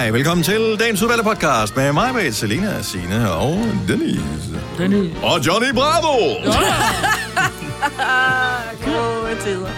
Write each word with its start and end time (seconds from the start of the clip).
Hej, 0.00 0.10
velkommen 0.10 0.44
til 0.44 0.76
dagens 0.78 1.02
udvalgte 1.02 1.24
podcast 1.24 1.76
med 1.76 1.92
mig, 1.92 2.14
med 2.14 2.32
Selina, 2.32 2.82
Signe 2.82 3.30
og 3.32 3.56
Denise. 3.88 4.60
Dennis. 4.78 5.16
Og 5.22 5.46
Johnny 5.46 5.72
Bravo! 5.74 6.16
Gode 8.84 9.40
tider. 9.40 9.68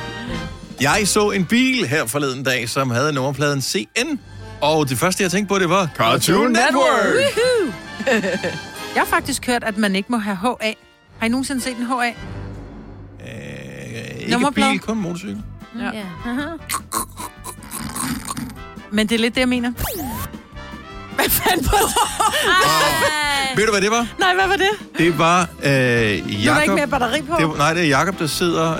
Jeg 0.80 1.08
så 1.08 1.30
en 1.30 1.44
bil 1.46 1.86
her 1.86 2.06
forleden 2.06 2.42
dag, 2.44 2.68
som 2.68 2.90
havde 2.90 3.12
nummerpladen 3.12 3.62
CN. 3.62 4.18
Og 4.60 4.88
det 4.88 4.98
første, 4.98 5.22
jeg 5.22 5.30
tænkte 5.30 5.48
på, 5.48 5.58
det 5.58 5.68
var 5.68 5.90
Cartoon 5.96 6.50
Network. 6.50 7.14
Jeg 8.94 9.02
har 9.02 9.06
faktisk 9.06 9.46
hørt, 9.46 9.64
at 9.64 9.78
man 9.78 9.96
ikke 9.96 10.12
må 10.12 10.18
have 10.18 10.36
HA. 10.36 10.72
Har 11.18 11.26
I 11.26 11.28
nogensinde 11.28 11.62
set 11.62 11.76
en 11.76 11.86
HA? 11.86 12.08
Øh, 12.08 12.14
ikke 14.18 14.32
Nummerplade? 14.32 14.70
bil, 14.70 14.80
kun 14.80 14.98
motorcykel. 14.98 15.42
Ja. 15.78 15.84
Ja. 15.84 16.02
Men 18.92 19.06
det 19.08 19.14
er 19.14 19.18
lidt 19.18 19.34
det, 19.34 19.40
jeg 19.40 19.48
mener. 19.48 19.72
Hvad 21.14 21.24
fanden 21.30 21.66
på 21.66 21.76
Ved 23.56 23.66
du, 23.66 23.72
hvad 23.72 23.80
det 23.80 23.90
var? 23.90 24.06
Nej, 24.18 24.34
hvad 24.34 24.46
var 24.48 24.56
det? 24.56 24.70
Det 24.98 25.18
var 25.18 25.40
øh, 25.40 25.46
Nu 25.46 25.70
er 25.70 25.74
der 25.74 26.14
ikke 26.16 26.42
Jakob. 26.42 26.74
mere 26.74 26.86
batteri 26.86 27.22
på. 27.22 27.34
Det, 27.38 27.48
var- 27.48 27.56
nej, 27.56 27.74
det 27.74 27.82
er 27.82 27.86
Jakob, 27.88 28.18
der 28.18 28.26
sidder 28.26 28.72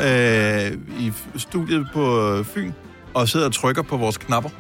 øh, 0.71 0.73
i 1.01 1.13
studiet 1.37 1.87
på 1.95 2.37
Fyn 2.55 2.73
og 3.15 3.29
sidder 3.29 3.47
og 3.47 3.53
trykker 3.55 3.83
på 3.83 3.97
vores 3.97 4.17
knapper. 4.17 4.51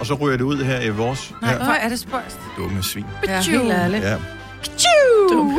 Og 0.00 0.06
så 0.06 0.14
ryger 0.14 0.36
det 0.36 0.44
ud 0.44 0.64
her 0.64 0.80
i 0.80 0.88
vores 0.88 1.32
Nej, 1.42 1.50
her. 1.50 1.64
hvor 1.64 1.72
er 1.72 1.88
det 1.88 1.98
spøjst. 2.00 2.38
dumme 2.56 2.82
svin. 2.82 3.04
Ja, 3.28 3.40
helt 3.42 3.72
ærligt. 3.72 4.04
Ja. 4.04 4.16
Dumme 5.32 5.58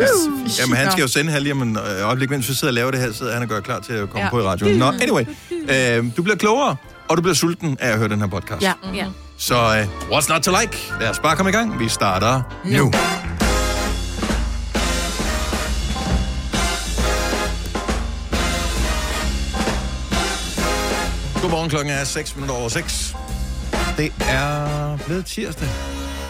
Jamen, 0.60 0.78
han 0.78 0.92
skal 0.92 1.02
jo 1.02 1.08
sende 1.08 1.32
her 1.32 1.40
lige 1.40 1.52
om 1.54 1.62
en 1.62 1.78
øh, 1.78 2.08
øjeblik, 2.08 2.30
mens 2.30 2.50
vi 2.50 2.54
sidder 2.54 2.72
og 2.72 2.74
laver 2.74 2.92
det 2.92 3.00
her, 3.00 3.12
sidder 3.14 3.34
han 3.34 3.42
og 3.42 3.48
gør 3.50 3.60
klar 3.60 3.80
til 3.80 3.94
at 3.94 4.00
komme 4.00 4.20
ja. 4.20 4.24
Ja. 4.26 4.30
på 4.30 4.40
i 4.40 4.44
radioen. 4.44 4.78
Nå, 4.78 4.86
anyway. 5.02 5.24
Øh, 5.52 6.18
du 6.18 6.24
bliver 6.24 6.38
klogere, 6.38 6.76
og 7.08 7.18
du 7.18 7.22
bliver 7.22 7.36
sulten 7.36 7.78
af 7.80 7.90
at 7.92 7.98
høre 7.98 8.08
den 8.10 8.20
her 8.20 8.28
podcast. 8.28 8.62
Ja. 8.62 8.74
ja. 8.94 9.06
Så 9.38 9.56
øh, 9.56 10.12
what's 10.12 10.34
not 10.34 10.42
to 10.42 10.52
like? 10.62 10.78
Lad 11.00 11.10
os 11.10 11.20
bare 11.20 11.36
komme 11.36 11.50
i 11.50 11.54
gang. 11.54 11.80
Vi 11.80 11.90
starter 11.90 12.42
nu. 12.66 12.72
nu. 12.78 12.92
Godmorgen, 21.42 21.70
klokken 21.70 21.94
er 21.94 22.04
6 22.04 22.36
minutter 22.36 22.56
over 22.56 22.70
6. 22.70 23.16
Det 23.98 24.14
er 24.30 24.98
blevet 25.06 25.26
tirsdag, 25.26 25.68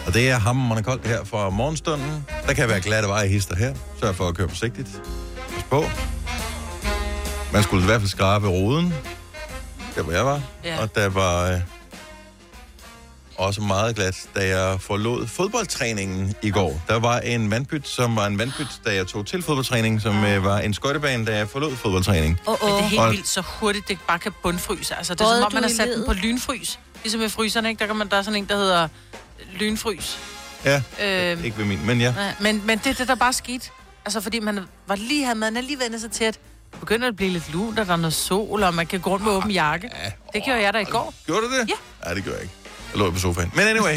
og 0.06 0.14
det 0.14 0.30
er 0.30 0.38
hammerende 0.38 0.82
koldt 0.82 1.06
her 1.06 1.24
fra 1.24 1.50
morgenstunden. 1.50 2.26
Der 2.46 2.52
kan 2.52 2.68
være 2.68 2.80
glatte 2.80 3.08
veje 3.08 3.28
hister 3.28 3.56
her. 3.56 3.74
Sørg 4.00 4.14
for 4.14 4.28
at 4.28 4.34
køre 4.36 4.48
forsigtigt. 4.48 4.88
Pas 5.54 5.64
på. 5.70 5.84
Man 7.52 7.62
skulle 7.62 7.82
i 7.82 7.86
hvert 7.86 8.00
fald 8.00 8.08
skrabe 8.08 8.48
roden, 8.48 8.94
der 9.96 10.02
hvor 10.02 10.12
jeg 10.12 10.26
var. 10.26 10.40
Ja. 10.64 10.82
Og 10.82 10.94
der 10.94 11.08
var 11.08 11.50
øh, 11.50 11.60
også 13.38 13.60
meget 13.60 13.96
glat, 13.96 14.28
da 14.36 14.46
jeg 14.58 14.80
forlod 14.80 15.26
fodboldtræningen 15.26 16.34
i 16.42 16.50
går. 16.50 16.82
Der 16.88 16.98
var 16.98 17.18
en 17.18 17.50
vandpyt, 17.50 17.88
som 17.88 18.16
var 18.16 18.26
en 18.26 18.38
vandpyt, 18.38 18.66
da 18.86 18.94
jeg 18.94 19.06
tog 19.06 19.26
til 19.26 19.42
fodboldtræning, 19.42 20.00
som 20.02 20.24
øh, 20.24 20.44
var 20.44 20.58
en 20.58 20.74
skøjtebane, 20.74 21.24
da 21.24 21.36
jeg 21.36 21.48
forlod 21.48 21.76
fodboldtræning. 21.76 22.40
Oh, 22.46 22.56
Men 22.62 22.68
det 22.68 22.74
er 22.80 22.84
oh. 22.84 22.90
helt 22.90 23.00
Og- 23.02 23.10
vildt 23.10 23.28
så 23.28 23.40
hurtigt, 23.60 23.88
det 23.88 23.98
bare 24.08 24.18
kan 24.18 24.32
bundfryse. 24.42 24.94
Altså, 24.96 25.14
det 25.14 25.20
er 25.20 25.24
Både 25.24 25.36
som 25.36 25.44
om, 25.46 25.52
man 25.54 25.62
har 25.62 25.70
sat 25.70 25.88
den 25.96 26.06
på 26.06 26.12
lynfrys. 26.12 26.78
Ligesom 27.02 27.20
med 27.20 27.28
fryserne, 27.28 27.68
ikke? 27.68 27.78
Der, 27.80 27.86
kan 27.86 27.96
man, 27.96 28.08
der 28.08 28.16
er 28.16 28.22
sådan 28.22 28.38
en, 28.38 28.44
der 28.48 28.56
hedder 28.56 28.88
lynfrys. 29.60 30.18
Ja, 30.64 30.82
Øhm, 31.02 31.44
ikke 31.44 31.58
ved 31.58 31.64
min, 31.64 31.86
men 31.86 32.00
ja. 32.00 32.12
Nej, 32.12 32.34
men, 32.40 32.62
men 32.66 32.78
det 32.78 32.86
er 32.86 32.94
det, 32.94 33.08
der 33.08 33.14
bare 33.14 33.32
skete. 33.32 33.70
Altså, 34.04 34.20
fordi 34.20 34.40
man 34.40 34.60
var 34.86 34.94
lige, 34.96 35.24
havde 35.24 35.38
man 35.38 35.56
er 35.56 35.60
lige 35.60 35.78
vendt 35.78 36.00
sig 36.00 36.10
til, 36.10 36.24
at 36.24 36.38
det 36.72 36.80
begynder 36.80 37.08
at 37.08 37.16
blive 37.16 37.30
lidt 37.30 37.52
lunt, 37.52 37.78
og 37.78 37.86
der 37.86 37.92
er 37.92 37.96
noget 37.96 38.14
sol, 38.14 38.62
og 38.62 38.74
man 38.74 38.86
kan 38.86 39.00
gå 39.00 39.10
rundt 39.10 39.24
med 39.24 39.32
åben 39.32 39.50
jakke. 39.50 39.90
Ja, 40.04 40.10
Det 40.34 40.44
gjorde 40.44 40.60
jeg 40.62 40.74
da 40.74 40.78
i 40.78 40.84
går. 40.84 41.14
Gjorde 41.26 41.40
du 41.42 41.50
det? 41.52 41.68
Ja. 41.68 41.74
Nej, 42.04 42.14
det 42.14 42.22
gjorde 42.24 42.36
jeg 42.38 42.42
ikke. 42.42 42.54
Jeg 42.92 42.98
lå 42.98 43.10
på 43.10 43.18
sofaen. 43.18 43.52
Men 43.54 43.68
anyway, 43.68 43.94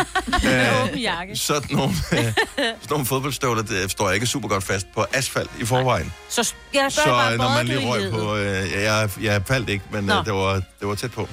øh, 1.30 1.36
sådan 1.36 1.76
nogle, 1.76 1.94
øh, 2.12 2.18
sådan 2.18 2.76
nogle 2.90 3.06
fodboldstøvler, 3.06 3.64
det 3.64 3.92
står 3.92 4.08
jeg 4.08 4.16
ikke 4.16 4.28
super 4.28 4.50
godt 4.50 4.64
fast 4.64 4.88
på 4.94 5.06
asfalt 5.14 5.52
i 5.60 5.66
forvejen. 5.66 6.14
Så 6.30 6.54
ja, 6.74 6.90
Så 6.90 7.02
bare 7.06 7.32
øh, 7.32 7.38
når 7.38 7.50
man 7.50 7.66
lige 7.66 7.88
røg 7.88 8.12
på... 8.12 8.36
Øh, 8.36 8.72
jeg, 8.84 9.10
jeg 9.22 9.44
faldt 9.48 9.70
ikke, 9.70 9.86
men 9.92 10.04
Nå. 10.04 10.20
øh, 10.20 10.26
det, 10.26 10.34
var, 10.34 10.54
det 10.54 10.88
var 10.88 10.96
tæt 10.96 11.12
på. 11.12 11.30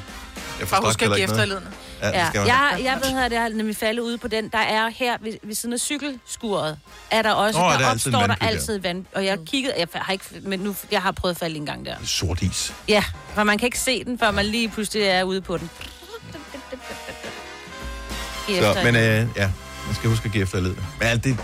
Jeg 0.61 0.69
husk 0.83 1.03
at 1.03 1.09
heller 1.09 1.17
ikke 1.17 1.47
noget. 1.47 1.63
Ja, 2.03 2.09
det 2.09 2.35
Ja, 2.35 2.45
jeg, 2.45 2.81
jeg 2.85 2.99
ved 3.05 3.11
her, 3.11 3.29
det 3.29 3.39
har 3.39 3.49
nemlig 3.49 3.77
faldet 3.77 4.03
ude 4.03 4.19
på 4.19 4.29
den. 4.29 4.49
Der 4.49 4.59
er 4.59 4.89
her 4.89 5.17
ved, 5.21 5.33
ved 5.43 5.55
siden 5.55 5.73
af 5.73 5.81
cykelskuret, 5.81 6.79
er 7.11 7.23
der 7.23 7.33
også, 7.33 7.61
oh, 7.61 7.73
der 7.73 7.79
der, 7.79 7.87
er 7.87 7.91
opstår 7.91 8.27
der. 8.27 8.35
altid 8.41 8.79
vand. 8.79 9.05
Og 9.15 9.25
jeg 9.25 9.39
kiggede, 9.47 9.75
jeg 9.79 9.89
har 9.95 10.13
ikke, 10.13 10.25
men 10.43 10.61
nu, 10.61 10.77
jeg 10.91 11.03
har 11.03 11.13
prøvet 11.13 11.35
at 11.35 11.39
falde 11.39 11.57
en 11.57 11.67
gang 11.67 11.87
der. 11.87 11.95
Sort 12.05 12.43
is. 12.43 12.75
Ja, 12.89 13.05
for 13.35 13.43
man 13.45 13.59
kan 13.59 13.67
ikke 13.67 13.79
se 13.79 14.05
den, 14.05 14.19
før 14.19 14.31
man 14.31 14.45
lige 14.45 14.69
pludselig 14.69 15.03
er 15.03 15.23
ude 15.23 15.41
på 15.41 15.59
den. 15.59 15.71
Så, 18.49 18.81
men 18.85 18.97
øh, 18.97 19.27
ja, 19.37 19.51
man 19.87 19.95
skal 19.95 20.11
huske 20.11 20.27
at 20.27 20.33
give 20.33 20.43
efterled. 20.43 20.75
Men 20.99 21.09
alt 21.09 21.25
det 21.25 21.37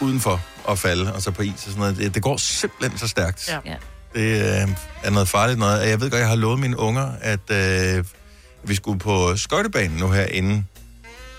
udenfor 0.00 0.40
at 0.68 0.78
falde, 0.78 1.12
og 1.14 1.22
så 1.22 1.30
på 1.30 1.42
is 1.42 1.52
og 1.52 1.58
sådan 1.58 1.78
noget, 1.78 1.96
det, 1.96 2.14
det 2.14 2.22
går 2.22 2.36
simpelthen 2.36 2.98
så 2.98 3.08
stærkt. 3.08 3.48
Ja. 3.48 3.58
Ja. 3.66 3.76
Det 4.14 4.62
øh, 4.62 4.68
er 5.02 5.10
noget 5.10 5.28
farligt 5.28 5.58
noget. 5.58 5.88
Jeg 5.88 6.00
ved 6.00 6.10
godt, 6.10 6.20
jeg 6.20 6.28
har 6.28 6.36
lovet 6.36 6.58
mine 6.58 6.78
unger, 6.78 7.08
at 7.20 7.50
øh, 7.50 8.04
vi 8.64 8.74
skulle 8.74 8.98
på 8.98 9.36
skøjtebanen 9.36 9.96
nu 9.96 10.10
her, 10.10 10.24
inden 10.24 10.66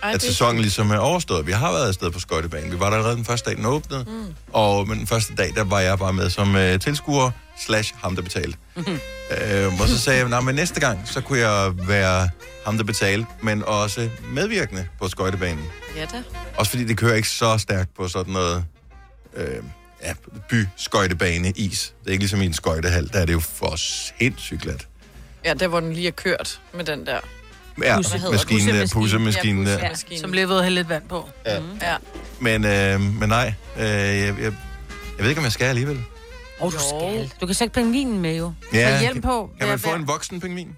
Ej, 0.03 0.11
at 0.13 0.21
sæsonen 0.21 0.61
ligesom 0.61 0.91
er 0.91 0.97
overstået. 0.97 1.47
Vi 1.47 1.51
har 1.51 1.71
været 1.71 1.87
afsted 1.87 2.11
på 2.11 2.19
skøjtebanen. 2.19 2.71
Vi 2.71 2.79
var 2.79 2.89
der 2.89 2.97
allerede 2.97 3.15
den 3.15 3.25
første 3.25 3.49
dag, 3.49 3.57
den 3.57 3.65
åbnede. 3.65 4.05
Mm. 4.07 4.25
Og 4.53 4.87
men 4.87 4.99
den 4.99 5.07
første 5.07 5.35
dag, 5.35 5.51
der 5.55 5.63
var 5.63 5.79
jeg 5.79 5.99
bare 5.99 6.13
med 6.13 6.29
som 6.29 6.55
øh, 6.55 6.79
tilskuer, 6.79 7.31
slash 7.65 7.93
ham, 8.01 8.15
der 8.15 8.21
betalte. 8.21 8.57
Mm-hmm. 8.75 8.99
Øh, 9.31 9.81
og 9.81 9.87
så 9.87 9.99
sagde 9.99 10.19
jeg, 10.19 10.29
nej, 10.29 10.41
men 10.41 10.55
næste 10.55 10.79
gang, 10.79 11.01
så 11.05 11.21
kunne 11.21 11.39
jeg 11.39 11.71
være 11.87 12.29
ham, 12.65 12.77
der 12.77 12.83
betalte, 12.83 13.25
men 13.43 13.63
også 13.63 14.09
medvirkende 14.23 14.87
på 14.99 15.09
skøjtebanen. 15.09 15.65
Ja 15.95 16.05
da. 16.05 16.23
Også 16.57 16.69
fordi 16.69 16.83
det 16.83 16.97
kører 16.97 17.15
ikke 17.15 17.29
så 17.29 17.57
stærkt 17.57 17.95
på 17.95 18.07
sådan 18.07 18.33
noget 18.33 18.65
øh, 19.35 19.63
ja, 20.03 20.13
by-skøjtebane 20.49 21.51
is. 21.55 21.93
Det 22.01 22.07
er 22.07 22.11
ikke 22.11 22.21
ligesom 22.21 22.41
i 22.41 22.45
en 22.45 22.53
skøjtehal, 22.53 23.09
der 23.13 23.19
er 23.19 23.25
det 23.25 23.33
jo 23.33 23.39
for 23.39 23.75
sindssygt 23.75 24.61
glat. 24.61 24.87
Ja, 25.45 25.53
der 25.53 25.67
hvor 25.67 25.79
den 25.79 25.93
lige 25.93 26.07
er 26.07 26.11
kørt 26.11 26.61
med 26.73 26.85
den 26.85 27.05
der. 27.05 27.19
Ja, 27.83 27.97
maskinen, 27.97 28.21
pussemaskinen 28.31 28.75
ja, 28.75 28.85
pussemaskinen. 28.93 29.67
Som 30.21 30.33
lige 30.33 30.49
ved 30.49 30.65
at 30.65 30.71
lidt 30.71 30.89
vand 30.89 31.03
på. 31.09 31.29
Ja. 31.45 31.55
Ja. 31.81 31.95
Men, 32.39 32.65
øh, 32.65 33.01
men 33.19 33.29
nej, 33.29 33.53
øh, 33.77 33.83
jeg, 33.83 34.19
jeg, 34.19 34.35
jeg 34.41 34.53
ved 35.17 35.29
ikke, 35.29 35.39
om 35.39 35.45
jeg 35.45 35.51
skal 35.51 35.65
alligevel. 35.65 35.97
Åh, 36.59 36.67
oh, 36.67 36.71
du 36.73 36.77
skal. 36.77 37.31
Du 37.41 37.45
kan 37.45 37.55
sætte 37.55 37.73
pengvinen 37.73 38.19
med, 38.19 38.37
jo. 38.37 38.53
Ja, 38.73 38.99
hjelm 38.99 39.13
kan, 39.13 39.21
på. 39.21 39.49
kan 39.59 39.67
man 39.67 39.79
få 39.79 39.95
en 39.95 40.07
voksen 40.07 40.41
pingvin? 40.41 40.75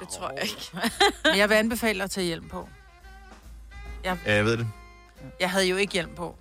Det 0.00 0.08
tror 0.08 0.32
jeg 0.36 0.42
ikke. 0.42 0.70
Men 1.24 1.36
jeg 1.36 1.48
vil 1.48 1.54
anbefale 1.54 2.04
at 2.04 2.10
tage 2.10 2.26
hjelm 2.26 2.48
på. 2.48 2.68
Ja, 4.04 4.16
jeg 4.26 4.44
ved 4.44 4.56
det. 4.56 4.66
Jeg 5.40 5.50
havde 5.50 5.66
jo 5.66 5.76
ikke 5.76 5.92
hjelm 5.92 6.10
på. 6.16 6.36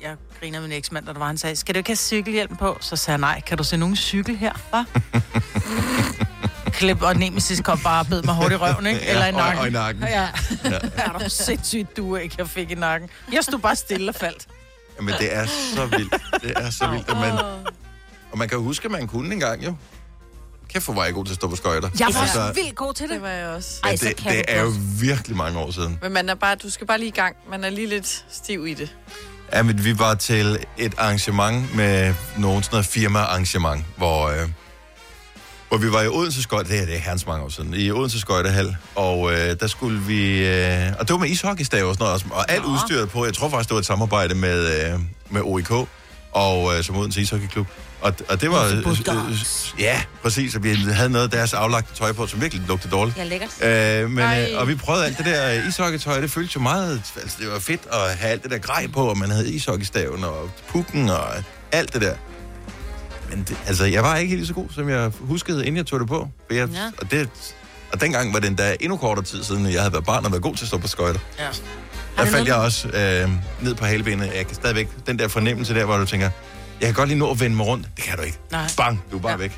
Jeg 0.00 0.16
griner 0.40 0.60
med 0.60 0.68
min 0.68 0.76
eksmand, 0.78 1.06
da 1.06 1.12
der 1.12 1.18
var, 1.18 1.26
han 1.26 1.38
sagde, 1.38 1.56
skal 1.56 1.74
du 1.74 1.78
ikke 1.78 1.90
have 1.90 1.96
cykelhjelm 1.96 2.56
på? 2.56 2.78
Så 2.80 2.96
sagde 2.96 3.14
jeg, 3.14 3.20
nej, 3.20 3.40
kan 3.40 3.58
du 3.58 3.64
se 3.64 3.76
nogen 3.76 3.96
cykel 3.96 4.36
her, 4.36 4.52
hva? 4.70 4.84
Klip 6.78 7.02
og 7.02 7.16
Nemesis 7.16 7.60
kom 7.60 7.78
bare 7.78 8.00
og 8.00 8.06
bed 8.06 8.22
mig 8.22 8.34
hårdt 8.34 8.52
i 8.52 8.56
røven, 8.56 8.86
ikke? 8.86 9.06
Eller 9.06 9.26
i 9.26 9.28
og, 9.28 9.34
nakken. 9.38 9.60
og 9.60 9.68
i 9.68 9.70
nakken. 9.70 10.02
Ja. 10.02 10.28
ja. 10.64 10.78
Er 11.04 11.18
du 11.18 11.30
sindssygt, 11.30 11.96
du 11.96 12.16
ikke, 12.16 12.34
jeg 12.38 12.48
fik 12.48 12.70
i 12.70 12.74
nakken. 12.74 13.10
Jeg 13.32 13.44
stod 13.44 13.58
bare 13.58 13.76
stille 13.76 14.10
og 14.10 14.14
faldt. 14.14 14.46
Jamen, 14.96 15.14
det 15.18 15.34
er 15.34 15.46
så 15.46 15.86
vildt. 15.86 16.14
Det 16.42 16.52
er 16.56 16.70
så 16.70 16.90
vildt, 16.90 17.08
at 17.08 17.16
man... 17.16 17.32
Og 18.32 18.38
man 18.38 18.48
kan 18.48 18.58
jo 18.58 18.64
huske, 18.64 18.84
at 18.84 18.90
man 18.90 19.06
kunne 19.06 19.32
engang, 19.34 19.64
jo. 19.64 19.74
Kæft, 20.68 20.84
hvor 20.84 20.94
var 20.94 21.04
jeg 21.04 21.14
god 21.14 21.24
til 21.24 21.32
at 21.32 21.36
stå 21.36 21.48
på 21.48 21.56
skøjter. 21.56 21.90
Jeg 21.98 22.08
var 22.14 22.20
Altså, 22.20 22.34
så 22.34 22.52
vildt 22.54 22.74
god 22.76 22.94
til 22.94 23.02
Det 23.08 23.14
det. 23.14 23.22
var 23.22 23.28
jeg 23.28 23.46
også. 23.48 23.80
Ej, 23.84 23.90
det, 23.90 24.12
det 24.24 24.44
er 24.48 24.62
jo 24.62 24.72
virkelig 25.00 25.36
mange 25.36 25.58
år 25.58 25.70
siden. 25.70 25.98
Men 26.02 26.12
man 26.12 26.28
er 26.28 26.34
bare, 26.34 26.54
du 26.56 26.70
skal 26.70 26.86
bare 26.86 26.98
lige 26.98 27.08
i 27.08 27.12
gang. 27.12 27.36
Man 27.50 27.64
er 27.64 27.70
lige 27.70 27.86
lidt 27.86 28.24
stiv 28.30 28.66
i 28.66 28.74
det. 28.74 28.96
Ja, 29.52 29.62
men 29.62 29.84
vi 29.84 29.98
var 29.98 30.14
til 30.14 30.58
et 30.78 30.94
arrangement 30.98 31.74
med 31.74 32.14
nogen 32.38 32.62
sådan 32.62 32.74
noget 32.74 32.86
firma-arrangement, 32.86 33.84
hvor, 33.96 34.28
øh, 34.28 34.48
hvor 35.68 35.78
vi 35.78 35.92
var 35.92 36.02
i 36.02 36.08
Odense 36.08 36.42
Skøjte, 36.42 36.70
det 36.70 36.80
er, 36.80 36.84
det 36.86 36.94
er 36.94 36.98
herrens 36.98 37.26
mange 37.26 37.44
år 37.44 37.48
siden, 37.48 37.74
i 37.74 37.90
Odense 37.90 38.20
Skøjtehal, 38.20 38.76
og 38.94 39.32
øh, 39.32 39.60
der 39.60 39.66
skulle 39.66 40.00
vi, 40.00 40.46
øh, 40.48 40.86
og 40.98 41.08
det 41.08 41.12
var 41.12 41.18
med 41.18 41.28
ishockeystav 41.28 41.84
og 41.86 41.94
sådan 41.94 42.02
noget, 42.04 42.14
også, 42.14 42.26
og 42.30 42.50
alt 42.50 42.64
udstyret 42.64 43.10
på, 43.10 43.24
jeg 43.24 43.34
tror 43.34 43.48
faktisk, 43.48 43.68
det 43.68 43.74
var 43.74 43.80
et 43.80 43.86
samarbejde 43.86 44.34
med, 44.34 44.92
øh, 44.92 45.00
med 45.30 45.40
OIK, 45.44 45.70
og 46.32 46.76
øh, 46.76 46.84
som 46.84 46.96
Odense 46.96 47.20
Ishockeyklub. 47.20 47.66
Og, 48.00 48.14
og 48.28 48.40
det 48.40 48.50
var... 48.50 48.64
Øh, 48.64 48.76
øh, 48.78 49.80
ja, 49.80 50.02
præcis, 50.22 50.54
og 50.54 50.62
vi 50.64 50.74
havde 50.74 51.10
noget 51.10 51.24
af 51.24 51.30
deres 51.30 51.54
aflagte 51.54 51.94
tøj 51.94 52.12
på, 52.12 52.26
som 52.26 52.40
virkelig 52.40 52.64
lugtede 52.68 52.92
dårligt. 52.92 53.16
Ja, 53.18 53.24
lækkert. 53.24 53.64
Øh, 53.64 54.10
men, 54.10 54.18
Ej. 54.24 54.48
øh, 54.52 54.60
og 54.60 54.68
vi 54.68 54.74
prøvede 54.74 55.04
alt 55.06 55.18
det 55.18 55.26
der 55.26 55.50
ishockeytøj, 55.68 56.20
det 56.20 56.30
føltes 56.30 56.54
jo 56.54 56.60
meget, 56.60 57.02
altså 57.22 57.36
det 57.40 57.48
var 57.52 57.58
fedt 57.58 57.80
at 57.92 58.16
have 58.18 58.32
alt 58.32 58.42
det 58.42 58.50
der 58.50 58.58
grej 58.58 58.86
på, 58.86 59.00
og 59.08 59.18
man 59.18 59.30
havde 59.30 59.52
ishockeystaven 59.52 60.24
og 60.24 60.50
pukken 60.68 61.08
og 61.10 61.24
alt 61.72 61.92
det 61.92 62.02
der. 62.02 62.14
Men 63.30 63.38
det, 63.48 63.56
altså, 63.66 63.84
jeg 63.84 64.02
var 64.02 64.16
ikke 64.16 64.36
helt 64.36 64.46
så 64.48 64.54
god, 64.54 64.66
som 64.74 64.88
jeg 64.88 65.10
huskede, 65.20 65.60
inden 65.66 65.76
jeg 65.76 65.86
tog 65.86 66.00
det 66.00 66.08
på. 66.08 66.28
For 66.46 66.54
jeg, 66.54 66.68
Ja. 66.68 66.90
og, 67.00 67.10
det, 67.10 67.28
og 67.92 68.00
dengang 68.00 68.32
var 68.32 68.38
det 68.40 68.48
endda 68.48 68.76
endnu 68.80 68.96
kortere 68.96 69.24
tid 69.24 69.44
siden, 69.44 69.66
jeg 69.72 69.80
havde 69.80 69.92
været 69.92 70.04
barn 70.06 70.24
og 70.24 70.30
været 70.32 70.42
god 70.42 70.54
til 70.56 70.64
at 70.64 70.68
stå 70.68 70.78
på 70.78 70.88
skøjter. 70.88 71.20
Ja. 71.38 71.44
Der 72.16 72.24
faldt 72.24 72.48
jeg 72.48 72.56
også 72.56 72.88
øh, 72.88 73.30
ned 73.60 73.74
på 73.74 73.84
halbenet. 73.84 74.30
Jeg 74.36 74.46
kan 74.46 74.54
stadigvæk, 74.54 74.88
den 75.06 75.18
der 75.18 75.28
fornemmelse 75.28 75.74
der, 75.74 75.84
hvor 75.84 75.96
du 75.96 76.04
tænker, 76.06 76.30
jeg 76.80 76.86
kan 76.86 76.94
godt 76.94 77.08
lige 77.08 77.18
nå 77.18 77.30
at 77.30 77.40
vende 77.40 77.56
mig 77.56 77.66
rundt. 77.66 77.88
Det 77.96 78.04
kan 78.04 78.16
du 78.16 78.22
ikke. 78.22 78.38
Nej. 78.50 78.70
Bang, 78.76 79.04
du 79.10 79.16
er 79.16 79.20
bare 79.20 79.32
Ja. 79.32 79.36
væk. 79.38 79.52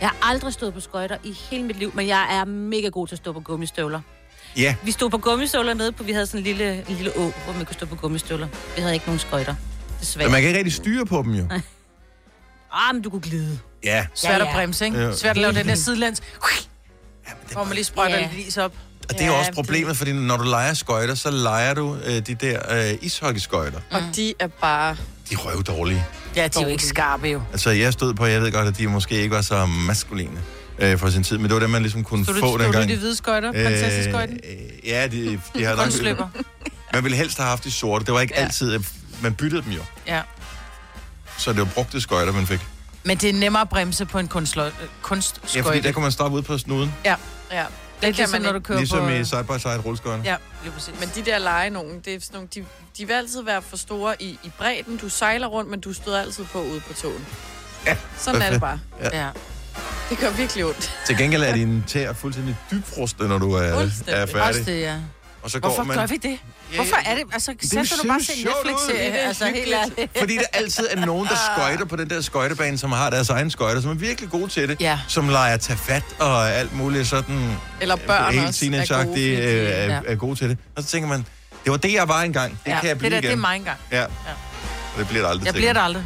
Jeg 0.00 0.08
har 0.08 0.30
aldrig 0.30 0.52
stået 0.52 0.74
på 0.74 0.80
skøjter 0.80 1.16
i 1.24 1.32
hele 1.50 1.62
mit 1.64 1.78
liv, 1.78 1.92
men 1.94 2.06
jeg 2.06 2.36
er 2.40 2.44
mega 2.44 2.88
god 2.88 3.06
til 3.08 3.14
at 3.14 3.18
stå 3.18 3.32
på 3.32 3.40
gummistøvler. 3.40 4.00
Ja, 4.56 4.74
Vi 4.82 4.90
stod 4.90 5.10
på 5.10 5.18
gummistøvler 5.18 5.74
nede 5.74 5.92
på, 5.92 6.02
vi 6.04 6.12
havde 6.12 6.26
sådan 6.26 6.40
en 6.40 6.44
lille, 6.44 6.74
en 6.88 6.96
lille 6.96 7.10
å, 7.16 7.20
hvor 7.44 7.52
man 7.56 7.64
kunne 7.64 7.74
stå 7.74 7.86
på 7.86 7.94
gummistøvler. 7.96 8.46
Vi 8.76 8.80
havde 8.80 8.94
ikke 8.94 9.06
nogen 9.06 9.18
skøjter, 9.18 9.54
desværre. 10.00 10.26
men 10.28 10.32
man 10.32 10.40
kan 10.40 10.48
ikke 10.48 10.58
rigtig 10.58 10.72
styre 10.74 11.06
på 11.06 11.22
dem 11.22 11.32
jo. 11.34 11.48
Ah, 12.72 12.94
men 12.94 13.02
du 13.02 13.10
kunne 13.10 13.22
glide. 13.22 13.58
Ja, 13.84 14.06
Svært 14.14 14.32
Ja, 14.32 14.40
at 14.40 14.46
ja. 14.46 14.52
bremse, 14.54 14.84
ikke? 14.84 14.98
Ja. 14.98 15.12
Svært 15.12 15.30
at 15.36 15.42
lave 15.42 15.52
den 15.54 15.68
der 15.68 15.74
sidelands. 15.84 16.22
Hvor 17.52 17.64
man 17.64 17.74
lige 17.74 17.84
sprøjter 17.84 18.18
Ja. 18.18 18.28
lidt 18.36 18.46
is 18.48 18.56
op. 18.56 18.72
og 19.08 19.14
det 19.14 19.20
er 19.20 19.24
Ja, 19.26 19.32
også 19.38 19.50
det- 19.50 19.54
problemet, 19.54 19.96
fordi 19.96 20.12
når 20.12 20.36
du 20.36 20.42
leger 20.44 20.74
skøjter, 20.74 21.14
så 21.14 21.30
leger 21.30 21.74
du 21.74 21.96
øh, 22.06 22.12
de 22.26 22.34
der 22.34 22.60
øh, 22.90 22.98
ishockeyskøjter. 23.02 23.80
Og 23.90 24.02
de 24.16 24.34
er 24.38 24.46
bare... 24.46 24.96
De 25.30 25.34
er 25.34 25.38
røv 25.38 25.62
dårlige. 25.62 26.04
Ja, 26.36 26.48
de 26.48 26.58
er 26.58 26.62
jo 26.62 26.68
ikke 26.68 26.84
skarpe 26.86 27.28
jo. 27.28 27.42
Altså, 27.52 27.70
jeg 27.70 27.92
stod 27.92 28.14
på, 28.14 28.26
jeg 28.26 28.42
ved 28.42 28.52
godt, 28.52 28.68
at 28.68 28.78
de 28.78 28.86
måske 28.86 29.14
ikke 29.14 29.34
var 29.34 29.42
så 29.42 29.66
maskuline 29.66 30.40
øh, 30.78 30.98
for 30.98 31.10
sin 31.10 31.22
tid, 31.24 31.38
men 31.38 31.44
det 31.44 31.54
var 31.54 31.60
det, 31.60 31.70
man 31.70 31.82
ligesom 31.82 32.04
kunne 32.04 32.24
Stod 32.24 32.34
du, 32.34 32.40
få 32.40 32.46
stod 32.46 32.58
du 32.58 32.64
dengang. 32.64 32.90
i 32.90 32.94
de 32.94 32.98
hvide 32.98 33.16
skøjter? 33.16 33.52
Prinsesseskøjten? 33.52 34.40
Øh, 34.44 34.88
ja, 34.88 35.06
de, 35.06 35.40
de 35.56 35.64
har 35.64 35.74
nok... 35.74 35.82
Kunstsløber. 35.84 36.28
Man 36.94 37.04
ville 37.04 37.16
helst 37.16 37.38
have 37.38 37.48
haft 37.48 37.64
de 37.64 37.70
sorte. 37.70 38.04
Det 38.04 38.14
var 38.14 38.20
ikke 38.20 38.34
ja. 38.36 38.42
Altid... 38.44 38.78
Man 39.22 39.34
byttede 39.34 39.62
dem 39.62 39.72
jo. 39.72 39.80
Ja. 40.06 40.20
Så 41.38 41.50
det 41.52 41.58
var 41.58 41.64
brugte 41.64 42.00
skøjter, 42.00 42.32
man 42.32 42.46
fik. 42.46 42.60
Men 43.04 43.16
det 43.16 43.28
er 43.30 43.32
nemmere 43.34 43.62
at 43.62 43.68
bremse 43.68 44.04
på 44.06 44.18
en 44.18 44.30
kunstlø- 44.34 44.60
øh, 44.60 44.66
Ja, 44.66 44.70
fordi 44.70 44.88
kunstskøjte. 45.02 45.82
der 45.82 45.92
kunne 45.92 46.02
man 46.02 46.12
stoppe 46.12 46.36
ud 46.36 46.42
på 46.42 46.58
snuden. 46.58 46.94
Ja, 47.04 47.14
Ja, 47.52 47.64
det 48.00 48.08
er 48.08 48.12
kan 48.12 48.16
ligesom, 48.16 48.32
man 48.32 48.42
når 48.42 48.52
du 48.52 48.60
kører 48.60 48.78
Ligesom 48.78 48.98
på... 48.98 49.08
i 49.08 49.24
side-by-side 49.24 49.78
rulleskøjter. 49.78 50.24
Ja, 50.24 50.36
lige 50.62 50.72
præcis. 50.72 50.94
Men 51.00 51.10
de 51.14 51.30
der 51.30 51.38
lege 51.38 51.70
nogen, 51.70 52.00
det 52.04 52.14
er 52.14 52.20
sådan 52.20 52.34
nogle, 52.34 52.48
de, 52.54 52.64
de 52.98 53.06
vil 53.06 53.14
altid 53.14 53.42
være 53.42 53.62
for 53.62 53.76
store 53.76 54.22
i, 54.22 54.38
i 54.44 54.50
bredden. 54.58 54.96
Du 54.96 55.08
sejler 55.08 55.46
rundt, 55.46 55.70
men 55.70 55.80
du 55.80 55.92
støder 55.92 56.20
altid 56.20 56.44
på 56.44 56.62
ude 56.62 56.80
på 56.80 56.92
togen. 56.92 57.26
Ja, 57.86 57.96
Sådan 58.18 58.42
er 58.42 58.50
det 58.50 58.60
bare. 58.60 58.80
Ja. 59.12 59.28
Det 60.10 60.18
gør 60.18 60.30
virkelig 60.30 60.64
ondt. 60.64 60.94
Til 61.06 61.16
gengæld 61.16 61.42
er 61.42 61.54
dine 61.54 61.84
tæer 61.86 62.12
fuldstændig 62.12 62.56
dybfrostet, 62.70 63.28
når 63.28 63.38
du 63.38 63.52
er, 63.52 63.60
er 63.62 63.74
Også 63.74 64.04
færdig. 64.32 64.66
det, 64.66 64.80
ja. 64.80 64.96
Og 65.46 65.50
så 65.50 65.60
går 65.60 65.68
Hvorfor 65.68 65.82
man... 65.84 65.96
gør 65.96 66.06
vi 66.06 66.16
det? 66.16 66.38
Hvorfor 66.74 66.96
er 66.96 67.14
det? 67.14 67.24
Altså, 67.32 67.54
sæt 67.62 67.92
du 68.02 68.08
bare 68.08 68.20
sindssygt 68.20 68.48
en. 68.48 68.48
Netflix-serie. 68.64 69.12
Det 69.12 69.22
er 69.22 69.28
Altså, 69.28 69.46
helt 69.46 69.74
ærligt. 69.74 70.18
Fordi 70.18 70.34
der 70.36 70.42
altid 70.52 70.86
er 70.90 71.06
nogen, 71.06 71.28
der 71.28 71.34
skøjter 71.54 71.84
på 71.84 71.96
den 71.96 72.10
der 72.10 72.20
skøjtebane, 72.20 72.78
som 72.78 72.92
har 72.92 73.10
deres 73.10 73.30
egen 73.30 73.50
skøjter, 73.50 73.80
som 73.80 73.90
er 73.90 73.94
virkelig 73.94 74.30
gode 74.30 74.48
til 74.48 74.68
det. 74.68 74.80
Ja. 74.80 74.98
Som 75.08 75.28
leger 75.28 75.56
tage 75.56 75.78
fat 75.78 76.02
og 76.18 76.50
alt 76.50 76.76
muligt 76.76 77.08
sådan... 77.08 77.56
Eller 77.80 77.96
børn 77.96 78.34
helt 78.34 78.46
også 78.46 78.64
er 78.94 79.04
gode, 79.04 79.20
øh, 79.20 79.70
er, 79.70 79.84
ja. 79.84 80.00
er 80.06 80.14
gode 80.14 80.36
til 80.36 80.48
det. 80.48 80.58
Og 80.76 80.82
så 80.82 80.88
tænker 80.88 81.08
man, 81.08 81.26
det 81.64 81.70
var 81.70 81.76
det, 81.76 81.92
jeg 81.92 82.08
var 82.08 82.22
engang. 82.22 82.58
Det 82.64 82.70
ja. 82.70 82.80
kan 82.80 82.88
jeg 82.88 82.98
blive 82.98 83.10
det, 83.10 83.14
der, 83.14 83.20
det 83.20 83.26
er 83.28 83.30
igen. 83.30 83.40
mig 83.40 83.56
engang. 83.56 83.78
Ja. 83.92 84.04
Og 84.04 84.10
det 84.98 85.08
bliver 85.08 85.22
det 85.22 85.30
aldrig 85.30 85.46
Jeg 85.46 85.54
til 85.54 85.58
bliver 85.58 85.70
igen. 85.70 85.76
der 85.76 85.82
aldrig. 85.82 86.04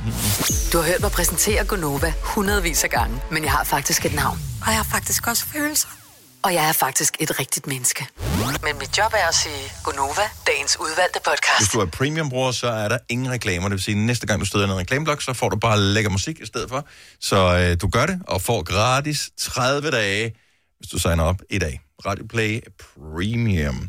Du 0.73 0.79
har 0.79 0.85
hørt 0.85 1.01
mig 1.01 1.11
præsentere 1.11 1.65
Gonova 1.65 2.13
hundredvis 2.23 2.85
af 2.85 2.91
gange, 2.91 3.21
men 3.31 3.45
jeg 3.45 3.53
har 3.53 3.65
faktisk 3.65 4.07
et 4.07 4.15
navn. 4.15 4.39
Og 4.63 4.67
jeg 4.67 4.77
har 4.77 4.87
faktisk 4.93 5.27
også 5.27 5.45
følelser. 5.47 5.89
Og 6.43 6.55
jeg 6.55 6.69
er 6.69 6.73
faktisk 6.73 7.17
et 7.21 7.41
rigtigt 7.41 7.67
menneske. 7.67 8.07
Men 8.65 8.79
mit 8.79 8.99
job 8.99 9.13
er 9.13 9.29
at 9.29 9.35
sige 9.35 9.73
Gonova, 9.85 10.27
dagens 10.47 10.77
udvalgte 10.81 11.21
Hvis 11.25 11.31
podcast. 11.31 11.73
du 11.73 11.81
er 11.81 11.87
premium-bruger, 11.87 12.53
så 12.53 12.67
er 12.69 12.89
der 12.89 12.99
ingen 13.09 13.31
reklamer. 13.31 13.69
Det 13.69 13.77
vil 13.77 13.83
sige, 13.83 13.95
at 13.95 14.01
næste 14.01 14.27
gang 14.27 14.41
du 14.41 14.47
støder 14.47 14.65
en 14.65 14.77
reklameblok, 14.77 15.23
så 15.23 15.33
får 15.33 15.49
du 15.49 15.57
bare 15.57 15.81
lækker 15.81 16.11
musik 16.11 16.41
i 16.41 16.47
stedet 16.47 16.69
for. 16.69 16.87
Så 17.21 17.59
øh, 17.59 17.77
du 17.81 17.89
gør 17.89 18.07
det, 18.07 18.21
og 18.27 18.43
får 18.43 18.63
gratis 18.63 19.31
30 19.39 19.91
dage, 19.91 20.35
hvis 20.79 20.91
du 20.91 20.99
signer 20.99 21.25
op 21.25 21.41
i 21.51 21.59
dag. 21.59 21.81
Radio 22.07 22.27
Play 22.27 22.61
Premium. 22.79 23.89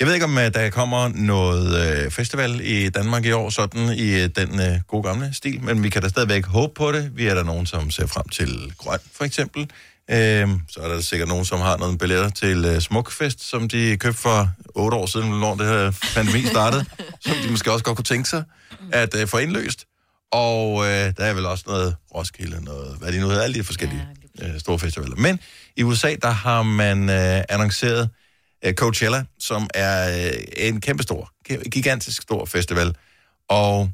Jeg 0.00 0.06
ved 0.06 0.14
ikke, 0.14 0.24
om 0.24 0.38
øh, 0.38 0.54
der 0.54 0.70
kommer 0.70 1.08
noget 1.08 2.04
øh, 2.04 2.10
festival 2.10 2.60
i 2.62 2.88
Danmark 2.88 3.24
i 3.24 3.32
år, 3.32 3.50
sådan 3.50 3.88
i 3.88 4.22
øh, 4.22 4.28
den 4.36 4.60
øh, 4.60 4.80
gode 4.88 5.02
gamle 5.02 5.34
stil, 5.34 5.62
men 5.62 5.82
vi 5.82 5.88
kan 5.88 6.02
da 6.02 6.08
stadigvæk 6.08 6.46
håbe 6.46 6.74
på 6.74 6.92
det. 6.92 7.16
Vi 7.16 7.26
er 7.26 7.34
der 7.34 7.42
nogen, 7.44 7.66
som 7.66 7.90
ser 7.90 8.06
frem 8.06 8.28
til 8.28 8.72
Grøn, 8.78 8.98
for 9.12 9.24
eksempel. 9.24 9.70
Øhm, 10.10 10.60
så 10.68 10.80
er 10.80 10.88
der 10.88 11.00
sikkert 11.00 11.28
nogen, 11.28 11.44
som 11.44 11.60
har 11.60 11.76
nogle 11.76 11.98
billetter 11.98 12.28
til 12.30 12.64
øh, 12.64 12.80
Smukfest, 12.80 13.42
som 13.44 13.68
de 13.68 13.96
købte 13.96 14.20
for 14.20 14.48
otte 14.74 14.96
år 14.96 15.06
siden, 15.06 15.30
når 15.30 15.54
det 15.54 15.66
her 15.66 15.92
pandemi 16.14 16.42
startede, 16.46 16.84
som 17.26 17.36
de 17.44 17.50
måske 17.50 17.72
også 17.72 17.84
godt 17.84 17.96
kunne 17.96 18.04
tænke 18.04 18.28
sig 18.28 18.44
at 18.92 19.14
øh, 19.14 19.28
få 19.28 19.38
indløst. 19.38 19.84
Og 20.32 20.84
øh, 20.84 20.90
der 21.16 21.24
er 21.24 21.34
vel 21.34 21.46
også 21.46 21.64
noget 21.66 21.96
Roskilde, 22.14 22.64
noget, 22.64 22.98
hvad 22.98 23.12
de 23.12 23.20
nu 23.20 23.28
hedder, 23.28 23.42
alle 23.42 23.54
de 23.54 23.64
forskellige 23.64 24.06
øh, 24.42 24.60
store 24.60 24.78
festivaler. 24.78 25.16
Men 25.16 25.40
i 25.76 25.82
USA, 25.82 26.14
der 26.22 26.30
har 26.30 26.62
man 26.62 27.10
øh, 27.10 27.42
annonceret 27.48 28.10
øh, 28.64 28.74
Coachella, 28.74 29.24
som 29.38 29.68
er 29.74 30.26
øh, 30.26 30.32
en 30.56 30.80
kæmpestor, 30.80 31.30
gi- 31.48 31.68
gigantisk 31.70 32.22
stor 32.22 32.44
festival. 32.44 32.94
Og 33.48 33.90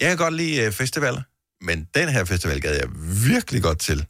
jeg 0.00 0.08
kan 0.08 0.16
godt 0.16 0.34
lide 0.34 0.62
øh, 0.64 0.72
festivaler, 0.72 1.22
men 1.64 1.86
den 1.94 2.08
her 2.08 2.24
festival 2.24 2.60
gad 2.60 2.74
jeg 2.74 2.88
virkelig 3.26 3.62
godt 3.62 3.78
til. 3.78 4.06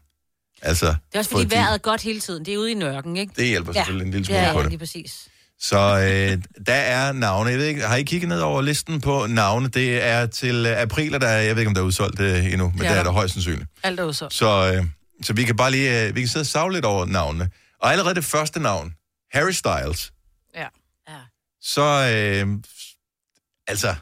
Altså, 0.62 0.87
Det 0.87 0.95
er 1.15 1.19
også 1.19 1.31
fordi 1.31 1.45
fordi 1.45 1.55
vejret 1.57 1.75
er 1.75 1.79
godt 1.79 2.01
hele 2.03 2.21
tiden. 2.21 2.45
Det 2.45 2.55
er 2.55 2.59
ude 2.59 2.71
i 2.71 2.75
nørken, 2.75 3.17
ikke? 3.17 3.33
Det 3.37 3.47
hjælper 3.47 3.73
selvfølgelig 3.73 4.05
en 4.07 4.11
lille 4.12 4.27
smule 4.27 4.41
ja, 4.41 4.53
på 4.53 4.59
ja, 4.59 4.62
det. 4.62 4.71
lige 4.71 4.79
præcis. 4.79 5.29
Så 5.61 5.79
øh, 5.79 6.43
der 6.67 6.75
er 6.75 7.12
navne. 7.12 7.51
Jeg 7.51 7.59
ved 7.59 7.67
ikke, 7.67 7.81
har 7.87 7.97
I 7.97 8.03
kigget 8.03 8.29
ned 8.29 8.41
over 8.41 8.62
listen 8.62 9.01
på 9.01 9.27
navne? 9.27 9.69
Det 9.69 10.03
er 10.05 10.27
til 10.27 10.67
øh, 10.67 10.81
april, 10.83 11.15
og 11.15 11.21
der 11.21 11.29
er, 11.29 11.41
jeg 11.41 11.55
ved 11.57 11.61
ikke, 11.62 11.69
om 11.69 11.75
der 11.75 11.81
er 11.83 11.87
udsolgt 11.87 12.21
øh, 12.21 12.53
endnu, 12.53 12.71
men 12.71 12.83
Ja. 12.83 12.89
ja. 12.89 12.93
der 12.95 13.01
er 13.01 13.05
der 13.05 13.11
højst 13.11 13.33
sandsynligt. 13.35 13.71
Alt 13.83 14.01
er 14.01 14.12
så. 14.12 14.29
Så, 14.31 14.73
øh, 14.77 14.85
så 15.23 15.33
vi 15.33 15.45
kan 15.45 15.57
bare 15.57 15.71
lige, 15.71 16.07
øh, 16.09 16.15
vi 16.15 16.21
kan 16.21 16.29
sidde 16.29 16.43
og 16.43 16.47
savle 16.47 16.75
lidt 16.75 16.85
over 16.85 17.07
navnene. 17.07 17.51
Og 17.81 17.93
allerede 17.93 18.15
det 18.15 18.25
første 18.25 18.61
navn, 18.61 18.95
Harry 19.33 19.51
Styles, 19.51 20.12
Ja. 20.55 20.67
Ja. 21.09 21.15
så, 21.62 21.83
øh, 22.43 22.49
altså, 23.67 23.95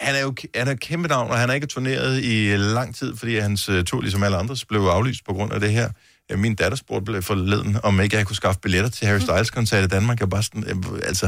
han 0.00 0.14
er 0.14 0.20
jo 0.20 0.34
han 0.56 0.68
er 0.68 0.72
et 0.72 0.80
kæmpe 0.80 1.08
navn, 1.08 1.30
og 1.30 1.38
han 1.38 1.48
har 1.48 1.54
ikke 1.54 1.66
turneret 1.66 2.24
i 2.24 2.56
lang 2.56 2.94
tid, 2.96 3.16
fordi 3.16 3.38
hans 3.38 3.68
øh, 3.68 3.84
tur, 3.84 4.00
ligesom 4.00 4.22
alle 4.22 4.36
andres, 4.36 4.64
blev 4.64 4.80
aflyst 4.80 5.24
på 5.26 5.32
grund 5.32 5.52
af 5.52 5.60
det 5.60 5.72
her. 5.72 5.90
Øh, 6.32 6.38
Min 6.38 6.54
datter 6.54 6.76
spurgte 6.78 7.04
blev 7.04 7.22
forleden, 7.22 7.76
om 7.82 8.00
ikke 8.00 8.16
jeg 8.16 8.26
kunne 8.26 8.36
skaffe 8.36 8.60
billetter 8.60 8.90
til 8.90 9.06
Harry 9.06 9.18
Styles-koncert 9.20 9.84
i 9.84 9.88
Danmark. 9.88 10.20
Jeg 10.20 10.28
bare 10.30 10.42
sådan, 10.42 10.64
øh, 10.64 11.00
altså, 11.04 11.26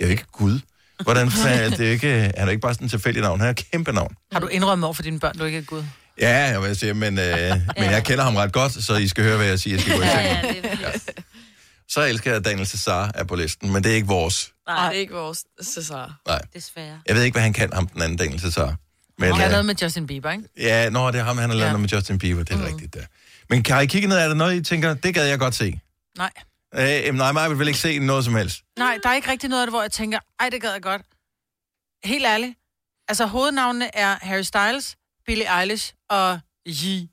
jeg 0.00 0.04
er 0.04 0.08
jo 0.08 0.10
ikke 0.10 0.24
Gud. 0.32 0.60
Hvordan 1.02 1.30
fanden- 1.44 1.72
det 1.78 1.86
er 1.86 1.90
ikke, 1.90 2.08
han 2.10 2.32
er 2.36 2.48
ikke 2.48 2.60
bare 2.60 2.74
sådan 2.74 2.84
en 2.84 2.88
tilfældig 2.88 3.22
navn, 3.22 3.40
han 3.40 3.46
er 3.46 3.50
et 3.50 3.64
kæmpe 3.72 3.92
navn. 3.92 4.14
Har 4.32 4.40
du 4.40 4.46
indrømmet 4.46 4.84
over 4.84 4.94
for 4.94 5.02
dine 5.02 5.20
børn, 5.20 5.38
du 5.38 5.44
ikke 5.44 5.58
er 5.58 5.62
Gud? 5.62 5.82
Ja, 6.20 6.36
jeg 6.50 6.62
vil 6.62 6.76
sige, 6.76 6.94
men, 6.94 7.18
øh, 7.18 7.24
men 7.80 7.90
jeg 7.90 8.04
kender 8.04 8.24
ham 8.24 8.36
ret 8.36 8.52
godt, 8.52 8.84
så 8.84 8.94
I 8.96 9.08
skal 9.08 9.24
høre, 9.24 9.36
hvad 9.36 9.46
jeg 9.46 9.58
siger. 9.60 9.74
Jeg 9.76 9.80
skal 9.82 9.96
gå 9.96 10.02
i 10.02 10.04
Ja, 10.06 10.20
ja, 10.20 10.40
det 10.48 10.64
er 10.64 10.76
ja. 10.80 10.90
Så 11.90 12.00
elsker 12.02 12.30
jeg, 12.30 12.38
at 12.38 12.44
Daniel 12.44 12.66
Cesar 12.66 13.10
er 13.14 13.24
på 13.24 13.34
listen, 13.36 13.72
men 13.72 13.84
det 13.84 13.92
er 13.92 13.96
ikke 13.96 14.08
vores. 14.08 14.52
Nej, 14.66 14.88
det 14.88 14.96
er 14.96 15.00
ikke 15.00 15.14
vores 15.14 15.44
Cesar. 15.62 16.20
Nej, 16.26 16.40
desværre. 16.54 17.00
jeg 17.06 17.16
ved 17.16 17.22
ikke, 17.22 17.34
hvad 17.34 17.42
han 17.42 17.52
kan, 17.52 17.72
ham 17.72 17.86
den 17.86 18.02
anden 18.02 18.18
Daniel 18.18 18.40
Cesar. 18.40 18.76
Men, 19.18 19.26
Han 19.26 19.34
har 19.34 19.44
øh, 19.44 19.50
noget 19.50 19.64
med 19.66 19.74
Justin 19.82 20.06
Bieber, 20.06 20.30
ikke? 20.30 20.44
ja, 20.56 20.90
nå, 20.90 21.10
det 21.10 21.20
er 21.20 21.24
ham, 21.24 21.38
han 21.38 21.50
har 21.50 21.56
lavet 21.56 21.66
Ja. 21.68 21.72
noget 21.72 21.80
med 21.80 21.88
Justin 21.88 22.18
Bieber, 22.18 22.42
det 22.42 22.52
er 22.54 22.56
mm. 22.58 22.64
rigtigt 22.64 22.94
der. 22.94 23.04
Men 23.48 23.62
kan 23.62 23.82
I 23.82 23.86
kigge 23.86 24.08
ned, 24.08 24.16
er 24.18 24.28
der 24.28 24.34
noget, 24.34 24.54
I 24.56 24.62
tænker, 24.62 24.94
det 24.94 25.14
gad 25.14 25.26
jeg 25.26 25.38
godt 25.38 25.54
se? 25.54 25.80
Nej. 26.18 26.30
Øh, 26.74 27.14
nej, 27.14 27.32
mig 27.32 27.58
vil 27.58 27.68
ikke 27.68 27.80
se 27.80 27.98
noget 27.98 28.24
som 28.24 28.34
helst. 28.34 28.60
Nej, 28.78 28.98
der 29.02 29.08
er 29.08 29.14
ikke 29.14 29.30
rigtig 29.30 29.48
noget 29.50 29.62
af 29.62 29.66
det, 29.66 29.72
hvor 29.72 29.82
jeg 29.82 29.92
tænker, 29.92 30.18
ej, 30.40 30.48
det 30.48 30.60
gad 30.62 30.72
jeg 30.72 30.82
godt. 30.82 31.02
Helt 32.04 32.24
ærligt. 32.26 32.54
Altså, 33.08 33.26
hovednavnene 33.26 33.96
er 33.96 34.16
Harry 34.22 34.42
Styles, 34.42 34.96
Billie 35.26 35.60
Eilish 35.60 35.94
og 36.10 36.40
Yee. 36.68 37.08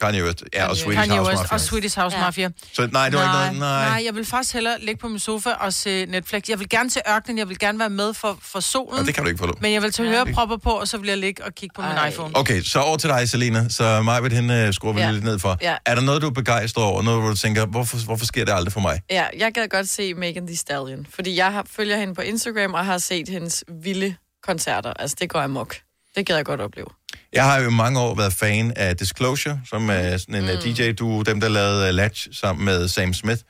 Kanye 0.00 0.24
West, 0.24 0.44
ja, 0.54 0.66
og 0.66 0.76
Swedish 0.76 1.00
Kanye 1.00 1.16
House 1.16 1.30
West 1.30 1.42
Mafia. 1.42 1.54
og 1.54 1.60
Swedish 1.60 1.98
House 1.98 2.16
Ja. 2.16 2.22
Mafia. 2.24 2.50
Så 2.72 2.88
nej, 2.92 3.08
det 3.08 3.18
var 3.18 3.24
nej, 3.24 3.48
ikke 3.48 3.58
noget, 3.60 3.74
nej. 3.74 3.88
nej, 3.88 4.02
jeg 4.06 4.14
vil 4.14 4.24
faktisk 4.26 4.54
hellere 4.54 4.76
ligge 4.80 5.00
på 5.00 5.08
min 5.08 5.18
sofa 5.18 5.50
og 5.50 5.72
se 5.72 6.06
Netflix. 6.06 6.42
Jeg 6.48 6.58
vil 6.58 6.68
gerne 6.68 6.88
til 6.90 7.02
ørkenen, 7.10 7.38
jeg 7.38 7.48
vil 7.48 7.58
gerne 7.58 7.78
være 7.78 7.90
med 7.90 8.14
for, 8.14 8.38
for 8.42 8.60
solen. 8.60 9.00
Nå, 9.00 9.06
det 9.06 9.14
kan 9.14 9.22
du 9.24 9.28
ikke 9.28 9.38
få 9.38 9.46
lov. 9.46 9.54
Men 9.60 9.72
jeg 9.72 9.82
vil 9.82 9.92
tage 9.92 10.08
hørepropper 10.08 10.56
på, 10.56 10.70
og 10.70 10.88
så 10.88 10.98
vil 10.98 11.08
jeg 11.08 11.18
ligge 11.18 11.44
og 11.44 11.54
kigge 11.54 11.74
på 11.74 11.82
min 11.82 11.90
Ej. 11.90 12.08
iPhone. 12.08 12.36
Okay, 12.36 12.62
så 12.62 12.78
over 12.80 12.96
til 12.96 13.10
dig, 13.10 13.28
Selina. 13.28 13.68
Så 13.68 14.02
mig 14.02 14.22
ved 14.22 14.30
hende 14.30 14.72
skruer 14.72 14.92
vi 14.92 15.00
Ja. 15.00 15.10
lidt 15.10 15.24
ned 15.24 15.38
for. 15.38 15.56
Ja. 15.62 15.76
Er 15.86 15.94
der 15.94 16.02
noget, 16.02 16.22
du 16.22 16.26
er 16.26 16.30
begejstret 16.32 16.84
over? 16.84 17.02
Noget, 17.02 17.20
hvor 17.20 17.30
du 17.30 17.36
tænker, 17.36 17.66
hvorfor, 17.66 18.04
hvorfor 18.04 18.26
sker 18.26 18.44
det 18.44 18.52
aldrig 18.52 18.72
for 18.72 18.80
mig? 18.80 19.00
Ja, 19.10 19.24
jeg 19.38 19.52
gad 19.54 19.68
godt 19.68 19.88
se 19.88 20.14
Megan 20.14 20.46
Thee 20.46 20.56
Stallion, 20.56 21.06
fordi 21.14 21.36
jeg 21.36 21.52
har, 21.52 21.66
følger 21.76 21.96
hende 21.96 22.14
på 22.14 22.20
Instagram 22.22 22.74
og 22.74 22.84
har 22.86 22.98
set 22.98 23.28
hendes 23.28 23.64
vilde 23.82 24.14
koncerter. 24.42 24.92
Altså, 24.92 25.16
det 25.20 25.30
går 25.30 25.40
amok. 25.40 25.76
Det 26.16 26.26
gad 26.26 26.36
jeg 26.36 26.44
godt 26.44 26.60
opleve. 26.60 26.86
Jeg 27.32 27.44
har 27.44 27.60
jo 27.60 27.68
i 27.68 27.72
mange 27.72 28.00
år 28.00 28.14
været 28.14 28.32
fan 28.32 28.72
af 28.76 28.96
Disclosure, 28.96 29.60
som 29.68 29.90
er 29.90 30.16
sådan 30.16 30.34
en 30.34 30.44
mm. 30.44 30.62
DJ-duo, 30.74 31.22
dem 31.22 31.40
der 31.40 31.48
lavede 31.48 31.88
uh, 31.88 31.94
Latch 31.94 32.28
sammen 32.32 32.64
med 32.64 32.88
Sam 32.88 33.14
Smith. 33.14 33.42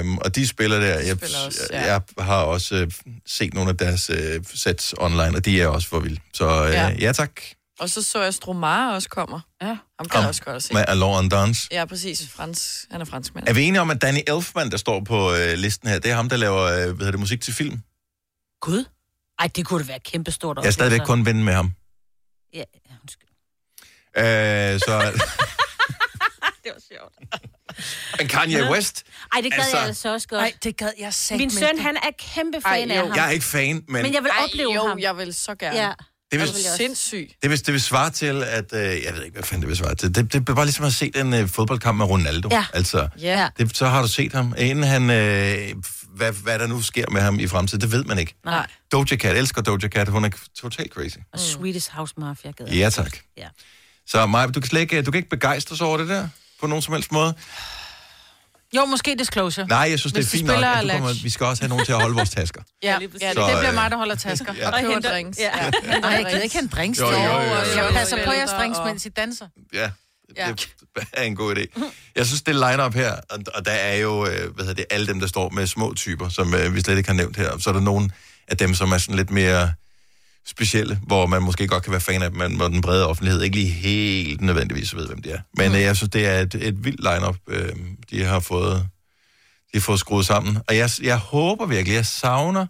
Um, 0.00 0.18
og 0.18 0.34
de 0.34 0.46
spiller 0.46 0.80
der. 0.80 0.98
Jeg, 0.98 1.16
spiller 1.16 1.38
også, 1.46 1.68
ja. 1.72 1.92
jeg 1.92 2.00
har 2.18 2.42
også 2.42 2.82
uh, 2.82 3.12
set 3.26 3.54
nogle 3.54 3.70
af 3.70 3.76
deres 3.76 4.10
uh, 4.10 4.16
sets 4.54 4.94
online, 4.98 5.36
og 5.36 5.44
de 5.44 5.62
er 5.62 5.66
også 5.66 5.88
for 5.88 6.00
vilde. 6.00 6.20
Så 6.34 6.64
uh, 6.64 6.72
ja. 6.72 6.88
Ja. 7.00 7.12
tak. 7.12 7.40
Og 7.80 7.90
så 7.90 8.02
så 8.02 8.22
jeg 8.22 8.34
Stromare 8.34 8.94
også 8.94 9.08
kommer. 9.08 9.40
Ja. 9.62 9.66
Ham 9.66 9.78
kan 10.10 10.18
Om- 10.18 10.20
jeg 10.20 10.28
også 10.28 10.42
godt 10.42 10.56
at 10.56 10.62
se. 10.62 10.74
Med 10.74 10.84
Alon 10.88 11.18
and 11.24 11.30
Dance. 11.30 11.68
Ja, 11.72 11.84
præcis. 11.84 12.28
Frans. 12.28 12.86
Han 12.90 13.00
er 13.00 13.04
franskmand. 13.04 13.48
Er 13.48 13.52
vi 13.52 13.62
enige 13.64 13.80
om, 13.80 13.90
at 13.90 14.02
Danny 14.02 14.18
Elfman, 14.26 14.70
der 14.70 14.76
står 14.76 15.04
på 15.04 15.30
uh, 15.32 15.52
listen 15.54 15.88
her, 15.88 15.98
det 15.98 16.10
er 16.10 16.14
ham, 16.14 16.28
der 16.28 16.36
laver 16.36 16.62
uh, 16.62 16.68
hvad 16.68 16.84
hedder 16.84 17.10
det, 17.10 17.20
musik 17.20 17.40
til 17.40 17.54
film? 17.54 17.80
Gud. 18.60 18.84
Ej, 19.38 19.46
det 19.56 19.66
kunne 19.66 19.82
da 19.82 19.86
være 19.86 19.98
kæmpestort. 20.04 20.58
Jeg 20.62 20.66
er 20.66 20.70
stadigvæk 20.70 21.00
kun 21.00 21.26
ven 21.26 21.44
med 21.44 21.52
ham. 21.54 21.72
Ja, 22.54 22.58
ja, 22.58 22.94
undskyld. 23.02 23.28
Uh, 24.18 24.80
så... 24.80 25.12
Det 26.64 26.72
var 26.74 26.82
sjovt. 26.98 27.14
Men 28.18 28.28
Kanye 28.28 28.70
West, 28.70 29.04
Ej, 29.34 29.40
det 29.40 29.52
gad 29.52 29.58
Altså- 29.60 29.76
jeg 29.76 29.86
altså 29.86 30.12
også 30.12 30.28
godt. 30.28 30.40
Nej, 30.40 30.52
det 30.64 30.76
gad 30.76 30.90
jeg 30.98 31.14
sagt 31.14 31.38
Min 31.38 31.50
søn, 31.50 31.78
han 31.78 31.96
er 31.96 32.10
kæmpe 32.18 32.60
fan 32.60 32.90
Ej, 32.90 32.96
af 32.96 33.00
jo. 33.00 33.06
ham. 33.06 33.16
jeg 33.16 33.26
er 33.26 33.30
ikke 33.30 33.44
fan, 33.44 33.84
men... 33.88 34.02
Men 34.02 34.14
jeg 34.14 34.22
vil 34.22 34.30
Ej, 34.38 34.44
opleve 34.44 34.74
jo, 34.74 34.86
ham. 34.88 34.98
jeg 34.98 35.16
vil 35.16 35.34
så 35.34 35.54
gerne. 35.54 35.76
Ja. 35.78 35.92
Det 36.32 36.40
vil, 36.40 36.48
Sindssygt. 36.76 37.34
det 37.42 37.50
vil, 37.50 37.66
det 37.66 37.72
vil 37.72 37.82
svare 37.82 38.10
til, 38.10 38.42
at... 38.42 38.72
Øh, 38.72 38.80
jeg 38.80 39.14
ved 39.14 39.24
ikke, 39.24 39.34
hvad 39.34 39.42
fanden 39.42 39.60
det 39.62 39.68
vil 39.68 39.76
svare 39.76 39.94
til. 39.94 40.14
Det, 40.14 40.32
det 40.32 40.48
er 40.48 40.54
bare 40.54 40.64
ligesom 40.64 40.84
at 40.84 40.92
se 40.92 41.10
en 41.16 41.34
øh, 41.34 41.48
fodboldkamp 41.48 41.96
med 41.98 42.06
Ronaldo. 42.06 42.48
Ja. 42.52 42.64
Altså, 42.72 43.08
Ja. 43.18 43.48
det, 43.58 43.76
så 43.76 43.86
har 43.86 44.02
du 44.02 44.08
set 44.08 44.32
ham. 44.32 44.54
Inden 44.58 44.84
han... 44.84 45.10
Øh, 45.10 45.74
hvad, 46.18 46.32
hvad 46.32 46.58
der 46.58 46.66
nu 46.66 46.82
sker 46.82 47.04
med 47.10 47.20
ham 47.20 47.38
i 47.40 47.46
fremtiden, 47.46 47.80
det 47.80 47.92
ved 47.92 48.04
man 48.04 48.18
ikke. 48.18 48.34
Nej. 48.44 48.66
Doja 48.92 49.16
Cat, 49.16 49.36
elsker 49.36 49.62
Doja 49.62 49.88
Cat. 49.88 50.08
Hun 50.08 50.24
er 50.24 50.30
totalt 50.60 50.92
crazy. 50.92 51.16
Og 51.32 51.38
Swedish 51.40 51.90
House 51.92 52.14
Mafia 52.16 52.50
gad 52.50 52.66
jeg. 52.66 52.76
Ja, 52.76 52.90
tak. 52.90 53.18
Ja. 53.36 53.48
Så 54.06 54.26
Maja, 54.26 54.46
du 54.46 54.60
kan 54.60 54.68
slet 54.68 54.80
ikke, 54.80 55.02
du 55.02 55.10
kan 55.10 55.18
ikke 55.18 55.30
begejstres 55.30 55.80
over 55.80 55.96
det 55.96 56.08
der? 56.08 56.28
På 56.60 56.66
nogen 56.66 56.82
som 56.82 56.94
helst 56.94 57.12
måde? 57.12 57.34
Jo, 58.76 58.84
måske 58.84 59.14
Disclosure. 59.18 59.66
Nej, 59.66 59.78
jeg 59.78 59.98
synes, 59.98 60.12
Hvis 60.12 60.26
det 60.26 60.32
er 60.34 60.36
fint 60.38 60.46
nok. 60.46 60.54
spiller 60.54 60.68
At 60.68 60.84
du 60.84 60.88
kommer, 60.90 61.22
vi 61.22 61.30
skal 61.30 61.46
også 61.46 61.62
have 61.62 61.68
nogen 61.68 61.84
til 61.84 61.92
at 61.92 62.00
holde 62.00 62.14
vores 62.14 62.30
tasker. 62.30 62.62
Ja, 62.82 62.98
ja 63.00 63.06
det, 63.06 63.12
Så, 63.12 63.26
det 63.28 63.34
bliver 63.34 63.68
øh, 63.68 63.74
mig, 63.74 63.90
der 63.90 63.96
holder 63.96 64.14
tasker. 64.14 64.54
ja. 64.54 64.70
Og 64.70 64.80
Køber 64.80 64.92
henter- 64.94 65.10
drinks. 65.10 65.38
Ja. 65.38 65.50
Nej, 66.00 66.10
jeg 66.10 66.26
gider 66.30 66.40
ikke 66.42 66.54
have 66.56 66.62
en 66.62 66.68
drinks. 66.68 66.98
Jo, 67.00 67.10
jo, 67.10 67.16
jo, 67.16 67.22
jo, 67.22 67.30
jo. 67.30 67.84
Jeg 67.84 67.90
passer 67.92 68.24
på 68.26 68.32
jeres 68.32 68.50
drinks, 68.50 68.78
og- 68.78 68.86
mens 68.86 69.06
I 69.06 69.08
danser. 69.08 69.48
Ja, 69.72 69.90
Ja. 70.36 70.52
det 70.94 71.06
er 71.12 71.22
en 71.22 71.36
god 71.36 71.56
idé. 71.56 71.82
Jeg 72.16 72.26
synes, 72.26 72.42
det 72.42 72.54
line-up 72.54 72.94
her, 72.94 73.12
og, 73.30 73.38
og 73.54 73.64
der 73.64 73.72
er 73.72 73.96
jo, 73.96 74.26
øh, 74.26 74.54
hvad 74.54 74.64
hedder 74.64 74.74
det, 74.74 74.84
alle 74.90 75.06
dem, 75.06 75.20
der 75.20 75.26
står 75.26 75.48
med 75.48 75.66
små 75.66 75.94
typer, 75.94 76.28
som 76.28 76.54
øh, 76.54 76.74
vi 76.74 76.80
slet 76.80 76.96
ikke 76.96 77.08
har 77.08 77.16
nævnt 77.16 77.36
her. 77.36 77.58
Så 77.58 77.70
er 77.70 77.74
der 77.74 77.80
nogle 77.80 78.10
af 78.48 78.56
dem, 78.56 78.74
som 78.74 78.92
er 78.92 78.98
sådan 78.98 79.16
lidt 79.16 79.30
mere 79.30 79.72
specielle, 80.46 81.00
hvor 81.06 81.26
man 81.26 81.42
måske 81.42 81.66
godt 81.68 81.82
kan 81.82 81.90
være 81.92 82.00
fan 82.00 82.22
af 82.22 82.30
dem, 82.30 82.38
men 82.38 82.56
hvor 82.56 82.68
den 82.68 82.80
brede 82.80 83.06
offentlighed 83.06 83.42
ikke 83.42 83.56
lige 83.56 83.68
helt 83.68 84.40
nødvendigvis 84.40 84.96
ved, 84.96 85.06
hvem 85.06 85.22
de 85.22 85.30
er. 85.30 85.40
Men 85.56 85.74
øh, 85.74 85.80
jeg 85.80 85.96
synes, 85.96 86.10
det 86.10 86.26
er 86.26 86.40
et, 86.40 86.54
et 86.54 86.84
vildt 86.84 87.00
line-up, 87.00 87.36
øh, 87.48 87.72
de 88.10 88.24
har 88.24 88.40
fået, 88.40 88.88
de 89.72 89.78
har 89.78 89.80
fået 89.80 90.00
skruet 90.00 90.26
sammen. 90.26 90.58
Og 90.68 90.76
jeg, 90.76 90.90
jeg 91.02 91.16
håber 91.16 91.66
virkelig, 91.66 91.94
jeg 91.94 92.06
savner 92.06 92.66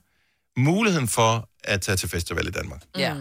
muligheden 0.56 1.08
for 1.08 1.48
at 1.64 1.80
tage 1.80 1.96
til 1.96 2.08
festival 2.08 2.46
i 2.46 2.50
Danmark. 2.50 2.82
Ja. 2.98 3.14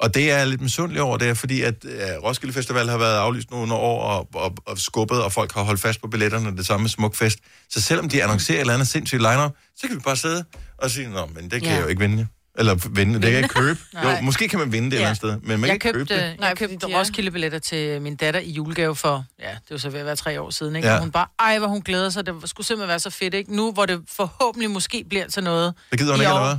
Og 0.00 0.14
det 0.14 0.30
er 0.32 0.38
jeg 0.38 0.46
lidt 0.46 0.60
misundelig 0.60 1.02
over, 1.02 1.16
det 1.16 1.28
er 1.28 1.34
fordi, 1.34 1.62
at 1.62 1.74
uh, 1.84 2.24
Roskilde 2.24 2.54
Festival 2.54 2.88
har 2.88 2.98
været 2.98 3.16
aflyst 3.18 3.50
nogle 3.50 3.74
år 3.74 4.02
og, 4.02 4.28
og, 4.34 4.54
og 4.66 4.78
skubbet, 4.78 5.22
og 5.22 5.32
folk 5.32 5.52
har 5.54 5.62
holdt 5.62 5.80
fast 5.80 6.00
på 6.00 6.08
billetterne, 6.08 6.56
det 6.56 6.66
samme 6.66 6.82
med 6.82 6.90
Smukfest. 6.90 7.38
Så 7.70 7.80
selvom 7.80 8.08
de 8.08 8.22
annoncerer 8.22 8.56
et 8.56 8.60
eller 8.60 8.74
andet 8.74 8.88
sindssygt 8.88 9.22
line 9.22 9.50
så 9.76 9.86
kan 9.86 9.96
vi 9.96 10.00
bare 10.04 10.16
sidde 10.16 10.44
og 10.78 10.90
sige, 10.90 11.08
nå, 11.10 11.26
men 11.34 11.44
det 11.44 11.50
kan 11.50 11.62
Ja. 11.62 11.68
ja. 11.68 11.74
jeg 11.74 11.82
jo 11.82 11.88
ikke 11.88 12.00
vinde. 12.00 12.26
Eller 12.58 12.74
vinde, 12.90 13.14
det 13.14 13.22
kan 13.22 13.30
jeg 13.32 13.38
ikke 13.42 13.54
købe. 13.60 13.78
jo, 14.04 14.08
måske 14.22 14.48
kan 14.48 14.58
man 14.58 14.72
vinde 14.72 14.90
det 14.90 14.96
et 14.96 15.00
Ja. 15.00 15.08
eller 15.08 15.08
andet 15.08 15.16
sted, 15.16 15.48
men 15.48 15.60
man 15.60 15.70
Jeg 15.70 15.80
kan 15.80 15.88
ikke 15.88 15.98
købe 15.98 15.98
købte, 15.98 16.14
det. 16.30 16.36
jeg 16.40 16.56
købte 16.56 16.92
er- 16.92 16.98
Roskilde-billetter 16.98 17.58
til 17.58 18.02
min 18.02 18.16
datter 18.16 18.40
i 18.40 18.50
julegave 18.50 18.96
for, 18.96 19.24
ja, 19.40 19.48
det 19.50 19.70
var 19.70 19.76
så 19.76 19.90
ved 19.90 20.00
at 20.00 20.06
være 20.06 20.16
tre 20.16 20.40
år 20.40 20.50
siden, 20.50 20.76
ikke? 20.76 20.88
Ja. 20.88 20.92
Ja. 20.94 20.98
Og 20.98 21.02
hun 21.04 21.10
bare, 21.12 21.26
ej, 21.40 21.58
hvor 21.58 21.68
hun 21.68 21.80
glæder 21.82 22.10
sig, 22.10 22.26
det 22.26 22.34
skulle 22.44 22.66
simpelthen 22.66 22.88
være 22.88 22.98
så 23.00 23.10
fedt, 23.10 23.34
ikke? 23.34 23.56
Nu, 23.56 23.72
hvor 23.72 23.86
det 23.86 24.00
forhåbentlig 24.16 24.70
måske 24.70 25.04
bliver 25.08 25.26
til 25.28 25.42
noget. 25.42 25.74
Det 25.90 25.98
gider 25.98 26.12
hun 26.12 26.20
ikke, 26.20 26.32
år. 26.32 26.36
eller 26.36 26.48
hvad? 26.48 26.58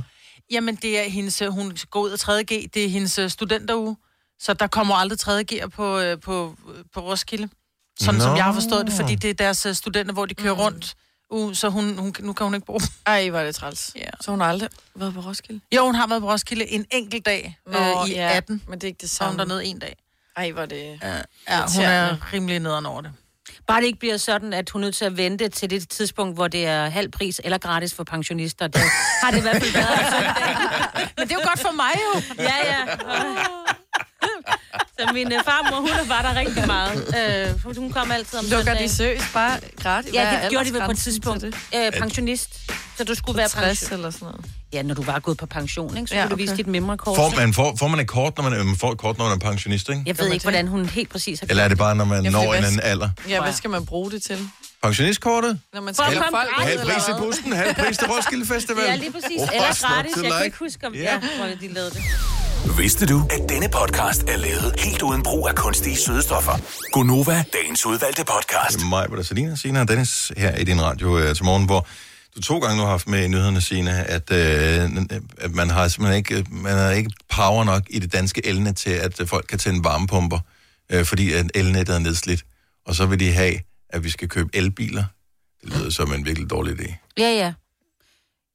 Jamen, 0.50 0.74
det 0.76 0.98
er 0.98 1.08
hendes, 1.10 1.42
øh, 1.42 1.48
hun 1.48 1.76
går 1.90 2.00
ud 2.00 2.10
af 2.10 2.28
3.G, 2.28 2.74
det 2.74 2.84
er 2.84 2.88
hendes 2.88 3.18
øh, 3.18 3.30
studenteruge, 3.30 3.96
så 4.38 4.54
der 4.54 4.66
kommer 4.66 4.94
aldrig 4.94 5.18
3.G'er 5.20 5.68
på, 5.68 5.98
øh, 5.98 6.20
på, 6.20 6.56
på 6.94 7.00
Roskilde. 7.00 7.48
Sådan 8.00 8.14
Nå. 8.14 8.20
som 8.24 8.36
jeg 8.36 8.44
har 8.44 8.52
forstået 8.52 8.86
det, 8.86 8.94
fordi 8.94 9.14
det 9.14 9.30
er 9.30 9.34
deres 9.34 9.66
øh, 9.66 9.74
studenter, 9.74 10.12
hvor 10.12 10.26
de 10.26 10.34
kører 10.34 10.54
mm. 10.54 10.60
rundt. 10.60 10.94
Uh, 11.32 11.54
så 11.54 11.68
hun, 11.68 11.98
hun, 11.98 12.14
nu 12.20 12.32
kan 12.32 12.44
hun 12.44 12.54
ikke 12.54 12.66
bruge 12.66 12.80
dem. 12.80 12.88
Ej, 13.06 13.30
var 13.30 13.44
det 13.44 13.54
træls. 13.54 13.92
Ja. 13.96 14.10
Så 14.20 14.30
hun 14.30 14.40
har 14.40 14.48
aldrig 14.48 14.68
været 14.94 15.14
på 15.14 15.20
Roskilde? 15.20 15.60
Jo, 15.76 15.84
hun 15.84 15.94
har 15.94 16.06
været 16.06 16.22
på 16.22 16.30
Roskilde 16.30 16.68
en 16.68 16.86
enkelt 16.90 17.26
dag 17.26 17.58
øh, 17.68 18.08
i 18.08 18.14
18. 18.14 18.62
Men 18.68 18.78
det 18.78 18.84
er 18.84 18.88
ikke 18.88 19.00
det 19.00 19.10
Så 19.10 19.24
er 19.24 19.28
hun 19.28 19.38
samme. 19.38 19.50
dernede 19.50 19.64
en 19.64 19.78
dag. 19.78 19.96
Ej, 20.36 20.52
var 20.52 20.66
det... 20.66 20.98
Ja, 21.02 21.16
ja 21.48 21.60
hun 21.76 21.84
er 21.84 22.32
rimelig 22.32 22.58
nederen 22.58 22.86
over 22.86 23.00
det. 23.00 23.12
Bare 23.66 23.80
det 23.80 23.86
ikke 23.86 23.98
bliver 23.98 24.16
sådan, 24.16 24.52
at 24.52 24.70
hun 24.70 24.82
er 24.82 24.86
nødt 24.86 24.94
til 24.94 25.04
at 25.04 25.16
vente 25.16 25.48
til 25.48 25.70
det 25.70 25.88
tidspunkt, 25.88 26.34
hvor 26.34 26.48
det 26.48 26.66
er 26.66 26.88
halv 26.88 27.10
pris 27.10 27.40
eller 27.44 27.58
gratis 27.58 27.94
for 27.94 28.04
pensionister. 28.04 28.66
Det 28.66 28.82
har 29.22 29.30
det 29.30 29.38
i 29.38 29.42
hvert 29.42 29.62
fald 29.62 29.72
været. 29.72 29.98
Men 31.18 31.28
det 31.28 31.34
er 31.34 31.38
jo 31.42 31.48
godt 31.48 31.60
for 31.60 31.72
mig 31.72 31.92
jo. 31.94 32.22
Ja, 32.38 32.54
ja. 32.64 33.59
Så 35.06 35.12
min 35.14 35.32
øh, 35.32 35.38
farmor, 35.44 35.76
hun 35.80 36.08
bare 36.08 36.22
der 36.22 36.40
rigtig 36.40 36.66
meget. 36.66 37.14
Øh, 37.64 37.76
hun 37.76 37.92
kom 37.92 38.10
altid 38.12 38.38
om 38.38 38.44
Lukker 38.50 38.74
de 38.74 38.88
seriøst 38.88 39.24
bare 39.34 39.58
gratis? 39.82 40.14
Ja, 40.14 40.38
det 40.42 40.50
gjorde 40.50 40.64
de 40.68 40.72
vel 40.74 40.82
på 40.84 40.90
et 40.90 40.98
tidspunkt. 40.98 41.44
Øh, 41.44 41.92
pensionist. 42.00 42.70
Så 42.98 43.04
du 43.04 43.14
skulle 43.14 43.38
være 43.38 43.48
60 43.48 43.78
pension. 43.80 43.98
eller 43.98 44.10
sådan 44.10 44.26
noget. 44.26 44.44
Ja, 44.72 44.82
når 44.82 44.94
du 44.94 45.02
var 45.02 45.18
gået 45.18 45.36
på 45.38 45.46
pension, 45.46 45.96
ikke? 45.96 46.08
så 46.08 46.14
Ja, 46.14 46.20
skulle 46.22 46.30
du 46.30 46.36
vise 46.36 46.52
okay. 46.52 46.56
dit 46.64 46.66
memrekort. 46.66 47.16
Får 47.16 47.32
man, 47.36 47.54
får, 47.54 47.76
får 47.78 47.88
man 47.88 48.00
et 48.00 48.06
kort, 48.08 48.36
når 48.36 48.50
man, 48.50 48.66
man 48.66 48.76
får 48.76 48.92
et 48.92 48.98
kort, 48.98 49.18
når 49.18 49.24
man 49.24 49.34
er 49.34 49.38
pensionist, 49.38 49.88
ikke? 49.88 50.02
Jeg 50.06 50.18
ved 50.18 50.24
ikke, 50.26 50.34
det? 50.34 50.42
hvordan 50.42 50.68
hun 50.68 50.86
helt 50.86 51.08
præcis 51.08 51.40
har 51.40 51.46
Eller 51.50 51.64
er 51.64 51.68
det 51.68 51.78
bare, 51.78 51.94
når 51.96 52.04
man 52.04 52.24
Ja, 52.24 52.30
når 52.30 52.42
en 52.42 52.48
hvad- 52.48 52.58
anden 52.58 52.80
alder? 52.82 53.10
Ja, 53.28 53.42
hvad 53.42 53.52
skal 53.52 53.70
man 53.70 53.86
bruge 53.86 54.10
det 54.10 54.22
til? 54.22 54.48
Pensionistkortet? 54.82 55.60
Når 55.74 55.80
man 55.80 55.94
skal 55.94 56.06
komme 56.06 56.24
folk 56.30 56.48
Halv 56.68 56.78
pris 56.80 57.04
hvad? 57.06 57.18
bussen, 57.18 57.52
halv 57.52 57.74
pris 57.74 57.98
til 57.98 58.08
Roskilde 58.08 58.46
Festival. 58.46 58.84
Ja, 58.84 58.94
lige 58.96 59.12
præcis. 59.12 59.40
Oh, 59.40 59.48
Eller 59.54 59.86
gratis. 59.88 60.12
Jeg 60.22 60.32
kan 60.32 60.44
ikke 60.44 60.58
huske, 60.58 60.86
om 60.86 60.94
Ja. 60.94 61.00
ja. 61.00 61.18
hvor 61.38 61.46
de 61.60 61.68
lavede 61.74 61.90
det. 61.90 62.02
Vidste 62.78 63.06
du, 63.06 63.22
at 63.30 63.48
denne 63.48 63.68
podcast 63.68 64.22
er 64.22 64.36
lavet 64.36 64.74
helt 64.78 65.02
uden 65.02 65.22
brug 65.22 65.48
af 65.48 65.54
kunstige 65.54 65.96
sødestoffer? 65.96 66.52
Gonova, 66.92 67.44
dagens 67.52 67.86
udvalgte 67.86 68.24
podcast. 68.24 68.84
mig, 68.90 69.06
hvor 69.06 69.16
der 69.16 69.22
Selina, 69.22 69.56
Sina 69.56 69.80
og 69.80 69.88
Dennis 69.88 70.32
her 70.36 70.56
i 70.56 70.64
din 70.64 70.82
radio 70.82 71.18
øh, 71.18 71.34
til 71.34 71.44
morgen, 71.44 71.66
hvor 71.66 71.86
du 72.36 72.40
to 72.42 72.58
gange 72.58 72.76
nu 72.76 72.82
har 72.82 72.90
haft 72.90 73.08
med 73.08 73.24
i 73.24 73.28
nyhederne, 73.28 73.60
Sina, 73.60 74.04
at, 74.08 74.32
øh, 74.32 74.90
at 75.38 75.50
man 75.54 75.70
har 75.70 75.88
simpelthen 75.88 76.16
ikke, 76.18 76.38
øh, 76.38 76.44
man 76.52 76.72
har 76.72 76.90
ikke 76.90 77.10
power 77.28 77.64
nok 77.64 77.82
i 77.90 77.98
det 77.98 78.12
danske 78.12 78.46
elnet 78.46 78.76
til, 78.76 78.90
at 78.90 79.20
øh, 79.20 79.26
folk 79.26 79.46
kan 79.48 79.58
tænde 79.58 79.84
varmepumper, 79.84 80.38
øh, 80.92 81.04
fordi 81.04 81.32
at 81.32 81.46
elnettet 81.54 81.94
er 81.94 81.98
nedslidt. 81.98 82.44
Og 82.86 82.94
så 82.94 83.06
vil 83.06 83.20
de 83.20 83.32
have, 83.32 83.54
at 83.90 84.04
vi 84.04 84.10
skal 84.10 84.28
købe 84.28 84.50
elbiler. 84.52 85.04
Det 85.64 85.72
lyder 85.74 85.90
som 85.90 86.12
en 86.12 86.24
virkelig 86.26 86.50
dårlig 86.50 86.80
idé. 86.80 87.12
Ja, 87.18 87.30
ja. 87.30 87.52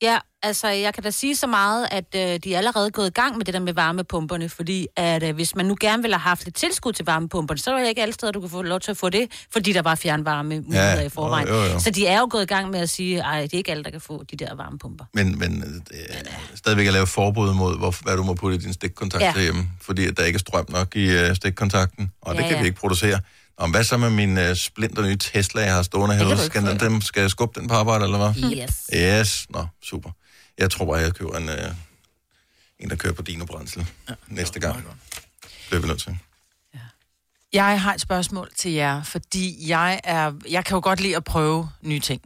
Ja, 0.02 0.18
altså, 0.46 0.68
jeg 0.68 0.94
kan 0.94 1.04
da 1.04 1.12
sige 1.12 1.36
så 1.36 1.48
meget, 1.48 1.88
at 1.92 2.06
øh, 2.16 2.40
de 2.44 2.54
er 2.54 2.58
allerede 2.58 2.92
gået 2.92 3.08
i 3.08 3.12
gang 3.14 3.38
med 3.38 3.46
det 3.46 3.54
der 3.54 3.60
med 3.60 3.74
varmepumperne, 3.74 4.50
fordi 4.50 4.88
at 4.98 5.24
øh, 5.24 5.36
hvis 5.36 5.56
man 5.56 5.66
nu 5.66 5.76
gerne 5.80 6.02
ville 6.04 6.16
have 6.18 6.30
haft 6.30 6.44
lidt 6.46 6.56
tilskud 6.56 6.94
til 6.94 7.06
varmepumperne, 7.06 7.58
så 7.60 7.76
er 7.76 7.80
det 7.82 7.88
ikke 7.90 8.02
alle 8.02 8.14
steder, 8.14 8.32
du 8.32 8.40
kan 8.42 8.50
få 8.50 8.62
lov 8.62 8.80
til 8.80 8.92
at 8.92 8.98
få 8.98 9.10
det, 9.10 9.32
fordi 9.54 9.74
der 9.74 9.82
var 9.82 9.96
fjernvarme 9.96 10.60
muligheder 10.62 10.96
Ja, 11.00 11.06
i 11.06 11.10
forvejen. 11.10 11.48
jo, 11.48 11.54
jo, 11.56 11.64
jo. 11.64 11.80
Så 11.80 11.90
de 11.90 12.08
er 12.08 12.20
jo 12.20 12.28
gået 12.32 12.44
i 12.44 12.46
gang 12.46 12.70
med 12.70 12.80
at 12.80 12.90
sige, 12.90 13.24
at 13.26 13.44
det 13.44 13.54
er 13.54 13.58
ikke 13.58 13.72
alle, 13.72 13.84
der 13.84 13.90
kan 13.92 14.02
få 14.02 14.24
de 14.32 14.38
der 14.38 14.56
varmepumper. 14.56 15.06
Men, 15.14 15.40
men 15.40 15.64
øh, 15.64 15.74
det 15.74 16.16
stadigvæk 16.56 16.88
at 16.88 16.94
lave 16.94 17.08
forbud 17.08 17.54
mod, 17.54 17.78
hvor, 17.78 17.96
hvad 18.04 18.18
du 18.18 18.24
må 18.24 18.34
putte 18.34 18.58
i 18.58 18.60
din 18.60 18.74
stikkontakt 18.74 19.24
ja. 19.24 19.32
Derhjemme, 19.36 19.70
fordi 19.82 20.06
at 20.06 20.18
der 20.18 20.24
ikke 20.24 20.38
er 20.38 20.40
strøm 20.40 20.66
nok 20.70 20.96
i 20.96 21.12
øh, 21.12 21.36
stikkontakten, 21.36 22.12
og 22.22 22.36
det 22.36 22.42
Ja, 22.42 22.48
kan 22.48 22.56
ja. 22.56 22.62
vi 22.62 22.68
ikke 22.68 22.80
producere. 22.80 23.20
Om 23.58 23.72
hvad 23.72 23.84
så 23.84 23.98
med 23.98 24.10
min 24.10 24.38
øh, 24.38 24.56
splinter 24.56 25.02
nye 25.04 25.18
Tesla, 25.18 25.62
jeg 25.62 25.74
har 25.74 25.84
stående 25.84 26.16
herude? 26.16 26.38
Skal, 26.38 26.62
den, 26.66 26.80
dem, 26.80 27.02
skal 27.02 27.22
jeg 27.22 27.30
skubbe 27.30 27.60
den 27.60 27.68
på 27.70 27.74
arbejde, 27.74 28.04
eller 28.06 28.18
hvad? 28.18 28.52
Yes. 28.58 28.90
Yes, 28.94 29.46
nå, 29.50 29.66
super. 29.84 30.10
Jeg 30.58 30.72
tror 30.72 30.86
bare, 30.86 30.96
jeg 30.96 31.14
køber 31.14 31.38
en, 31.38 31.50
øh, 31.50 31.72
en 32.80 32.90
der 32.90 32.96
kører 32.96 33.14
på 33.14 33.22
dino 33.22 33.46
brændsel 33.46 33.88
ja, 34.10 34.14
næste 34.28 34.60
gang. 34.60 34.88
Det 35.70 35.76
er 35.76 35.80
vi 35.80 35.88
nødt 35.88 36.02
til. 36.02 36.18
Jeg 37.54 37.82
har 37.82 37.94
et 37.94 38.02
spørgsmål 38.02 38.52
til 38.58 38.72
jer, 38.72 39.04
fordi 39.04 39.70
jeg 39.70 40.02
er, 40.04 40.34
jeg 40.50 40.66
kan 40.66 40.76
jo 40.76 40.82
godt 40.84 41.00
lide 41.02 41.16
at 41.16 41.24
prøve 41.24 41.70
nye 41.82 42.00
ting. 42.00 42.22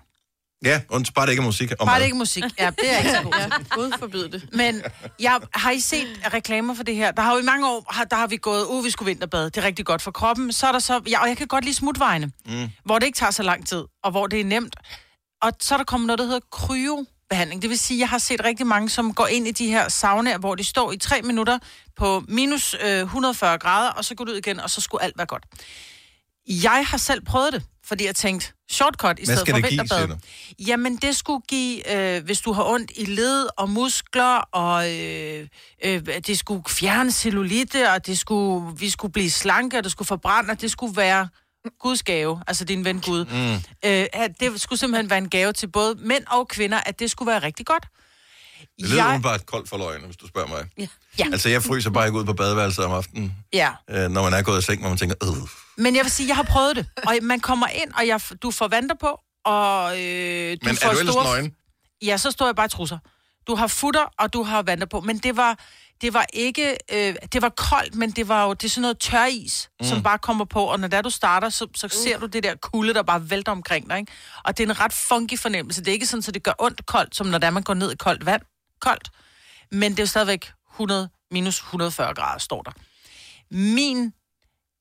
Ja, 0.65 0.81
und, 0.89 1.05
bare 1.15 1.25
det 1.25 1.31
ikke 1.31 1.41
er 1.41 1.45
musik. 1.45 1.71
Og 1.71 1.77
Bare 1.77 1.85
mad. 1.87 1.95
det 1.95 2.05
ikke 2.05 2.15
er 2.15 2.17
musik. 2.17 2.43
Ja, 2.59 2.69
det 2.69 2.93
er 2.93 2.97
ikke 2.97 3.11
så 3.11 3.21
god 3.23 3.33
til. 3.33 3.41
Ja, 3.41 3.75
Gud 3.75 3.91
forbyde 3.99 4.31
det. 4.31 4.49
Men 4.53 4.81
jeg, 5.19 5.39
har 5.53 5.71
I 5.71 5.79
set 5.79 6.07
reklamer 6.33 6.73
for 6.73 6.83
det 6.83 6.95
her? 6.95 7.11
Der 7.11 7.21
har 7.21 7.33
jo 7.33 7.39
i 7.39 7.43
mange 7.43 7.67
år, 7.67 7.85
har, 7.89 8.03
der 8.03 8.15
har 8.15 8.27
vi 8.27 8.37
gået, 8.37 8.65
uh, 8.65 8.85
vi 8.85 8.89
skulle 8.89 9.07
vinterbade. 9.07 9.45
Det 9.45 9.57
er 9.57 9.63
rigtig 9.63 9.85
godt 9.85 10.01
for 10.01 10.11
kroppen. 10.11 10.51
Så 10.53 10.67
er 10.67 10.71
der 10.71 10.79
så, 10.79 11.01
ja, 11.09 11.21
og 11.21 11.27
jeg 11.29 11.37
kan 11.37 11.47
godt 11.47 11.63
lide 11.63 11.75
smutvejene, 11.75 12.31
mm. 12.45 12.69
hvor 12.85 12.99
det 12.99 13.05
ikke 13.05 13.17
tager 13.17 13.31
så 13.31 13.43
lang 13.43 13.67
tid, 13.67 13.83
og 14.03 14.11
hvor 14.11 14.27
det 14.27 14.39
er 14.39 14.45
nemt. 14.45 14.75
Og 15.41 15.51
så 15.59 15.75
er 15.75 15.77
der 15.77 15.85
kommet 15.85 16.07
noget, 16.07 16.19
der 16.19 16.25
hedder 16.25 16.39
kryobehandling. 17.29 17.61
Det 17.61 17.69
vil 17.69 17.79
sige, 17.79 17.99
jeg 17.99 18.09
har 18.09 18.17
set 18.17 18.43
rigtig 18.43 18.67
mange, 18.67 18.89
som 18.89 19.13
går 19.13 19.27
ind 19.27 19.47
i 19.47 19.51
de 19.51 19.67
her 19.67 19.89
saunaer, 19.89 20.37
hvor 20.37 20.55
de 20.55 20.63
står 20.63 20.91
i 20.91 20.97
tre 20.97 21.21
minutter 21.21 21.59
på 21.95 22.23
minus 22.27 22.75
øh, 22.85 23.01
140 23.01 23.57
grader, 23.57 23.91
og 23.91 24.05
så 24.05 24.15
går 24.15 24.25
du 24.25 24.31
ud 24.31 24.37
igen, 24.37 24.59
og 24.59 24.69
så 24.69 24.81
skulle 24.81 25.03
alt 25.03 25.17
være 25.17 25.27
godt. 25.27 25.43
Jeg 26.47 26.85
har 26.87 26.97
selv 26.97 27.21
prøvet 27.25 27.53
det, 27.53 27.63
fordi 27.85 28.05
jeg 28.05 28.15
tænkte, 28.15 28.53
shortcut 28.71 29.19
i 29.19 29.25
stedet 29.25 29.49
for 29.49 29.55
vinterbad. 29.69 30.17
Jamen, 30.59 30.95
det 30.95 31.15
skulle 31.15 31.41
give, 31.47 31.91
øh, 31.95 32.23
hvis 32.23 32.41
du 32.41 32.51
har 32.53 32.63
ondt 32.63 32.91
i 32.95 33.05
led 33.05 33.47
og 33.57 33.69
muskler, 33.69 34.37
og 34.51 34.91
øh, 34.93 35.47
øh, 35.85 36.05
det 36.27 36.39
skulle 36.39 36.63
fjerne 36.69 37.11
cellulite, 37.11 37.91
og 37.91 38.05
det 38.05 38.19
skulle, 38.19 38.77
vi 38.77 38.89
skulle 38.89 39.11
blive 39.11 39.31
slanke, 39.31 39.77
og 39.77 39.83
det 39.83 39.91
skulle 39.91 40.07
forbrænde, 40.07 40.51
og 40.51 40.61
det 40.61 40.71
skulle 40.71 40.97
være 40.97 41.27
Guds 41.79 42.03
gave, 42.03 42.41
altså 42.47 42.65
din 42.65 42.85
ven 42.85 43.01
Gud. 43.01 43.25
Mm. 43.25 43.53
Øh, 43.89 44.05
at 44.13 44.31
det 44.39 44.61
skulle 44.61 44.79
simpelthen 44.79 45.09
være 45.09 45.17
en 45.17 45.29
gave 45.29 45.53
til 45.53 45.67
både 45.67 45.95
mænd 45.95 46.23
og 46.27 46.47
kvinder, 46.47 46.79
at 46.85 46.99
det 46.99 47.11
skulle 47.11 47.31
være 47.31 47.39
rigtig 47.39 47.65
godt. 47.65 47.87
Det 48.79 48.89
lyder 48.89 49.11
jeg... 49.11 49.21
bare 49.23 49.39
koldt 49.39 49.69
for 49.69 49.77
løgn, 49.77 50.01
hvis 50.05 50.17
du 50.17 50.27
spørger 50.27 50.47
mig. 50.47 50.65
Ja. 50.77 50.87
Ja. 51.19 51.25
Altså, 51.31 51.49
jeg 51.49 51.63
fryser 51.63 51.89
bare 51.89 52.07
ikke 52.07 52.19
ud 52.19 52.25
på 52.25 52.33
badeværelset 52.33 52.85
om 52.85 52.91
aftenen, 52.91 53.35
Ja, 53.53 53.71
øh, 53.89 54.09
når 54.09 54.23
man 54.23 54.33
er 54.33 54.41
gået 54.41 54.59
i 54.59 54.65
seng, 54.65 54.81
hvor 54.81 54.89
man 54.89 54.97
tænker, 54.97 55.15
øh. 55.23 55.47
men 55.77 55.95
jeg 55.95 56.03
vil 56.03 56.11
sige, 56.11 56.27
jeg 56.27 56.35
har 56.35 56.43
prøvet 56.43 56.75
det, 56.75 56.85
og 57.07 57.13
man 57.21 57.39
kommer 57.39 57.67
ind, 57.67 57.93
og 57.93 58.07
jeg, 58.07 58.21
du 58.41 58.51
får 58.51 58.67
vanter 58.67 58.95
på, 58.95 59.19
og 59.45 59.99
øh, 60.01 60.51
du 60.51 60.65
Men 60.65 60.75
får 60.75 60.89
er 60.89 60.93
du 60.93 60.99
ellers 60.99 61.13
store... 61.13 61.23
nøgen? 61.23 61.55
Ja, 62.01 62.17
så 62.17 62.31
står 62.31 62.45
jeg 62.45 62.55
bare 62.55 62.65
i 62.65 62.69
trusser. 62.69 62.97
Du 63.47 63.55
har 63.55 63.67
futter, 63.67 64.13
og 64.19 64.33
du 64.33 64.43
har 64.43 64.61
vanter 64.61 64.87
på. 64.87 64.99
Men 65.01 65.17
det 65.17 65.37
var, 65.37 65.59
det 66.01 66.13
var 66.13 66.25
ikke... 66.33 66.77
Øh, 66.93 67.15
det 67.33 67.41
var 67.41 67.49
koldt, 67.49 67.95
men 67.95 68.11
det 68.11 68.27
var 68.27 68.45
jo 68.45 68.53
det 68.53 68.63
er 68.63 68.69
sådan 68.69 68.81
noget 68.81 68.99
tøris, 68.99 69.69
mm. 69.79 69.85
som 69.87 70.03
bare 70.03 70.17
kommer 70.17 70.45
på. 70.45 70.63
Og 70.65 70.79
når 70.79 70.87
der 70.87 71.01
du 71.01 71.09
starter, 71.09 71.49
så, 71.49 71.67
så 71.75 71.87
ser 71.87 72.19
du 72.19 72.25
det 72.25 72.43
der 72.43 72.55
kulde, 72.55 72.93
der 72.93 73.03
bare 73.03 73.29
vælter 73.29 73.51
omkring 73.51 73.89
dig. 73.89 73.99
Ikke? 73.99 74.11
Og 74.43 74.57
det 74.57 74.63
er 74.63 74.67
en 74.67 74.79
ret 74.79 74.93
funky 74.93 75.39
fornemmelse. 75.39 75.81
Det 75.81 75.87
er 75.87 75.93
ikke 75.93 76.05
sådan, 76.05 76.23
at 76.27 76.33
det 76.33 76.43
gør 76.43 76.51
ondt 76.59 76.85
koldt, 76.85 77.15
som 77.15 77.27
når 77.27 77.37
der 77.37 77.49
man 77.49 77.63
går 77.63 77.73
ned 77.73 77.91
i 77.91 77.95
koldt 77.95 78.25
vand. 78.25 78.41
Koldt. 78.81 79.09
Men 79.71 79.91
det 79.91 79.99
er 79.99 80.03
jo 80.03 80.07
stadigvæk 80.07 80.51
100 80.73 81.09
minus 81.31 81.57
140 81.59 82.13
grader, 82.13 82.39
står 82.39 82.61
der. 82.61 82.71
Min... 83.51 84.13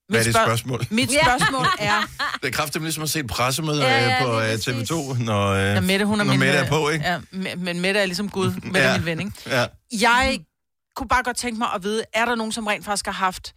Hvad 0.09 0.27
er 0.27 0.31
spørg- 0.33 0.45
spørgsmål? 0.47 0.87
Mit 0.91 1.11
spørgsmål 1.23 1.67
er, 1.79 2.01
Det 2.43 2.49
er 2.49 2.53
kraftigt 2.53 2.85
ligesom 2.85 3.03
at 3.03 3.11
se 3.11 3.21
et 3.21 3.27
pressemøde 3.27 3.83
Ja, 3.83 4.01
ja, 4.01 4.09
ja, 4.09 4.25
på 4.25 4.31
lige 4.41 4.45
øh, 4.53 4.57
præcis. 4.59 4.91
TV2, 4.91 5.23
når, 5.23 5.49
øh, 5.49 5.75
når 5.75 5.81
Mette, 5.81 6.05
hun 6.07 6.21
er 6.21 6.25
når 6.25 6.33
min... 6.33 6.41
Mette 6.41 6.59
er 6.59 6.63
øh, 6.63 6.69
på, 6.69 6.89
ikke? 6.89 7.05
Ja, 7.05 7.19
me- 7.19 7.55
men 7.55 7.81
Mette 7.81 8.01
er 8.01 8.07
ligesom 8.07 8.31
Gud. 8.31 8.53
Mette 8.63 8.81
er 8.81 8.91
Ja. 8.91 8.97
min 8.97 9.07
ven, 9.07 9.19
ikke? 9.21 9.33
Ja. 9.47 9.67
Jeg 10.01 10.41
kunne 10.99 11.09
bare 11.09 11.23
godt 11.23 11.37
tænke 11.37 11.59
mig 11.59 11.69
at 11.75 11.83
vide, 11.83 12.05
er 12.13 12.25
der 12.25 12.35
nogen, 12.35 12.53
som 12.53 12.67
rent 12.67 12.85
faktisk 12.85 13.07
har 13.07 13.13
haft 13.13 13.55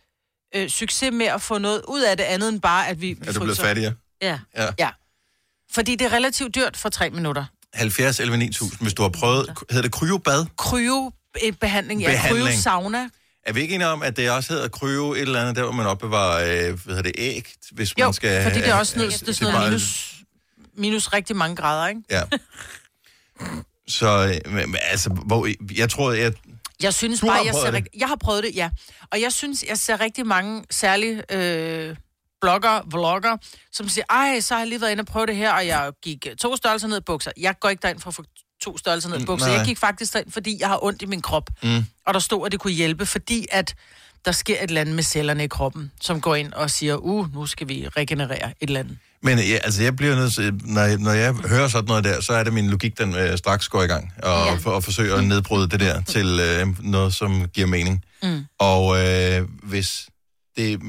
øh, 0.56 0.70
succes 0.70 1.12
med 1.14 1.26
at 1.26 1.42
få 1.42 1.58
noget 1.58 1.82
ud 1.88 2.02
af 2.02 2.18
det 2.18 2.24
andet 2.24 2.50
end 2.50 2.62
bare, 2.62 2.88
at 2.88 3.02
vi, 3.02 3.14
vi 3.14 3.28
Er 3.28 3.34
du 3.34 3.40
blevet 3.40 3.60
fattigere? 3.60 3.94
Ja. 4.22 4.40
Ja. 4.80 4.90
Fordi 5.72 5.96
det 5.96 6.06
er 6.06 6.14
relativt 6.14 6.56
dyrt 6.56 6.78
for 6.78 6.90
tre 6.90 7.10
minutter. 7.10 7.46
70 7.74 8.20
11 8.20 8.38
9000, 8.38 8.82
hvis 8.82 8.94
du 8.94 9.02
har 9.02 9.10
prøvet, 9.10 9.54
hedder 9.70 9.82
det 9.82 9.92
kryobad? 9.92 10.46
Kryo-behandling, 10.58 12.02
ja. 12.02 12.08
Behandling. 12.08 12.48
Kryo-sauna. 12.48 13.10
Er 13.46 13.54
vi 13.54 13.62
ikke 13.62 13.76
enige 13.76 13.88
om, 13.88 14.04
at 14.04 14.18
det 14.18 14.32
også 14.32 14.54
hedder 14.54 14.68
kryo 14.68 15.14
et 15.14 15.22
eller 15.22 15.42
andet, 15.42 15.56
der 15.56 15.64
hvor 15.64 15.72
man 15.72 15.86
opbevarer, 15.86 16.68
øh, 16.70 16.80
hvad 16.84 16.96
hedder 16.96 17.02
det, 17.02 17.12
æg, 17.18 17.54
hvis 17.72 17.94
Jo, 18.00 18.06
man 18.06 18.14
skal... 18.14 18.44
fordi 18.44 18.56
det 18.60 18.70
er 18.70 18.76
også 18.76 18.98
noget, 18.98 19.20
det 19.20 19.30
er 19.30 19.34
sådan 19.34 19.54
noget 19.54 19.70
minus, 19.70 20.16
minus 20.74 21.14
rigtig 21.14 21.36
mange 21.36 21.56
grader, 21.56 21.88
ikke? 21.88 22.02
Ja. 22.10 22.22
Så, 23.88 24.42
øh, 24.46 24.54
men, 24.54 24.76
altså, 24.82 25.10
hvor, 25.10 25.50
jeg 25.76 25.90
tror, 25.90 26.12
jeg, 26.12 26.34
Jeg 26.84 26.94
synes 26.94 27.20
Du 27.20 27.26
bare, 27.26 27.38
har 27.38 27.44
jeg 27.46 27.54
ser 27.56 27.72
det? 27.72 27.88
Jeg 27.98 28.08
har 28.08 28.16
prøvet 28.16 28.44
det, 28.44 28.56
ja. 28.56 28.70
Og 29.12 29.22
jeg 29.22 29.32
synes, 29.34 29.64
jeg 29.70 29.78
ser 29.78 30.00
rigtig 30.02 30.28
mange 30.28 30.64
særlige 30.72 31.24
øh, 31.32 31.96
blogger, 32.42 32.82
vlogger, 32.92 33.38
som 33.72 33.90
siger, 33.90 34.06
ej, 34.10 34.40
så 34.40 34.54
har 34.54 34.62
jeg 34.62 34.68
lige 34.70 34.82
været 34.82 34.92
inde 34.92 35.02
og 35.02 35.06
prøve 35.08 35.26
det 35.26 35.36
her, 35.36 35.52
og 35.54 35.68
jeg 35.68 35.92
gik 36.04 36.28
øh, 36.30 36.36
to 36.36 36.56
størrelser 36.56 36.88
ned 36.88 36.98
i 36.98 37.02
bukser. 37.06 37.32
Jeg 37.38 37.56
går 37.60 37.70
ikke 37.70 37.82
derind 37.82 38.00
for 38.00 38.08
at 38.10 38.16
få 38.16 38.24
to 38.62 38.78
størrelser 38.78 39.10
ned 39.10 39.18
i 39.18 39.20
Mm, 39.20 39.26
bukser. 39.26 39.48
nej. 39.48 39.58
Jeg 39.58 39.66
gik 39.66 39.78
faktisk 39.78 40.14
derind, 40.14 40.32
fordi 40.32 40.58
jeg 40.60 40.68
har 40.68 40.84
ondt 40.84 41.02
i 41.02 41.06
min 41.06 41.22
krop. 41.22 41.50
Mm. 41.64 41.86
Og 42.06 42.14
der 42.14 42.20
stod, 42.20 42.46
at 42.46 42.52
det 42.52 42.60
kunne 42.60 42.74
hjælpe, 42.74 43.06
fordi 43.06 43.46
at 43.52 43.76
der 44.26 44.32
sker 44.32 44.56
et 44.56 44.62
eller 44.64 44.82
andet 44.82 44.96
med 44.96 45.04
cellerne 45.04 45.44
i 45.44 45.48
kroppen, 45.48 45.92
som 46.02 46.22
går 46.22 46.36
ind 46.36 46.54
og 46.54 46.70
siger, 46.72 46.96
uh, 46.96 47.34
nu 47.34 47.46
skal 47.46 47.68
vi 47.68 47.88
regenerere 47.88 48.50
et 48.50 48.68
eller 48.68 48.80
andet. 48.80 48.98
Men 49.24 49.40
ja, 49.40 49.58
altså, 49.64 49.84
jeg 49.84 49.96
bliver 49.96 50.16
nødt 50.16 50.34
til, 50.34 50.54
når 50.64 50.82
jeg, 50.82 50.98
når 50.98 51.12
jeg 51.12 51.34
hører 51.34 51.68
sådan 51.68 51.88
noget 51.88 52.04
der, 52.04 52.22
så 52.22 52.34
er 52.34 52.44
det 52.44 52.54
min 52.54 52.70
logik, 52.70 52.98
den 52.98 53.16
øh, 53.16 53.38
straks 53.38 53.68
går 53.68 53.84
i 53.84 53.88
gang, 53.88 54.14
og, 54.24 54.46
ja. 54.46 54.56
For, 54.56 54.78
at 54.78 54.84
forsøge 54.84 55.14
at 55.14 55.24
nedbryde 55.24 55.70
det 55.70 55.80
der 55.80 56.02
til 56.02 56.40
øh, 56.40 56.68
noget, 56.90 57.14
som 57.14 57.48
giver 57.54 57.68
mening. 57.68 58.06
Mm. 58.24 58.46
Og 58.60 59.08
øh, 59.08 59.48
hvis 59.64 60.10
det, 60.58 60.80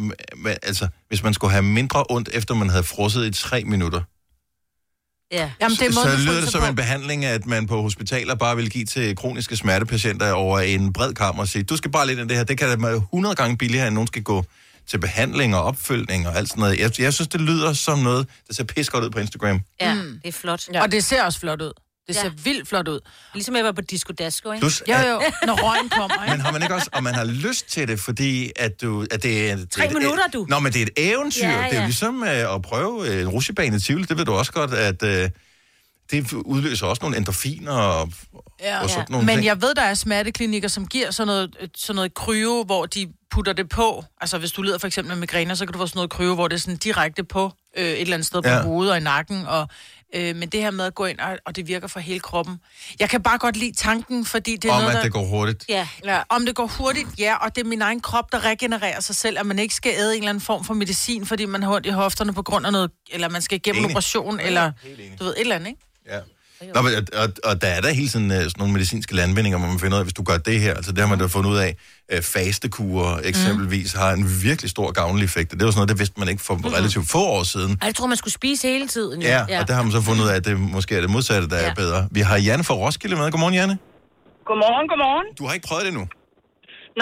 altså, 0.63 0.89
hvis 1.09 1.23
man 1.23 1.35
skulle 1.35 1.51
have 1.51 1.63
mindre 1.63 2.05
ondt, 2.11 2.29
efter 2.33 2.55
man 2.55 2.71
havde 2.71 2.85
frosset 2.85 3.27
i 3.27 3.31
tre 3.43 3.65
minutter, 3.65 4.01
Ja. 5.33 5.51
Jamen, 5.61 5.77
det 5.77 5.87
er 5.87 5.93
så, 5.93 6.03
så 6.03 6.17
lyder 6.27 6.41
det 6.41 6.49
som 6.49 6.61
på. 6.61 6.67
en 6.67 6.75
behandling, 6.77 7.25
at 7.25 7.47
man 7.47 7.67
på 7.67 7.83
hospitaler 7.83 8.35
bare 8.35 8.57
vil 8.57 8.71
give 8.71 8.85
til 8.85 9.17
kroniske 9.17 9.57
smertepatienter 9.57 10.33
over 10.33 10.61
en 10.61 10.93
bred 10.93 11.15
kamp 11.15 11.39
og 11.39 11.49
sige, 11.49 11.63
du 11.63 11.77
skal 11.77 11.91
bare 11.91 12.07
lidt 12.07 12.19
ind 12.19 12.27
i 12.27 12.29
det 12.29 12.37
her. 12.37 12.45
Det 12.45 12.59
kan 12.59 12.69
da 12.69 12.77
være 12.87 12.97
100 12.97 13.35
gange 13.35 13.57
billigere, 13.59 13.87
end 13.87 13.95
nogen 13.95 14.07
skal 14.07 14.23
gå 14.23 14.45
til 14.89 14.99
behandling 14.99 15.55
og 15.57 15.63
opfølgning 15.63 16.29
og 16.29 16.37
alt 16.37 16.49
sådan 16.49 16.61
noget. 16.61 16.79
Jeg, 16.81 17.01
jeg 17.01 17.15
synes, 17.15 17.29
det 17.29 17.41
lyder 17.41 17.73
som 17.73 17.99
noget, 17.99 18.27
der 18.49 18.55
ser 18.55 18.65
pis 18.65 18.91
godt 18.91 19.05
ud 19.05 19.11
på 19.11 19.19
Instagram. 19.19 19.61
ja, 19.81 19.95
det 19.95 20.29
er 20.29 20.33
flot. 20.33 20.69
Ja. 20.75 20.83
Og 20.83 20.93
det 20.93 21.05
ser 21.05 21.23
også 21.23 21.41
flot 21.41 21.63
ud. 21.63 21.73
Det 22.07 22.17
ser 22.17 22.25
Ja. 22.25 22.31
vildt 22.45 22.69
flot 22.69 22.89
ud. 22.89 23.01
Ligesom 23.35 23.57
jeg 23.57 23.65
var 23.65 23.73
på 23.73 23.81
Disco 23.81 24.13
Dasko, 24.13 24.53
ikke? 24.53 24.61
Plus, 24.61 24.83
Jo, 24.89 24.95
jo, 24.95 25.23
når 25.47 25.55
røgen 25.63 25.89
kommer, 25.89 26.25
ikke? 26.25 26.31
Men 26.37 26.41
har 26.41 26.53
man 26.53 26.63
ikke 26.63 26.75
også, 26.75 26.89
og 26.93 27.03
man 27.03 27.15
har 27.15 27.25
lyst 27.25 27.67
til 27.73 27.89
det, 27.89 28.01
fordi 28.01 28.51
at 28.57 28.83
du... 28.83 29.07
At 29.11 29.23
det 29.23 29.51
er, 29.51 29.57
det 29.57 29.71
Tre 29.71 29.87
et- 29.87 29.93
minutter, 29.93 30.23
du. 30.33 30.47
Nå, 30.49 30.59
men 30.59 30.73
det 30.73 30.83
er 30.83 30.87
et 30.87 30.91
eventyr. 31.13 31.47
Ja, 31.47 31.51
Det 31.53 31.59
er 31.65 31.69
jo 31.69 31.75
ja. 31.81 31.85
ligesom 31.85 32.23
øh, 32.23 32.55
at 32.55 32.63
prøve 32.63 33.09
øh, 33.09 33.21
en 33.23 33.29
rutsjebane 33.29 33.77
i 33.77 33.81
Tivoli. 33.81 34.05
Det 34.05 34.19
ved 34.19 34.25
du 34.25 34.33
også 34.33 34.53
godt, 34.53 34.75
at 34.75 35.03
øh, 35.03 35.31
det 36.13 36.33
udløser 36.33 36.87
også 36.87 37.03
nogle 37.03 37.17
endorfiner 37.17 37.73
og, 37.73 38.13
Ja. 38.61 38.83
og 38.83 38.91
sådan 38.91 39.07
nogle 39.11 39.27
Men 39.27 39.35
ting. 39.37 39.47
jeg 39.47 39.63
ved, 39.63 39.75
der 39.75 39.83
er 39.83 39.95
smerteklinikker, 39.95 40.69
som 40.69 40.87
giver 40.87 41.11
sådan 41.11 41.27
noget, 41.27 41.57
øh, 41.61 41.69
sådan 41.77 41.97
noget 41.97 42.15
kryo, 42.15 42.63
hvor 42.67 42.87
de 42.87 43.13
putter 43.31 43.53
det 43.53 43.69
på. 43.69 44.05
Altså, 44.21 44.39
hvis 44.39 44.53
du 44.53 44.63
lider 44.63 44.79
for 44.79 44.87
eksempel 44.87 45.15
med 45.15 45.21
migræner, 45.21 45.55
så 45.55 45.67
kan 45.67 45.73
du 45.73 45.79
få 45.79 45.87
sådan 45.87 45.99
noget 45.99 46.11
kryo, 46.11 46.35
hvor 46.35 46.49
det 46.49 46.57
er 46.57 46.61
sådan 46.61 46.77
direkte 46.77 47.25
på 47.25 47.53
øh, 47.77 47.85
et 47.85 48.01
eller 48.01 48.15
andet 48.15 48.27
sted 48.27 48.43
på 48.43 48.49
Ja. 48.49 48.63
hovedet 48.63 48.93
og 48.93 48.99
i 48.99 49.01
nakken. 49.01 49.47
Og, 49.47 49.69
øh, 50.15 50.37
men 50.37 50.49
det 50.49 50.61
her 50.63 50.71
med 50.71 50.85
at 50.85 50.95
gå 50.95 51.05
ind, 51.05 51.19
og, 51.19 51.39
og 51.47 51.57
det 51.57 51.69
virker 51.69 51.87
for 51.89 52.01
hele 52.01 52.21
kroppen. 52.21 52.57
Jeg 53.01 53.11
kan 53.11 53.23
bare 53.23 53.39
godt 53.39 53.57
lide 53.57 53.73
tanken, 53.77 54.25
fordi 54.25 54.57
det 54.57 54.69
er 54.71 54.73
Om, 54.75 54.81
noget, 54.81 54.91
at 54.91 54.97
der... 54.97 55.03
det 55.03 55.13
går 55.13 55.25
hurtigt. 55.25 55.65
Ja. 55.69 55.89
Ja, 56.05 56.23
om 56.29 56.47
det 56.47 56.55
går 56.55 56.67
hurtigt, 56.67 57.09
ja, 57.19 57.35
og 57.37 57.57
det 57.57 57.65
er 57.65 57.69
min 57.69 57.83
egen 57.83 58.01
krop, 58.01 58.33
der 58.33 58.45
regenererer 58.45 59.01
sig 59.01 59.17
selv, 59.17 59.39
at 59.39 59.47
man 59.47 59.59
ikke 59.59 59.75
skal 59.75 59.93
æde 59.97 60.13
en 60.13 60.19
eller 60.19 60.29
anden 60.31 60.41
form 60.43 60.65
for 60.65 60.75
medicin, 60.75 61.27
fordi 61.27 61.45
man 61.47 61.63
har 61.63 61.73
ondt 61.75 61.87
i 61.87 61.91
hofterne 61.91 62.33
på 62.35 62.43
grund 62.43 62.67
af 62.67 62.73
noget, 62.73 62.91
eller 63.11 63.29
man 63.29 63.43
skal 63.43 63.57
igennem 63.57 63.85
en 63.85 63.91
operation, 63.91 64.41
eller 64.41 64.73
du 65.19 65.25
ved, 65.25 65.35
et 65.35 65.41
eller 65.41 65.55
andet, 65.57 65.69
ikke? 65.69 65.81
Ja. 66.11 66.21
Nå, 66.75 66.83
men, 66.83 66.93
og, 67.23 67.29
og 67.49 67.63
der 67.63 67.71
er 67.77 67.81
der 67.81 67.91
hele 68.01 68.09
tiden 68.09 68.31
uh, 68.31 68.37
sådan 68.37 68.53
nogle 68.59 68.73
medicinske 68.73 69.13
landvindinger, 69.21 69.59
hvor 69.59 69.69
man 69.69 69.79
finder 69.83 69.97
ud 69.97 70.03
af, 70.03 70.07
hvis 70.09 70.19
du 70.21 70.25
gør 70.31 70.39
det 70.51 70.61
her, 70.61 70.75
altså 70.79 70.93
det 70.93 71.01
har 71.05 71.11
man 71.13 71.19
da 71.19 71.27
fundet 71.37 71.51
ud 71.51 71.59
af, 71.67 71.71
uh, 72.13 72.21
fastekurer 72.35 73.13
eksempelvis 73.31 73.95
mm. 73.95 74.01
har 74.01 74.11
en 74.21 74.25
virkelig 74.49 74.71
stor 74.77 74.89
gavnlig 75.01 75.25
effekt. 75.31 75.49
Og 75.53 75.57
Det 75.59 75.65
var 75.65 75.71
sådan 75.71 75.79
noget, 75.83 75.93
det 75.95 75.99
vidste 76.03 76.17
man 76.23 76.29
ikke 76.33 76.43
for 76.49 76.55
relativt 76.79 77.07
få 77.15 77.23
år 77.37 77.43
siden. 77.55 77.73
Ej, 77.81 77.87
jeg 77.91 77.95
tror, 77.99 78.07
man 78.15 78.21
skulle 78.23 78.37
spise 78.43 78.69
hele 78.69 78.89
tiden. 78.97 79.23
jo. 79.23 79.29
Ja, 79.29 79.41
ja, 79.49 79.61
og 79.61 79.69
der 79.69 79.75
har 79.79 79.83
man 79.87 79.93
så 79.99 80.03
fundet 80.09 80.23
ud 80.25 80.29
af, 80.33 80.37
at 80.41 80.45
det 80.49 80.55
måske 80.77 80.91
er 80.99 81.03
det 81.07 81.11
modsatte, 81.17 81.47
der 81.55 81.59
ja. 81.61 81.71
er 81.71 81.75
bedre. 81.75 82.01
Vi 82.11 82.21
har 82.29 82.37
Janne 82.49 82.65
fra 82.69 82.75
Roskilde 82.75 83.17
med. 83.17 83.31
Godmorgen, 83.31 83.55
Janne. 83.61 83.79
Godmorgen, 84.49 84.87
godmorgen. 84.93 85.27
Du 85.39 85.43
har 85.47 85.53
ikke 85.57 85.67
prøvet 85.69 85.83
det 85.85 85.91
endnu. 85.95 86.07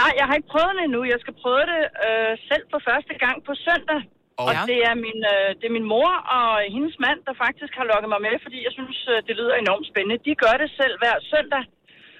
Nej, 0.00 0.10
jeg 0.18 0.26
har 0.28 0.34
ikke 0.38 0.50
prøvet 0.54 0.72
det 0.76 0.82
endnu. 0.88 1.00
Jeg 1.12 1.18
skal 1.24 1.34
prøve 1.42 1.62
det 1.72 1.82
øh, 2.06 2.32
selv 2.50 2.64
for 2.72 2.80
første 2.88 3.12
gang 3.24 3.36
på 3.48 3.52
søndag. 3.66 4.00
Og- 4.40 4.46
Og 4.48 4.53
Ja. 4.57 4.62
det 4.70 4.79
er, 4.90 4.94
min, 5.07 5.20
øh, 5.35 5.48
det 5.59 5.64
er 5.70 5.74
min 5.79 5.88
mor 5.94 6.11
og 6.37 6.48
hendes 6.76 6.96
mand, 7.07 7.18
der 7.29 7.35
faktisk 7.44 7.72
har 7.79 7.87
lukket 7.92 8.09
mig 8.14 8.20
med, 8.26 8.35
fordi 8.44 8.59
jeg 8.66 8.72
synes, 8.79 8.98
øh, 9.12 9.16
det 9.26 9.35
lyder 9.40 9.55
enormt 9.64 9.87
spændende. 9.90 10.24
De 10.29 10.33
gør 10.44 10.55
det 10.62 10.68
selv 10.81 10.94
hver 11.03 11.16
søndag. 11.33 11.64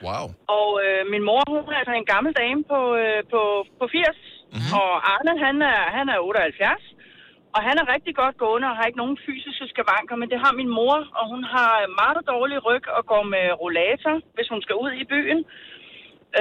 Wow. 0.07 0.25
Og 0.57 0.69
øh, 0.85 1.01
min 1.13 1.25
mor, 1.29 1.43
hun 1.67 1.73
er 1.75 1.81
altså 1.83 1.95
en 2.03 2.11
gammel 2.15 2.33
dame 2.43 2.61
på, 2.73 2.81
øh, 3.03 3.21
på, 3.33 3.41
på 3.81 3.85
80. 3.93 4.17
Mm-hmm. 4.53 4.73
Og 4.81 4.91
Arne, 5.13 5.35
han 5.47 5.57
er, 5.73 5.81
han 5.99 6.07
er 6.15 6.19
78. 6.19 6.85
Og 7.57 7.61
han 7.69 7.77
er 7.83 7.87
rigtig 7.95 8.15
godt 8.23 8.37
gående 8.45 8.69
og 8.71 8.77
har 8.79 8.85
ikke 8.87 9.03
nogen 9.03 9.19
fysiske 9.27 9.65
skavanker, 9.73 10.17
men 10.21 10.29
det 10.33 10.39
har 10.45 10.53
min 10.61 10.71
mor, 10.79 10.97
og 11.19 11.25
hun 11.33 11.43
har 11.55 11.73
meget 12.03 12.23
dårlig 12.33 12.59
ryg 12.69 12.85
og 12.97 13.03
går 13.13 13.23
med 13.35 13.47
rollator, 13.63 14.15
hvis 14.37 14.49
hun 14.53 14.61
skal 14.65 14.77
ud 14.85 14.93
i 15.03 15.05
byen. 15.13 15.41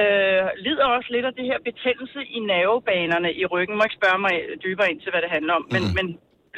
Øh, 0.00 0.42
lider 0.66 0.86
også 0.96 1.08
lidt 1.14 1.26
af 1.30 1.34
det 1.38 1.46
her 1.50 1.58
betændelse 1.68 2.20
i 2.36 2.38
nervebanerne 2.52 3.30
i 3.42 3.44
ryggen. 3.52 3.74
Må 3.76 3.82
ikke 3.86 4.00
spørge 4.00 4.20
mig 4.26 4.34
dybere 4.64 4.88
ind 4.92 5.00
til, 5.00 5.10
hvad 5.12 5.22
det 5.24 5.30
handler 5.36 5.52
om. 5.58 5.64
Men, 5.74 5.82
Mhm. 5.84 5.94
men 5.98 6.06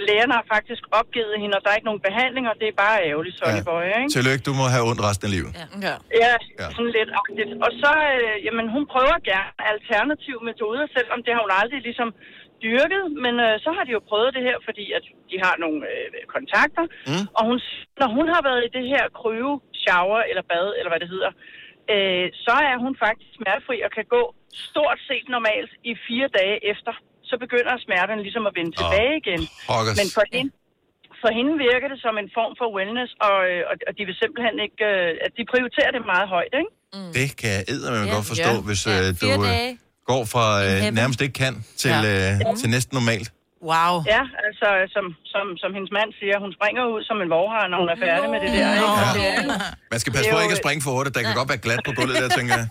lægerne 0.08 0.34
har 0.38 0.46
faktisk 0.56 0.82
opgivet 1.00 1.34
hende, 1.42 1.54
og 1.58 1.62
der 1.62 1.70
er 1.70 1.78
ikke 1.78 1.90
nogen 1.90 2.06
behandling, 2.08 2.44
og 2.50 2.56
det 2.60 2.66
er 2.68 2.76
bare 2.86 2.96
ærgerligt, 3.10 3.36
Sonny 3.38 3.60
ja. 3.62 3.68
Boy, 3.70 3.84
ikke? 4.00 4.10
Tillykke, 4.16 4.42
du 4.48 4.54
må 4.60 4.64
have 4.74 4.84
ondt 4.90 5.02
resten 5.08 5.24
af 5.28 5.32
livet. 5.36 5.50
Ja. 5.60 5.66
Ja. 5.88 5.94
Ja, 6.22 6.32
Ja. 6.32 6.36
ja, 6.60 6.66
sådan 6.76 6.92
lidt 6.98 7.10
agtigt. 7.20 7.50
Og 7.66 7.70
så, 7.82 7.92
øh, 8.16 8.34
jamen, 8.46 8.66
hun 8.74 8.84
prøver 8.94 9.16
gerne 9.30 9.50
alternative 9.72 10.40
metoder, 10.48 10.84
selvom 10.96 11.18
det 11.24 11.30
har 11.34 11.42
hun 11.46 11.54
aldrig 11.62 11.80
ligesom 11.88 12.08
dyrket. 12.66 13.02
Men 13.24 13.34
øh, 13.46 13.54
så 13.64 13.70
har 13.76 13.82
de 13.86 13.92
jo 13.98 14.00
prøvet 14.10 14.30
det 14.36 14.42
her, 14.48 14.56
fordi 14.68 14.84
at 14.98 15.04
de 15.30 15.36
har 15.44 15.54
nogle 15.64 15.78
øh, 15.92 16.06
kontakter. 16.36 16.84
Mm. 17.10 17.24
Og 17.36 17.42
hun, 17.48 17.58
når 18.00 18.08
hun 18.18 18.26
har 18.34 18.42
været 18.48 18.62
i 18.68 18.70
det 18.76 18.84
her 18.92 19.04
kryve, 19.20 19.52
shower 19.84 20.20
eller 20.30 20.44
bad, 20.52 20.66
eller 20.78 20.90
hvad 20.92 21.00
det 21.04 21.10
hedder, 21.16 21.32
øh, 21.94 22.24
så 22.46 22.54
er 22.70 22.76
hun 22.84 22.92
faktisk 23.04 23.30
smertefri 23.38 23.76
og 23.86 23.90
kan 23.98 24.06
gå 24.16 24.22
stort 24.68 24.98
set 25.08 25.26
normalt 25.36 25.70
i 25.90 25.92
fire 26.06 26.28
dage 26.38 26.56
efter. 26.72 26.92
Så 27.30 27.34
begynder 27.44 27.72
smerterne 27.86 28.22
ligesom 28.26 28.44
at 28.50 28.54
vende 28.58 28.72
tilbage 28.80 29.12
igen. 29.22 29.40
Pokkers. 29.70 29.96
Men 30.00 30.08
for 30.16 30.24
hende, 30.34 30.50
for 31.22 31.30
hende 31.38 31.52
virker 31.68 31.88
det 31.92 31.98
som 32.06 32.14
en 32.22 32.28
form 32.38 32.52
for 32.60 32.68
wellness, 32.76 33.10
og, 33.28 33.36
øh, 33.50 33.60
og, 33.70 33.74
og 33.88 33.92
de 33.98 34.02
vil 34.08 34.16
simpelthen 34.22 34.56
ikke, 34.66 34.80
øh, 34.92 35.26
at 35.26 35.32
de 35.38 35.42
prioriterer 35.52 35.90
det 35.96 36.02
meget 36.14 36.28
højt, 36.36 36.54
ikke? 36.62 36.72
Det 37.18 37.28
kan 37.40 37.50
jeg 37.56 37.62
eddermame 37.74 38.06
Ja. 38.08 38.14
godt 38.16 38.26
forstå, 38.32 38.52
Ja. 38.58 38.66
hvis 38.68 38.82
Ja, 38.86 38.92
øh, 38.98 39.08
du 39.08 39.14
fire 39.22 39.38
øh, 39.52 39.70
går 40.10 40.22
fra 40.32 40.46
øh, 40.66 40.78
nærmest 41.00 41.20
ikke 41.24 41.36
kan 41.44 41.54
til, 41.82 41.96
øh, 42.12 42.32
til 42.60 42.68
næsten 42.76 42.94
normalt. 43.00 43.28
Wow. 43.70 43.94
Ja, 44.14 44.22
altså, 44.46 44.68
som, 44.94 45.04
som, 45.32 45.44
som 45.62 45.70
hendes 45.76 45.92
mand 45.98 46.10
siger, 46.20 46.34
hun 46.44 46.52
springer 46.58 46.82
ud 46.94 47.00
som 47.08 47.16
en 47.24 47.30
vorhar, 47.36 47.64
når 47.72 47.78
hun 47.82 47.90
er 47.94 47.98
færdig 48.06 48.28
med 48.34 48.40
det 48.44 48.50
der, 48.58 48.68
ikke? 48.76 48.86
Nå. 48.86 49.02
Og 49.04 49.08
Det 49.16 49.24
er, 49.30 49.42
Man 49.92 49.98
skal 50.02 50.10
passe 50.14 50.28
på 50.34 50.38
ikke 50.44 50.56
at 50.58 50.62
springe 50.64 50.80
for 50.86 50.90
hurtigt. 50.96 51.14
Der 51.16 51.22
kan 51.26 51.34
godt 51.40 51.50
være 51.52 51.62
glat 51.66 51.80
på 51.88 51.92
gulvet 51.98 52.16
der, 52.22 52.30
tænker 52.38 52.54
jeg. 52.60 52.66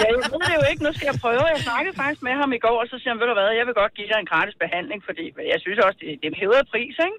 ja, 0.00 0.04
jeg 0.12 0.18
ved 0.34 0.40
det 0.50 0.54
jo 0.60 0.64
ikke, 0.72 0.82
nu 0.86 0.90
skal 0.96 1.06
jeg 1.10 1.16
prøve. 1.24 1.42
Jeg 1.54 1.62
snakkede 1.68 1.94
faktisk 2.02 2.22
med 2.28 2.34
ham 2.40 2.50
i 2.58 2.60
går, 2.66 2.76
og 2.82 2.86
så 2.90 2.96
siger 3.00 3.10
han, 3.12 3.18
ved 3.22 3.28
du 3.30 3.34
hvad, 3.40 3.48
jeg 3.60 3.66
vil 3.68 3.74
godt 3.82 3.92
give 3.98 4.08
dig 4.12 4.18
en 4.24 4.28
gratis 4.32 4.56
behandling, 4.64 4.98
fordi 5.08 5.24
jeg 5.54 5.58
synes 5.64 5.78
også, 5.86 5.98
det, 6.02 6.08
det 6.22 6.26
er 6.32 6.36
hævet 6.42 6.62
pris, 6.72 6.94
ikke? 7.06 7.18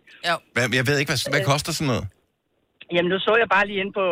Men 0.55 0.63
jeg 0.79 0.83
ved 0.89 0.95
ikke, 1.01 1.09
hvad, 1.13 1.19
hvad 1.33 1.43
koster 1.51 1.71
sådan 1.77 1.89
noget? 1.93 2.05
Jamen, 2.95 3.09
nu 3.13 3.17
så 3.19 3.31
jeg 3.41 3.49
bare 3.55 3.67
lige 3.67 3.81
ind 3.83 3.93
på, 3.99 4.03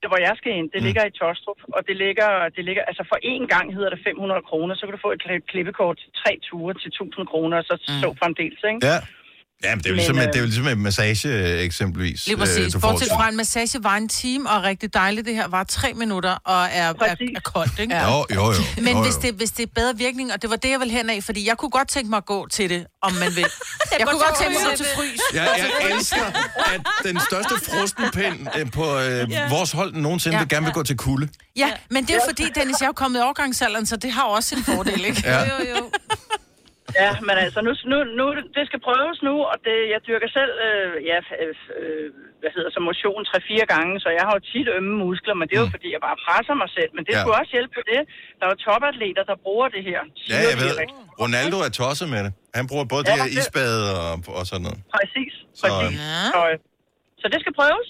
det, 0.00 0.08
hvor 0.10 0.20
jeg 0.26 0.34
skal 0.40 0.52
ind. 0.58 0.68
Det 0.74 0.82
ligger 0.86 1.02
i 1.06 1.16
Tostrup, 1.20 1.60
og 1.76 1.80
det 1.88 1.96
ligger, 2.04 2.30
det 2.56 2.62
ligger, 2.68 2.82
altså 2.90 3.02
for 3.10 3.18
én 3.32 3.44
gang 3.54 3.66
hedder 3.76 3.90
det 3.94 4.00
500 4.04 4.42
kroner, 4.50 4.74
så 4.74 4.82
kan 4.86 4.94
du 4.96 5.00
få 5.06 5.10
et 5.16 5.22
kli- 5.24 5.46
klippekort 5.52 5.96
til 6.02 6.10
tre 6.20 6.32
ture 6.48 6.74
til 6.82 6.88
1000 6.88 7.26
kroner, 7.32 7.56
og 7.58 7.64
så 7.70 7.74
mm. 7.80 8.00
så 8.02 8.08
fremdeles, 8.22 8.60
ikke? 8.70 8.86
Ja. 8.90 8.98
Ja, 9.64 9.74
men 9.74 9.78
det 9.78 9.86
er 9.86 9.90
jo 9.90 9.94
Men, 9.94 9.96
ligesom, 9.96 10.18
øh, 10.18 10.22
det 10.26 10.34
er 10.34 10.38
jo 10.38 10.44
ligesom 10.44 10.68
en 10.68 10.78
massage 10.82 11.28
øh, 11.28 11.60
eksempelvis. 11.60 12.26
Lige 12.26 12.36
præcis. 12.36 12.72
får 12.72 12.80
Bortset 12.80 13.08
til. 13.08 13.14
fra 13.16 13.28
en 13.28 13.36
massage 13.36 13.84
var 13.84 13.96
en 13.96 14.08
time, 14.08 14.50
og 14.50 14.62
rigtig 14.62 14.94
dejligt. 14.94 15.26
Det 15.26 15.34
her 15.34 15.48
var 15.48 15.64
tre 15.64 15.92
minutter, 15.94 16.30
og 16.30 16.64
er, 16.64 16.68
er, 16.88 16.92
Præcis. 16.92 17.30
er 17.36 17.40
koldt, 17.40 17.78
ikke? 17.78 17.96
Jo, 17.96 18.26
jo, 18.34 18.52
jo. 18.52 18.52
Men 18.76 18.88
jo, 18.96 19.02
hvis 19.02 19.14
jo. 19.14 19.20
det, 19.22 19.34
hvis 19.34 19.50
det 19.50 19.62
er 19.62 19.70
bedre 19.74 19.96
virkning, 19.96 20.32
og 20.32 20.42
det 20.42 20.50
var 20.50 20.56
det, 20.56 20.70
jeg 20.70 20.80
ville 20.80 20.92
hen 20.94 21.10
af, 21.10 21.22
fordi 21.24 21.48
jeg 21.48 21.56
kunne 21.56 21.70
godt 21.70 21.88
tænke 21.88 22.10
mig 22.10 22.16
at 22.16 22.26
gå 22.26 22.46
til 22.48 22.70
det, 22.70 22.86
om 23.02 23.12
man 23.12 23.36
vil. 23.36 23.46
jeg 23.98 24.06
kunne 24.08 24.20
godt 24.20 24.36
tænke 24.40 24.52
mig 24.52 24.72
at 24.72 24.78
gå 24.78 24.84
til 24.84 24.86
frys. 24.96 25.20
Ja, 25.34 25.42
jeg 25.42 25.70
elsker, 25.96 26.24
at 26.74 26.80
den 27.04 27.20
største 27.30 27.54
frostenpind 27.70 28.46
øh, 28.58 28.70
på 28.70 28.98
øh, 28.98 29.28
vores 29.50 29.72
hold 29.72 29.92
nogensinde 29.94 30.36
Ja. 30.36 30.42
vil 30.42 30.48
gerne 30.48 30.66
vil 30.66 30.72
gå 30.74 30.82
til 30.82 30.96
kulde. 30.96 31.28
Ja, 31.56 31.70
men 31.90 32.02
det 32.04 32.10
er 32.10 32.14
jo 32.14 32.20
fordi, 32.28 32.44
Dennis, 32.54 32.80
jeg 32.80 32.88
er 32.88 32.92
kommet 32.92 33.18
i 33.18 33.22
overgangsalderen, 33.22 33.86
så 33.86 33.96
det 33.96 34.12
har 34.12 34.22
også 34.22 34.54
en 34.56 34.64
fordel, 34.64 35.04
ikke? 35.04 35.22
Ja. 35.24 35.40
Jo, 35.40 35.68
jo. 35.76 35.90
Ja, 37.02 37.10
men 37.28 37.34
altså, 37.44 37.58
nu, 37.66 37.70
nu, 37.92 37.96
nu, 38.18 38.24
det 38.56 38.64
skal 38.68 38.80
prøves 38.88 39.16
nu, 39.28 39.34
og 39.50 39.56
det, 39.66 39.76
jeg 39.92 40.00
dyrker 40.08 40.28
selv, 40.38 40.52
øh, 40.66 40.92
ja, 41.10 41.18
øh, 41.42 41.52
øh, 41.78 42.06
hvad 42.40 42.50
hedder 42.56 42.70
så, 42.76 42.80
motion 42.90 43.20
3-4 43.30 43.74
gange, 43.74 43.92
så 44.04 44.08
jeg 44.18 44.24
har 44.28 44.32
jo 44.38 44.42
tit 44.52 44.66
ømme 44.76 44.92
muskler, 45.04 45.34
men 45.38 45.44
det 45.48 45.54
er 45.58 45.62
jo 45.66 45.70
fordi, 45.76 45.88
jeg 45.96 46.02
bare 46.08 46.18
presser 46.26 46.54
mig 46.62 46.70
selv. 46.78 46.90
Men 46.96 47.02
det 47.06 47.12
Ja. 47.14 47.20
skulle 47.20 47.36
også 47.40 47.52
hjælpe 47.56 47.72
på 47.78 47.82
det. 47.92 48.00
Der 48.38 48.42
er 48.46 48.50
jo 48.54 48.58
topatleter, 48.66 49.22
der 49.30 49.36
bruger 49.46 49.68
det 49.74 49.82
her. 49.90 50.00
Ja, 50.32 50.38
jeg 50.50 50.56
ved. 50.62 50.72
rigtig. 50.82 50.96
Ronaldo 51.22 51.56
er 51.66 51.70
tosset 51.80 52.06
med 52.14 52.20
det. 52.26 52.32
Han 52.58 52.64
bruger 52.70 52.84
både 52.94 53.02
Ja, 53.06 53.12
det 53.12 53.18
her 53.22 53.28
det- 53.30 53.38
isbade 53.40 53.80
og, 54.04 54.12
og 54.38 54.44
sådan 54.50 54.64
noget. 54.68 54.78
Præcis, 54.96 55.32
Så, 55.60 55.64
præcis. 55.68 55.98
Ja. 56.10 56.22
Så, 56.34 56.40
øh, 56.50 56.56
så 57.22 57.26
det 57.32 57.38
skal 57.42 57.52
prøves. 57.60 57.88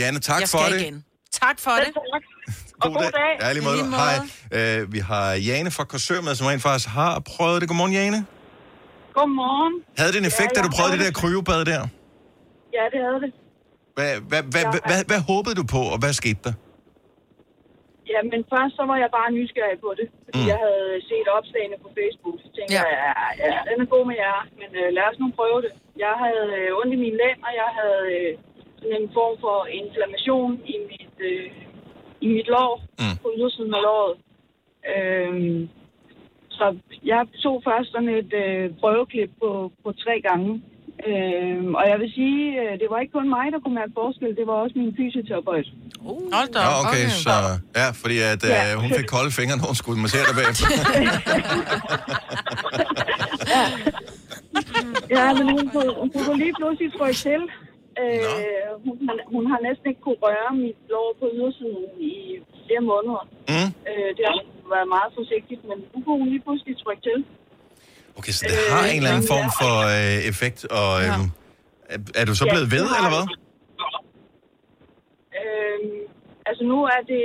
Janne, 0.00 0.18
tak 0.30 0.40
Jeg 0.44 0.48
for 0.54 0.64
det. 0.72 0.80
igen. 0.82 0.96
Tak 1.44 1.56
for 1.64 1.74
det. 1.82 1.88
Selv 1.88 1.94
tak. 2.14 2.24
Og 2.84 2.88
god 3.00 3.10
dag. 3.20 3.32
Ja, 3.42 3.52
lige 3.56 3.64
måde. 3.68 3.76
Lige 3.76 3.90
måde. 3.96 4.18
Hej. 4.56 4.80
Øh, 4.80 4.92
vi 4.94 4.98
har 5.10 5.26
Jane 5.48 5.70
fra 5.76 5.84
Korsør 5.84 6.20
med, 6.26 6.34
som 6.38 6.46
rent 6.50 6.62
faktisk 6.62 6.88
har 6.88 7.12
prøvet 7.32 7.60
det. 7.60 7.68
Godmorgen, 7.70 7.92
Jane. 8.00 8.18
Godmorgen. 9.16 9.74
Havde 9.98 10.12
det 10.14 10.20
en 10.24 10.30
effekt, 10.32 10.52
Ja, 10.52 10.56
da 10.56 10.60
du 10.66 10.70
prøvede 10.76 10.92
det 10.96 11.02
der 11.06 11.12
kryobad 11.20 11.60
der? 11.72 11.82
Ja, 12.76 12.84
det 12.92 13.00
havde 13.06 13.20
det. 13.24 13.32
Hvad, 13.96 14.10
hvad, 14.30 14.42
hvad, 14.52 14.64
hvad, 14.72 14.82
hvad, 14.90 15.00
hvad 15.10 15.20
håbede 15.30 15.54
du 15.60 15.64
på, 15.74 15.80
og 15.94 15.98
hvad 16.02 16.12
skete 16.22 16.40
der? 16.46 16.54
Ja, 18.12 18.20
men 18.32 18.40
først 18.52 18.72
så 18.78 18.84
var 18.90 18.98
jeg 19.04 19.10
bare 19.18 19.30
nysgerrig 19.38 19.78
på 19.86 19.90
det, 20.00 20.06
fordi 20.24 20.40
Mm. 20.42 20.48
jeg 20.52 20.58
havde 20.66 20.88
set 21.10 21.26
opslagene 21.36 21.76
på 21.84 21.88
Facebook. 21.98 22.36
Så 22.44 22.48
tænkte 22.56 22.72
Ja. 22.76 22.82
ja. 22.88 22.94
jeg, 22.96 23.14
ja, 23.42 23.48
ja, 23.54 23.60
den 23.70 23.76
er 23.84 23.88
god 23.94 24.04
med 24.10 24.16
jer, 24.24 24.38
men 24.60 24.70
øh, 24.80 24.88
lad 24.96 25.04
os 25.10 25.18
nu 25.22 25.26
prøve 25.38 25.58
det. 25.66 25.72
Jeg 26.04 26.14
havde 26.24 26.46
øh, 26.60 26.68
ondt 26.80 26.92
i 26.96 26.98
min 27.04 27.16
lænd, 27.22 27.38
og 27.48 27.52
jeg 27.62 27.70
havde 27.80 28.02
øh, 28.16 28.30
sådan 28.80 28.96
en 29.02 29.08
form 29.18 29.34
for 29.44 29.58
inflammation 29.82 30.50
i 30.74 30.76
mit, 30.90 31.16
øh, 31.30 31.46
i 32.24 32.26
mit 32.36 32.48
lår, 32.54 32.72
Mm. 33.02 33.16
på 33.22 33.28
ydersiden 33.36 33.74
af 33.78 33.82
låret. 33.88 34.14
Øhm, 34.92 35.58
så 36.58 36.66
jeg 37.12 37.22
tog 37.44 37.56
først 37.68 37.88
sådan 37.92 38.08
et 38.20 38.32
øh, 38.44 38.64
prøveklip 38.80 39.30
på, 39.42 39.50
på 39.84 39.88
tre 40.04 40.14
gange. 40.28 40.50
Øhm, 41.10 41.74
og 41.78 41.84
jeg 41.90 41.96
vil 42.02 42.10
sige, 42.18 42.42
øh, 42.62 42.72
det 42.80 42.86
var 42.90 42.98
ikke 43.00 43.12
kun 43.18 43.28
mig, 43.36 43.46
der 43.52 43.58
kunne 43.60 43.74
mærke 43.80 43.92
forskel, 44.02 44.36
det 44.40 44.46
var 44.50 44.56
også 44.64 44.74
min 44.78 44.94
fysioterapeut. 44.98 45.66
Hold 46.36 46.48
da 46.54 46.60
Ja, 46.60 46.68
op. 46.78 46.84
okay, 46.86 47.04
så... 47.24 47.34
Ja, 47.80 47.86
fordi 48.02 48.16
at, 48.32 48.42
øh, 48.44 48.50
Ja. 48.50 48.62
hun 48.82 48.90
fik 48.98 49.06
kolde 49.14 49.30
fingre, 49.38 49.56
når 49.60 49.66
hun 49.72 49.78
skulle 49.82 50.00
massere 50.06 50.24
dig 50.28 50.34
bagefter. 50.40 50.66
Ja, 55.16 55.24
men 55.38 55.44
hun 55.56 55.64
kunne, 55.72 55.92
hun 56.00 56.08
kunne 56.14 56.38
lige 56.44 56.54
pludselig 56.58 56.90
trykke 56.98 57.20
til. 57.28 57.42
Øh, 58.02 58.70
hun, 58.86 58.96
har- 59.08 59.26
hun 59.34 59.44
har 59.50 59.58
næsten 59.68 59.86
ikke 59.90 60.00
kunne 60.06 60.20
røre 60.26 60.50
mit 60.64 60.78
lår 60.92 61.08
på 61.20 61.26
ydersiden 61.36 61.84
i 62.12 62.12
flere 62.72 62.84
måneder. 62.92 63.22
Mm. 63.52 63.68
Øh, 63.88 64.08
det 64.16 64.24
har 64.28 64.36
været 64.74 64.88
meget 64.96 65.10
forsigtigt, 65.18 65.60
men 65.70 65.76
nu 65.92 65.96
kunne 66.04 66.18
hun 66.22 66.28
lige 66.34 66.42
pludselig 66.46 66.74
trykke 66.84 67.02
til. 67.08 67.18
Okay, 68.18 68.32
så 68.38 68.42
det 68.50 68.58
har 68.74 68.84
en 68.92 68.96
eller 69.00 69.10
anden 69.14 69.28
form 69.34 69.48
for 69.60 69.74
øh, 69.96 70.18
effekt, 70.32 70.60
og 70.80 70.90
øh, 71.04 71.10
er, 71.94 71.98
er 72.20 72.24
du 72.30 72.34
så 72.40 72.44
blevet 72.52 72.68
ved, 72.74 72.84
det 72.86 72.90
har 72.92 72.98
eller 73.00 73.12
hvad? 73.16 73.26
Øh, 75.40 75.78
altså 76.48 76.62
nu 76.72 76.78
er 76.94 77.00
det 77.12 77.22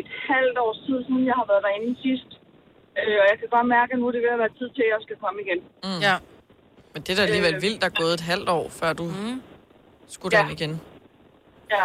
et 0.00 0.10
halvt 0.30 0.56
års 0.64 0.78
tid 0.86 0.98
siden, 1.06 1.24
jeg 1.30 1.36
har 1.40 1.46
været 1.52 1.62
derinde 1.66 1.92
sidst. 2.06 2.30
Øh, 3.00 3.16
og 3.22 3.26
jeg 3.30 3.36
kan 3.40 3.48
godt 3.56 3.68
mærke, 3.76 3.90
at 3.94 3.98
nu 4.00 4.06
er 4.08 4.14
det 4.16 4.22
ved 4.26 4.32
at 4.36 4.42
være 4.44 4.54
tid 4.60 4.68
til, 4.76 4.82
at 4.86 4.90
jeg 4.94 5.00
skal 5.06 5.16
komme 5.24 5.38
igen. 5.46 5.60
Ja. 6.08 6.16
Men 6.92 6.98
det 7.04 7.10
er 7.12 7.16
da 7.20 7.22
alligevel 7.28 7.54
Øh. 7.58 7.62
vildt, 7.64 7.80
der 7.82 7.88
er 7.92 7.96
gået 8.02 8.14
et 8.18 8.24
halvt 8.32 8.48
år, 8.58 8.64
før 8.80 8.90
du 9.00 9.04
mm. 9.04 9.36
skulle 10.14 10.32
Ja. 10.38 10.44
igen. 10.56 10.72
Ja. 11.76 11.84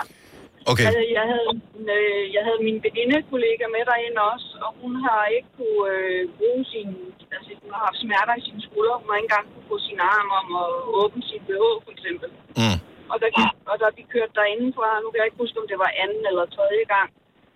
Okay, 0.71 0.86
Altså, 0.89 1.01
jeg 1.17 1.25
havde, 1.34 1.51
øh, 1.95 2.23
jeg 2.36 2.41
havde 2.47 2.60
min 2.67 2.77
veninde-kollega 2.86 3.63
med 3.75 3.84
derinde 3.89 4.19
også, 4.34 4.49
og 4.65 4.71
hun 4.82 4.93
har 5.06 5.21
ikke 5.38 5.49
kunne 5.58 5.86
øh, 5.95 6.21
bruge 6.38 6.62
sin... 6.73 6.89
Altså, 7.36 7.49
hun 7.63 7.69
har 7.75 7.82
haft 7.88 7.99
smerter 8.06 8.34
i 8.39 8.43
sine 8.47 8.62
skuldre. 8.67 8.95
Hun 9.01 9.08
har 9.12 9.17
ikke 9.19 9.27
engang 9.30 9.45
kunne 9.53 9.67
få 9.73 9.77
sin 9.89 9.99
arm 10.15 10.30
om 10.39 10.47
at 10.63 10.69
åbne 11.01 11.21
sin 11.30 11.41
BH, 11.47 11.63
for 11.86 11.91
eksempel. 11.95 12.30
mm. 12.62 12.77
Og 13.12 13.17
da, 13.21 13.27
og 13.71 13.75
da 13.82 13.88
vi 13.97 14.03
kørte 14.13 14.34
derinde 14.39 14.67
fra, 14.77 14.88
nu 15.03 15.08
kan 15.10 15.17
jeg 15.21 15.27
ikke 15.30 15.41
huske, 15.43 15.58
om 15.62 15.67
det 15.71 15.77
var 15.84 15.91
anden 16.03 16.23
eller 16.30 16.45
tredje 16.58 16.84
gang, 16.95 17.10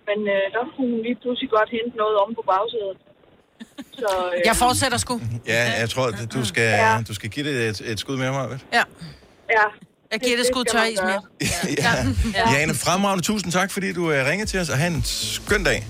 men 0.08 0.19
øh, 0.36 0.45
der 0.56 0.62
kunne 0.74 0.89
hun 0.93 1.02
lige 1.08 1.17
pludselig 1.21 1.50
godt 1.58 1.69
hente 1.78 1.93
noget 2.04 2.15
om 2.24 2.30
på 2.39 2.43
bagsædet. 2.52 2.97
Så, 4.02 4.10
øh, 4.34 4.39
Jeg 4.50 4.56
fortsætter 4.65 5.00
sgu. 5.06 5.15
ja, 5.54 5.62
jeg 5.82 5.88
tror, 5.93 6.06
at 6.12 6.17
du 6.36 6.41
skal, 6.52 6.69
Ja. 6.86 6.93
du 7.10 7.13
skal 7.19 7.30
give 7.36 7.45
det 7.50 7.56
et, 7.71 7.80
et 7.91 7.97
skud 8.04 8.15
mere, 8.21 8.32
Marvind. 8.38 8.62
Ja. 8.78 8.84
Ja, 9.58 9.65
Jeg 10.12 10.19
giver 10.19 10.38
det 10.38 10.45
det 10.45 10.54
skud 10.54 10.65
skal 10.67 10.80
tør 10.80 10.86
is 10.86 11.00
mere. 11.04 11.21
ja. 12.36 12.52
Jane, 12.52 12.74
fremragende, 12.74 13.24
tusind 13.24 13.52
tak, 13.52 13.71
fordi 13.71 13.93
du 13.93 14.04
uh, 14.06 14.10
ringede 14.10 14.50
til 14.50 14.60
os, 14.60 14.69
og 14.69 14.78
have 14.78 14.93
en 14.93 15.04
skøn 15.06 15.63
dag. 15.63 15.88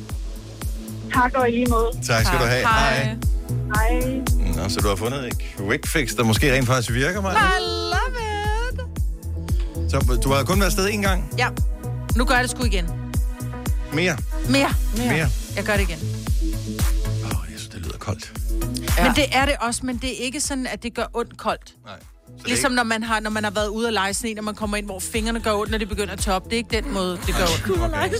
tak 1.13 1.33
og 1.35 1.49
i 1.49 1.51
lige 1.51 1.65
måde. 1.69 1.91
Tak 2.07 2.25
skal 2.25 2.39
du 2.39 2.43
have. 2.43 2.61
Hej. 2.61 3.15
Hej. 3.75 4.21
Nå, 4.55 4.69
så 4.69 4.79
du 4.79 4.87
har 4.87 4.95
fundet 4.95 5.27
et 5.27 5.33
quick 5.57 5.87
fix, 5.87 6.15
der 6.15 6.23
måske 6.23 6.53
rent 6.53 6.67
faktisk 6.67 6.93
virker, 6.93 7.21
mig. 7.21 7.33
I 7.33 7.61
love 7.61 8.17
it. 8.17 9.91
Så 9.91 10.19
du 10.23 10.31
har 10.31 10.43
kun 10.43 10.59
været 10.59 10.65
afsted 10.65 10.89
en 10.91 11.01
gang. 11.01 11.33
Ja. 11.37 11.47
Nu 12.15 12.25
gør 12.25 12.35
jeg 12.35 12.43
det 12.43 12.51
sgu 12.51 12.63
igen. 12.63 12.85
Mere. 13.93 14.17
Mere. 14.49 14.73
Mere. 14.97 15.27
Jeg 15.55 15.63
gør 15.65 15.73
det 15.77 15.81
igen. 15.89 15.99
Åh, 17.23 17.29
oh, 17.29 17.45
jeg 17.51 17.59
synes, 17.59 17.67
det 17.67 17.79
lyder 17.81 17.97
koldt. 17.97 18.31
Ja. 18.97 19.03
Men 19.03 19.15
det 19.15 19.25
er 19.31 19.45
det 19.45 19.55
også, 19.61 19.85
men 19.85 19.97
det 19.97 20.09
er 20.09 20.25
ikke 20.25 20.39
sådan, 20.41 20.67
at 20.67 20.83
det 20.83 20.93
gør 20.93 21.05
ondt 21.13 21.37
koldt. 21.37 21.73
Nej. 21.85 21.95
Det 22.39 22.47
Ligesom 22.47 22.71
når 22.71 22.83
man 22.83 23.03
har, 23.03 23.19
når 23.19 23.29
man 23.29 23.43
har 23.43 23.51
været 23.51 23.67
ude 23.67 23.87
at 23.87 23.93
lege 23.93 24.13
sne, 24.13 24.33
når 24.33 24.41
man 24.43 24.55
kommer 24.55 24.77
ind, 24.77 24.85
hvor 24.85 24.99
fingrene 24.99 25.39
gør 25.39 25.53
ondt, 25.53 25.71
når 25.71 25.77
de 25.77 25.85
begynder 25.85 26.13
at 26.13 26.19
toppe. 26.19 26.49
Det 26.49 26.55
er 26.55 26.57
ikke 26.57 26.81
den 26.81 26.93
måde, 26.93 27.19
det 27.27 27.35
gør 27.35 27.43
ondt. 27.43 27.81
Okay. 27.81 27.89
Nej. 27.89 28.09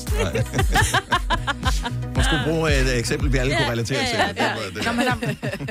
Hun 2.16 2.24
skulle 2.24 2.42
bruge 2.46 2.82
et 2.82 2.98
eksempel, 3.00 3.34
vi 3.34 3.38
alle 3.38 3.56
kunne 3.56 3.70
relatere 3.72 4.00
til. 4.00 4.08
Ja, 4.18 4.28
Det 4.28 4.38
det. 4.76 4.86
Når 4.86 4.94
man 4.94 5.08
har, 5.08 5.18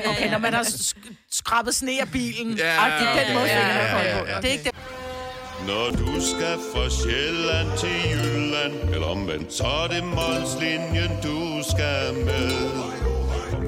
okay, 0.09 0.31
når 0.31 0.37
man 0.37 0.53
har 0.53 0.63
sk- 0.63 1.13
skrabet 1.31 1.75
sne 1.75 1.91
af 2.01 2.07
bilen. 2.11 2.57
Ja, 2.57 2.85
Ja, 2.85 2.99
det 2.99 3.07
er 3.21 3.25
den 3.25 3.33
måde, 3.35 3.45
ja, 3.45 3.59
fingrene 3.59 3.99
ja, 3.99 4.17
ja. 4.35 4.41
Det 4.41 4.47
er 4.47 4.51
ikke 4.51 4.63
det. 4.63 4.71
Når 5.67 5.89
du 5.89 6.21
skal 6.21 6.57
fra 6.73 6.89
Sjælland 6.89 7.67
til 7.77 7.89
Jylland 8.11 8.93
Eller 8.93 9.07
omvendt, 9.07 9.53
så 9.53 9.63
er 9.63 9.87
det 9.87 10.03
Molslinjen, 10.03 11.11
du 11.23 11.63
skal 11.71 12.13
med 12.25 12.51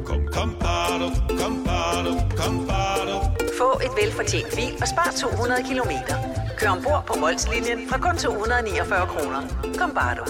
Kom, 0.05 0.27
kom, 0.33 0.55
bado, 0.59 1.07
kom, 1.39 1.63
bado, 1.63 2.11
kom, 2.37 2.67
bado. 2.67 3.15
Få 3.57 3.79
et 3.85 3.91
velfortjent 4.01 4.55
bil 4.55 4.73
og 4.81 4.87
spar 4.87 5.09
200 5.21 5.63
kilometer. 5.69 6.15
Kør 6.57 6.69
ombord 6.69 7.03
på 7.07 7.13
Molslinjen 7.19 7.89
fra 7.89 7.97
kun 7.97 8.17
249 8.17 9.07
kroner. 9.13 9.41
Kom 9.79 9.91
bare 9.99 10.15
du. 10.19 10.25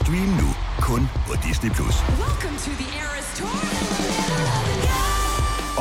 Stream 0.00 0.30
nu 0.40 0.48
kun 0.80 1.08
på 1.28 1.34
Disney+. 1.46 1.70
Plus. 1.70 1.96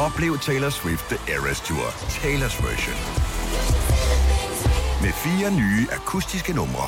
Oplev 0.06 0.39
Taylor 0.39 0.69
Swift 0.69 1.06
The 1.10 1.19
Eras 1.34 1.62
Tour, 1.62 1.88
Taylor's 2.21 2.58
version. 2.67 2.97
Med 5.01 5.13
fire 5.13 5.51
nye 5.51 5.88
akustiske 5.91 6.53
numre. 6.53 6.88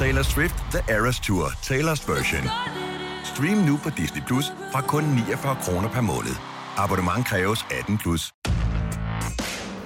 Taylor 0.00 0.22
Swift 0.22 0.54
The 0.70 0.94
Eras 0.94 1.20
Tour, 1.20 1.46
Taylor's 1.46 2.12
version. 2.12 2.50
Stream 3.24 3.58
nu 3.58 3.76
på 3.76 3.90
Disney 3.90 4.22
Plus 4.26 4.44
fra 4.72 4.80
kun 4.80 5.04
49 5.04 5.56
kroner 5.62 5.88
per 5.88 6.00
måned. 6.00 6.34
Abonnement 6.76 7.26
kræves 7.26 7.66
18 7.70 7.98
plus. 7.98 8.32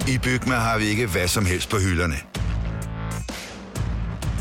I 0.07 0.17
Bygma 0.17 0.55
har 0.55 0.77
vi 0.77 0.85
ikke 0.85 1.07
hvad 1.07 1.27
som 1.27 1.45
helst 1.45 1.69
på 1.69 1.77
hylderne. 1.77 2.15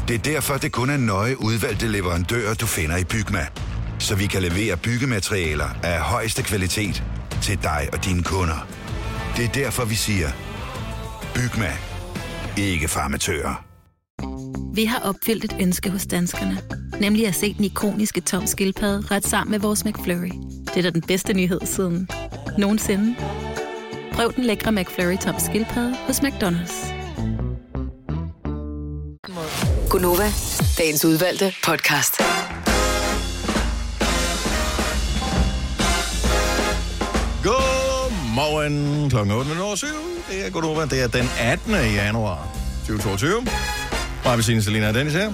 Det 0.08 0.14
er 0.14 0.18
derfor, 0.18 0.56
det 0.56 0.72
kun 0.72 0.90
er 0.90 0.96
nøje 0.96 1.40
udvalgte 1.40 1.86
leverandører, 1.86 2.54
du 2.54 2.66
finder 2.66 2.96
i 2.96 3.04
Bygma. 3.04 3.46
Så 3.98 4.14
vi 4.14 4.26
kan 4.26 4.42
levere 4.42 4.76
byggematerialer 4.76 5.68
af 5.82 6.00
højeste 6.00 6.42
kvalitet 6.42 7.04
til 7.42 7.62
dig 7.62 7.88
og 7.92 8.04
dine 8.04 8.22
kunder. 8.22 8.66
Det 9.36 9.44
er 9.44 9.52
derfor, 9.52 9.84
vi 9.84 9.94
siger, 9.94 10.28
Bygma. 11.34 11.72
Ikke 12.56 12.88
farmatører. 12.88 13.73
Vi 14.74 14.84
har 14.84 14.98
opfyldt 14.98 15.44
et 15.44 15.56
ønske 15.60 15.90
hos 15.90 16.06
danskerne. 16.06 16.58
Nemlig 17.00 17.26
at 17.26 17.34
se 17.34 17.54
den 17.54 17.64
ikoniske 17.64 18.20
tom 18.20 18.46
skildpadde 18.46 19.06
ret 19.10 19.26
sammen 19.26 19.50
med 19.50 19.58
vores 19.58 19.84
McFlurry. 19.84 20.30
Det 20.66 20.76
er 20.76 20.82
da 20.82 20.90
den 20.90 21.02
bedste 21.02 21.34
nyhed 21.34 21.60
siden 21.64 22.08
nogensinde. 22.58 23.16
Prøv 24.12 24.32
den 24.32 24.44
lækre 24.44 24.72
McFlurry 24.72 25.16
tom 25.16 25.34
skildpadde 25.38 25.96
hos 25.96 26.20
McDonald's. 26.20 26.92
Gunova, 29.90 30.28
dagens 30.78 31.04
udvalgte 31.04 31.54
podcast. 31.64 32.18
Godmorgen 37.44 39.10
klokken 39.10 39.34
8.07. 39.34 39.86
Det 40.30 40.46
er 40.46 40.50
Gunova, 40.50 40.84
det 40.84 41.02
er 41.02 41.08
den 41.08 41.28
18. 41.40 41.72
januar 41.72 42.48
2022. 42.86 43.46
Mig, 44.24 44.36
Bettine, 44.36 44.62
Selina 44.62 44.88
og 44.88 44.94
Dennis 44.94 45.14
her. 45.14 45.32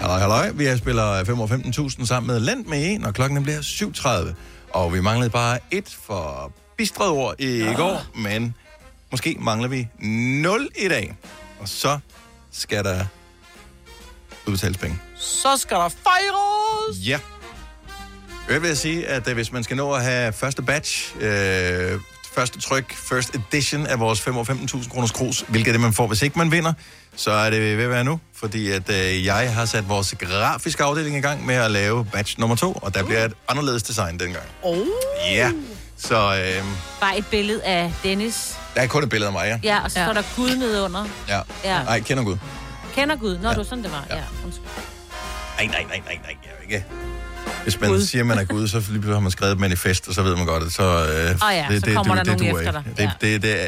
Halløj, 0.00 0.18
halløj. 0.18 0.50
Vi 0.50 0.64
har 0.64 0.76
spiller 0.76 1.24
5 1.24 1.40
og 1.40 1.50
15.000 1.50 2.06
sammen 2.06 2.26
med 2.26 2.40
Land 2.40 2.66
med 2.66 2.94
en, 2.94 3.04
og 3.04 3.14
klokken 3.14 3.42
bliver 3.42 3.60
7.30. 3.60 4.34
Og 4.70 4.92
vi 4.92 5.00
manglede 5.00 5.30
bare 5.30 5.58
et 5.70 5.98
for 6.02 6.52
bistret 6.76 7.08
ord 7.08 7.34
i 7.38 7.68
oh. 7.68 7.74
går, 7.74 8.02
men 8.14 8.54
måske 9.10 9.36
mangler 9.40 9.68
vi 9.68 9.88
0 9.98 10.68
i 10.78 10.88
dag. 10.88 11.16
Og 11.60 11.68
så 11.68 11.98
skal 12.50 12.84
der 12.84 13.04
udbetales 14.46 14.78
penge. 14.78 14.98
Så 15.16 15.56
skal 15.56 15.76
der 15.76 15.88
fejres! 15.88 17.06
Ja. 17.06 17.18
Jeg 18.50 18.62
vil 18.62 18.76
sige, 18.76 19.06
at 19.06 19.28
øh, 19.28 19.34
hvis 19.34 19.52
man 19.52 19.64
skal 19.64 19.76
nå 19.76 19.92
at 19.92 20.02
have 20.02 20.32
første 20.32 20.62
batch, 20.62 21.16
øh, 21.20 22.00
første 22.34 22.60
tryk, 22.60 22.94
first 22.94 23.34
edition 23.34 23.86
af 23.86 24.00
vores 24.00 24.20
5 24.20 24.36
og 24.36 24.46
15.000 24.50 24.88
kroners 24.90 25.10
krus, 25.10 25.44
hvilket 25.48 25.68
er 25.68 25.72
det, 25.72 25.80
man 25.80 25.92
får, 25.92 26.06
hvis 26.06 26.22
ikke 26.22 26.38
man 26.38 26.50
vinder, 26.52 26.72
så 27.16 27.30
er 27.30 27.50
det 27.50 27.76
ved 27.76 27.84
at 27.84 27.90
være 27.90 28.04
nu, 28.04 28.20
fordi 28.36 28.70
at 28.70 28.90
øh, 28.90 29.24
jeg 29.24 29.54
har 29.54 29.64
sat 29.64 29.88
vores 29.88 30.14
grafiske 30.20 30.82
afdeling 30.84 31.16
i 31.16 31.20
gang 31.20 31.46
med 31.46 31.54
at 31.54 31.70
lave 31.70 32.04
batch 32.04 32.38
nummer 32.40 32.56
to, 32.56 32.72
og 32.82 32.94
der 32.94 33.04
bliver 33.04 33.24
et 33.24 33.32
anderledes 33.48 33.82
design 33.82 34.18
dengang. 34.20 34.44
Oh. 34.62 34.86
Ja, 35.30 35.52
så 35.98 36.16
øh, 36.56 36.64
Bare 37.00 37.18
et 37.18 37.26
billede 37.26 37.62
af 37.64 37.92
Dennis. 38.02 38.56
der 38.74 38.80
er 38.82 38.86
kun 38.86 39.02
et 39.02 39.08
billede 39.10 39.26
af 39.26 39.32
mig, 39.32 39.60
ja. 39.64 39.74
Ja, 39.74 39.84
og 39.84 39.90
så 39.90 39.98
Ja. 40.00 40.06
står 40.06 40.12
der 40.12 40.22
Gud 40.36 40.56
nedunder. 40.56 41.04
Ja. 41.28 41.40
Ja. 41.64 41.82
Nej, 41.84 42.00
kender 42.00 42.24
Gud. 42.24 42.36
Kender 42.94 43.16
Gud? 43.16 43.38
Nå, 43.38 43.48
Ja. 43.48 43.54
du 43.54 43.64
sådan, 43.64 43.84
det 43.84 43.92
var. 43.92 44.04
Ja. 44.10 44.16
ja. 44.16 44.22
undskyld. 44.44 44.64
Nej, 45.56 45.66
nej, 45.66 45.82
nej, 45.88 46.00
nej, 46.06 46.18
nej, 46.22 46.36
jeg 46.44 46.50
er 46.58 46.62
ikke. 46.62 46.84
Hvis 47.62 47.80
man 47.80 47.90
Gud. 47.90 48.02
siger, 48.02 48.24
man 48.24 48.38
er 48.38 48.44
Gud, 48.44 48.68
så 48.68 48.78
lige 48.78 48.88
pludselig 48.88 49.14
har 49.14 49.20
man 49.20 49.30
skrevet 49.30 49.52
et 49.52 49.58
manifest, 49.60 50.08
og 50.08 50.14
så 50.14 50.22
ved 50.22 50.36
man 50.36 50.46
godt, 50.46 50.62
at 50.64 50.72
så... 50.72 50.82
Øh, 50.82 51.48
Åh 51.48 51.54
ja, 51.54 51.80
så 51.80 51.92
kommer 51.94 52.14
der 52.14 52.24
nogen 52.24 52.38
duer 52.50 52.58
efter 52.60 52.72
dig. 52.72 52.82
Det, 52.96 53.02
Ja. 53.02 53.10
det, 53.20 53.42
det 53.42 53.52
er 53.62 53.66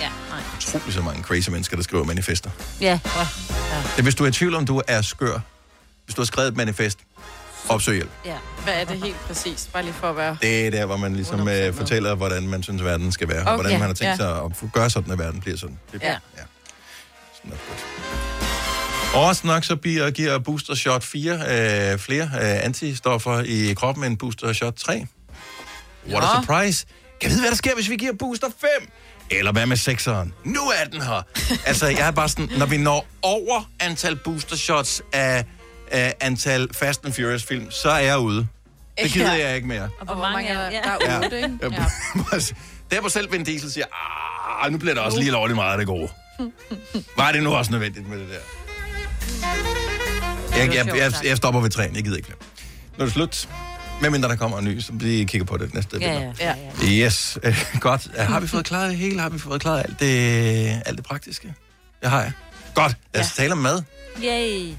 Ja, 0.00 0.08
nej. 0.30 0.40
utroligt 0.56 0.94
så 0.94 1.02
mange 1.02 1.22
crazy 1.22 1.48
mennesker, 1.50 1.76
der 1.76 1.82
skriver 1.82 2.04
manifester. 2.04 2.50
Ja, 2.80 3.00
Det 3.02 3.98
er, 3.98 4.02
hvis 4.02 4.14
du 4.14 4.24
er 4.24 4.28
i 4.28 4.32
tvivl 4.32 4.54
om, 4.54 4.66
du 4.66 4.82
er 4.88 5.02
skør, 5.02 5.38
hvis 6.04 6.14
du 6.14 6.20
har 6.20 6.26
skrevet 6.26 6.48
et 6.48 6.56
manifest, 6.56 6.98
opsøg 7.68 7.94
hjælp. 7.94 8.10
ja. 8.24 8.36
Hvad 8.64 8.74
er 8.74 8.84
det 8.84 9.02
helt 9.04 9.16
præcist? 9.26 9.72
Bare 9.72 9.82
lige 9.82 9.94
for 9.94 10.10
at 10.10 10.16
være... 10.16 10.36
Det 10.42 10.66
er 10.66 10.70
der, 10.70 10.86
hvor 10.86 10.96
man 10.96 11.16
ligesom 11.16 11.48
øh, 11.48 11.74
fortæller, 11.74 12.14
hvordan 12.14 12.48
man 12.48 12.62
synes, 12.62 12.84
verden 12.84 13.12
skal 13.12 13.28
være, 13.28 13.40
okay. 13.40 13.48
og 13.50 13.54
hvordan 13.54 13.72
man 13.78 13.88
har 13.88 13.94
tænkt 13.94 14.10
ja. 14.10 14.16
sig 14.16 14.36
at 14.44 14.72
gøre 14.72 14.90
sådan, 14.90 15.12
at 15.12 15.18
verden 15.18 15.40
bliver 15.40 15.56
sådan. 15.56 15.78
Det, 15.92 16.02
Ja. 16.02 16.08
ja. 16.10 16.16
Sådan 17.36 17.52
er 17.52 17.56
det 17.56 17.60
godt. 17.68 18.29
Overraskende 19.14 19.54
nok 19.54 19.64
så 19.64 19.76
bliver, 19.76 20.10
giver 20.10 20.38
booster 20.38 20.74
shot 20.74 21.04
4 21.04 21.32
øh, 21.92 21.98
flere 21.98 22.22
øh, 22.24 22.64
antistoffer 22.64 23.42
i 23.46 23.74
kroppen 23.74 24.04
end 24.04 24.18
booster 24.18 24.52
shot 24.52 24.74
3. 24.74 25.06
What 26.08 26.24
a 26.24 26.26
Ja. 26.26 26.40
surprise. 26.42 26.86
Kan 27.20 27.28
vi 27.28 27.32
vide, 27.32 27.40
hvad 27.42 27.50
der 27.50 27.56
sker, 27.56 27.74
hvis 27.74 27.90
vi 27.90 27.96
giver 27.96 28.12
booster 28.18 28.46
5? 28.60 28.90
Eller 29.30 29.52
hvad 29.52 29.66
med 29.66 29.76
6'eren? 29.76 30.30
Nu 30.44 30.60
er 30.60 30.84
den 30.92 31.02
her. 31.02 31.22
altså, 31.68 31.86
jeg 31.86 32.06
er 32.06 32.10
bare 32.10 32.28
sådan, 32.28 32.48
når 32.58 32.66
vi 32.66 32.76
når 32.76 33.06
over 33.22 33.70
antal 33.80 34.16
booster 34.16 34.56
shots 34.56 35.02
af, 35.12 35.44
af 35.90 36.14
antal 36.20 36.68
Fast 36.74 37.04
and 37.04 37.12
Furious 37.12 37.42
film, 37.44 37.70
så 37.70 37.90
er 37.90 37.98
jeg 37.98 38.18
ude. 38.18 38.46
Det 39.02 39.12
gider 39.12 39.34
Ja. 39.34 39.46
jeg 39.46 39.56
ikke 39.56 39.68
mere. 39.68 39.88
Og 40.00 40.06
hvor 40.06 40.14
mange 40.32 40.48
er 40.48 40.70
der, 40.70 40.82
der 40.98 41.06
er 41.06 41.18
ude, 41.28 41.36
ikke? 41.36 41.58
Ja. 41.62 41.84
Der 42.90 43.00
hvor 43.00 43.08
selv 43.08 43.32
Vin 43.32 43.44
Diesel 43.44 43.72
siger, 43.72 43.86
ah, 44.64 44.72
nu 44.72 44.78
bliver 44.78 44.94
der 44.94 45.00
også 45.02 45.18
lige 45.18 45.30
lovligt 45.30 45.56
meget 45.56 45.72
af 45.72 45.78
det 45.78 45.86
gode. 45.86 46.08
Var 47.16 47.32
det 47.32 47.42
nu 47.42 47.54
også 47.54 47.70
nødvendigt 47.70 48.08
med 48.08 48.18
det 48.18 48.28
der? 48.28 48.36
Jeg, 50.56 50.74
jeg, 50.74 50.96
jeg, 50.96 51.12
jeg 51.24 51.36
stopper 51.36 51.60
ved 51.60 51.70
træen, 51.70 51.96
jeg 51.96 52.04
gider 52.04 52.16
ikke 52.16 52.26
flere. 52.26 52.38
Nu 52.98 53.02
er 53.02 53.04
det 53.04 53.12
slut. 53.12 53.48
Medmindre 54.02 54.28
der 54.28 54.36
kommer 54.36 54.58
en 54.58 54.64
ny, 54.64 54.80
så 54.80 54.92
vi 54.92 55.24
kigger 55.24 55.44
på 55.44 55.56
det 55.56 55.74
næste 55.74 55.98
Ja, 56.00 56.12
billede. 56.14 56.34
ja, 56.40 56.54
ja, 56.82 56.86
ja. 57.00 57.06
Yes, 57.06 57.38
godt. 57.80 58.08
Har 58.18 58.40
vi 58.40 58.46
fået 58.48 58.64
klaret 58.64 58.90
det 58.90 58.98
hele? 58.98 59.20
Har 59.20 59.28
vi 59.28 59.38
fået 59.38 59.60
klaret 59.60 59.84
alt 59.88 60.00
det, 60.00 60.82
alt 60.86 60.96
det 60.96 61.04
praktiske? 61.06 61.54
Det 62.02 62.10
har 62.10 62.22
jeg. 62.22 62.32
Godt, 62.74 62.96
lad 63.14 63.22
os 63.22 63.32
tale 63.32 63.52
om 63.52 63.58
mad. 63.58 63.82
Yay. 64.24 64.74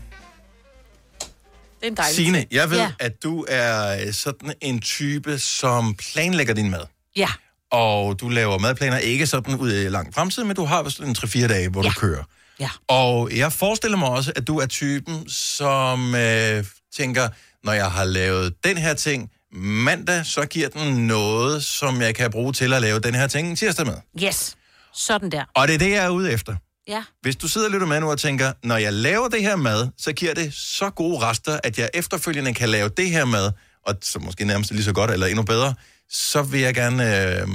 Det 1.80 1.88
er 1.88 1.88
en 1.88 1.98
dejlig 1.98 2.16
Signe, 2.16 2.46
jeg 2.52 2.70
ved, 2.70 2.78
Ja. 2.78 2.92
at 3.00 3.24
du 3.24 3.46
er 3.50 4.12
sådan 4.12 4.54
en 4.62 4.80
type, 4.82 5.40
som 5.40 5.96
planlægger 5.96 6.54
din 6.54 6.70
mad. 6.70 6.82
Ja, 7.16 7.28
Og 7.72 8.20
du 8.20 8.30
laver 8.30 8.58
madplaner 8.58 8.98
ikke 8.98 9.28
sådan 9.28 9.56
ud 9.56 9.74
i 9.74 9.90
lang 9.90 10.14
fremtid, 10.14 10.44
men 10.44 10.56
du 10.56 10.66
har 10.66 10.84
vist 10.84 11.00
en 11.00 11.16
3-4 11.20 11.48
dage, 11.48 11.70
hvor 11.70 11.82
ja. 11.82 11.88
Ja. 11.88 11.90
du 11.94 12.00
kører. 12.00 12.24
Ja. 12.60 12.70
Og 12.88 13.38
jeg 13.38 13.54
forestiller 13.54 13.98
mig 13.98 14.10
også, 14.10 14.32
at 14.36 14.48
du 14.48 14.60
er 14.60 14.66
typen, 14.66 15.30
som 15.30 16.16
øh, 16.16 16.66
tænker, 16.98 17.30
når 17.64 17.74
jeg 17.74 17.92
har 17.92 18.04
lavet 18.04 18.54
den 18.64 18.78
her 18.78 18.94
ting 18.94 19.32
mandag, 19.54 20.26
så 20.26 20.46
giver 20.46 20.70
den 20.70 21.08
noget, 21.08 21.64
som 21.64 22.02
jeg 22.02 22.16
kan 22.16 22.32
bruge 22.32 22.54
til 22.54 22.74
at 22.74 22.82
lave 22.82 23.00
den 23.00 23.16
her 23.16 23.28
ting 23.28 23.58
tirsdag 23.58 23.86
med. 23.86 23.96
Yes. 24.24 24.56
Sådan 24.94 25.32
der. 25.32 25.44
Og 25.56 25.68
det 25.68 25.74
er 25.74 25.80
det, 25.80 25.92
jeg 25.92 26.06
er 26.06 26.10
ude 26.10 26.32
efter. 26.32 26.56
Ja. 26.88 27.04
Hvis 27.22 27.36
du 27.36 27.48
sidder 27.48 27.68
og 27.68 27.74
lytter 27.74 27.88
med 27.88 28.00
nu 28.00 28.12
og 28.12 28.20
tænker, 28.20 28.54
når 28.64 28.78
jeg 28.78 28.94
laver 28.94 29.28
det 29.28 29.42
her 29.42 29.56
mad, 29.56 29.88
så 29.98 30.14
giver 30.14 30.34
det 30.34 30.54
så 30.54 30.90
gode 30.90 31.20
rester, 31.20 31.60
at 31.64 31.80
jeg 31.80 31.90
efterfølgende 31.94 32.54
kan 32.54 32.70
lave 32.70 32.90
det 32.90 33.10
her 33.10 33.26
mad, 33.26 33.52
og 33.86 33.96
så 34.02 34.20
måske 34.20 34.46
nærmest 34.46 34.72
lige 34.72 34.84
så 34.84 34.94
godt 34.94 35.12
eller 35.12 35.28
endnu 35.28 35.44
bedre, 35.44 35.74
så 36.10 36.42
vil 36.42 36.60
jeg 36.60 36.74
gerne, 36.74 37.38
øh, 37.42 37.48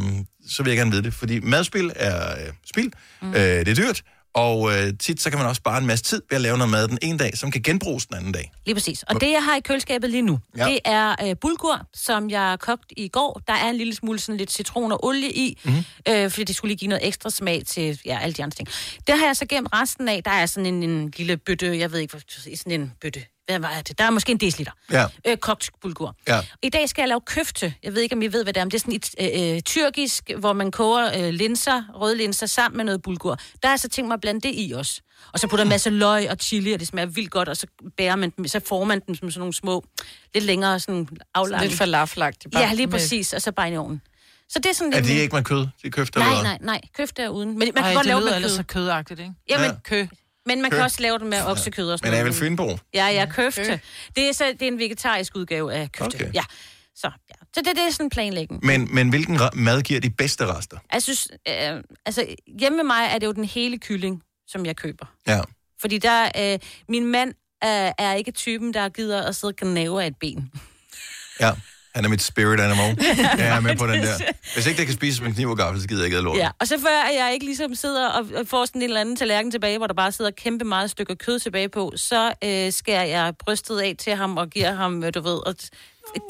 så 0.48 0.62
vil 0.62 0.70
jeg 0.70 0.76
gerne 0.78 0.90
vide 0.90 1.02
det. 1.02 1.14
Fordi 1.14 1.40
madspil 1.40 1.92
er 1.96 2.30
øh, 2.32 2.52
spil, 2.66 2.92
mm. 3.22 3.35
øh, 3.35 3.37
det 3.37 3.68
er 3.68 3.74
dyrt, 3.74 4.02
og 4.37 4.72
øh, 4.72 4.92
tit 5.01 5.20
så 5.22 5.31
kan 5.31 5.38
man 5.38 5.49
også 5.49 5.59
spare 5.61 5.79
en 5.79 5.87
masse 5.87 6.05
tid 6.05 6.22
ved 6.31 6.37
at 6.37 6.40
lave 6.42 6.59
noget 6.59 6.70
mad 6.70 6.88
den 6.88 6.99
ene 7.03 7.18
dag, 7.18 7.38
som 7.38 7.51
kan 7.51 7.62
genbruges 7.62 8.07
den 8.07 8.16
anden 8.16 8.33
dag. 8.33 8.53
Lige 8.66 8.75
præcis. 8.75 9.03
Og 9.03 9.20
det, 9.20 9.31
jeg 9.31 9.44
har 9.44 9.57
i 9.57 9.61
køleskabet 9.61 10.11
lige 10.11 10.22
nu, 10.22 10.38
Ja. 10.57 10.64
det 10.66 10.79
er 10.85 11.14
øh, 11.25 11.37
bulgur, 11.40 11.87
som 11.94 12.31
jeg 12.31 12.57
kogte 12.61 12.99
i 13.01 13.09
går. 13.09 13.40
Der 13.46 13.53
er 13.53 13.68
en 13.70 13.77
lille 13.77 13.94
smule 13.94 14.18
sådan 14.18 14.37
lidt 14.37 14.53
citron 14.53 14.92
og 14.92 15.05
olie 15.05 15.33
i, 15.33 15.59
Mhm. 15.64 15.75
mm-hmm. 15.75 16.12
øh, 16.14 16.31
fordi 16.31 16.44
det 16.44 16.57
skulle 16.57 16.68
lige 16.70 16.79
give 16.79 16.88
noget 16.88 17.07
ekstra 17.07 17.31
smag 17.31 17.62
til 17.66 18.01
ja, 18.05 18.18
alle 18.22 18.33
de 18.33 18.42
andre 18.42 18.55
ting. 18.57 18.68
Det 19.07 19.18
har 19.18 19.27
jeg 19.27 19.37
så 19.37 19.46
gemt 19.46 19.68
resten 19.72 20.09
af. 20.09 20.25
Der 20.25 20.31
er 20.31 20.46
sådan 20.46 20.66
en, 20.75 20.83
en 20.83 21.12
lille 21.16 21.37
bøtte, 21.37 21.79
jeg 21.79 21.92
ved 21.92 21.99
ikke, 21.99 22.12
hvad 22.12 22.57
sådan 22.57 22.81
en 22.81 22.92
bøtte. 23.01 23.20
Hvad 23.46 23.59
var 23.59 23.80
det? 23.88 23.98
Der 23.98 24.04
er 24.04 24.11
måske 24.11 24.32
en 24.32 24.38
deciliter. 24.38 24.72
Ja. 24.90 25.06
Øh, 25.26 25.37
kogt 25.37 25.70
bulgur. 25.80 26.16
Ja. 26.28 26.40
I 26.62 26.68
dag 26.68 26.88
skal 26.88 27.02
jeg 27.02 27.09
lave 27.09 27.20
køfte. 27.20 27.74
Jeg 27.82 27.94
ved 27.94 28.02
ikke, 28.02 28.14
om 28.14 28.22
I 28.22 28.26
ved, 28.26 28.42
hvad 28.44 28.52
det 28.52 28.61
er. 28.61 28.64
Men 28.64 28.70
det 28.70 28.76
er 28.76 28.80
sådan 28.80 28.94
et 28.94 29.14
øh, 29.50 29.54
øh, 29.56 29.61
tyrkisk, 29.62 30.30
hvor 30.38 30.52
man 30.52 30.70
koger 30.70 31.11
øh, 31.26 31.35
linser, 31.35 31.82
røde 31.94 32.16
linser, 32.16 32.46
sammen 32.46 32.76
med 32.76 32.85
noget 32.85 33.02
bulgur. 33.02 33.38
Der 33.62 33.68
jeg 33.68 33.80
så 33.80 33.88
tænkt 33.88 34.09
mig 34.09 34.14
at 34.14 34.20
blande 34.20 34.40
det 34.40 34.54
i 34.54 34.72
også. 34.76 35.00
Og 35.32 35.40
så 35.40 35.48
putter 35.48 35.62
en 35.64 35.68
masse 35.68 35.90
løg 35.90 36.30
og 36.30 36.37
chili, 36.40 36.72
og 36.72 36.80
det 36.80 36.88
smager 36.88 37.06
vildt 37.06 37.30
godt, 37.30 37.48
og 37.48 37.56
så 37.56 37.66
bærer 37.96 38.16
man 38.16 38.30
dem, 38.37 38.48
så 38.48 38.61
får 38.68 38.85
man 38.85 39.00
dem 39.06 39.14
som 39.14 39.30
sådan 39.30 39.38
nogle 39.40 39.54
små, 39.54 39.85
lidt 40.35 40.44
længere 40.44 40.80
sådan 40.80 41.09
aflange. 41.35 41.66
Lidt 41.68 41.78
falafelagtigt. 41.78 42.54
Ja, 42.54 42.72
lige 42.74 42.88
præcis, 42.88 43.32
og 43.32 43.42
så 43.42 43.52
bare 43.52 43.72
i 43.72 43.76
ovnen. 43.76 44.02
Så 44.48 44.59
det 44.59 44.66
er 44.66 44.72
sådan 44.74 44.92
Er 44.92 44.96
lidt... 44.96 45.09
det 45.09 45.14
ikke 45.20 45.35
med 45.35 45.44
kød? 45.44 45.66
De 45.82 45.90
køfter 45.90 46.20
Nej, 46.20 46.28
eller 46.28 46.42
hvad? 46.42 46.50
nej, 46.50 46.59
nej. 46.61 46.80
Køfte 46.96 47.22
er 47.22 47.28
uden. 47.28 47.48
Men 47.48 47.59
man 47.59 47.72
kan 47.74 47.85
Ej, 47.85 47.92
godt 47.94 48.04
det 48.04 48.06
lave 48.06 48.20
det 48.20 48.30
med 48.32 48.42
kød. 48.42 48.48
så 48.48 48.62
kødagtigt, 48.62 49.20
ikke? 49.20 49.32
Jamen, 49.48 49.66
Ja. 49.66 49.72
Kø. 49.85 50.06
Men 50.46 50.62
man 50.62 50.70
Kø. 50.70 50.76
kan 50.76 50.85
også 50.85 51.02
lave 51.02 51.18
det 51.18 51.26
med 51.26 51.42
oksekød 51.46 51.90
og 51.90 51.98
sådan 51.98 52.12
Men 52.12 52.20
er 52.20 52.24
vel. 52.24 52.32
Fynbo? 52.32 52.78
Ja, 52.94 53.06
ja, 53.06 53.26
køfte. 53.26 53.64
Kø. 53.64 53.78
Det 54.16 54.28
er, 54.28 54.32
så, 54.32 54.44
det 54.44 54.62
er 54.62 54.66
en 54.72 54.78
vegetarisk 54.78 55.37
udgave 55.37 55.74
af 55.74 55.92
køfte. 55.92 56.16
Okay. 56.16 56.30
Ja. 56.35 56.44
Så, 56.94 57.11
ja. 57.30 57.35
så 57.54 57.61
det, 57.64 57.76
det 57.76 57.87
er 57.87 57.90
sådan 57.90 58.11
planlægning. 58.11 58.64
Men, 58.64 58.94
men 58.94 59.09
hvilken 59.09 59.40
mad 59.54 59.82
giver 59.82 60.00
de 60.00 60.11
bedste 60.11 60.46
rester? 60.46 60.78
Jeg 60.92 61.02
synes, 61.02 61.28
øh, 61.48 61.82
altså 62.06 62.26
hjemme 62.61 62.76
med 62.76 62.85
mig 62.85 63.09
er 63.11 63.18
det 63.18 63.26
jo 63.26 63.32
den 63.32 63.44
hele 63.44 63.78
kylling, 63.78 64.22
som 64.46 64.66
jeg 64.66 64.76
køber. 64.76 65.06
Ja. 65.26 65.40
Fordi 65.80 65.98
der, 65.98 66.28
øh, 66.38 66.59
min 66.88 67.06
mand 67.06 67.28
øh, 67.64 67.92
er 67.98 68.12
ikke 68.12 68.30
typen, 68.30 68.74
der 68.74 68.88
gider 68.88 69.22
at 69.22 69.37
sidde 69.37 69.50
og 69.50 69.56
gnave 69.56 70.02
af 70.02 70.06
et 70.06 70.16
ben. 70.20 70.50
Ja. 71.40 71.52
Han 71.96 72.04
er 72.04 72.09
mit 72.09 72.22
spirit 72.22 72.61
animal. 72.61 72.96
Jeg 73.38 73.56
er 73.56 73.61
med 73.61 73.76
på 73.76 73.87
den 73.87 74.02
der. 74.02 74.14
Hvis 74.54 74.66
ikke 74.66 74.78
det 74.78 74.87
kan 74.87 74.94
spises 74.94 75.20
med 75.20 75.32
kniv 75.35 75.48
og 75.50 75.56
gaffel, 75.56 75.82
så 75.82 75.88
gider 75.88 76.00
jeg 76.00 76.06
ikke 76.06 76.20
lort. 76.20 76.38
Ja, 76.38 76.48
og 76.61 76.66
så 76.68 76.78
før 76.80 77.09
at 77.11 77.14
jeg 77.14 77.30
ikke 77.35 77.46
ligesom 77.46 77.74
sidder 77.74 78.09
og, 78.09 78.24
får 78.46 78.64
sådan 78.64 78.82
en 78.82 78.88
eller 78.88 79.00
anden 79.00 79.16
tallerken 79.16 79.50
tilbage, 79.50 79.78
hvor 79.78 79.87
der 79.87 79.94
bare 79.94 80.12
sidder 80.12 80.30
kæmpe 80.30 80.64
meget 80.64 80.90
stykker 80.90 81.14
kød 81.14 81.38
tilbage 81.38 81.68
på, 81.68 81.92
så 81.96 82.32
øh, 82.44 82.72
skærer 82.72 83.04
jeg 83.04 83.35
brystet 83.44 83.78
af 83.80 83.94
til 83.98 84.14
ham 84.14 84.37
og 84.37 84.50
giver 84.50 84.72
ham, 84.74 85.04
øh, 85.04 85.14
du 85.14 85.20
ved, 85.20 85.46
og 85.46 85.54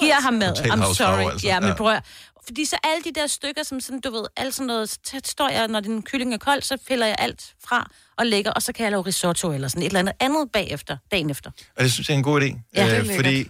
giver 0.00 0.14
ham 0.14 0.34
mad. 0.34 0.52
I'm 0.52 0.94
sorry. 0.94 1.30
altså. 1.32 1.46
Ja, 1.46 1.60
men 1.60 1.74
prøv 1.74 1.92
at- 1.92 2.02
Fordi 2.46 2.64
så 2.64 2.76
alle 2.84 3.04
de 3.04 3.20
der 3.20 3.26
stykker, 3.26 3.62
som 3.62 3.80
sådan, 3.80 4.00
du 4.00 4.10
ved, 4.10 4.24
alt 4.36 4.54
sådan 4.54 4.66
noget, 4.66 4.90
så 4.90 5.20
står 5.24 5.48
jeg, 5.48 5.68
når 5.68 5.80
den 5.80 6.02
kylling 6.02 6.34
er 6.34 6.38
kold, 6.38 6.62
så 6.62 6.76
piller 6.88 7.06
jeg 7.06 7.16
alt 7.18 7.54
fra 7.68 7.90
og 8.18 8.26
lægger, 8.26 8.50
og 8.52 8.62
så 8.62 8.72
kan 8.72 8.84
jeg 8.84 8.90
lave 8.90 9.02
risotto 9.06 9.52
eller 9.52 9.68
sådan 9.68 9.82
et 9.82 9.86
eller 9.86 9.98
andet 10.00 10.12
andet 10.20 10.48
bagefter, 10.52 10.96
dagen 11.12 11.30
efter. 11.30 11.50
Og 11.76 11.82
det 11.84 11.92
synes 11.92 12.08
jeg 12.08 12.14
er 12.14 12.18
en 12.18 12.24
god 12.24 12.40
idé. 12.40 12.44
Ja, 12.76 12.84
det 12.86 12.96
er 12.96 13.00
øh, 13.00 13.16
fordi, 13.16 13.48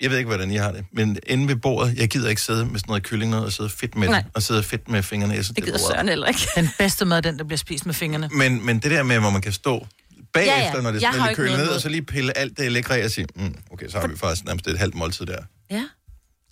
jeg 0.00 0.10
ved 0.10 0.18
ikke, 0.18 0.28
hvordan 0.28 0.50
I 0.50 0.56
har 0.56 0.72
det, 0.72 0.84
men 0.92 1.18
inde 1.26 1.48
ved 1.48 1.56
bordet, 1.56 1.96
jeg 1.98 2.08
gider 2.08 2.28
ikke 2.28 2.42
sidde 2.42 2.64
med 2.66 2.78
sådan 2.78 2.90
noget 2.90 3.02
kylling 3.02 3.30
noget, 3.30 3.46
og 3.46 3.52
sidde 3.52 3.70
fedt 3.70 3.96
med 3.96 4.08
Nej. 4.08 4.20
det, 4.20 4.30
og 4.34 4.42
sidde 4.42 4.62
fedt 4.62 4.88
med 4.88 5.02
fingrene. 5.02 5.34
Jeg 5.34 5.44
synes, 5.44 5.54
Det 5.54 5.64
gider 5.64 5.78
er 5.78 5.92
Søren 5.94 6.08
heller 6.08 6.26
ikke. 6.26 6.40
Den 6.56 6.68
bedste 6.78 7.04
mad, 7.04 7.16
er 7.16 7.20
den, 7.20 7.38
der 7.38 7.44
bliver 7.44 7.58
spist 7.58 7.86
med 7.86 7.94
fingrene. 7.94 8.28
Men, 8.32 8.66
men 8.66 8.78
det 8.78 8.90
der 8.90 9.02
med, 9.02 9.20
hvor 9.20 9.30
man 9.30 9.42
kan 9.42 9.52
stå 9.52 9.86
bagefter, 10.32 10.54
Ja, 10.54 10.74
ja. 10.76 10.80
når 10.80 10.90
det 10.92 11.02
er 11.02 11.28
ikke 11.28 11.36
kølet 11.36 11.58
ned, 11.58 11.68
og 11.68 11.80
så 11.80 11.88
lige 11.88 12.02
pille 12.02 12.38
alt 12.38 12.58
det 12.58 12.72
lækre 12.72 13.04
og 13.04 13.10
sige, 13.10 13.26
mm, 13.36 13.54
okay, 13.70 13.88
så 13.88 14.00
har 14.00 14.06
vi 14.06 14.16
faktisk 14.16 14.44
nærmest 14.44 14.66
et 14.66 14.78
halvt 14.78 14.94
måltid 14.94 15.26
der. 15.26 15.38
Ja, 15.70 15.76
Det 15.76 15.86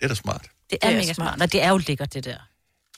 er 0.01 0.07
da 0.07 0.13
smart. 0.15 0.41
det 0.69 0.77
er, 0.81 0.87
Det 0.87 0.95
er 0.95 0.99
mega 0.99 1.13
smart. 1.13 1.15
smart. 1.15 1.41
Og 1.41 1.51
det 1.51 1.63
er 1.63 1.69
jo 1.69 1.77
lækkert, 1.87 2.13
det 2.13 2.25
der. 2.25 2.37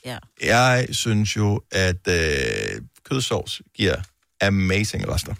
Ja. 0.04 0.18
Jeg 0.42 0.86
synes 0.90 1.36
jo, 1.36 1.60
at 1.72 2.08
øh, 2.08 2.80
kødsovs 3.10 3.62
giver 3.74 3.96
amazing 4.40 5.08
rester. 5.08 5.34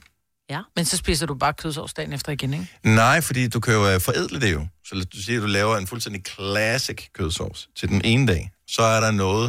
Men 0.76 0.84
så 0.84 0.96
spiser 0.96 1.26
du 1.26 1.34
bare 1.34 1.52
kødsovs 1.52 1.94
dagen 1.94 2.12
efter 2.12 2.32
igen, 2.32 2.52
ikke? 2.54 2.66
Nej, 2.82 3.20
fordi 3.20 3.48
du 3.48 3.60
kan 3.60 3.74
jo 3.74 3.88
øh, 3.88 4.00
forædle 4.00 4.40
det 4.40 4.52
jo. 4.52 4.66
Så 4.84 4.94
lad- 4.94 5.04
du 5.04 5.22
siger, 5.22 5.38
at 5.38 5.42
du 5.42 5.46
laver 5.46 5.76
en 5.76 5.86
fuldstændig 5.86 6.22
classic 6.34 6.98
kødsovs 7.12 7.68
til 7.76 7.88
den 7.88 8.00
ene 8.04 8.26
dag. 8.26 8.50
Så 8.68 8.82
er 8.82 9.00
der 9.00 9.10
noget 9.10 9.46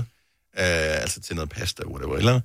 øh, 0.60 1.02
altså 1.02 1.22
til 1.22 1.36
noget 1.36 1.50
pasta, 1.50 1.84
whatever, 1.88 2.18
eller 2.18 2.36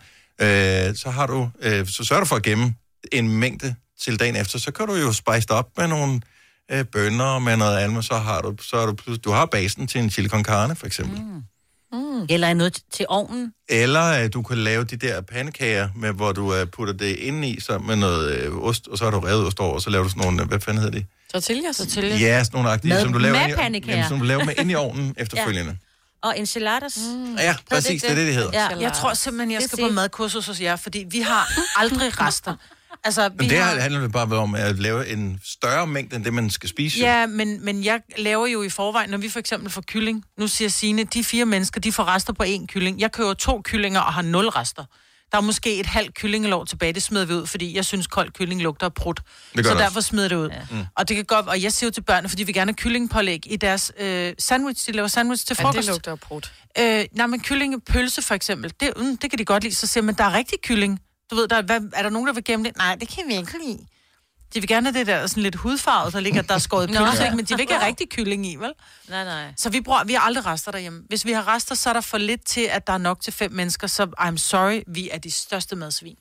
øh, 0.40 0.96
så 0.96 1.10
har 1.10 1.26
du, 1.26 1.50
øh, 1.60 1.86
så 1.86 2.04
sørger 2.04 2.20
du 2.20 2.26
for 2.26 2.36
at 2.36 2.42
gemme 2.42 2.74
en 3.12 3.28
mængde 3.28 3.74
til 4.00 4.20
dagen 4.20 4.36
efter, 4.36 4.58
så 4.58 4.70
kan 4.72 4.86
du 4.86 4.94
jo 4.94 5.12
spice 5.12 5.40
det 5.40 5.50
op 5.50 5.68
med 5.76 5.88
nogle 5.88 6.20
øh, 6.70 6.84
bønner 6.84 7.38
med 7.38 7.56
noget 7.56 7.78
andet, 7.78 8.04
så 8.04 8.14
har 8.14 8.40
du, 8.40 8.56
så 8.60 8.78
har 8.78 8.86
du, 8.86 8.92
pludselig- 8.94 9.24
du 9.24 9.30
har 9.30 9.46
basen 9.46 9.86
til 9.86 10.00
en 10.00 10.10
chili 10.10 10.28
con 10.28 10.44
carne, 10.44 10.76
for 10.76 10.86
eksempel. 10.86 11.20
Mm. 11.22 11.42
Mm. 11.92 12.26
Eller 12.28 12.54
noget 12.54 12.78
t- 12.78 12.88
til 12.92 13.06
ovnen. 13.08 13.52
Eller 13.68 14.22
øh, 14.24 14.28
du 14.32 14.42
kan 14.42 14.58
lave 14.58 14.84
de 14.84 14.96
der 14.96 15.20
pandekager, 15.20 15.88
med, 15.96 16.12
hvor 16.12 16.32
du 16.32 16.54
øh, 16.54 16.66
putter 16.66 16.94
det 16.94 17.16
ind 17.16 17.44
i 17.44 17.60
sammen 17.60 17.86
med 17.88 17.96
noget 17.96 18.32
øh, 18.34 18.56
ost, 18.56 18.88
og 18.88 18.98
så 18.98 19.04
har 19.04 19.10
du 19.10 19.18
revet 19.20 19.46
ost 19.46 19.60
over, 19.60 19.74
og 19.74 19.82
så 19.82 19.90
laver 19.90 20.02
du 20.04 20.08
sådan 20.10 20.22
nogle, 20.22 20.42
øh, 20.42 20.48
hvad 20.48 20.60
fanden 20.60 20.82
hedder 20.82 20.98
de? 20.98 21.04
Tortillas. 21.32 21.76
Tortillas. 21.76 22.20
Ja, 22.20 22.44
sådan 22.44 22.56
nogle 22.56 22.70
agtige, 22.70 22.88
Med- 22.94 23.00
som 23.00 23.12
du 23.12 23.18
laver, 23.18 23.34
med 23.34 23.64
ind 23.66 23.76
i, 23.76 23.90
jamen, 23.90 24.08
som 24.08 24.18
du 24.18 24.24
laver 24.24 24.44
med 24.44 24.54
ind 24.58 24.70
i 24.70 24.74
ovnen 24.74 25.14
efterfølgende. 25.18 25.76
Og 26.22 26.38
enchiladas. 26.38 26.98
Mm. 27.14 27.34
Ja, 27.36 27.56
præcis, 27.70 28.02
det 28.02 28.10
er 28.10 28.14
det, 28.14 28.26
det 28.26 28.34
hedder. 28.34 28.50
Ja, 28.52 28.78
jeg 28.80 28.92
tror 28.92 29.14
simpelthen, 29.14 29.50
jeg 29.50 29.62
skal 29.62 29.78
på 29.88 29.88
madkursus 29.92 30.46
hos 30.46 30.60
jer, 30.60 30.76
fordi 30.76 31.04
vi 31.10 31.20
har 31.20 31.48
aldrig 31.76 32.20
rester. 32.26 32.54
Altså, 33.04 33.28
vi 33.28 33.34
Men 33.38 33.50
det 33.50 33.58
har... 33.58 33.74
her 33.74 33.80
handler 33.80 34.00
det 34.00 34.12
bare 34.12 34.38
om 34.38 34.54
at 34.54 34.78
lave 34.78 35.08
en 35.08 35.40
større 35.44 35.86
mængde, 35.86 36.16
end 36.16 36.24
det, 36.24 36.34
man 36.34 36.50
skal 36.50 36.68
spise. 36.68 36.98
Ja, 36.98 37.26
men, 37.26 37.64
men 37.64 37.84
jeg 37.84 38.00
laver 38.18 38.46
jo 38.46 38.62
i 38.62 38.68
forvejen, 38.68 39.10
når 39.10 39.18
vi 39.18 39.28
for 39.28 39.38
eksempel 39.38 39.70
får 39.70 39.82
kylling. 39.86 40.24
Nu 40.38 40.48
siger 40.48 40.68
Signe, 40.68 41.04
de 41.04 41.24
fire 41.24 41.44
mennesker, 41.46 41.80
de 41.80 41.92
får 41.92 42.04
rester 42.04 42.32
på 42.32 42.42
én 42.42 42.66
kylling. 42.66 43.00
Jeg 43.00 43.12
køber 43.12 43.34
to 43.34 43.60
kyllinger 43.64 44.00
og 44.00 44.12
har 44.14 44.22
nul 44.22 44.46
rester. 44.48 44.84
Der 45.32 45.38
er 45.38 45.42
måske 45.42 45.80
et 45.80 45.86
halvt 45.86 46.14
kyllingelov 46.14 46.66
tilbage, 46.66 46.92
det 46.92 47.02
smider 47.02 47.24
vi 47.24 47.34
ud, 47.34 47.46
fordi 47.46 47.76
jeg 47.76 47.84
synes, 47.84 48.06
kold 48.06 48.30
kylling 48.32 48.62
lugter 48.62 48.86
af 48.86 48.94
prut. 48.94 49.20
Så 49.56 49.62
derfor 49.62 49.96
også. 49.96 50.08
smider 50.08 50.28
det 50.28 50.36
ud. 50.36 50.48
Ja. 50.48 50.60
Mm. 50.70 50.84
Og 50.96 51.08
det 51.08 51.16
kan 51.16 51.24
godt, 51.24 51.46
og 51.48 51.62
jeg 51.62 51.72
siger 51.72 51.88
jo 51.88 51.92
til 51.92 52.00
børnene, 52.02 52.28
fordi 52.28 52.42
vi 52.44 52.52
gerne 52.52 52.68
har 52.72 52.76
kyllingpålæg 52.76 53.52
i 53.52 53.56
deres 53.56 53.92
øh, 53.98 54.32
sandwich. 54.38 54.86
De 54.88 54.92
laver 54.92 55.08
sandwich 55.08 55.46
til 55.46 55.56
Ja, 55.58 55.64
frokost. 55.64 55.76
det 55.78 55.86
lugter 55.86 56.12
af 56.12 56.20
prut. 56.20 56.52
Øh, 56.80 57.04
nej, 57.12 57.26
men 57.26 57.40
kyllingepølse 57.40 58.22
for 58.22 58.34
eksempel, 58.34 58.72
det, 58.80 58.92
mm, 58.96 59.16
det 59.16 59.30
kan 59.30 59.38
de 59.38 59.44
godt 59.44 59.62
lide. 59.62 59.74
Så 59.74 59.86
siger 59.86 60.04
man, 60.04 60.14
der 60.14 60.24
er 60.24 60.32
rigtig 60.32 60.58
kylling. 60.62 61.00
Du 61.30 61.34
ved, 61.36 61.48
der, 61.48 61.56
er- 61.56 61.62
hvad, 61.62 61.80
er 61.94 62.02
der 62.02 62.10
nogen, 62.10 62.26
der 62.26 62.32
vil 62.32 62.44
gemme 62.44 62.64
det? 62.64 62.76
Nej, 62.76 62.94
det 62.94 63.08
kan 63.08 63.24
vi 63.28 63.34
ikke 63.36 63.58
lide. 63.66 63.78
De 64.54 64.60
vil 64.60 64.68
gerne 64.68 64.86
have 64.86 64.98
det 64.98 65.06
der 65.06 65.26
sådan 65.26 65.42
lidt 65.42 65.54
hudfarvet, 65.54 66.12
der 66.12 66.20
ligger, 66.20 66.42
der 66.42 66.54
er 66.54 66.58
skåret 66.58 66.88
pølse, 66.88 67.24
ikke? 67.24 67.36
men 67.36 67.44
de 67.44 67.54
vil 67.54 67.60
ikke 67.60 67.72
have 67.74 67.86
rigtig 67.86 68.08
kylling 68.08 68.46
i, 68.46 68.56
vel? 68.56 68.72
Nej, 69.08 69.24
nej. 69.24 69.52
Så 69.56 69.70
vi, 69.70 69.80
bruger, 69.80 70.04
vi 70.04 70.12
har 70.12 70.20
aldrig 70.20 70.46
rester 70.46 70.70
derhjemme. 70.72 71.02
Hvis 71.08 71.24
vi 71.24 71.32
har 71.32 71.48
rester, 71.48 71.74
så 71.74 71.88
er 71.88 71.92
der 71.92 72.00
for 72.00 72.18
lidt 72.18 72.44
til, 72.46 72.60
at 72.60 72.86
der 72.86 72.92
er 72.92 72.98
nok 72.98 73.20
til 73.20 73.32
fem 73.32 73.52
mennesker, 73.52 73.86
så 73.86 74.06
I'm 74.20 74.36
sorry, 74.36 74.82
vi 74.86 75.08
er 75.10 75.18
de 75.18 75.30
største 75.30 75.76
madsvin. 75.76 76.16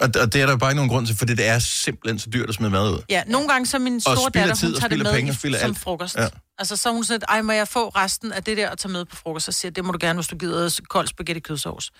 Og, 0.00 0.08
og 0.20 0.32
det 0.32 0.40
er 0.42 0.46
der 0.46 0.56
bare 0.56 0.70
ikke 0.70 0.76
nogen 0.76 0.90
grund 0.90 1.06
til, 1.06 1.16
fordi 1.16 1.34
det 1.34 1.46
er 1.46 1.58
simpelthen 1.58 2.18
så 2.18 2.30
dyrt 2.30 2.48
at 2.48 2.54
smide 2.54 2.70
mad 2.70 2.90
ud. 2.92 3.02
Ja, 3.08 3.22
nogle 3.26 3.48
gange 3.48 3.66
så 3.66 3.76
er 3.76 3.80
min 3.80 3.94
Og 3.96 4.02
store 4.02 4.30
datter, 4.30 4.54
tid, 4.54 4.68
hun 4.68 4.74
og 4.74 4.80
tager 4.80 4.88
det 4.88 4.98
med 4.98 5.12
penge, 5.12 5.30
og 5.30 5.36
som 5.36 5.54
alt. 5.54 5.78
frokost. 5.78 6.16
Ja. 6.16 6.28
Altså, 6.58 6.76
så 6.76 6.90
hun 6.92 7.04
sådan, 7.04 7.20
ej, 7.28 7.42
må 7.42 7.52
jeg 7.52 7.68
få 7.68 7.88
resten 7.88 8.32
af 8.32 8.44
det 8.44 8.56
der 8.56 8.68
at 8.70 8.78
tage 8.78 8.92
med 8.92 9.04
på 9.04 9.16
frokost? 9.16 9.44
Så 9.46 9.52
siger 9.52 9.72
det 9.72 9.84
må 9.84 9.92
du 9.92 9.98
gerne, 10.00 10.16
hvis 10.16 10.26
du 10.28 10.36
gider 10.36 10.80
kold 10.88 11.06
spaghetti 11.08 11.40
kødsovs. 11.40 11.90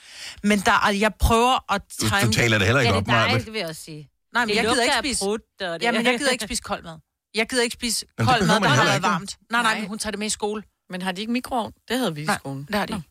Men 0.42 0.60
der, 0.60 0.72
er- 0.86 0.90
jeg 0.92 1.12
prøver 1.20 1.72
at 1.74 1.82
Du, 2.00 2.08
time 2.08 2.20
du 2.26 2.32
taler 2.32 2.58
det 2.58 2.66
heller 2.66 2.80
ikke 2.80 2.92
Ja, 2.92 2.98
op, 2.98 3.04
det 3.04 3.10
er 3.12 3.16
Maja. 3.16 3.26
dejligt, 3.28 3.52
vil 3.52 3.58
jeg 3.58 3.68
også 3.68 3.82
sige. 3.82 4.08
Nej, 4.34 4.44
men 4.44 4.48
Det 4.48 4.56
jeg 4.56 4.64
gider 4.70 4.82
ikke 4.82 4.94
spise... 4.98 5.24
prut, 5.24 5.40
og 5.60 5.80
det- 5.80 5.82
Ja, 5.86 5.92
men 5.92 6.06
jeg 6.06 6.18
gider 6.18 6.30
ikke 6.30 6.44
spise 6.50 6.62
kold 6.62 6.82
mad. 6.84 6.98
Jeg 7.34 7.48
gider 7.48 7.62
ikke 7.62 7.74
spise 7.74 8.06
det 8.18 8.26
kold 8.26 8.46
mad, 8.46 8.60
der 8.60 8.68
har 8.68 8.84
været 8.84 9.02
varmt. 9.02 9.36
Nej, 9.50 9.62
nej, 9.62 9.72
Nej. 9.72 9.80
men 9.80 9.88
hun 9.88 9.98
tager 9.98 10.10
det 10.10 10.18
med 10.18 10.26
i 10.26 10.30
skole. 10.30 10.62
Men 10.90 11.02
har 11.02 11.12
de 11.12 11.20
ikke 11.20 11.32
mikroovn? 11.32 11.72
Det 11.88 11.98
havde 11.98 12.14
vi 12.14 12.22
i 12.22 12.24
Nej, 12.24 12.38
skolen. 12.38 12.64
det 12.64 12.74
har 12.74 12.86
de 12.86 12.92
ikke. 12.94 13.09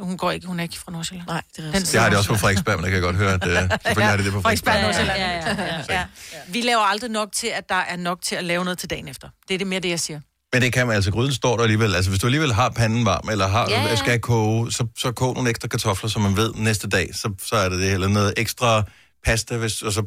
Hun 0.00 0.16
går 0.18 0.30
ikke, 0.30 0.46
hun 0.46 0.58
er 0.60 0.62
ikke 0.62 0.78
fra 0.78 0.92
Nordsjælland. 0.92 1.28
Nej, 1.28 1.42
det 1.56 1.66
er 1.66 1.72
Den 1.72 1.82
Det 1.82 2.00
har 2.00 2.10
de 2.10 2.16
også 2.16 2.28
på 2.30 2.36
Frederiksberg, 2.36 2.76
men 2.76 2.84
det 2.84 2.90
kan 2.92 2.94
jeg 2.94 3.02
godt 3.02 3.16
høre, 3.16 3.32
at 3.32 3.44
uh, 3.44 3.50
selvfølgelig 3.86 4.06
har 4.06 4.16
de 4.16 4.24
det 4.24 4.32
på 4.32 4.40
Frederiksberg, 4.40 4.74
Frederiksberg. 4.74 5.06
Nordsjælland. 5.06 5.18
Ja, 5.18 5.64
ja, 5.74 5.98
ja. 5.98 5.98
Ja. 5.98 6.04
Vi 6.48 6.60
laver 6.60 6.80
aldrig 6.82 7.10
nok 7.10 7.28
til, 7.32 7.46
at 7.46 7.68
der 7.68 7.74
er 7.74 7.96
nok 7.96 8.22
til 8.22 8.34
at 8.34 8.44
lave 8.44 8.64
noget 8.64 8.78
til 8.78 8.90
dagen 8.90 9.08
efter. 9.08 9.28
Det 9.48 9.54
er 9.54 9.58
det 9.58 9.66
mere 9.66 9.80
det, 9.80 9.88
jeg 9.88 10.00
siger. 10.00 10.20
Men 10.52 10.62
det 10.62 10.72
kan 10.72 10.86
man 10.86 10.96
altså, 10.96 11.10
gryden 11.10 11.32
står 11.32 11.56
der 11.56 11.62
alligevel. 11.62 11.94
Altså, 11.94 12.10
hvis 12.10 12.20
du 12.20 12.26
alligevel 12.26 12.52
har 12.52 12.68
panden 12.70 13.04
varm, 13.04 13.28
eller 13.28 13.48
har, 13.48 13.66
Ja, 13.70 13.82
ja. 13.82 13.96
skal 13.96 14.20
koge, 14.20 14.72
så, 14.72 14.86
så 14.98 15.12
kog 15.12 15.34
nogle 15.34 15.50
ekstra 15.50 15.68
kartofler, 15.68 16.10
så 16.10 16.18
man 16.18 16.36
ved 16.36 16.54
næste 16.54 16.88
dag, 16.88 17.10
så, 17.14 17.34
så 17.42 17.56
er 17.56 17.68
det 17.68 17.78
det. 17.78 17.92
Eller 17.92 18.08
noget 18.08 18.34
ekstra 18.36 18.82
pasta, 19.24 19.56
hvis, 19.56 19.82
og 19.82 19.92
så... 19.92 20.02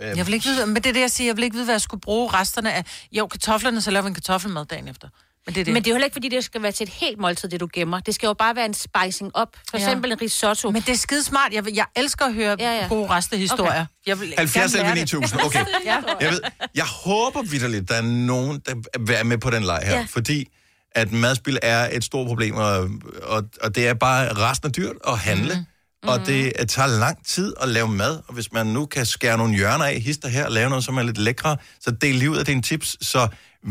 Øh, 0.00 0.18
Jeg 0.18 0.26
vil 0.26 0.34
ikke 0.34 0.46
vide, 0.46 0.66
men 0.66 0.76
det 0.76 0.86
er 0.86 0.92
det, 0.92 1.00
jeg 1.00 1.10
siger. 1.10 1.28
Jeg 1.28 1.36
vil 1.36 1.44
ikke 1.44 1.54
vide, 1.54 1.64
hvad 1.64 1.74
jeg 1.74 1.80
skulle 1.80 2.00
bruge 2.00 2.30
resterne 2.32 2.72
af. 2.72 2.84
Jo, 3.12 3.26
kartoflerne, 3.26 3.80
så 3.80 3.90
laver 3.90 4.02
vi 4.02 4.08
en 4.08 4.14
kartoffelmad 4.14 4.66
dagen 4.66 4.88
efter. 4.88 5.08
Men 5.46 5.54
det 5.54 5.60
er 5.60 5.64
det. 5.64 5.72
Men 5.74 5.82
det 5.82 5.90
er 5.90 5.92
jo 5.92 5.94
heller 5.94 6.04
ikke, 6.04 6.14
fordi 6.14 6.28
det 6.28 6.44
skal 6.44 6.62
være 6.62 6.72
til 6.72 6.84
et 6.84 6.92
helt 6.92 7.18
måltid, 7.20 7.48
det 7.48 7.60
du 7.60 7.68
gemmer. 7.72 8.00
Det 8.00 8.14
skal 8.14 8.26
jo 8.26 8.32
bare 8.32 8.56
være 8.56 8.64
en 8.64 8.74
spicing 8.74 9.30
op. 9.36 9.48
For 9.70 9.78
Ja. 9.78 9.84
eksempel 9.84 10.12
en 10.12 10.20
risotto. 10.22 10.70
Men 10.70 10.82
det 10.82 10.88
er 10.92 10.96
skide 10.96 11.22
smart. 11.24 11.52
Jeg, 11.52 11.76
jeg 11.76 11.86
elsker 11.96 12.24
at 12.24 12.34
høre 12.34 12.56
Ja, 12.58 12.76
ja, 12.80 12.86
gode 12.88 13.10
restehistorier. 13.10 13.70
Okay. 13.72 13.84
Jeg 14.06 14.20
vil 14.20 14.34
70 14.38 14.54
gerne 14.54 14.64
eller 14.64 14.94
lære 14.94 15.06
det. 15.06 15.12
9000, 15.12 15.40
okay. 15.44 15.64
Ja. 15.84 15.96
Jeg, 16.20 16.30
ved, 16.30 16.40
jeg 16.74 16.84
håber 16.84 17.42
vidderligt, 17.42 17.88
der 17.88 17.94
er 17.94 18.02
nogen, 18.02 18.62
der 18.66 18.74
vil 18.74 18.84
være 19.08 19.24
med 19.24 19.38
på 19.38 19.50
den 19.50 19.62
leg 19.62 19.80
her, 19.84 19.96
ja. 19.98 20.06
Fordi 20.10 20.48
at 20.92 21.12
madspil 21.12 21.58
er 21.62 21.88
et 21.96 22.04
stort 22.04 22.26
problem, 22.26 22.54
og, 22.54 22.88
og, 23.22 23.42
og 23.62 23.74
det 23.74 23.88
er 23.88 23.94
bare 23.94 24.32
resten 24.32 24.66
af 24.66 24.72
dyrt 24.72 24.96
at 25.08 25.18
handle. 25.18 25.54
Mm. 26.02 26.08
Og 26.08 26.26
det 26.26 26.52
øh, 26.58 26.66
tager 26.66 26.88
lang 26.88 27.26
tid 27.26 27.54
at 27.60 27.68
lave 27.68 27.88
mad, 27.88 28.20
og 28.28 28.34
hvis 28.34 28.52
man 28.52 28.66
nu 28.66 28.86
kan 28.86 29.06
skære 29.06 29.38
nogle 29.38 29.54
hjørner 29.56 29.84
af, 29.84 30.00
hister 30.00 30.28
her, 30.28 30.44
og 30.44 30.52
lave 30.52 30.68
noget, 30.68 30.84
som 30.84 30.96
er 30.98 31.02
lidt 31.02 31.18
lækre, 31.18 31.56
så 31.80 31.90
del 31.90 32.14
lige 32.14 32.30
ud 32.30 32.36
af 32.36 32.44
dine 32.46 32.62
tips. 32.62 32.96
Så 33.06 33.28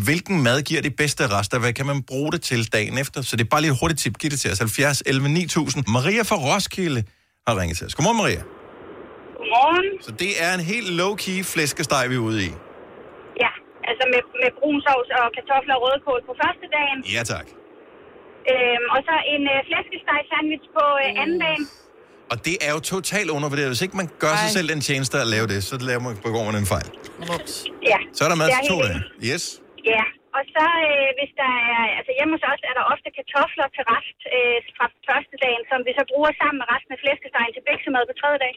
hvilken 0.08 0.43
mad 0.47 0.62
giver 0.69 0.82
de 0.82 0.91
bedste 1.01 1.23
rester? 1.36 1.60
Hvad 1.60 1.73
kan 1.73 1.86
man 1.86 2.03
bruge 2.03 2.32
det 2.32 2.41
til 2.41 2.73
dagen 2.73 2.97
efter? 3.03 3.21
Så 3.21 3.36
det 3.38 3.43
er 3.43 3.49
bare 3.53 3.62
lige 3.62 3.71
et 3.71 3.77
hurtigt 3.82 3.99
tip. 3.99 4.17
Giv 4.21 4.29
det 4.29 4.39
til 4.39 4.51
os. 4.51 4.60
70 4.60 5.03
11 5.06 5.29
9000. 5.29 5.84
Maria 5.97 6.23
fra 6.29 6.38
Roskilde 6.47 7.01
har 7.47 7.53
ringet 7.60 7.77
til 7.77 7.86
os. 7.88 7.95
Godmorgen, 7.95 8.17
Maria. 8.23 8.41
Godmorgen. 9.38 9.88
Så 10.08 10.12
det 10.23 10.32
er 10.45 10.51
en 10.58 10.63
helt 10.73 10.89
low-key 11.01 11.38
flæskesteg, 11.53 12.03
vi 12.12 12.15
er 12.15 12.23
ude 12.29 12.39
i. 12.47 12.51
Ja, 13.43 13.51
altså 13.89 14.03
med, 14.13 14.21
med 14.41 14.49
brun 14.60 14.79
sovs 14.86 15.10
og 15.19 15.25
kartofler 15.38 15.73
og 15.77 15.82
rødkål 15.86 16.19
på 16.29 16.34
første 16.43 16.65
dagen. 16.77 16.97
Ja, 17.15 17.23
tak. 17.34 17.47
Øhm, 18.51 18.86
og 18.95 18.99
så 19.08 19.15
en 19.34 19.43
øh, 19.53 19.58
flæskesteg 19.67 20.19
sandwich 20.32 20.65
på 20.77 20.86
øh, 21.03 21.21
anden 21.23 21.39
dagen. 21.45 21.63
Og 22.32 22.45
det 22.45 22.56
er 22.67 22.71
jo 22.75 22.79
totalt 22.79 23.29
undervurderet. 23.29 23.69
Hvis 23.69 23.82
ikke 23.82 23.97
man 23.97 24.10
gør 24.23 24.36
sig 24.41 24.49
Ej. 24.51 24.56
selv 24.58 24.67
den 24.69 24.82
tjeneste 24.82 25.15
at 25.25 25.27
lave 25.27 25.47
det, 25.47 25.63
så 25.63 25.77
laver 25.89 26.01
man, 26.08 26.15
begår 26.27 26.43
man 26.49 26.56
en 26.56 26.65
fejl. 26.65 26.88
Ja. 27.91 27.97
Så 28.13 28.23
er 28.25 28.29
der 28.29 28.36
mad 28.36 28.47
til 28.47 28.69
to 28.69 28.77
dage. 28.82 29.01
Yes. 29.34 29.62
Ja, 29.91 30.05
og 30.37 30.43
så 30.55 30.65
øh, 30.89 31.09
hvis 31.17 31.31
der 31.41 31.51
er, 31.73 31.81
altså 31.97 32.11
hjemme 32.17 32.31
hos 32.35 32.43
os 32.51 32.61
er 32.69 32.73
der 32.77 32.83
ofte 32.93 33.09
kartofler 33.17 33.67
til 33.75 33.83
rest 33.93 34.19
øh, 34.35 34.57
fra 34.77 34.85
første 35.09 35.35
dagen, 35.45 35.63
som 35.71 35.79
vi 35.87 35.91
så 35.99 36.03
bruger 36.11 36.31
sammen 36.41 36.57
med 36.61 36.67
resten 36.73 36.91
af 36.95 36.99
flæskestegen 37.03 37.51
til 37.55 37.63
biksemad 37.69 38.03
på 38.09 38.15
tredje 38.21 38.39
dag. 38.45 38.53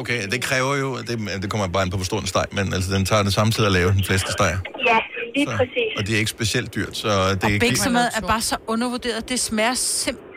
Okay, 0.00 0.20
det 0.32 0.40
kræver 0.48 0.74
jo, 0.82 0.88
det, 1.08 1.14
det 1.42 1.48
kommer 1.52 1.66
bare 1.74 1.84
ind 1.84 1.92
på, 1.94 1.98
hvor 2.00 2.08
stor 2.12 2.20
en 2.24 2.30
steg, 2.34 2.48
men 2.58 2.66
altså, 2.76 2.88
den 2.96 3.02
tager 3.10 3.22
det 3.28 3.34
samme 3.38 3.50
tid 3.56 3.64
at 3.70 3.74
lave, 3.78 3.88
den 4.00 4.06
fleste 4.10 4.30
steg. 4.36 4.52
Ja, 4.90 4.98
lige 5.36 5.48
præcis. 5.58 5.90
Og 5.98 6.00
det 6.06 6.12
er 6.16 6.20
ikke 6.22 6.34
specielt 6.38 6.70
dyrt, 6.76 6.94
så 7.02 7.10
det 7.40 7.44
Og 7.46 7.50
er 7.54 7.58
biksemad 7.68 8.06
er 8.18 8.22
bare 8.34 8.44
så 8.52 8.56
undervurderet. 8.74 9.20
Det 9.32 9.38
smager 9.48 9.76
simpelthen 10.04 10.29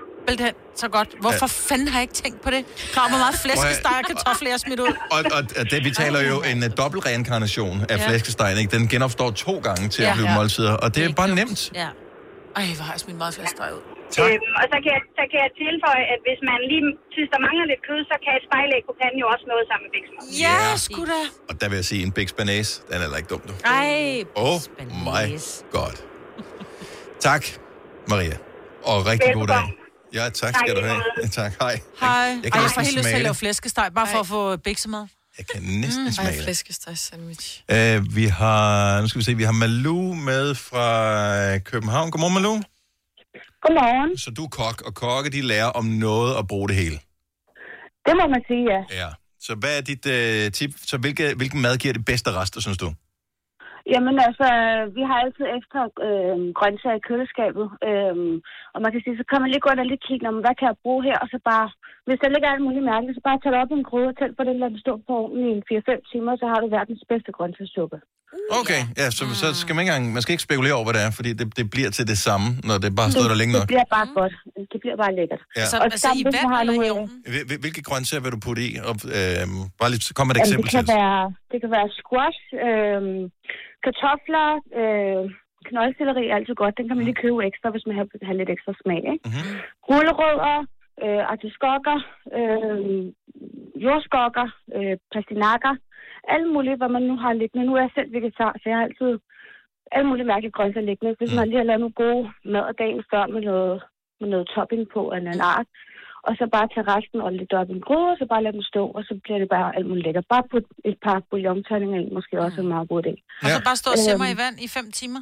så 0.83 0.88
godt. 0.97 1.09
Hvorfor 1.23 1.47
Ja. 1.51 1.69
fanden 1.69 1.88
har 1.91 1.97
jeg 1.99 2.05
ikke 2.07 2.13
tænkt 2.23 2.39
på 2.45 2.49
det? 2.55 2.62
Klar, 2.93 3.05
hvor 3.12 3.17
meget 3.23 3.36
flæskesteg 3.45 3.95
og 4.01 4.05
kartofler 4.12 4.49
jeg 4.53 4.59
smidt 4.65 4.79
ud. 4.86 4.93
Og, 5.15 5.19
og, 5.38 5.41
og 5.59 5.63
det, 5.71 5.79
vi 5.88 5.91
taler 6.01 6.21
jo 6.31 6.36
en 6.51 6.57
uh, 6.65 6.69
dobbelt 6.81 7.01
reinkarnation 7.09 7.75
af 7.91 7.97
Ja. 7.97 8.07
flæskestegen, 8.07 8.57
ikke? 8.62 8.71
Den 8.77 8.83
genopstår 8.93 9.29
to 9.45 9.53
gange 9.67 9.86
til 9.93 10.01
at 10.03 10.07
Ja. 10.09 10.13
blive 10.17 10.29
Ja. 10.29 10.36
måltider, 10.39 10.73
og 10.83 10.88
det 10.95 11.01
er 11.05 11.13
bare 11.21 11.31
nemt. 11.41 11.62
Ja. 11.81 11.89
Ej, 12.59 12.63
hvor 12.77 12.86
har 12.88 12.93
jeg 12.97 13.01
smidt 13.05 13.17
meget 13.23 13.33
flæskesteg 13.38 13.69
ud. 13.77 13.83
Tak. 14.17 14.25
Øhm, 14.31 14.59
og 14.59 14.65
så 14.71 14.77
kan, 14.83 14.89
jeg, 14.95 15.01
så 15.19 15.23
kan 15.31 15.38
jeg 15.45 15.51
tilføje, 15.63 16.03
at 16.13 16.19
hvis 16.27 16.39
man 16.49 16.57
lige 16.71 16.83
synes, 17.15 17.29
der 17.36 17.39
mangler 17.47 17.65
lidt 17.71 17.81
kød, 17.89 17.99
så 18.12 18.15
kan 18.23 18.31
et 18.39 18.43
spejlæg 18.49 18.81
på 18.89 18.93
panden 19.01 19.17
jo 19.23 19.27
også 19.33 19.45
noget 19.51 19.63
sammen 19.69 19.83
med 19.88 19.91
biksemad. 19.95 20.23
Ja, 20.45 20.57
Ja. 20.69 20.77
sgu 20.86 21.01
da. 21.13 21.21
Og 21.49 21.53
der 21.62 21.65
vil 21.69 21.75
jeg 21.81 21.88
sige, 21.91 22.01
en 22.07 22.12
big 22.17 22.27
spanæs, 22.36 22.67
den 22.88 22.95
er 22.97 23.03
heller 23.05 23.19
ikke 23.21 23.31
dum, 23.33 23.41
du. 23.49 23.53
Ej, 23.65 24.23
Oh 24.45 24.57
my 25.07 25.25
god. 25.77 25.93
Tak, 27.27 27.43
Maria. 28.12 28.38
Og 28.91 28.97
rigtig 29.12 29.31
god 29.39 29.47
dag. 29.47 29.63
Ja, 30.13 30.30
tak 30.30 30.56
skal 30.56 30.76
du 30.76 30.82
have. 30.82 31.02
Tak, 31.32 31.54
hej. 31.62 31.80
Hej. 31.99 32.10
Jeg 32.10 32.39
Jeg 32.43 32.52
kan 32.52 32.62
Ej, 32.62 32.62
jeg 32.62 32.63
næsten 32.63 32.73
får 32.73 32.82
helt 32.82 32.86
lyst 32.86 32.93
til 32.93 32.99
at 32.99 33.04
smage 33.06 33.23
lave 33.23 33.36
flæskesteg, 33.36 33.91
bare 33.95 34.08
for 34.08 34.19
at 34.19 34.28
få 34.28 34.58
biksemad. 34.58 35.08
Jeg 35.38 35.45
kan 35.54 35.62
næsten 35.63 36.06
Mm. 36.06 36.12
smage 36.12 36.36
det. 36.36 36.43
flæskesteg 36.43 36.97
sandwich. 36.97 37.63
Uh, 37.71 38.15
vi 38.15 38.26
har, 38.26 39.02
nu 39.02 39.08
skal 39.08 39.19
vi 39.19 39.23
se, 39.23 39.36
vi 39.36 39.43
har 39.43 39.52
Malou 39.52 40.13
med 40.13 40.56
fra 40.56 41.58
København. 41.58 42.12
Godmorgen, 42.12 42.34
Malou. 42.34 42.56
Godmorgen. 43.62 44.17
Så 44.17 44.32
du 44.32 44.43
er 44.43 44.47
kok, 44.49 44.82
og 44.82 44.93
kokke, 44.95 45.30
de 45.30 45.41
lærer 45.41 45.65
om 45.65 45.86
noget 45.86 46.36
at 46.38 46.47
bruge 46.47 46.67
det 46.69 46.76
hele. 46.76 46.99
Det 48.06 48.13
må 48.19 48.28
man 48.28 48.41
sige, 48.47 48.63
ja. 48.73 49.06
Ja. 49.06 49.10
Så 49.39 49.56
hvad 49.56 49.78
er 49.78 49.82
dit 49.82 50.06
uh, 50.06 50.52
tip? 50.52 50.71
Så 50.86 50.97
hvilke, 50.97 51.34
hvilken 51.36 51.62
mad 51.62 51.78
giver 51.78 51.93
det 51.93 52.06
bedste 52.06 52.32
rester, 52.32 52.62
synes 52.62 52.78
du? 52.78 52.93
Jamen 53.93 54.15
altså, 54.28 54.48
vi 54.98 55.02
har 55.10 55.17
altid 55.24 55.46
ekstra 55.58 55.82
øh, 56.08 56.38
grøntsager 56.58 57.00
i 57.00 57.06
køleskabet. 57.08 57.65
Øh, 57.89 58.15
og 58.74 58.80
man 58.84 58.91
kan 58.91 59.02
sige, 59.04 59.17
så 59.19 59.26
kan 59.30 59.41
man 59.41 59.50
lige 59.52 59.63
gå 59.65 59.69
ind 59.72 59.84
og 59.84 59.89
lige 59.91 60.06
kigge, 60.08 60.24
"Nå, 60.26 60.30
men 60.36 60.43
hvad 60.46 60.56
kan 60.60 60.67
jeg 60.69 60.78
bruge 60.84 61.02
her? 61.08 61.17
Og 61.24 61.28
så 61.34 61.38
bare, 61.52 61.67
hvis 62.08 62.19
der 62.24 62.30
ligger 62.34 62.50
alt 62.54 62.65
muligt 62.67 62.86
mærkeligt, 62.91 63.15
så 63.17 63.23
bare 63.29 63.40
tage 63.40 63.54
det 63.54 63.62
op 63.63 63.71
i 63.73 63.77
en 63.81 63.88
gryde 63.90 64.10
og 64.12 64.17
tænd 64.17 64.34
på 64.38 64.44
det, 64.48 64.56
lad 64.62 64.69
det 64.75 64.81
stå 64.86 64.94
på 65.08 65.13
ovnen 65.21 65.44
i 65.50 65.52
en 65.58 65.63
4-5 65.69 66.02
timer, 66.12 66.31
så 66.42 66.46
har 66.52 66.60
du 66.63 66.67
verdens 66.77 67.04
bedste 67.12 67.31
grøntsagssuppe. 67.38 67.98
Okay, 68.62 68.81
ja, 69.02 69.06
så, 69.17 69.23
så 69.42 69.48
skal 69.62 69.71
man 69.75 69.81
ikke 69.84 69.92
engang, 69.94 70.13
man 70.15 70.21
skal 70.23 70.34
ikke 70.36 70.48
spekulere 70.50 70.75
over, 70.77 70.86
hvad 70.88 70.96
det 70.98 71.04
er, 71.08 71.12
fordi 71.19 71.31
det, 71.40 71.48
det 71.60 71.65
bliver 71.75 71.90
til 71.98 72.06
det 72.12 72.17
samme, 72.27 72.48
når 72.67 72.75
det 72.84 72.90
bare 73.00 73.10
står 73.15 73.25
der 73.31 73.38
længe 73.42 73.54
det 73.56 73.62
nok. 73.63 73.69
bliver 73.73 73.88
bare 73.98 74.08
godt. 74.19 74.34
Det 74.73 74.77
bliver 74.84 74.98
bare 75.04 75.13
lækkert. 75.19 75.42
Ja. 75.60 75.65
Så- 75.71 75.77
og 75.81 75.84
altså, 75.88 76.00
sammen, 76.06 76.21
i 76.21 76.23
vand 76.25 76.52
eller 76.62 76.73
i 76.88 76.90
ovnen? 76.96 77.10
Hvilke 77.63 77.81
grøntsager 77.90 78.21
vil 78.23 78.31
du 78.36 78.40
putte 78.48 78.62
i? 78.69 78.71
Og, 78.90 78.96
øh, 79.17 79.44
bare 79.81 79.90
lige, 79.94 80.02
kom 80.17 80.25
med 80.27 80.34
et 80.36 80.40
Jamen, 80.40 80.48
eksempel 80.48 80.67
det, 80.67 80.73
til 80.75 80.79
kan 80.79 80.88
os. 80.94 80.96
være, 81.02 81.21
det 81.52 81.58
kan 81.63 81.69
være 81.77 81.88
squash, 82.02 82.42
øh, 82.67 83.02
kartofler, 83.83 84.48
øh, 84.79 85.23
knoldcelleri 85.69 86.27
er 86.27 86.35
altid 86.35 86.56
godt. 86.56 86.77
Den 86.77 86.87
kan 86.87 86.98
man 86.98 87.06
lige 87.06 87.21
købe 87.23 87.46
ekstra, 87.46 87.69
hvis 87.69 87.85
man 87.87 87.96
har, 87.96 88.08
har 88.29 88.33
lidt 88.33 88.50
ekstra 88.50 88.73
smag. 88.81 89.02
Ikke? 89.13 89.25
Mm-hmm. 89.25 89.56
Rullerødder, 89.89 90.58
øh, 91.04 91.23
artiskokker, 91.33 91.98
øh, 92.37 92.79
jordskokker, 93.85 94.48
øh, 94.77 94.98
pastinakker, 95.13 95.73
alle 96.33 96.48
mulige, 96.54 96.77
hvad 96.77 96.89
man 96.89 97.04
nu 97.10 97.15
har 97.15 97.33
liggende. 97.33 97.65
Nu 97.65 97.75
er 97.75 97.81
jeg 97.81 97.96
selv 97.96 98.13
vegetar, 98.13 98.52
så 98.54 98.63
jeg 98.65 98.77
har 98.77 98.83
altid 98.83 99.19
alle 99.91 100.08
mulige 100.10 100.29
mærkelige 100.31 100.52
grøntsager 100.52 100.85
liggende. 100.85 101.15
Hvis 101.19 101.35
man 101.35 101.48
lige 101.48 101.58
har 101.58 101.69
lavet 101.69 101.79
nogle 101.79 102.00
gode 102.04 102.23
mad 102.46 102.73
dagen 102.73 103.04
før 103.12 103.25
med 103.27 103.41
noget, 103.41 103.83
med 104.19 104.29
noget 104.29 104.48
topping 104.56 104.83
på 104.94 105.02
af 105.12 105.17
en 105.17 105.41
art, 105.56 105.67
og 106.28 106.34
så 106.40 106.46
bare 106.56 106.67
tage 106.74 106.88
resten 106.96 107.19
og 107.26 107.32
lidt 107.40 107.54
op 107.60 107.69
i 107.69 107.74
en 107.78 107.84
gryde, 107.88 108.10
og 108.13 108.17
så 108.19 108.26
bare 108.32 108.44
lade 108.44 108.56
dem 108.58 108.65
stå, 108.71 108.84
og 108.98 109.02
så 109.08 109.13
bliver 109.24 109.40
det 109.44 109.50
bare 109.58 109.76
alt 109.78 109.88
muligt 109.88 110.06
lækkert. 110.06 110.26
Bare 110.34 110.44
putte 110.52 110.69
et 110.90 110.98
par 111.06 111.17
bouillonterninger 111.30 111.98
ind, 112.02 112.12
måske 112.17 112.34
også 112.46 112.62
en 112.62 112.67
meget 112.74 112.90
god 112.90 113.00
idé. 113.04 113.13
Og 113.44 113.50
så 113.56 113.62
bare 113.69 113.78
stå 113.84 113.90
og 113.96 114.00
simmer 114.06 114.28
i 114.28 114.36
Øhm, 114.36 114.42
vand 114.44 114.56
i 114.65 114.67
fem 114.78 114.88
timer. 115.02 115.21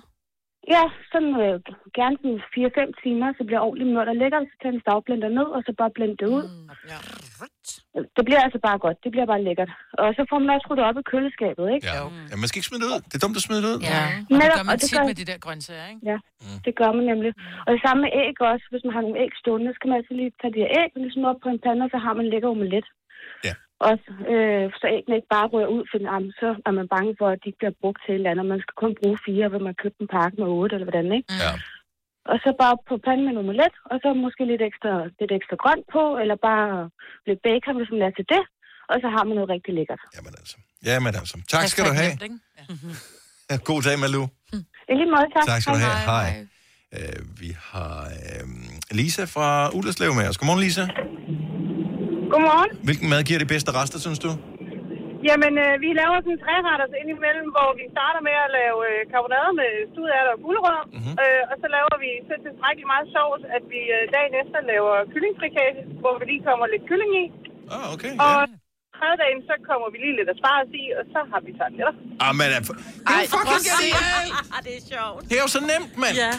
Ja, 0.76 0.84
sådan 1.12 1.34
øh, 1.45 1.56
gerne 1.99 2.16
sådan 2.22 2.41
4-5 2.56 3.04
timer, 3.04 3.28
så 3.38 3.43
bliver 3.47 3.62
ordentligt 3.68 3.93
mørt 3.95 4.08
og 4.14 4.16
lækkert, 4.22 4.43
så 4.52 4.56
tager 4.62 4.74
en 4.76 4.82
stavblender 4.86 5.30
ned, 5.39 5.47
og 5.56 5.62
så 5.66 5.72
bare 5.82 5.91
blende 5.97 6.18
det 6.22 6.28
ud. 6.38 6.45
Det 8.17 8.23
bliver 8.27 8.41
altså 8.45 8.59
bare 8.67 8.77
godt, 8.85 8.97
det 9.03 9.11
bliver 9.13 9.27
bare 9.31 9.43
lækkert. 9.47 9.71
Og 10.03 10.07
så 10.17 10.21
får 10.29 10.37
man 10.41 10.49
også 10.55 10.67
ryddet 10.69 10.85
op 10.89 10.97
i 11.01 11.03
køleskabet, 11.11 11.65
ikke? 11.75 11.85
Ja. 11.89 11.95
ja, 12.31 12.35
man 12.41 12.47
skal 12.47 12.57
ikke 12.59 12.69
smide 12.69 12.81
det 12.83 12.89
ud. 12.93 12.99
Det 13.09 13.15
er 13.17 13.23
dumt 13.25 13.37
at 13.39 13.45
smide 13.47 13.61
det 13.63 13.69
ud. 13.73 13.79
Ja, 13.91 14.01
og 14.05 14.11
det 14.29 14.37
Netop, 14.41 14.57
gør 14.59 14.65
man 14.67 14.73
og 14.75 14.79
det 14.81 14.87
tit 14.89 14.97
gør- 14.99 15.07
med 15.09 15.15
de 15.21 15.25
der 15.31 15.37
grøntsager, 15.45 15.87
ikke? 15.93 16.01
Ja, 16.11 16.17
det 16.65 16.73
gør 16.79 16.91
man 16.97 17.05
nemlig. 17.11 17.31
Og 17.65 17.69
det 17.73 17.81
samme 17.85 17.99
med 18.05 18.11
æg 18.23 18.35
også. 18.51 18.65
Hvis 18.71 18.83
man 18.85 18.93
har 18.95 19.03
nogle 19.05 19.19
æg 19.23 19.31
stående, 19.41 19.67
så 19.69 19.75
skal 19.77 19.87
man 19.89 19.97
altså 19.99 20.13
lige 20.19 20.31
tage 20.41 20.53
de 20.55 20.61
her 20.63 20.71
æg 20.79 20.89
og 20.95 21.01
ligesom 21.05 21.23
op 21.31 21.39
på 21.43 21.49
en 21.53 21.59
pande, 21.65 21.81
og 21.87 21.91
så 21.93 21.99
har 22.05 22.13
man 22.19 22.25
lækker 22.33 22.49
omelet. 22.55 22.87
Ja. 23.47 23.53
Også, 23.89 24.07
øh, 24.33 24.65
så 24.79 24.85
æggene 24.97 25.15
ikke 25.19 25.33
bare 25.35 25.47
rører 25.53 25.71
ud, 25.75 25.83
for 25.91 25.97
jamen, 26.07 26.31
så 26.41 26.47
er 26.67 26.73
man 26.79 26.87
bange 26.95 27.11
for, 27.19 27.27
at 27.33 27.39
de 27.41 27.47
ikke 27.49 27.61
bliver 27.61 27.77
brugt 27.81 27.99
til 28.03 28.11
et 28.13 28.17
eller 28.19 28.31
andet. 28.33 28.45
Man 28.53 28.61
skal 28.63 28.75
kun 28.83 28.93
bruge 29.01 29.17
fire, 29.27 29.45
hvis 29.51 29.63
man 29.67 29.75
køber 29.81 29.99
en 30.01 30.09
pakke 30.17 30.35
med 30.41 30.47
otte, 30.59 30.73
eller 30.75 30.87
hvordan, 30.89 31.07
ikke? 31.17 31.27
Ja. 31.43 31.51
Og 32.32 32.38
så 32.43 32.49
bare 32.63 32.76
på 32.89 32.95
panden 33.05 33.24
med 33.26 33.32
en 33.34 33.41
omelet, 33.43 33.74
og 33.91 33.95
så 34.03 34.07
måske 34.26 34.41
lidt 34.51 34.63
ekstra, 34.69 34.91
lidt 35.19 35.32
ekstra 35.38 35.55
grønt 35.63 35.86
på, 35.95 36.03
eller 36.22 36.36
bare 36.49 36.69
lidt 37.28 37.39
bacon, 37.47 37.76
hvis 37.80 37.89
man 37.91 37.99
lader 38.03 38.15
til 38.19 38.28
det. 38.34 38.43
Og 38.91 38.97
så 39.03 39.07
har 39.15 39.24
man 39.28 39.34
noget 39.38 39.49
rigtig 39.55 39.72
lækkert. 39.80 40.01
Jamen 40.89 41.13
altså. 41.19 41.36
Tak 41.55 41.65
skal 41.72 41.84
du 41.89 41.93
have. 42.01 42.13
Ja, 43.49 43.55
God 43.69 43.82
dag, 43.88 43.99
Malu. 44.03 44.24
I 44.91 44.93
lige 44.99 45.11
måde, 45.15 45.28
tak. 45.36 45.45
Tak 45.51 45.61
skal 45.61 45.74
du 45.74 45.80
have. 45.88 45.97
Hej. 46.13 46.30
Uh, 46.97 47.41
vi 47.41 47.49
har 47.72 47.97
uh, 48.05 48.97
Lisa 48.97 49.24
fra 49.36 49.47
Ullerslev 49.78 50.13
med 50.13 50.26
os. 50.30 50.38
Godmorgen, 50.38 50.61
Lisa. 50.65 50.86
Godmorgen. 52.32 52.69
Hvilken 52.84 53.09
mad 53.09 53.24
giver 53.24 53.39
de 53.39 53.45
bedste 53.45 53.72
rester, 53.72 53.99
synes 53.99 54.19
du? 54.19 54.30
Jamen, 55.30 55.53
øh, 55.65 55.74
vi 55.84 55.89
laver 56.01 56.15
sådan 56.19 56.36
en 56.36 56.41
træretter 56.45 56.88
indimellem, 57.01 57.47
hvor 57.55 57.69
vi 57.80 57.86
starter 57.95 58.22
med 58.30 58.36
at 58.45 58.49
lave 58.59 58.78
øh, 58.89 58.99
karbonade 59.11 59.51
med 59.61 59.69
studeærter 59.91 60.32
og 60.36 60.39
gulerødder. 60.45 60.86
Mm-hmm. 60.95 61.15
Øh, 61.24 61.41
og 61.51 61.55
så 61.61 61.67
laver 61.78 61.95
vi 62.03 62.09
så 62.30 62.36
tilstrækkeligt 62.45 62.89
meget 62.93 63.07
sovs, 63.13 63.43
at 63.57 63.63
vi 63.74 63.82
øh, 63.97 64.01
dagen 64.15 64.34
efter 64.41 64.59
laver 64.72 64.95
kyllingfrikage, 65.11 65.74
hvor 66.01 66.13
vi 66.19 66.24
lige 66.32 66.43
kommer 66.49 66.65
lidt 66.74 66.84
kylling 66.89 67.11
i. 67.24 67.26
Ah, 67.76 67.86
okay. 67.93 68.13
Og 68.28 68.39
tredje 68.97 69.17
dagen, 69.24 69.39
så 69.49 69.55
kommer 69.69 69.88
vi 69.93 69.97
lige 70.03 70.15
lidt 70.19 70.30
asparges 70.34 70.72
i, 70.84 70.86
og 70.97 71.03
så 71.13 71.19
har 71.32 71.39
vi 71.45 71.51
tarteletter. 71.59 71.95
Ah, 72.26 72.34
men 72.39 72.47
er, 72.57 72.61
det 72.67 73.13
er 73.13 73.22
jo 73.24 73.30
fucking 73.36 73.63
genialt. 73.69 74.32
det 74.65 74.74
er 74.80 74.84
sjovt. 74.93 75.22
Det 75.30 75.36
er 75.39 75.43
jo 75.45 75.51
så 75.57 75.61
nemt, 75.72 75.91
mand. 76.03 76.15
Ja. 76.26 76.34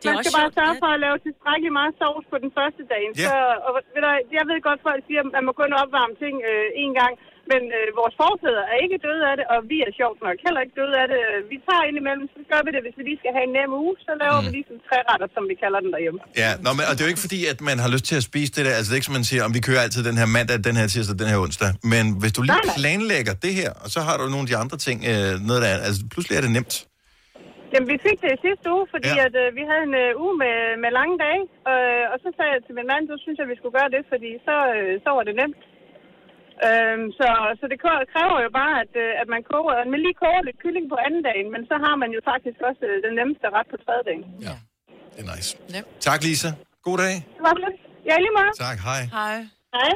Det 0.00 0.06
er 0.08 0.14
Man 0.16 0.24
skal 0.24 0.36
bare 0.40 0.50
sjovt, 0.50 0.58
sørge 0.60 0.76
ja. 0.78 0.82
for 0.82 0.90
at 0.96 1.00
lave 1.06 1.16
tilstrækkeligt 1.26 1.74
meget 1.80 1.92
sovs 2.00 2.26
på 2.32 2.36
den 2.44 2.50
første 2.58 2.82
dag. 2.92 3.04
Ja. 3.08 3.26
Så, 3.26 3.34
og, 3.66 3.70
ved 3.94 4.00
du, 4.04 4.10
jeg 4.38 4.44
ved 4.50 4.58
godt, 4.68 4.80
folk 4.88 5.00
siger, 5.08 5.20
at 5.24 5.30
man 5.36 5.42
må 5.48 5.52
kun 5.62 5.70
opvarme 5.82 6.14
ting 6.22 6.34
øh, 6.50 6.84
en 6.84 6.92
gang. 7.00 7.14
Men 7.52 7.62
øh, 7.78 7.86
vores 8.00 8.14
forfædre 8.22 8.62
er 8.72 8.78
ikke 8.84 8.98
døde 9.06 9.22
af 9.30 9.34
det, 9.38 9.46
og 9.52 9.58
vi 9.72 9.76
er 9.86 9.92
sjovt 10.00 10.18
nok 10.26 10.36
heller 10.44 10.60
ikke 10.64 10.76
døde 10.80 10.94
af 11.02 11.06
det. 11.12 11.20
Vi 11.52 11.56
tager 11.66 11.84
indimellem, 11.90 12.26
så 12.34 12.40
gør 12.52 12.60
vi 12.66 12.70
det, 12.74 12.80
hvis 12.84 12.96
vi 12.98 13.02
lige 13.08 13.18
skal 13.22 13.32
have 13.36 13.46
en 13.50 13.54
nem 13.58 13.72
uge, 13.82 13.94
så 14.06 14.12
laver 14.22 14.38
mm. 14.38 14.44
vi 14.46 14.50
lige 14.56 14.66
sådan 14.68 14.82
tre 14.88 14.98
retter, 15.10 15.28
som 15.36 15.42
vi 15.50 15.54
kalder 15.62 15.78
den 15.84 15.90
derhjemme. 15.94 16.20
Ja, 16.42 16.50
nå, 16.64 16.70
men, 16.76 16.84
og 16.88 16.92
det 16.94 17.00
er 17.02 17.06
jo 17.08 17.12
ikke 17.14 17.24
fordi, 17.28 17.40
at 17.52 17.58
man 17.70 17.76
har 17.84 17.90
lyst 17.94 18.06
til 18.10 18.16
at 18.20 18.24
spise 18.30 18.50
det 18.56 18.62
der. 18.66 18.74
Altså, 18.78 18.88
det 18.88 18.94
er 18.96 19.00
ikke 19.00 19.10
som 19.10 19.16
man 19.20 19.28
siger, 19.30 19.42
om 19.48 19.52
vi 19.58 19.62
kører 19.68 19.82
altid 19.86 20.02
den 20.10 20.16
her 20.20 20.28
mandag, 20.36 20.56
den 20.68 20.76
her 20.80 20.86
tirsdag, 20.92 21.14
den 21.22 21.28
her 21.32 21.38
onsdag. 21.46 21.70
Men 21.94 22.04
hvis 22.20 22.32
du 22.36 22.40
lige 22.48 22.64
planlægger 22.78 23.34
det 23.46 23.52
her, 23.60 23.70
og 23.84 23.88
så 23.94 24.00
har 24.06 24.14
du 24.20 24.24
nogle 24.34 24.44
af 24.46 24.50
de 24.52 24.56
andre 24.62 24.76
ting, 24.86 24.98
øh, 25.10 25.32
noget 25.48 25.60
der, 25.64 25.70
altså 25.88 26.00
pludselig 26.12 26.34
er 26.38 26.42
det 26.46 26.52
nemt. 26.58 26.74
Jamen, 27.72 27.88
vi 27.94 27.98
fik 28.06 28.18
det 28.24 28.30
i 28.36 28.38
sidste 28.46 28.66
uge, 28.76 28.84
fordi 28.94 29.10
Ja. 29.12 29.20
ja. 29.20 29.26
at, 29.28 29.34
øh, 29.42 29.48
vi 29.58 29.62
havde 29.70 29.84
en 29.90 29.96
øh, 30.04 30.10
uge 30.24 30.34
med, 30.42 30.54
med 30.82 30.90
lange 30.98 31.16
dage. 31.24 31.42
Øh, 31.72 32.04
og 32.12 32.16
så 32.24 32.28
sagde 32.36 32.52
jeg 32.54 32.62
til 32.66 32.74
min 32.78 32.86
mand, 32.92 33.02
så 33.12 33.16
synes 33.24 33.36
jeg, 33.40 33.46
vi 33.52 33.56
skulle 33.58 33.76
gøre 33.80 33.90
det, 33.96 34.02
fordi 34.12 34.30
så, 34.46 34.56
øh, 34.76 34.92
så 35.04 35.10
var 35.16 35.24
det 35.28 35.34
nemt. 35.42 35.60
Øhm, 36.68 37.06
så, 37.18 37.26
så 37.60 37.64
det 37.72 37.78
kræver- 37.82 38.06
kræver 38.14 38.38
jo 38.46 38.50
bare, 38.60 38.74
at, 38.84 38.92
øh, 39.04 39.10
at 39.22 39.28
man 39.34 39.40
koger, 39.52 39.72
at 39.82 39.88
man 39.92 40.00
lige 40.06 40.16
koger 40.24 40.42
lidt 40.48 40.58
kylling 40.64 40.86
på 40.92 40.96
anden 41.06 41.22
dagen, 41.30 41.48
men 41.54 41.62
så 41.70 41.74
har 41.84 41.94
man 42.02 42.10
jo 42.16 42.20
faktisk 42.30 42.58
også 42.68 42.82
øh, 42.90 42.96
den 43.06 43.12
nemmeste 43.18 43.46
ret 43.56 43.68
på 43.72 43.76
tredje 43.84 44.04
dagen. 44.08 44.24
Ja. 44.48 44.54
Det 45.14 45.20
er 45.24 45.28
nice. 45.34 45.50
Tak, 46.08 46.20
Lisa. 46.26 46.50
God 46.86 46.96
dag. 47.04 47.14
Det 47.36 47.42
var 47.48 47.54
lidt. 47.64 47.78
Ja, 48.08 48.14
lige 48.24 48.34
meget. 48.40 48.52
Tak, 48.66 48.78
hej. 48.88 49.02
Hej. 49.18 49.36
Hej. 49.76 49.92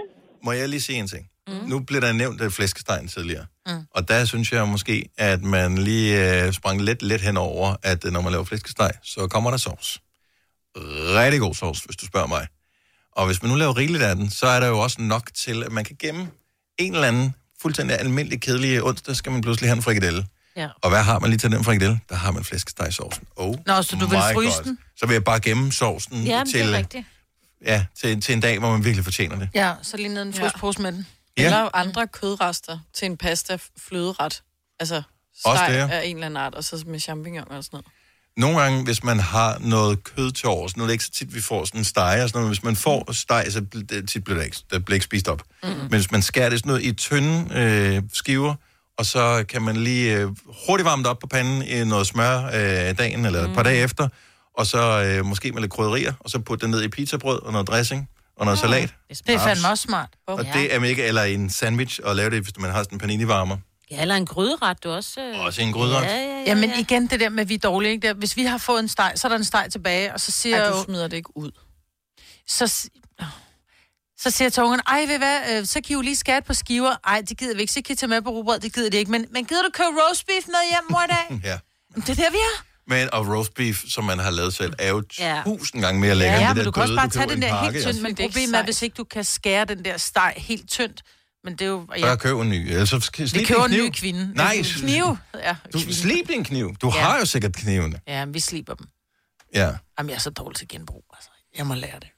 Må 0.47 0.51
jeg 0.61 0.67
lige 0.75 0.85
sige 0.89 0.99
en 1.05 1.09
ting? 1.15 1.25
Mm. 1.49 1.65
Nu 1.71 1.77
blev 1.89 2.01
der 2.07 2.13
nævnt 2.23 2.39
uh, 2.45 2.49
flæskestegen 2.57 3.07
tidligere. 3.17 3.47
Mm. 3.67 3.87
Og 3.91 4.09
der 4.09 4.25
synes 4.25 4.53
jeg 4.53 4.69
måske, 4.69 5.09
at 5.19 5.43
man 5.43 5.79
lige 5.79 6.47
uh, 6.47 6.53
sprang 6.53 6.81
lidt 6.83 7.03
let 7.03 7.21
henover, 7.21 7.77
at 7.83 8.05
uh, 8.05 8.13
når 8.13 8.21
man 8.21 8.33
laver 8.33 8.45
flæskesteg, 8.45 8.91
så 9.03 9.27
kommer 9.29 9.51
der 9.51 9.57
sovs. 9.57 10.01
Rigtig 10.77 11.41
god 11.41 11.55
sovs, 11.55 11.81
hvis 11.81 11.97
du 11.97 12.07
spørger 12.07 12.27
mig. 12.27 12.47
Og 13.13 13.27
hvis 13.27 13.43
man 13.43 13.51
nu 13.51 13.57
laver 13.57 13.77
rigeligt 13.77 14.03
af 14.03 14.17
den, 14.17 14.31
så 14.31 14.47
er 14.47 14.61
der 14.61 14.67
jo 14.67 14.79
også 14.79 15.01
nok 15.03 15.31
til, 15.35 15.63
at 15.63 15.73
man 15.73 15.85
kan 15.85 15.97
gemme 15.99 16.29
en 16.79 16.95
eller 16.95 17.09
anden 17.09 17.35
fuldstændig 17.63 18.01
almindelig 18.01 18.41
kedelig 18.41 18.83
onsdag, 18.83 19.17
skal 19.17 19.33
man 19.33 19.41
pludselig 19.41 19.69
have 19.71 19.77
en 19.77 19.83
frikadelle. 19.83 20.27
Ja. 20.57 20.69
Og 20.83 20.91
hvad 20.91 21.03
har 21.03 21.19
man 21.19 21.31
lige 21.31 21.39
til 21.39 21.53
den 21.53 21.65
frikadelle? 21.65 22.01
Der 22.09 22.15
har 22.15 22.31
man 22.31 22.45
flæskestegsovsen. 22.45 23.25
Oh 23.37 23.57
Nå, 23.67 23.83
så 23.83 23.97
du 23.97 24.07
vil 24.07 24.19
fryse 24.33 24.57
God. 24.57 24.65
den? 24.65 24.79
Så 24.97 25.07
vil 25.07 25.15
jeg 25.15 25.25
bare 25.25 25.41
gemme 25.41 25.73
sovsen 25.73 26.25
Ja, 26.25 26.39
men 26.45 26.53
til, 26.53 26.61
det 26.61 26.75
er 26.75 26.79
rigtigt. 26.79 27.07
ja, 27.67 27.85
til, 28.01 28.21
til 28.21 28.33
en 28.33 28.41
dag, 28.41 28.59
hvor 28.59 28.71
man 28.71 28.85
virkelig 28.85 29.05
fortjener 29.05 29.39
det. 29.39 29.49
Ja, 29.55 29.73
så 29.83 29.97
lige 29.97 30.09
ned 30.09 30.23
en 30.23 30.35
fryspose 30.35 30.83
med 30.83 30.93
den. 30.93 31.07
Ja. 31.39 31.45
Eller 31.45 31.77
andre 31.77 32.07
kødrester 32.07 32.79
til 32.95 33.07
en 33.07 33.17
pasta 33.17 33.59
fløderet. 33.79 34.43
Altså 34.81 35.03
steg 35.39 35.91
af 35.91 36.03
en 36.05 36.17
eller 36.17 36.27
anden 36.27 36.37
art, 36.37 36.55
og 36.55 36.65
så 36.65 36.85
med 36.87 37.01
champignon 37.01 37.51
og 37.51 37.65
sådan 37.65 37.77
noget. 37.77 37.87
Nogle 38.37 38.61
gange, 38.61 38.85
hvis 38.85 39.05
man 39.05 39.21
har 39.21 39.59
noget 39.61 40.05
kød 40.05 40.33
til 40.33 40.49
overs, 40.49 40.77
nu 40.77 40.83
er 40.83 40.87
det 40.87 40.93
ikke 40.93 41.05
så 41.05 41.11
tit, 41.11 41.35
vi 41.35 41.41
får 41.41 41.65
sådan 41.65 41.81
en 41.81 41.85
steg 41.85 42.21
og 42.23 42.29
sådan 42.29 42.31
noget, 42.33 42.45
men 42.45 42.49
hvis 42.49 42.63
man 42.63 42.77
får 42.77 43.13
steg, 43.13 43.47
så 43.51 43.61
det, 43.61 44.09
tit 44.09 44.25
bliver 44.25 44.39
det 44.39 44.45
ikke, 44.45 44.57
det 44.73 44.85
bliver 44.85 44.95
ikke 44.95 45.05
spist 45.05 45.29
op. 45.29 45.43
Mm. 45.63 45.69
Men 45.69 45.89
hvis 45.89 46.11
man 46.11 46.23
skærer 46.23 46.51
det 46.51 46.59
sådan 46.59 46.69
noget 46.69 46.85
i 46.85 46.93
tynde 46.93 47.55
øh, 47.55 48.03
skiver, 48.13 48.55
og 48.99 49.07
så 49.07 49.45
kan 49.49 49.63
man 49.63 49.77
lige 49.77 50.17
øh, 50.17 50.29
hurtigt 50.67 50.85
varme 50.85 51.03
det 51.03 51.11
op 51.11 51.19
på 51.19 51.27
panden 51.27 51.63
i 51.63 51.85
noget 51.85 52.07
smør 52.07 52.45
øh, 52.47 52.99
dagen 52.99 53.25
eller 53.25 53.49
et 53.49 53.55
par 53.55 53.63
dage 53.63 53.83
efter, 53.83 54.09
og 54.59 54.67
så 54.67 55.03
øh, 55.03 55.25
måske 55.25 55.53
med 55.53 55.61
lidt 55.61 55.73
krydderier, 55.73 56.13
og 56.21 56.31
så 56.31 56.39
putte 56.39 56.63
det 56.63 56.71
ned 56.71 56.83
i 56.83 56.89
pizzabrød 56.89 57.43
og 57.43 57.53
noget 57.53 57.69
dressing 57.69 58.09
og 58.37 58.45
noget 58.45 58.59
salat. 58.59 58.95
Det 59.09 59.35
er 59.35 59.39
fandme 59.39 59.69
også 59.69 59.83
smart. 59.83 60.09
Og 60.27 60.45
det 60.45 60.75
er 60.75 60.79
mega, 60.81 61.09
eller 61.09 61.23
en 61.23 61.51
sandwich, 61.51 62.01
og 62.05 62.17
lave 62.17 62.31
det, 62.31 62.43
hvis 62.43 62.57
man 62.59 62.71
har 62.71 62.83
sådan 62.83 62.97
en 62.97 63.01
panini-varmer. 63.01 63.57
Ja, 63.91 64.01
eller 64.01 64.15
en 64.15 64.27
gryderet, 64.27 64.85
du 64.85 64.91
også. 64.91 65.21
Øh... 65.21 65.41
Også 65.41 65.63
en 65.63 65.73
gryderet. 65.73 66.03
Ja, 66.03 66.17
ja, 66.17 66.23
ja, 66.23 66.43
Ja, 66.47 66.55
men 66.55 66.71
igen 66.79 67.07
det 67.07 67.21
der 67.21 67.29
med, 67.29 67.41
at 67.41 67.49
vi 67.49 67.55
er 67.55 67.59
dårlige, 67.59 67.93
ikke? 67.93 68.09
Der, 68.09 68.15
hvis 68.15 68.37
vi 68.37 68.45
har 68.45 68.59
fået 68.59 68.81
en 68.81 68.89
steg, 68.89 69.13
så 69.17 69.27
er 69.27 69.29
der 69.29 69.37
en 69.37 69.45
steg 69.45 69.67
tilbage, 69.73 70.15
og 70.15 70.21
så 70.21 70.31
siger 70.33 70.57
Ej, 70.57 70.63
jeg 70.63 70.73
du 70.73 70.77
jo... 70.79 70.85
smider 70.85 71.09
det 71.09 71.17
ikke 71.17 71.37
ud. 71.37 71.51
Så, 72.49 72.67
så 74.19 74.31
siger 74.31 74.47
jeg 74.47 74.53
til 74.53 74.63
ungerne, 74.63 74.83
ej, 74.87 75.01
ved 75.09 75.19
hvad, 75.19 75.41
øh, 75.53 75.67
så 75.67 75.75
kan 75.75 75.91
I 75.91 75.93
jo 75.93 76.01
lige 76.01 76.17
skære 76.17 76.43
på 76.43 76.55
skiver. 76.55 76.97
Ej, 77.07 77.23
det 77.29 77.39
gider 77.39 77.55
vi 77.55 77.61
ikke, 77.61 77.73
så 77.73 77.83
kan 77.83 77.93
I 77.93 77.97
tage 77.97 78.09
med 78.09 78.23
på 78.23 78.31
rugbrød, 78.31 78.59
det 78.59 78.75
gider 78.75 78.91
de 78.91 78.97
ikke. 78.97 79.11
Men, 79.11 79.27
men 79.31 79.45
gider 79.45 79.63
du 79.63 79.71
købe 79.73 79.89
roast 80.09 80.27
beef 80.27 80.47
med 80.47 80.71
hjem, 80.71 80.85
mor, 80.91 81.03
i 81.05 81.07
dag? 81.07 81.41
Ja. 81.51 81.59
Jamen, 81.91 82.07
det 82.07 82.11
er 82.19 82.23
der, 82.23 82.31
vi 82.31 82.37
er. 82.37 82.65
Men, 82.87 83.15
og 83.15 83.27
roast 83.29 83.55
beef, 83.55 83.85
som 83.89 84.05
man 84.05 84.19
har 84.19 84.31
lavet 84.31 84.55
selv, 84.55 84.73
er 84.79 84.89
jo 84.89 85.03
Ja. 85.19 85.43
tusind 85.45 85.83
gange 85.83 86.01
mere 86.01 86.15
lækker 86.15 86.33
Ja, 86.35 86.39
end 86.41 86.49
men 86.49 86.57
det 86.57 86.65
der 86.65 86.65
du 86.65 86.71
kan 86.71 86.83
også 86.83 86.95
bare 86.97 87.09
tage 87.09 87.27
den 87.29 87.37
en 87.39 87.43
der 87.43 87.49
pakke, 87.51 87.65
helt 87.73 87.75
tynd, 87.83 87.87
altså. 87.89 88.03
men 88.03 88.13
er 88.13 88.17
problemet 88.29 88.59
er, 88.61 88.65
hvis 88.65 88.83
ikke 88.83 88.95
du 88.95 89.05
kan 89.05 89.25
skære 89.25 89.65
den 89.65 89.85
der 89.85 89.97
steg 89.97 90.35
helt 90.37 90.71
tyndt. 90.71 91.03
Men 91.45 91.53
det 91.53 91.63
er 91.63 91.67
jo... 91.67 91.87
Så 91.99 92.07
jeg 92.07 92.19
køber 92.19 92.43
en 92.43 92.49
ny. 92.49 92.55
Ellers 92.71 92.89
så 92.89 93.01
skal 93.01 93.23
vi 93.25 93.29
slip 93.29 93.47
køber 93.47 93.65
en 93.65 93.71
kniv. 93.71 93.83
ny 93.85 93.91
kvinde. 93.91 94.33
Nej, 94.35 94.57
Kniv. 94.81 95.17
Ja, 95.35 95.57
du 95.73 95.79
slip 95.93 96.29
din 96.29 96.45
kniv. 96.45 96.75
Du 96.83 96.93
Ja. 96.95 97.01
har 97.01 97.19
jo 97.19 97.25
sikkert 97.27 97.53
knivene. 97.57 98.01
ja, 98.09 98.25
vi 98.25 98.41
sliber 98.41 98.75
dem. 98.75 98.87
Ja. 99.55 99.71
Jamen, 99.99 100.11
jeg 100.11 100.17
er 100.17 100.21
så 100.21 100.31
dårlig 100.31 100.57
til 100.59 100.69
genbrug. 100.69 101.03
Altså, 101.15 101.29
jeg 101.59 101.67
må 101.67 101.75
lære 101.75 102.01
det. 102.01 102.09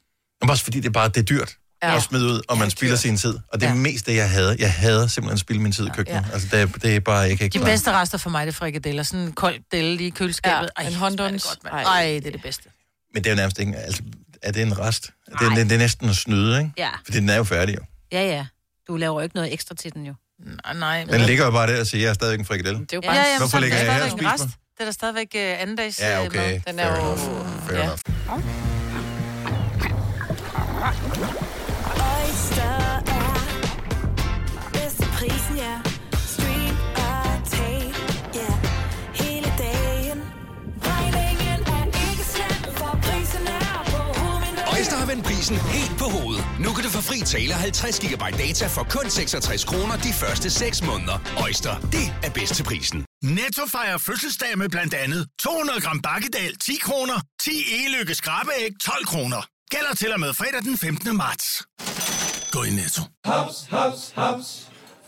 Men 0.40 0.50
også 0.50 0.64
fordi 0.64 0.80
det 0.80 0.86
er 0.86 0.92
bare 0.92 1.08
det 1.08 1.16
er 1.16 1.22
dyrt 1.22 1.56
Ja. 1.82 1.96
at 1.96 2.02
smide 2.02 2.24
ud, 2.24 2.40
og 2.48 2.58
man 2.58 2.70
spilder 2.70 2.96
sin 2.96 3.16
tid. 3.16 3.38
Og 3.52 3.60
det 3.60 3.68
er 3.68 3.74
mest 3.74 4.06
det, 4.06 4.16
jeg 4.16 4.30
hader. 4.30 4.56
Jeg 4.58 4.72
hader 4.72 5.06
simpelthen 5.06 5.34
at 5.34 5.40
spilde 5.40 5.62
min 5.62 5.72
tid 5.72 5.86
i 5.86 5.90
køkkenet. 5.94 6.24
Altså, 6.32 6.48
det 6.52 6.60
er, 6.60 6.66
det 6.66 6.96
er 6.96 7.00
bare, 7.00 7.18
jeg 7.18 7.38
kan 7.38 7.44
ikke 7.44 7.54
De 7.54 7.58
klare. 7.58 7.70
bedste 7.72 7.92
rester 7.92 8.18
for 8.18 8.30
mig, 8.30 8.46
det 8.46 8.52
er 8.52 8.56
frikadeller. 8.56 9.02
Sådan 9.02 9.20
en 9.26 9.32
kold 9.32 9.54
delle 9.72 9.96
lige 9.96 10.06
i 10.06 10.10
køleskabet. 10.10 10.70
Ja, 10.78 10.82
Ej, 10.82 10.88
en 10.88 10.92
det 11.18 11.20
godt. 11.20 11.58
Ej. 11.72 12.02
Det 12.04 12.26
er 12.26 12.30
det 12.30 12.42
bedste. 12.42 12.68
Men 13.14 13.24
det 13.24 13.30
er 13.30 13.34
jo 13.34 13.36
nærmest 13.36 13.58
ikke... 13.58 13.76
Altså, 13.76 14.02
er 14.42 14.52
det 14.52 14.62
en 14.62 14.78
rest? 14.78 15.10
Det 15.40 15.46
er, 15.46 15.54
det 15.54 15.72
er 15.72 15.78
næsten 15.78 16.08
at 16.08 16.16
snyde, 16.16 16.58
ikke? 16.58 16.70
Ja. 16.78 16.88
Fordi 17.04 17.18
den 17.20 17.28
er 17.28 17.36
jo 17.36 17.44
færdig, 17.44 17.74
jo. 17.76 17.80
Ja, 18.12 18.22
ja. 18.26 18.46
Du 18.88 18.96
laver 18.96 19.20
jo 19.20 19.20
ikke 19.24 19.36
noget 19.36 19.52
ekstra 19.52 19.74
til 19.74 19.94
den 19.94 20.06
jo. 20.06 20.14
Nej, 20.64 20.74
nej. 20.74 21.04
Den 21.04 21.20
ligger 21.20 21.44
jo 21.44 21.50
bare 21.50 21.72
der 21.72 21.80
og 21.80 21.86
siger, 21.86 22.02
jeg 22.02 22.10
er 22.10 22.14
stadig 22.14 22.38
en 22.38 22.44
frikadelle. 22.44 22.80
Det 22.80 22.92
er 22.92 22.96
jo 22.96 23.00
Ja, 23.04 23.12
ja, 23.14 23.22
men 23.22 23.38
Hvorfor 23.38 23.50
så 23.50 23.56
er 23.56 23.60
ligger 23.60 23.78
det 23.78 23.84
jeg 23.84 23.94
her 23.94 24.02
og 24.02 24.08
stadigvæk 24.10 24.28
spiser 24.30 24.32
rest. 24.32 24.44
mig? 24.44 24.52
Det 24.76 24.80
er 24.80 24.84
da 24.84 24.92
stadigvæk 24.92 25.28
uh, 25.34 25.62
anden 25.62 25.76
dags 25.76 26.00
Ja, 26.00 26.20
øh, 26.20 26.26
okay. 26.26 26.38
mad. 26.52 26.60
Den 26.66 26.78
er 26.78 26.94
Fair 26.94 27.04
jo- 27.06 27.12
enough. 27.12 27.20
Fair 27.68 27.78
ja. 27.78 27.82
enough. 27.82 28.00
Øjster 44.76 44.96
har 44.96 45.06
vendt 45.06 45.24
prisen 45.24 45.56
helt 45.56 45.98
på 45.98 46.04
hovedet. 46.04 46.44
Nu 46.60 46.72
kan 46.72 46.84
du 46.84 46.90
få 46.90 47.00
fri 47.00 47.18
tale 47.20 47.54
50 47.54 48.00
GB 48.00 48.22
data 48.38 48.66
for 48.66 48.86
kun 48.90 49.10
66 49.10 49.64
kroner 49.64 49.96
de 49.96 50.12
første 50.12 50.50
6 50.50 50.82
måneder. 50.82 51.18
Øjster, 51.42 51.80
det 51.80 52.06
er 52.22 52.30
bedst 52.30 52.54
til 52.54 52.64
prisen. 52.64 53.04
Netto 53.22 53.62
fejrer 53.66 53.98
fødselsdag 53.98 54.58
med 54.58 54.68
blandt 54.68 54.94
andet 54.94 55.26
200 55.40 55.80
gram 55.80 56.00
bakkedal 56.00 56.56
10 56.56 56.76
kroner, 56.82 57.20
10 57.40 57.50
e-lykke 57.50 58.14
skrabeæg 58.14 58.70
12 58.80 59.06
kroner. 59.06 59.46
Gælder 59.70 59.94
til 59.94 60.12
og 60.12 60.20
med 60.20 60.34
fredag 60.34 60.62
den 60.62 60.78
15. 60.78 61.16
marts. 61.16 61.62
Gå 62.50 62.62
i 62.62 62.70
Netto. 62.70 63.02
Hops, 63.24 63.66
hops, 63.70 64.12
hops. 64.16 64.65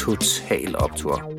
Total 0.00 0.76
Optor. 0.76 1.32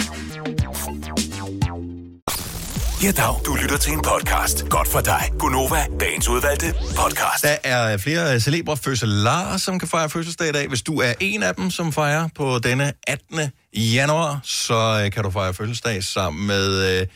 Ja, 3.03 3.11
dag. 3.11 3.41
Du 3.45 3.55
lytter 3.61 3.77
til 3.77 3.93
en 3.93 4.01
podcast. 4.01 4.69
Godt 4.69 4.87
for 4.87 4.99
dig. 4.99 5.21
Gunova, 5.39 5.85
dagens 5.99 6.27
udvalgte 6.27 6.65
podcast. 6.73 7.43
Der 7.43 7.57
er 7.63 7.97
flere 7.97 8.39
celebre 8.39 8.77
fødselarer, 8.77 9.57
som 9.57 9.79
kan 9.79 9.87
fejre 9.87 10.09
fødselsdag 10.09 10.49
i 10.49 10.51
dag. 10.51 10.67
Hvis 10.67 10.81
du 10.81 10.99
er 10.99 11.13
en 11.19 11.43
af 11.43 11.55
dem, 11.55 11.71
som 11.71 11.93
fejrer 11.93 12.29
på 12.35 12.59
denne 12.59 12.93
18. 13.07 13.39
januar, 13.73 14.39
så 14.43 15.01
øh, 15.05 15.11
kan 15.11 15.23
du 15.23 15.29
fejre 15.29 15.53
fødselsdag 15.53 16.03
sammen 16.03 16.47
med 16.47 16.99
øh, 17.01 17.07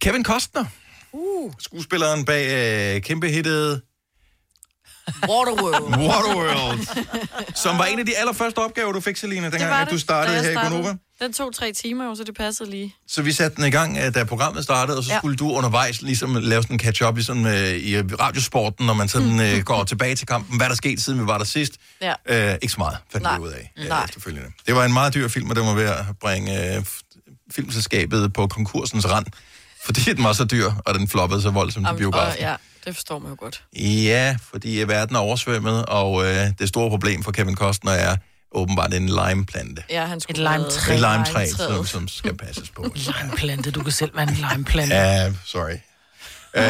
Kevin 0.00 0.24
Costner. 0.24 0.64
Uh. 1.12 1.52
Skuespilleren 1.58 2.24
bag 2.24 2.46
øh, 2.96 3.02
kæmpe 3.02 3.28
hittet 3.28 3.82
Waterworld. 5.28 5.96
Waterworld, 6.08 6.86
som 7.54 7.78
var 7.78 7.84
en 7.84 7.98
af 7.98 8.06
de 8.06 8.16
allerførste 8.18 8.58
opgaver, 8.58 8.92
du 8.92 9.00
fik, 9.00 9.16
Selina, 9.16 9.50
dengang 9.50 9.72
at 9.72 9.90
du 9.90 9.98
startede 9.98 10.42
her 10.42 10.50
i 10.50 10.54
Gonova. 10.54 10.94
Den 11.20 11.32
tog 11.32 11.54
tre 11.54 11.72
timer, 11.72 12.14
så 12.14 12.24
det 12.24 12.36
passede 12.36 12.70
lige. 12.70 12.94
Så 13.08 13.22
vi 13.22 13.32
satte 13.32 13.56
den 13.56 13.64
i 13.64 13.70
gang, 13.70 13.98
øh, 13.98 14.14
da 14.14 14.24
programmet 14.24 14.64
startede, 14.64 14.98
og 14.98 15.04
så 15.04 15.10
Ja. 15.12 15.18
skulle 15.18 15.36
du 15.36 15.50
undervejs 15.52 16.02
ligesom 16.02 16.34
lave 16.34 16.62
sådan 16.62 16.74
en 16.74 16.80
catch-up, 16.80 17.14
ligesom 17.14 17.46
øh, 17.46 17.70
i 17.70 18.00
radiosporten, 18.00 18.86
når 18.86 18.94
man 18.94 19.08
sådan 19.08 19.40
øh, 19.40 19.62
går 19.72 19.84
tilbage 19.84 20.14
til 20.14 20.26
kampen. 20.26 20.56
Hvad 20.56 20.68
der 20.68 20.74
skete, 20.74 21.02
siden 21.02 21.20
vi 21.20 21.26
var 21.26 21.38
der 21.38 21.44
sidst. 21.44 21.72
Ja. 22.00 22.12
Øh, 22.28 22.54
ikke 22.62 22.72
så 22.72 22.78
meget, 22.78 22.96
fandt 23.12 23.28
vi 23.36 23.42
ud 23.42 23.48
af 23.52 23.72
øh, 23.78 23.88
Nej. 23.88 24.04
efterfølgende. 24.04 24.48
Det 24.66 24.74
var 24.74 24.84
en 24.84 24.92
meget 24.92 25.14
dyr 25.14 25.28
film, 25.28 25.50
og 25.50 25.56
den 25.56 25.66
var 25.66 25.74
ved 25.74 25.84
at 25.84 26.04
bringe 26.20 26.76
øh, 26.76 26.84
filmselskabet 27.52 28.32
på 28.32 28.46
konkursens 28.46 29.06
rand, 29.10 29.26
fordi 29.84 30.00
den 30.00 30.24
var 30.24 30.32
så 30.32 30.44
dyr, 30.44 30.70
og 30.86 30.94
den 30.94 31.08
floppede 31.08 31.42
så 31.42 31.50
voldsomt 31.50 31.86
i 31.94 31.96
biografen. 31.96 32.32
og, 32.32 32.38
ja, 32.40 32.54
det 32.86 32.94
forstår 32.94 33.18
man 33.18 33.30
jo 33.30 33.36
godt. 33.40 33.62
Ja, 33.80 34.36
fordi 34.50 34.80
øh, 34.82 34.88
verden 34.88 35.16
er 35.16 35.20
oversvømmet, 35.20 35.86
og 35.86 36.24
øh, 36.26 36.46
det 36.58 36.68
store 36.68 36.90
problem 36.90 37.22
for 37.24 37.32
Kevin 37.32 37.54
Costner 37.56 37.92
er 37.92 38.16
åbenbart 38.52 38.94
en 38.94 39.06
limeplante. 39.08 39.82
Ja, 39.90 40.04
han 40.06 40.20
skulle 40.20 40.50
Et 40.50 40.58
limetræ. 40.58 40.94
Et 40.94 41.00
limetræ, 41.00 41.46
som, 41.46 41.86
som 41.86 42.08
skal 42.08 42.36
passes 42.36 42.70
på. 42.70 42.82
Limeplante, 43.22 43.70
du 43.70 43.82
kan 43.82 43.92
selv 43.92 44.16
være 44.16 44.28
en 44.28 44.38
limeplante. 44.52 44.94
Ja, 44.96 45.32
sorry. 45.44 45.76
Uh, 46.58 46.62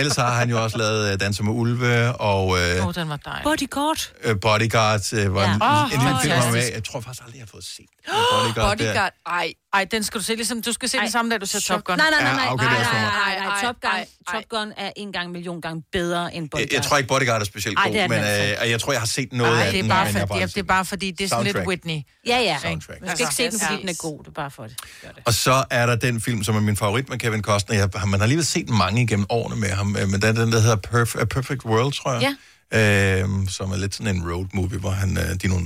ellers 0.00 0.16
har 0.16 0.34
han 0.34 0.50
jo 0.50 0.62
også 0.64 0.78
lavet 0.78 1.12
uh, 1.12 1.20
Danser 1.20 1.42
med 1.44 1.52
Ulve 1.52 2.12
og 2.16 2.46
uh, 2.46 2.52
Åh, 2.80 2.86
oh, 2.86 2.94
den 2.94 3.08
var 3.08 3.16
dejlig. 3.16 3.42
Bodyguard. 3.44 3.98
uh, 4.28 4.40
Bodyguard. 4.40 5.00
Uh, 5.12 5.34
var 5.34 5.42
Ja. 5.42 5.54
en, 5.54 5.62
Åh, 5.62 5.82
en 5.94 6.00
lille 6.24 6.40
film, 6.42 6.52
med. 6.52 6.70
Jeg 6.74 6.84
tror 6.84 7.00
faktisk 7.00 7.22
aldrig, 7.24 7.38
jeg 7.38 7.42
har 7.42 7.50
fået 7.50 7.64
set 7.64 7.86
Bodyguard. 8.32 8.78
der. 8.78 8.84
Bodyguard. 8.86 9.12
Ej, 9.26 9.52
ej, 9.74 9.84
den 9.90 10.04
skal 10.04 10.18
du 10.20 10.24
se 10.24 10.34
ligesom, 10.34 10.62
du 10.62 10.72
skal 10.72 10.88
se 10.88 10.98
den 10.98 11.10
samme 11.10 11.30
dag, 11.30 11.40
du 11.40 11.46
ser 11.46 11.60
Top 11.60 11.84
Gun. 11.84 11.96
Nej, 11.98 12.06
nej, 12.10 12.22
nej, 12.22 12.32
nej, 12.34 12.44
Ja, 12.44 12.52
okay, 12.52 12.64
nej, 12.64 12.74
det 12.74 12.86
er 12.86 12.92
nej, 12.92 13.02
for 13.02 13.18
nej, 13.18 13.38
nej, 13.38 13.60
Top 13.64 13.76
Gun, 13.82 13.90
Ej, 13.90 14.06
ej, 14.28 14.34
Top 14.34 14.48
Gun 14.48 14.72
er 14.76 14.90
en 14.96 15.12
gang 15.12 15.30
million 15.32 15.60
gange 15.60 15.82
bedre 15.92 16.34
end 16.34 16.50
Bodyguard. 16.50 16.68
Jeg, 16.70 16.76
jeg 16.76 16.82
tror 16.82 16.96
ikke, 16.96 17.08
Bodyguard 17.08 17.40
er 17.40 17.44
specielt 17.44 17.78
Ej, 17.78 17.84
god, 17.86 17.92
det 17.94 18.00
er 18.00 18.08
men 18.08 18.18
altså 18.18 18.64
uh, 18.64 18.70
jeg 18.70 18.80
tror, 18.80 18.92
jeg 18.92 19.00
har 19.00 19.06
set 19.06 19.32
noget 19.32 19.52
Nej, 19.52 19.66
af 19.66 19.70
det 19.72 19.78
er 19.78 19.82
den. 19.82 19.90
bare, 19.90 20.04
men 20.06 20.16
jeg 20.16 20.28
bare 20.28 20.40
det 20.46 20.56
er 20.56 20.62
bare 20.62 20.84
fordi, 20.84 21.10
det 21.10 21.24
er 21.24 21.28
sådan 21.28 21.44
lidt. 21.44 21.56
Whitney. 21.56 22.00
Ja, 22.26 22.38
ja. 22.38 22.58
Soundtrack. 22.62 23.00
Du 23.00 23.06
skal 23.08 23.20
ikke 23.20 23.34
se 23.34 23.50
den, 23.50 23.60
fordi 23.68 23.80
den 23.80 23.88
er 23.88 23.94
god. 23.98 24.18
Det 24.18 24.26
er 24.28 24.32
bare 24.32 24.50
for 24.50 24.62
det. 24.62 24.76
Og 25.24 25.34
så 25.34 25.64
er 25.70 25.86
der 25.86 25.96
den 25.96 26.20
film, 26.20 26.44
som 26.44 26.56
er 26.56 26.60
min 26.60 26.76
favorit 26.76 27.08
med 27.08 27.18
Kevin 27.18 27.42
Costner. 27.42 27.76
Jeg, 27.76 27.88
man 28.06 28.12
har 28.20 28.22
alligevel 28.22 28.46
set 28.46 28.68
mange 28.68 29.02
igennem 29.02 29.26
årene 29.28 29.56
med 29.60 29.70
ham, 29.70 29.96
øh, 29.96 30.08
men 30.08 30.22
den, 30.22 30.36
den 30.36 30.52
der 30.52 30.60
hedder 30.60 30.76
Perf- 30.76 31.20
A 31.20 31.24
Perfect 31.24 31.64
World, 31.64 31.92
tror 31.92 32.12
jeg. 32.12 32.22
Ja. 32.22 33.20
Øhm, 33.20 33.48
som 33.48 33.72
er 33.72 33.76
lidt 33.76 33.94
sådan 33.94 34.16
en 34.16 34.32
road 34.32 34.46
movie, 34.52 34.78
hvor 34.78 34.90
han, 34.90 35.18
øh, 35.18 35.22
de 35.24 35.30
er 35.44 35.48
nogle, 35.48 35.64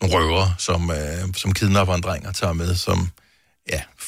nogle 0.00 0.16
røver, 0.16 0.54
som, 0.58 0.90
øh, 0.90 1.34
som 1.36 1.52
kidnapper 1.52 1.94
en 1.94 2.00
dreng 2.02 2.26
og 2.28 2.34
tager 2.34 2.52
med, 2.52 2.74
som, 2.76 3.08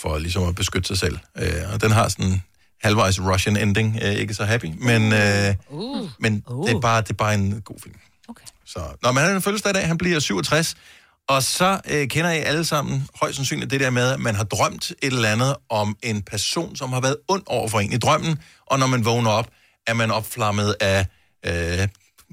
for 0.05 0.19
ligesom 0.19 0.49
at 0.49 0.55
beskytte 0.55 0.89
sig 0.89 0.99
selv. 0.99 1.19
Øh, 1.39 1.73
og 1.73 1.83
den 1.83 1.91
har 1.91 2.09
sådan 2.09 2.43
halvvejs 2.83 3.21
Russian 3.21 3.57
ending, 3.57 3.99
øh, 4.03 4.13
ikke 4.13 4.35
så 4.35 4.45
happy, 4.45 4.67
men, 4.79 5.13
øh, 5.13 5.55
Uh. 5.71 6.09
men 6.19 6.45
Uh. 6.51 6.67
det, 6.69 6.77
er 6.77 6.81
bare, 6.81 7.01
det 7.01 7.11
er 7.11 7.15
bare 7.15 7.35
en 7.35 7.61
god 7.61 7.77
film. 7.83 7.95
Okay. 8.29 8.45
Så, 8.67 8.81
når 9.03 9.13
man 9.13 9.25
har 9.25 9.31
en 9.31 9.43
fødselsdag 9.43 9.71
i 9.71 9.73
dag, 9.73 9.87
han 9.87 9.99
bliver 9.99 10.21
67, 10.21 10.75
og 11.29 11.43
så 11.43 11.81
øh, 11.91 12.09
kender 12.09 12.31
I 12.31 12.39
alle 12.39 12.65
sammen 12.65 13.09
højst 13.21 13.37
sandsynligt 13.37 13.71
det 13.71 13.81
der 13.81 13.91
med, 13.91 14.13
at 14.13 14.21
man 14.21 14.35
har 14.35 14.45
drømt 14.45 14.91
et 14.91 14.97
eller 15.03 15.29
andet 15.29 15.57
om 15.71 15.97
en 16.03 16.23
person, 16.23 16.77
som 16.77 16.93
har 16.93 17.01
været 17.01 17.17
ond 17.29 17.43
over 17.47 17.69
for 17.69 17.81
en 17.81 17.93
i 17.93 17.97
drømmen, 17.97 18.39
og 18.67 18.79
når 18.79 18.87
man 18.87 19.05
vågner 19.05 19.31
op, 19.31 19.49
er 19.87 19.95
man 19.95 20.11
opflammet 20.11 20.75
af 20.81 21.07
øh, 21.47 21.89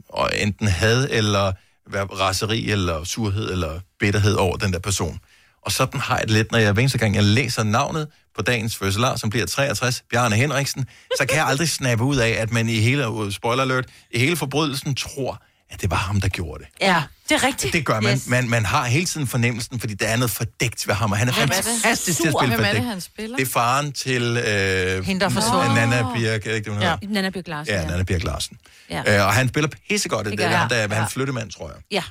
og 0.10 0.32
enten 0.38 0.68
had, 0.68 1.08
eller 1.12 1.54
raseri, 1.96 2.72
eller 2.72 3.04
surhed, 3.04 3.52
eller 3.52 3.80
bitterhed 4.00 4.36
over 4.36 4.58
den 4.58 4.74
der 4.74 4.80
person. 4.80 5.20
Og 5.66 5.72
sådan 5.72 6.00
har 6.00 6.18
jeg 6.18 6.28
det 6.28 6.34
lidt, 6.36 6.52
når 6.52 6.60
jeg 6.60 6.72
hver 6.72 6.82
eneste 6.82 6.98
gang, 6.98 7.16
jeg 7.16 7.24
læser 7.24 7.64
navnet 7.64 8.08
på 8.36 8.42
dagens 8.42 8.76
fødselar, 8.78 9.16
som 9.16 9.30
bliver 9.30 9.46
63, 9.46 10.04
Bjarne 10.12 10.36
Henriksen, 10.36 10.86
så 11.18 11.26
kan 11.26 11.38
jeg 11.38 11.46
aldrig 11.46 11.70
snappe 11.70 12.04
ud 12.04 12.18
af, 12.18 12.30
at 12.30 12.52
man 12.52 12.70
i 12.70 12.80
hele, 12.80 13.10
uh, 13.10 13.32
spoiler 13.32 13.64
alert, 13.64 13.86
i 14.12 14.20
hele 14.20 14.36
forbrydelsen 14.38 14.96
tror, 14.96 15.42
at 15.72 15.82
det 15.82 15.92
var 15.92 15.98
ham, 15.98 16.22
der 16.22 16.28
gjorde 16.28 16.64
det. 16.64 16.70
Ja, 16.82 17.04
det 17.30 17.36
er 17.36 17.44
rigtigt. 17.48 17.74
Det 17.74 17.86
gør 17.86 18.00
man. 18.00 18.14
Yes. 18.16 18.28
Man, 18.28 18.50
man 18.50 18.66
har 18.66 18.86
hele 18.86 19.06
tiden 19.06 19.28
fornemmelsen, 19.28 19.80
fordi 19.80 19.94
der 19.94 20.08
er 20.08 20.16
noget 20.16 20.32
fordækt 20.32 20.88
ved 20.88 20.96
ham, 20.96 21.12
og 21.12 21.18
han 21.18 21.28
er 21.28 21.34
Hvem 21.34 21.50
er 21.50 21.54
fantastisk 21.54 22.22
til 22.22 22.28
at 22.28 22.34
spille 22.40 22.56
Hvem 22.56 22.66
er 22.66 22.74
det, 22.74 22.84
han 22.84 23.02
spiller? 23.02 23.38
Det 23.38 23.48
er 23.48 23.52
faren 23.52 23.92
til... 23.92 24.22
Øh, 24.38 25.06
Hende, 25.06 25.20
der 25.20 25.26
er 25.26 25.30
forsvundet. 25.30 25.74
Nana 25.76 26.14
Birk, 26.16 26.46
er 26.46 26.50
det 26.50 26.56
ikke 26.56 26.66
det, 26.66 26.74
hun 26.74 26.82
Ja. 26.82 26.96
Nana 27.04 27.30
Bjørk 27.30 27.48
Larsen. 27.48 27.74
Ja, 27.74 27.86
Nana 27.86 28.04
Birk 28.04 28.24
Larsen. 28.24 28.58
Ja. 28.90 29.20
Øh, 29.20 29.26
og 29.28 29.34
han 29.34 29.48
spiller 29.50 29.70
pissegodt 29.90 30.28
i 30.28 30.30
Det 30.32 30.40
det. 30.40 30.50
Der, 30.50 30.56
han. 30.58 30.70
der 30.70 30.76
er 30.76 30.82
Ja. 30.82 30.96
han 30.96 31.10
flyttemand, 31.10 31.52
tror 31.52 31.68
jeg. 31.68 31.78
Ja. 31.92 32.04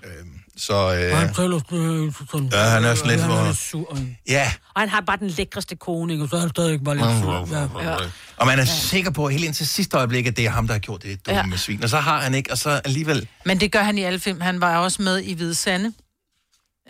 Så 0.61 0.95
øh, 0.95 1.17
Han 1.17 1.35
taler 1.35 1.59
sådan... 2.31 2.49
Ja, 2.53 2.59
han 2.59 2.85
er 2.85 2.95
sådan 2.95 3.11
lidt 3.11 3.21
Han 3.21 3.31
for- 3.31 3.53
sur. 3.53 3.99
ja, 4.29 4.53
Og 4.75 4.81
han 4.81 4.89
har 4.89 5.01
bare 5.01 5.17
den 5.17 5.29
lækreste 5.29 5.77
kone, 5.77 6.13
ikke? 6.13 6.25
Og 6.25 6.31
så 6.31 6.37
er 6.37 6.41
han 6.41 6.49
stadig 6.51 6.85
bare 6.85 6.97
lidt 6.97 7.07
sur. 7.23 7.49
Ja. 7.83 7.97
og 8.37 8.47
man 8.47 8.59
er 8.59 8.65
sikker 8.65 9.11
på 9.11 9.29
helt 9.29 9.45
indtil 9.45 9.67
sidste 9.67 9.97
øjeblik, 9.97 10.27
at 10.27 10.37
det 10.37 10.47
er 10.47 10.51
ham, 10.51 10.67
der 10.67 10.75
har 10.75 10.79
gjort 10.79 11.03
det 11.03 11.27
dumme 11.27 11.41
Ja. 11.41 11.47
ja. 11.51 11.57
svin. 11.57 11.83
Og 11.83 11.89
så 11.89 11.97
har 11.99 12.21
han 12.21 12.35
ikke, 12.35 12.53
og 12.53 12.59
så 12.59 12.71
alligevel... 12.71 13.29
Men 13.45 13.61
det 13.61 13.73
gør 13.73 13.83
han 13.83 13.99
i 13.99 14.03
alle 14.03 14.19
film. 14.21 14.41
Han 14.41 14.61
var 14.61 14.77
også 14.79 15.03
med 15.03 15.19
i 15.19 15.35
Hvide 15.35 15.55
Sande. 15.55 15.93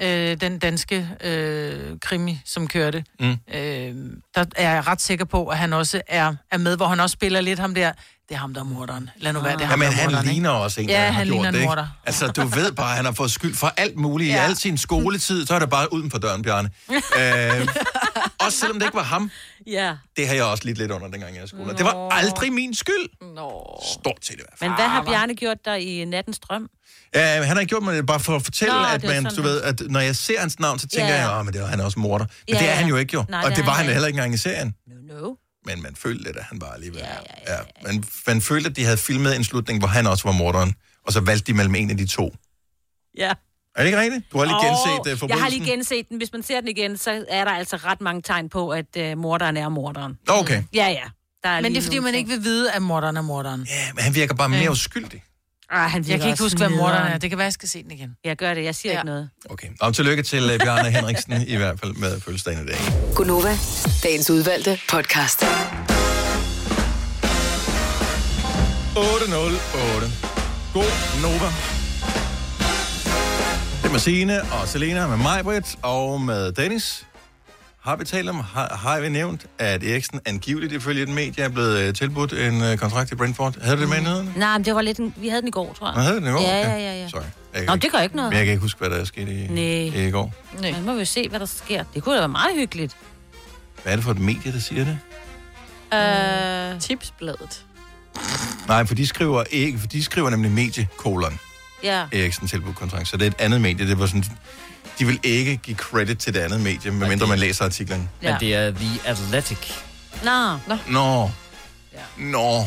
Øh, 0.02 0.40
den 0.40 0.58
danske 0.58 1.08
øh, 1.24 1.98
krimi, 2.02 2.40
som 2.44 2.68
kørte. 2.68 3.04
Mm. 3.20 3.30
Øh, 3.30 3.94
der 4.34 4.44
er 4.56 4.72
jeg 4.74 4.86
ret 4.86 5.00
sikker 5.00 5.24
på, 5.24 5.46
at 5.46 5.58
han 5.58 5.72
også 5.72 6.00
er, 6.08 6.34
er 6.52 6.56
med, 6.58 6.76
hvor 6.76 6.86
han 6.86 7.00
også 7.00 7.12
spiller 7.14 7.40
lidt 7.40 7.58
ham 7.58 7.74
der. 7.74 7.92
Det 8.30 8.36
er 8.36 8.40
ham, 8.40 8.54
der 8.54 8.60
er 8.60 8.64
morderen. 8.64 9.10
Lad 9.16 9.32
nu 9.32 9.40
være, 9.40 9.52
det 9.52 9.58
er 9.60 9.64
Ja, 9.64 9.66
ham, 9.70 9.78
men 9.78 9.86
der 9.86 9.92
er 9.92 9.96
han 9.96 10.04
morderen, 10.06 10.24
ikke? 10.24 10.32
ligner 10.34 10.50
også 10.50 10.80
en, 10.80 10.88
Ja, 10.88 10.94
der 10.94 11.00
har 11.04 11.12
han 11.12 11.26
gjort 11.26 11.34
ligner 11.34 11.48
en 11.48 11.54
det, 11.54 11.60
ikke? 11.60 11.68
morder. 11.68 11.86
Altså, 12.06 12.26
du 12.26 12.42
ved 12.46 12.72
bare, 12.72 12.90
at 12.90 12.96
han 12.96 13.04
har 13.04 13.12
fået 13.12 13.30
skyld 13.30 13.54
for 13.54 13.72
alt 13.76 13.96
muligt 13.96 14.28
ja. 14.30 14.34
i 14.34 14.38
Ja. 14.38 14.44
al 14.44 14.56
sin 14.56 14.78
skoletid. 14.78 15.46
Så 15.46 15.54
er 15.54 15.58
det 15.58 15.70
bare 15.70 15.92
uden 15.92 16.10
for 16.10 16.18
døren, 16.18 16.42
Bjarne. 16.42 16.70
øh, 16.90 17.68
også 18.46 18.58
selvom 18.58 18.78
det 18.78 18.86
ikke 18.86 18.96
var 18.96 19.02
ham. 19.02 19.30
Ja. 19.66 19.94
Det 20.16 20.28
har 20.28 20.34
jeg 20.34 20.44
også 20.44 20.64
lidt 20.64 20.78
lidt 20.78 20.90
under, 20.90 21.08
dengang 21.08 21.34
jeg 21.36 21.44
i 21.44 21.48
skole. 21.48 21.72
Det 21.76 21.84
var 21.84 22.08
aldrig 22.12 22.52
min 22.52 22.74
skyld. 22.74 23.08
Nå. 23.36 23.80
Stort 24.00 24.18
set 24.22 24.34
i 24.34 24.36
hvert 24.36 24.58
fald. 24.58 24.70
Men 24.70 24.76
hvad 24.76 24.88
har 24.88 25.02
Bjarne 25.04 25.34
gjort 25.34 25.56
der 25.64 25.74
i 25.74 26.04
nattens 26.04 26.38
drøm? 26.38 26.68
Ja, 27.14 27.42
han 27.42 27.56
har 27.56 27.64
gjort 27.64 27.82
mig 27.82 27.94
det 27.96 28.06
bare 28.06 28.20
for 28.20 28.36
at 28.36 28.42
fortælle, 28.42 28.74
Nå, 28.74 28.78
Nå, 28.80 28.84
det 28.86 28.92
at, 28.94 29.02
man, 29.04 29.22
sådan, 29.22 29.36
du 29.36 29.42
ved, 29.42 29.62
at 29.62 29.82
når 29.88 30.00
jeg 30.00 30.16
ser 30.16 30.40
hans 30.40 30.58
navn, 30.60 30.78
så 30.78 30.88
tænker 30.88 31.06
Ja, 31.08 31.14
ja, 31.20 31.26
ja. 31.28 31.36
jeg, 31.38 31.48
at 31.48 31.54
det 31.54 31.62
er, 31.62 31.66
han 31.66 31.80
er 31.80 31.84
også 31.84 31.98
morder. 31.98 32.24
Men 32.24 32.28
Ja, 32.48 32.54
det 32.54 32.62
er 32.62 32.70
ja. 32.70 32.76
han 32.76 32.88
jo 32.88 32.96
ikke 32.96 33.14
jo. 33.14 33.24
Nej, 33.28 33.40
og 33.44 33.48
det 33.50 33.56
det 33.56 33.62
er 33.62 33.66
var 33.66 33.72
han 33.72 33.76
han 33.76 33.84
ikke. 33.84 33.92
heller 33.92 34.06
ikke 34.08 34.16
engang 34.18 34.34
i 34.34 34.38
serien. 34.38 34.74
No. 35.08 35.34
Men 35.66 35.82
man 35.82 35.96
følte 35.96 36.24
lidt, 36.24 36.36
at 36.36 36.44
han 36.44 36.58
bare 36.58 36.74
alligevel 36.74 37.00
ja, 37.00 37.06
ja, 37.08 37.52
ja, 37.52 37.56
ja. 37.56 37.62
Man, 37.86 38.04
man 38.26 38.40
følte, 38.42 38.70
at 38.70 38.76
de 38.76 38.84
havde 38.84 38.96
filmet 38.96 39.36
en 39.36 39.44
slutning, 39.44 39.78
hvor 39.78 39.88
han 39.88 40.06
også 40.06 40.24
var 40.24 40.32
morderen. 40.32 40.74
Og 41.06 41.12
så 41.12 41.20
valgte 41.20 41.52
de 41.52 41.56
mellem 41.56 41.74
en 41.74 41.90
af 41.90 41.96
de 41.96 42.06
to. 42.06 42.34
Ja. 43.18 43.32
Er 43.76 43.80
det 43.82 43.86
ikke 43.86 44.00
rigtigt? 44.00 44.32
Du 44.32 44.38
har 44.38 44.44
lige 44.44 44.56
Åh, 44.56 44.64
genset 44.64 44.90
uh, 44.90 44.96
forbrydelsen? 44.96 45.28
Jeg 45.28 45.38
har 45.40 45.48
lige 45.48 45.64
genset 45.70 46.08
den. 46.08 46.16
Hvis 46.16 46.32
man 46.32 46.42
ser 46.42 46.60
den 46.60 46.68
igen, 46.68 46.96
så 46.96 47.24
er 47.28 47.44
der 47.44 47.52
altså 47.52 47.76
ret 47.76 48.00
mange 48.00 48.22
tegn 48.22 48.48
på, 48.48 48.70
at 48.70 48.96
uh, 48.98 49.18
morderen 49.18 49.56
er 49.56 49.68
morderen. 49.68 50.18
Okay. 50.28 50.62
Ja, 50.74 50.88
ja. 50.88 51.04
Der 51.42 51.48
er 51.48 51.60
Men 51.60 51.72
det 51.72 51.78
er, 51.78 51.82
fordi 51.82 51.98
man 51.98 52.12
ting. 52.12 52.16
ikke 52.16 52.30
vil 52.30 52.44
vide, 52.44 52.72
at 52.72 52.82
morderen 52.82 53.16
er 53.16 53.22
morderen. 53.22 53.66
Ja, 53.70 53.92
men 53.94 54.04
han 54.04 54.14
virker 54.14 54.34
bare 54.34 54.48
mere 54.48 54.70
uskyldig. 54.70 55.24
Ah, 55.72 55.90
han 55.90 56.04
Jeg 56.08 56.20
kan 56.20 56.30
ikke 56.30 56.42
huske, 56.42 56.58
hvad 56.58 56.68
morderen 56.68 57.12
er. 57.12 57.18
Det 57.18 57.30
kan 57.30 57.38
være, 57.38 57.44
jeg 57.44 57.52
skal 57.52 57.68
se 57.68 57.82
den 57.82 57.90
igen. 57.90 58.16
Jeg 58.24 58.36
gør 58.36 58.54
det. 58.54 58.64
Jeg 58.64 58.74
siger 58.74 58.92
Ja. 58.92 58.98
ikke 58.98 59.06
noget. 59.06 59.28
Okay. 59.50 59.68
Og 59.80 59.94
tillykke 59.94 60.22
til 60.22 60.44
uh, 60.54 60.58
Bjarne 60.58 60.90
Henriksen 60.90 61.42
i 61.46 61.56
hvert 61.56 61.80
fald 61.80 61.92
med 61.94 62.20
fødselsdagen 62.20 62.64
i 62.64 62.66
dag. 62.66 62.76
Gunova, 63.14 63.58
dagens 64.02 64.30
udvalgte 64.30 64.80
podcast. 64.88 65.44
808. 68.96 70.10
God 70.74 70.84
Nova. 71.22 71.50
Det 73.82 73.88
er 73.88 73.90
med 73.92 74.00
Signe 74.00 74.42
og 74.42 74.68
Selena, 74.68 75.06
med 75.06 75.16
mig, 75.16 75.44
Britt, 75.44 75.76
og 75.82 76.20
med 76.20 76.52
Dennis. 76.52 77.06
Har 77.80 77.96
vi 77.96 78.04
talt 78.04 78.28
om, 78.28 78.36
har, 78.40 78.76
har 78.82 79.00
vi 79.00 79.08
nævnt, 79.08 79.46
at 79.58 79.84
Eriksen 79.84 80.20
angiveligt 80.26 80.72
ifølge 80.72 81.02
et 81.02 81.08
medie 81.08 81.44
er 81.44 81.48
blevet 81.48 81.78
øh, 81.78 81.94
tilbudt 81.94 82.32
en 82.32 82.62
øh, 82.62 82.76
kontrakt 82.78 83.12
i 83.12 83.14
Brentford? 83.14 83.60
Havde 83.62 83.76
du 83.76 83.80
det 83.80 83.88
med 83.88 83.96
i 83.98 84.00
nyhederne? 84.00 84.32
Nej, 84.36 84.58
men 84.58 84.64
det 84.64 84.74
var 84.74 84.82
lidt 84.82 84.98
en, 84.98 85.14
vi 85.16 85.28
havde 85.28 85.40
den 85.40 85.48
i 85.48 85.50
går, 85.50 85.72
tror 85.72 85.86
jeg. 85.86 85.94
Nå, 85.96 86.00
havde 86.02 86.14
du 86.14 86.20
den 86.20 86.28
i 86.28 86.32
går? 86.32 86.40
Ja, 86.40 86.58
ja, 86.58 86.78
ja. 86.78 86.94
ja. 87.02 87.08
Sorry. 87.08 87.22
Jeg 87.54 87.64
Nå, 87.66 87.76
det 87.76 87.92
gør 87.92 87.98
ikke 87.98 88.16
noget. 88.16 88.30
Men 88.30 88.36
jeg 88.38 88.46
kan 88.46 88.52
ikke 88.52 88.62
huske, 88.62 88.78
hvad 88.78 88.90
der 88.90 88.96
er 88.96 89.04
sket 89.04 89.28
i, 89.28 89.46
Nej. 89.50 90.06
i 90.06 90.10
går. 90.10 90.34
Nej. 90.60 90.70
Men 90.72 90.84
må 90.86 90.94
vi 90.94 91.04
se, 91.04 91.28
hvad 91.28 91.40
der 91.40 91.46
sker. 91.46 91.84
Det 91.94 92.02
kunne 92.02 92.14
da 92.14 92.20
være 92.20 92.28
meget 92.28 92.54
hyggeligt. 92.56 92.96
Hvad 93.82 93.92
er 93.92 93.96
det 93.96 94.04
for 94.04 94.10
et 94.12 94.18
medie, 94.18 94.52
der 94.52 94.58
siger 94.60 94.84
det? 94.84 94.98
Øh, 96.74 96.80
Tipsbladet. 96.80 97.64
Nej, 98.68 98.86
for 98.86 98.94
de 98.94 99.06
skriver, 99.06 99.44
ikke, 99.50 99.78
for 99.78 99.86
de 99.86 100.04
skriver 100.04 100.30
nemlig 100.30 100.50
mediekolon. 100.50 101.38
ja. 101.82 102.04
Eriksen 102.12 102.48
tilbudt 102.48 102.76
kontrakt. 102.76 103.08
Så 103.08 103.16
det 103.16 103.22
er 103.26 103.30
et 103.30 103.36
andet 103.40 103.60
medie. 103.60 103.86
Det 103.86 103.98
var 103.98 104.06
sådan, 104.06 104.24
de 105.00 105.06
vil 105.06 105.20
ikke 105.22 105.56
give 105.56 105.76
credit 105.76 106.18
til 106.18 106.34
det 106.34 106.40
andet 106.40 106.60
medie, 106.60 106.90
medmindre 106.90 107.26
man 107.26 107.38
læser 107.38 107.64
artiklen. 107.64 108.10
Men 108.22 108.34
det 108.40 108.54
er 108.54 108.70
The 108.70 109.00
Athletic. 109.04 109.72
Nå. 110.24 110.58
Nå. 110.68 110.78
Nå. 110.88 111.30
Nå. 112.16 112.64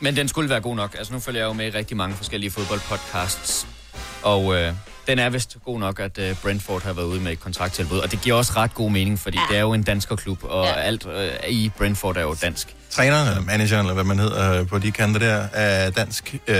Men 0.00 0.16
den 0.16 0.28
skulle 0.28 0.50
være 0.50 0.60
god 0.60 0.76
nok. 0.76 0.94
Altså, 0.98 1.12
nu 1.12 1.20
følger 1.20 1.40
jeg 1.40 1.48
jo 1.48 1.52
med 1.52 1.66
i 1.66 1.70
rigtig 1.70 1.96
mange 1.96 2.16
forskellige 2.16 2.50
fodboldpodcasts. 2.50 3.66
Og 4.22 4.56
øh, 4.56 4.72
den 5.06 5.18
er 5.18 5.30
vist 5.30 5.56
god 5.64 5.78
nok, 5.80 6.00
at 6.00 6.18
øh, 6.18 6.36
Brentford 6.42 6.82
har 6.82 6.92
været 6.92 7.06
ude 7.06 7.20
med 7.20 7.32
et 7.32 7.40
kontrakttilbud. 7.40 7.98
Og 7.98 8.10
det 8.10 8.20
giver 8.20 8.36
også 8.36 8.52
ret 8.56 8.74
god 8.74 8.90
mening, 8.90 9.18
fordi 9.18 9.38
ja. 9.38 9.44
det 9.48 9.56
er 9.56 9.60
jo 9.60 9.72
en 9.72 9.82
danskerklub, 9.82 10.44
og 10.44 10.64
ja. 10.64 10.72
alt 10.72 11.06
øh, 11.06 11.48
i 11.48 11.70
Brentford 11.78 12.16
er 12.16 12.22
jo 12.22 12.36
dansk. 12.42 12.76
Træneren, 12.90 13.28
eller 13.28 13.42
manageren, 13.42 13.80
eller 13.86 13.94
hvad 13.94 14.04
man 14.04 14.18
hedder 14.18 14.60
øh, 14.60 14.66
på 14.66 14.78
de 14.78 14.90
kanter 14.92 15.20
der, 15.20 15.48
er 15.52 15.90
dansk. 15.90 16.34
Øh, 16.46 16.56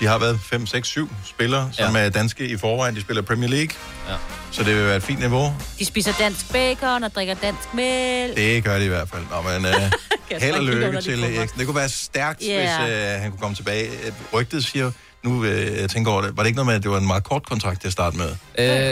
de 0.00 0.06
har 0.06 0.18
været 0.18 0.40
5, 0.40 0.66
6, 0.66 0.88
7 0.88 1.10
spillere, 1.26 1.68
som 1.72 1.96
ja. 1.96 2.02
er 2.02 2.08
danske 2.10 2.46
i 2.48 2.56
forvejen. 2.56 2.94
De 2.96 3.00
spiller 3.00 3.22
Premier 3.22 3.50
League. 3.50 3.68
Ja. 4.08 4.14
Så 4.50 4.62
det 4.64 4.76
vil 4.76 4.84
være 4.86 4.96
et 4.96 5.02
fint 5.02 5.20
niveau. 5.20 5.54
De 5.78 5.84
spiser 5.84 6.12
dansk 6.18 6.52
bacon 6.52 7.04
og 7.04 7.14
drikker 7.14 7.34
dansk 7.34 7.74
mælk. 7.74 8.36
Det 8.36 8.64
gør 8.64 8.78
de 8.78 8.84
i 8.84 8.88
hvert 8.88 9.08
fald. 9.08 9.22
Nå, 9.30 9.42
men 9.58 9.66
øh, 9.66 9.72
held 10.42 10.54
og 10.54 10.60
ikke 10.62 10.74
lykke 10.74 11.00
til. 11.00 11.24
Eriksen. 11.24 11.58
Det 11.58 11.66
kunne 11.66 11.76
være 11.76 11.88
stærkt, 11.88 12.42
Ja. 12.42 12.78
hvis 12.78 12.90
øh, 12.94 13.20
han 13.20 13.30
kunne 13.30 13.40
komme 13.40 13.56
tilbage. 13.56 13.90
Rygtet 14.32 14.64
siger, 14.64 14.90
nu 15.24 15.44
øh, 15.44 15.80
jeg 15.80 15.90
tænker 15.90 16.10
over 16.10 16.22
det, 16.22 16.36
var 16.36 16.42
det 16.42 16.48
ikke 16.48 16.56
noget 16.56 16.66
med, 16.66 16.74
at 16.74 16.82
det 16.82 16.90
var 16.90 16.98
en 16.98 17.06
meget 17.06 17.24
kort 17.24 17.46
kontrakt 17.46 17.80
til 17.80 17.88
at 17.88 17.92
starte 17.92 18.16
med? 18.16 18.28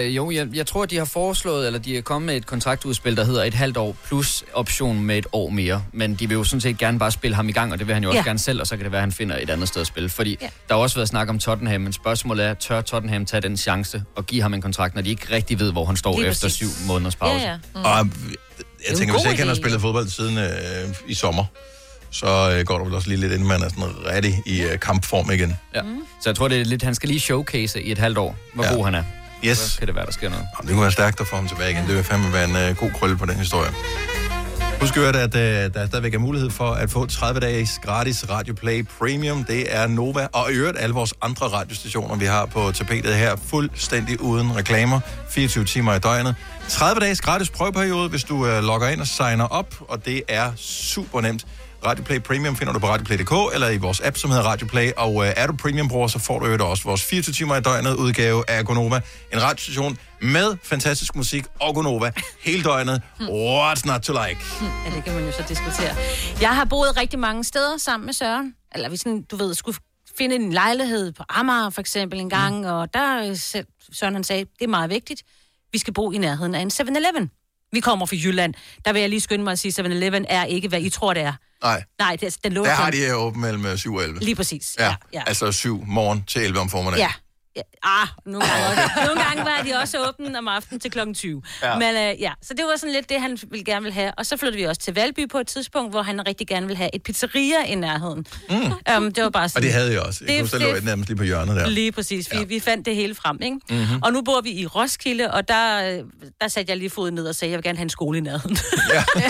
Øh, 0.07 0.17
jo, 0.17 0.31
jeg, 0.31 0.49
jeg 0.55 0.67
tror, 0.67 0.87
de 0.87 0.97
har 0.99 1.05
foreslået, 1.05 1.67
eller 1.67 1.79
de 1.79 1.97
er 1.99 2.03
kommet 2.03 2.27
med 2.27 2.37
et 2.37 2.47
kontraktudspil, 2.47 3.17
der 3.17 3.25
hedder 3.25 3.45
et 3.45 3.55
halvt 3.55 3.77
år 3.77 3.97
plus 4.07 4.45
option 4.55 5.03
med 5.03 5.19
et 5.19 5.27
år 5.33 5.49
mere. 5.51 5.85
Men 5.93 6.15
de 6.15 6.29
vil 6.29 6.35
jo 6.35 6.45
sådan 6.45 6.61
set 6.61 6.79
gerne 6.79 6.99
bare 6.99 7.11
spille 7.11 7.35
ham 7.35 7.49
i 7.49 7.53
gang, 7.53 7.73
og 7.73 7.79
det 7.79 7.87
vil 7.87 7.95
han 7.95 8.03
jo 8.03 8.09
også 8.09 8.19
Ja. 8.19 8.25
gerne 8.25 8.39
selv, 8.39 8.61
og 8.61 8.67
så 8.67 8.77
kan 8.77 8.85
det 8.85 8.93
være, 8.93 8.99
at 8.99 9.03
han 9.03 9.13
finder 9.13 9.37
et 9.41 9.51
andet 9.51 9.69
sted 9.69 9.81
at 9.81 9.87
spille. 9.87 10.09
Fordi 10.09 10.39
Ja. 10.41 10.47
der 10.69 10.75
har 10.75 10.81
også 10.83 10.97
været 10.97 11.09
snak 11.09 11.29
om 11.29 11.39
Tottenham, 11.39 11.81
men 11.81 11.93
spørgsmålet 11.93 12.47
er, 12.47 12.55
tør 12.55 12.81
Tottenham 12.81 13.27
tage 13.27 13.41
den 13.41 13.57
chance 13.57 14.03
og 14.17 14.27
give 14.27 14.43
ham 14.43 14.55
en 14.55 14.61
kontrakt, 14.63 14.95
når 14.95 15.03
de 15.03 15.11
ikke 15.11 15.27
rigtig 15.35 15.59
ved, 15.61 15.73
hvor 15.73 15.85
han 15.85 15.97
står 15.97 16.19
Lige 16.19 16.29
præcis. 16.29 16.45
efter 16.45 16.57
syv 16.57 16.87
måneders 16.87 17.17
pause? 17.17 17.45
Ja, 17.45 17.51
ja. 17.51 17.57
Mm. 17.75 17.81
Og 17.85 18.09
jeg 18.89 18.97
tænker, 18.99 19.15
hvis 19.15 19.25
ikke 19.27 19.39
han 19.39 19.49
har 19.49 19.55
spillet 19.55 19.81
fodbold 19.81 20.09
siden 20.09 20.39
øh, 20.39 20.49
i 21.09 21.15
sommer, 21.15 21.45
så 22.13 22.55
øh, 22.59 22.65
går 22.67 22.79
der 22.79 22.85
vel 22.85 22.95
også 22.95 23.09
lige 23.09 23.21
lidt, 23.21 23.33
inden 23.33 23.49
man 23.49 23.63
er 23.63 23.69
sådan 23.69 23.85
rigtig 24.07 24.43
i 24.47 24.63
øh, 24.63 24.79
kampform 24.81 25.31
igen. 25.31 25.57
Ja. 25.75 25.81
Så 26.21 26.29
jeg 26.31 26.37
tror, 26.37 26.49
det 26.49 26.61
er 26.61 26.65
lidt, 26.65 26.83
han 26.83 26.95
skal 26.95 27.09
lige 27.09 27.21
showcase 27.21 27.83
i 27.83 27.93
et 27.93 27.99
halvt 27.99 28.19
år, 28.19 28.37
hvor 28.55 28.65
Ja. 28.65 28.71
ja. 28.71 28.77
god 28.77 28.85
han 28.85 28.95
er. 28.95 29.03
Yes. 29.45 29.59
Så 29.59 29.79
kan 29.79 29.87
det 29.87 29.95
være, 29.95 30.07
der 30.07 30.13
sker 30.13 30.29
noget. 30.31 30.45
Jamen, 30.59 30.67
det 30.69 30.75
kunne 30.75 30.83
være 30.83 30.93
stærkt 30.93 31.21
at 31.21 31.27
få 31.27 31.37
ham 31.37 31.49
tilbage 31.49 31.71
igen. 31.71 31.87
Det 31.87 31.97
vil 31.97 32.05
fandme 32.05 32.33
være 32.33 32.45
en 32.49 32.57
øh, 32.57 32.77
god 32.77 32.91
krølle 32.91 33.17
på 33.17 33.27
den 33.27 33.35
historie. 33.37 33.71
Husk 34.81 34.97
at 34.97 35.17
at 35.17 35.35
øh, 35.37 35.75
der 35.75 35.87
stadigvæk 35.87 36.15
er 36.15 36.19
mulighed 36.19 36.51
for 36.51 36.71
at 36.71 36.91
få 36.91 37.07
30 37.07 37.41
dages 37.41 37.71
gratis 37.83 38.25
Radio 38.31 38.55
Play 38.55 38.87
Premium. 38.99 39.45
Det 39.45 39.75
er 39.77 39.87
Nova, 39.87 40.27
og 40.33 40.53
i 40.53 40.55
øvrigt 40.55 40.79
alle 40.81 40.95
vores 40.95 41.15
andre 41.23 41.47
radiostationer, 41.47 42.17
vi 42.17 42.25
har 42.25 42.47
på 42.47 42.73
tapetet 42.73 43.15
her, 43.15 43.37
fuldstændig 43.47 44.21
uden 44.21 44.57
reklamer, 44.57 45.01
24 45.31 45.65
timer 45.65 45.95
i 45.95 45.99
døgnet. 45.99 46.35
30 46.69 47.01
dages 47.01 47.21
gratis 47.21 47.51
prøveperiode, 47.51 48.09
hvis 48.09 48.25
du 48.25 48.47
øh, 48.47 48.63
logger 48.65 48.89
ind 48.89 49.01
og 49.01 49.07
signer 49.07 49.45
op, 49.45 49.75
og 49.89 50.05
det 50.05 50.23
er 50.29 50.53
super 50.57 51.21
nemt. 51.21 51.47
Radio 51.87 52.05
Play 52.05 52.19
Premium 52.21 52.57
finder 52.57 52.73
du 52.73 52.79
på 52.79 52.87
radioplay.dk 52.87 53.55
eller 53.55 53.69
i 53.69 53.77
vores 53.77 54.01
app, 54.01 54.17
som 54.17 54.31
hedder 54.31 54.45
Radio 54.45 54.67
Play. 54.67 54.91
Og 54.97 55.27
øh, 55.27 55.33
er 55.37 55.47
du 55.47 55.57
premium-bruger, 55.57 56.09
så 56.09 56.19
får 56.19 56.39
du 56.39 56.47
jo 56.47 56.71
også 56.71 56.85
vores 56.85 57.05
24 57.05 57.33
timer 57.33 57.57
i 57.57 57.61
døgnet 57.61 57.95
udgave 57.95 58.51
af 58.51 58.65
Gonova. 58.65 59.01
En 59.33 59.43
radiostation 59.43 59.99
med 60.21 60.57
fantastisk 60.63 61.17
musik 61.17 61.45
og 61.61 61.75
Gonova 61.75 62.13
hele 62.41 62.63
døgnet. 62.63 63.03
What's 63.21 63.87
not 63.87 64.01
to 64.01 64.13
like? 64.13 64.41
Ja, 64.85 64.97
det 64.97 65.05
kan 65.05 65.15
man 65.15 65.25
jo 65.25 65.33
så 65.33 65.45
diskutere. 65.49 65.97
Jeg 66.41 66.57
har 66.57 66.65
boet 66.65 66.97
rigtig 66.97 67.19
mange 67.19 67.45
steder 67.45 67.77
sammen 67.77 68.07
med 68.07 68.15
Søren. 68.15 68.55
Eller 68.75 68.89
vi 68.89 68.97
sådan, 68.97 69.23
du 69.23 69.37
ved, 69.37 69.55
skulle 69.55 69.79
finde 70.19 70.35
en 70.35 70.53
lejlighed 70.53 71.13
på 71.13 71.23
Amager 71.29 71.71
for 71.71 71.81
eksempel 71.81 72.21
en 72.21 72.31
gang, 72.31 72.59
mm. 72.61 72.65
og 72.65 72.95
der 72.95 73.29
øh, 73.29 73.37
Søren 73.93 74.15
han 74.15 74.25
sagde, 74.25 74.45
det 74.45 74.65
er 74.65 74.69
meget 74.69 74.91
vigtigt. 74.91 75.23
Vi 75.73 75.79
skal 75.79 75.95
bo 75.95 76.13
i 76.13 76.19
nærheden 76.19 76.55
af 76.55 76.61
en 76.61 76.71
7-Eleven. 76.71 77.31
Vi 77.73 77.81
kommer 77.81 78.07
fra 78.07 78.17
Jylland. 78.17 78.55
Der 78.85 78.93
vil 78.93 79.01
jeg 79.01 79.11
lige 79.11 79.21
skynde 79.21 79.45
mig 79.45 79.53
at 79.53 79.59
sige, 79.59 79.83
at 79.83 79.87
7-Eleven 79.87 80.25
er 80.29 80.45
ikke, 80.45 80.69
hvad 80.69 80.81
I 80.81 80.91
tror, 80.91 81.15
det 81.15 81.23
er. 81.23 81.33
Nej, 81.63 81.85
Nej, 81.99 82.17
det, 82.17 82.37
den 82.45 82.53
lå 82.53 82.65
der 82.65 82.71
har 82.71 82.91
de 82.91 82.97
her 82.97 83.15
åbent 83.15 83.41
mellem 83.41 83.77
7 83.79 83.95
og 83.95 84.03
11. 84.03 84.21
Lige 84.21 84.35
præcis. 84.37 84.77
Ja, 84.79 84.85
Ja, 84.85 84.95
ja. 85.13 85.23
altså 85.27 85.53
7 85.53 85.85
morgen 85.87 86.25
til 86.25 86.43
11 86.43 86.61
om 86.61 86.71
formiddagen. 86.71 86.99
Ja. 87.01 87.13
Ja. 87.57 87.61
Ah, 87.83 88.09
nogle 88.27 88.47
gange, 88.47 88.67
også. 88.67 88.83
nogle 89.09 89.23
gange 89.23 89.45
var 89.45 89.63
de 89.67 89.75
også 89.83 90.09
åbne 90.09 90.39
om 90.39 90.49
aftenen 90.49 90.81
til 90.81 90.91
klokken 90.91 91.15
20. 91.15 91.43
Ja. 91.63 91.79
Men 91.79 91.89
øh, 91.97 92.21
ja, 92.21 92.33
så 92.43 92.55
det 92.55 92.65
var 92.65 92.77
sådan 92.79 92.93
lidt 92.95 93.09
det, 93.09 93.21
han 93.21 93.39
ville 93.51 93.65
gerne 93.65 93.83
vil 93.83 93.93
have. 93.93 94.13
Og 94.19 94.27
så 94.27 94.37
flyttede 94.37 94.57
vi 94.63 94.65
også 94.69 94.81
til 94.81 94.95
Valby 94.95 95.29
på 95.31 95.39
et 95.39 95.47
tidspunkt, 95.47 95.93
hvor 95.93 96.03
han 96.03 96.27
rigtig 96.27 96.47
gerne 96.47 96.67
ville 96.67 96.77
have 96.77 96.91
et 96.95 97.03
pizzeria 97.03 97.65
i 97.67 97.75
nærheden. 97.75 98.27
Mm. 98.51 98.57
Um, 98.97 99.13
det 99.13 99.25
var 99.25 99.31
bare 99.31 99.49
sådan, 99.49 99.59
Og 99.59 99.63
det 99.63 99.73
havde 99.73 99.93
jeg 99.93 100.01
også. 100.01 100.19
Jeg 100.25 100.29
Det- 100.29 100.41
kunne 100.41 100.49
så 100.49 100.59
lå 100.59 100.69
det- 100.69 100.77
et 100.79 100.85
nærmest 100.85 101.09
lige 101.09 101.17
på 101.17 101.25
hjørnet 101.25 101.57
der. 101.57 101.69
Lige 101.69 101.93
præcis. 101.93 102.33
Vi, 102.33 102.37
ja. 102.39 102.45
vi 102.45 102.61
fandt 102.61 102.87
det 102.87 102.95
hele 102.97 103.15
frem, 103.15 103.39
ikke? 103.43 103.57
Mhm. 103.71 104.03
Og 104.03 104.13
nu 104.13 104.23
bor 104.23 104.41
vi 104.41 104.51
i 104.51 104.67
Roskilde, 104.67 105.31
og 105.33 105.49
der, 105.49 105.93
øh, 105.99 106.05
der 106.41 106.49
satte 106.49 106.71
jeg 106.71 106.77
lige 106.79 106.91
foden 106.91 107.15
ned 107.15 107.27
og 107.27 107.35
sagde, 107.35 107.51
at 107.51 107.53
jeg 107.53 107.59
vil 107.59 107.65
gerne 107.65 107.79
have 107.79 107.83
en 107.85 107.91
skole 107.91 108.19
i 108.19 108.21
nærheden. 108.21 108.57
Ja. 108.95 109.05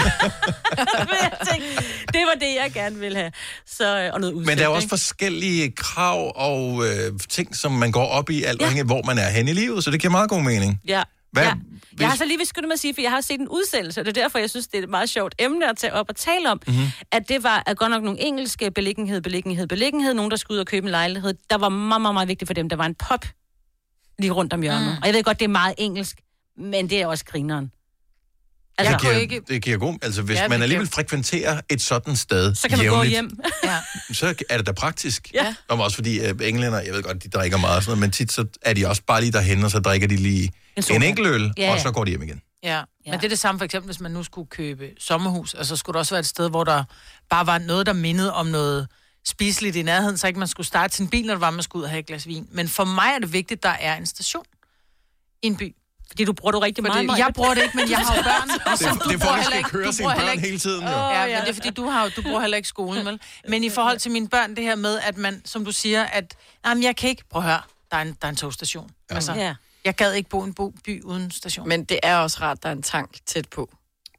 jeg 1.22 1.32
tænkte, 1.52 1.84
det 2.12 2.20
var 2.26 2.34
det, 2.40 2.54
jeg 2.62 2.70
gerne 2.74 2.98
ville 2.98 3.18
have. 3.18 3.32
Så, 3.66 3.98
øh, 3.98 4.10
og 4.12 4.20
noget 4.20 4.32
udsigt, 4.34 4.46
Men 4.46 4.58
der 4.58 4.64
er 4.64 4.68
jo 4.68 4.74
også 4.74 4.84
ikke? 4.84 4.88
forskellige 4.90 5.70
krav 5.70 6.32
og 6.36 6.82
øh, 6.86 7.12
ting, 7.28 7.56
som 7.56 7.72
man 7.72 7.92
går 7.92 8.06
op 8.12 8.30
i, 8.30 8.42
alt 8.42 8.62
afhængig 8.62 8.80
af, 8.80 8.86
hvor 8.86 9.02
man 9.06 9.18
er 9.18 9.28
hen 9.30 9.48
i 9.48 9.52
livet, 9.52 9.84
så 9.84 9.90
det 9.90 10.00
giver 10.00 10.10
meget 10.10 10.30
god 10.30 10.42
mening. 10.42 10.80
Ja. 10.88 11.02
Hvad, 11.32 11.42
ja. 11.42 11.54
hvis- 11.54 12.00
Jeg 12.00 12.08
har 12.08 12.16
så 12.16 12.24
lige 12.24 12.38
vil 12.38 12.46
skynde 12.46 12.68
mig 12.68 12.72
at 12.74 12.80
sige, 12.80 12.94
for 12.94 13.00
jeg 13.00 13.10
har 13.10 13.20
set 13.20 13.40
en 13.40 13.48
udsendelse, 13.48 14.00
og 14.00 14.04
det 14.06 14.16
er 14.16 14.22
derfor, 14.22 14.38
jeg 14.38 14.50
synes, 14.50 14.66
det 14.66 14.78
er 14.78 14.82
et 14.82 14.88
meget 14.90 15.10
sjovt 15.10 15.34
emne 15.38 15.70
at 15.70 15.76
tage 15.76 15.92
op 15.92 16.06
og 16.08 16.16
tale 16.16 16.50
om, 16.50 16.60
Mhm. 16.66 16.76
mm-hmm. 16.76 16.90
at 17.12 17.28
det 17.28 17.42
var 17.42 17.62
at 17.66 17.76
godt 17.78 17.90
nok 17.90 18.02
nogle 18.02 18.20
engelske 18.20 18.70
beliggenhed, 18.70 19.20
beliggenhed, 19.20 19.66
beliggenhed, 19.66 20.14
nogen, 20.14 20.30
der 20.30 20.36
skulle 20.36 20.56
ud 20.56 20.60
og 20.60 20.66
købe 20.66 20.84
en 20.84 20.90
lejlighed. 20.90 21.34
Der 21.50 21.58
var 21.58 21.68
meget, 21.68 22.02
meget, 22.02 22.14
meget 22.14 22.28
vigtigt 22.28 22.46
for 22.48 22.54
dem. 22.54 22.68
Der 22.68 22.76
var 22.76 22.86
en 22.86 22.94
pop 22.94 23.24
lige 24.18 24.30
rundt 24.32 24.52
om 24.52 24.62
hjørnet. 24.62 24.82
Mm. 24.92 24.96
Og 25.02 25.06
jeg 25.06 25.14
ved 25.14 25.22
godt, 25.22 25.38
det 25.38 25.44
er 25.44 25.48
meget 25.48 25.74
engelsk, 25.78 26.16
men 26.58 26.90
det 26.90 27.00
er 27.02 27.06
også 27.06 27.24
grineren. 27.24 27.70
Altså, 28.78 28.92
det, 28.92 29.00
giver, 29.00 29.12
ikke... 29.12 29.40
det 29.48 29.62
giver 29.62 29.78
god... 29.78 29.98
Altså, 30.02 30.22
hvis 30.22 30.36
Ja, 30.36 30.42
det 30.42 30.48
man 30.50 30.56
giver- 30.58 30.62
alligevel 30.62 30.86
frekventerer 30.88 31.60
et 31.68 31.82
sådan 31.82 32.16
sted 32.16 32.54
Så 32.54 32.68
kan 32.68 32.78
man 32.78 32.84
jævnligt, 32.84 33.04
gå 33.04 33.10
hjem. 33.10 33.38
Ja. 33.64 33.78
så 34.14 34.34
er 34.50 34.56
det 34.56 34.66
da 34.66 34.72
praktisk. 34.72 35.30
Ja. 35.34 35.54
Om 35.68 35.80
også 35.80 35.94
fordi 35.94 36.20
øh, 36.20 36.34
englænder, 36.42 36.80
jeg 36.80 36.92
ved 36.94 37.02
godt, 37.02 37.22
de 37.24 37.28
drikker 37.28 37.58
meget 37.58 37.76
og 37.76 37.82
sådan 37.82 37.90
noget, 37.90 38.00
men 38.00 38.10
tit 38.10 38.32
så 38.32 38.46
er 38.62 38.72
de 38.74 38.86
også 38.88 39.02
bare 39.06 39.20
lige 39.20 39.32
derhen, 39.32 39.64
og 39.64 39.70
så 39.70 39.78
drikker 39.80 40.08
de 40.08 40.16
lige 40.16 40.52
En 40.76 40.84
en, 40.90 41.02
enkelt 41.02 41.28
øl, 41.28 41.52
Ja, 41.58 41.70
og 41.70 41.76
ja. 41.76 41.82
så 41.82 41.90
går 41.90 42.04
de 42.04 42.10
hjem 42.10 42.22
igen. 42.22 42.42
Ja. 42.62 42.68
ja, 42.76 42.82
men 43.10 43.18
det 43.20 43.24
er 43.24 43.28
det 43.28 43.38
samme 43.38 43.58
for 43.58 43.64
eksempel, 43.64 43.86
hvis 43.86 44.00
man 44.00 44.10
nu 44.10 44.22
skulle 44.22 44.48
købe 44.48 44.90
sommerhus, 44.98 45.54
og 45.54 45.66
så 45.66 45.76
skulle 45.76 45.94
der 45.94 45.98
også 45.98 46.14
være 46.14 46.20
et 46.20 46.26
sted, 46.26 46.50
hvor 46.50 46.64
der 46.64 46.84
bare 47.30 47.46
var 47.46 47.58
noget, 47.58 47.86
der 47.86 47.92
mindede 47.92 48.34
om 48.34 48.46
noget 48.46 48.88
spiseligt 49.26 49.76
i 49.76 49.82
nærheden, 49.82 50.16
så 50.18 50.26
ikke 50.26 50.38
man 50.38 50.48
skulle 50.48 50.66
starte 50.66 50.96
sin 50.96 51.08
bil, 51.08 51.26
når 51.26 51.34
det 51.34 51.40
var, 51.40 51.50
man 51.50 51.62
skulle 51.62 51.80
ud 51.80 51.84
og 51.84 51.90
have 51.90 52.00
et 52.00 52.06
glas 52.06 52.26
vin. 52.26 52.48
Men 52.52 52.68
for 52.68 52.84
mig 52.84 53.12
er 53.14 53.18
det 53.18 53.32
vigtigt, 53.32 53.58
at 53.58 53.62
der 53.62 53.68
er 53.80 53.96
en 53.96 54.06
station 54.06 54.44
i 55.42 55.46
en 55.46 55.56
by. 55.56 55.74
Fordi 56.12 56.24
du 56.24 56.32
bruger 56.32 56.52
det 56.52 56.62
rigtig 56.62 56.84
fordi 56.84 56.94
meget, 56.94 57.06
Maja. 57.06 57.24
Jeg 57.24 57.34
bruger 57.34 57.54
det 57.54 57.62
ikke, 57.62 57.76
men 57.76 57.90
jeg 57.90 57.98
har 57.98 58.16
jo 58.16 58.22
børn. 58.32 58.48
ligesom 58.66 58.98
Det- 58.98 59.08
det 59.08 59.14
er 59.14 59.18
for, 59.26 59.32
at 59.32 59.44
skal 59.44 59.58
ikke- 59.58 59.70
køre 59.70 59.86
du 59.86 59.92
sine 59.92 60.08
børn 60.08 60.16
heller 60.16 60.32
ikke- 60.32 60.46
hele 60.46 60.58
tiden, 60.58 60.82
jo. 60.82 60.88
Ja, 60.90 61.26
men 61.26 61.36
det 61.40 61.48
er 61.48 61.52
fordi, 61.52 61.70
du, 61.70 61.86
har, 61.88 62.08
du 62.16 62.22
bruger 62.22 62.40
heller 62.40 62.56
ikke 62.56 62.68
skolen, 62.68 63.06
vel? 63.06 63.20
Men 63.48 63.64
i 63.64 63.70
forhold 63.70 63.98
til 63.98 64.10
mine 64.10 64.28
børn, 64.28 64.56
det 64.56 64.64
her 64.64 64.74
med, 64.74 64.98
at 64.98 65.16
man, 65.16 65.42
som 65.44 65.64
du 65.64 65.72
siger, 65.72 66.02
at 66.04 66.34
jamen, 66.66 66.82
jeg 66.84 66.96
kan 66.96 67.10
ikke... 67.10 67.22
Prøv 67.30 67.42
at 67.42 67.48
høre, 67.48 67.60
der 67.90 67.96
er 67.96 68.02
en, 68.02 68.08
der 68.08 68.26
er 68.26 68.28
en 68.28 68.36
togstation. 68.36 68.90
Ja. 69.10 69.14
Altså, 69.14 69.32
Ja. 69.32 69.54
jeg 69.84 69.94
gad 69.94 70.12
ikke 70.12 70.28
bo 70.30 70.44
i 70.44 70.46
en 70.48 70.54
by 70.84 71.02
uden 71.02 71.30
station. 71.30 71.68
Men 71.68 71.84
det 71.84 71.98
er 72.02 72.16
også 72.16 72.38
rart, 72.40 72.62
der 72.62 72.68
er 72.68 72.72
en 72.72 72.82
tank 72.82 73.10
tæt 73.26 73.48
på. 73.48 73.70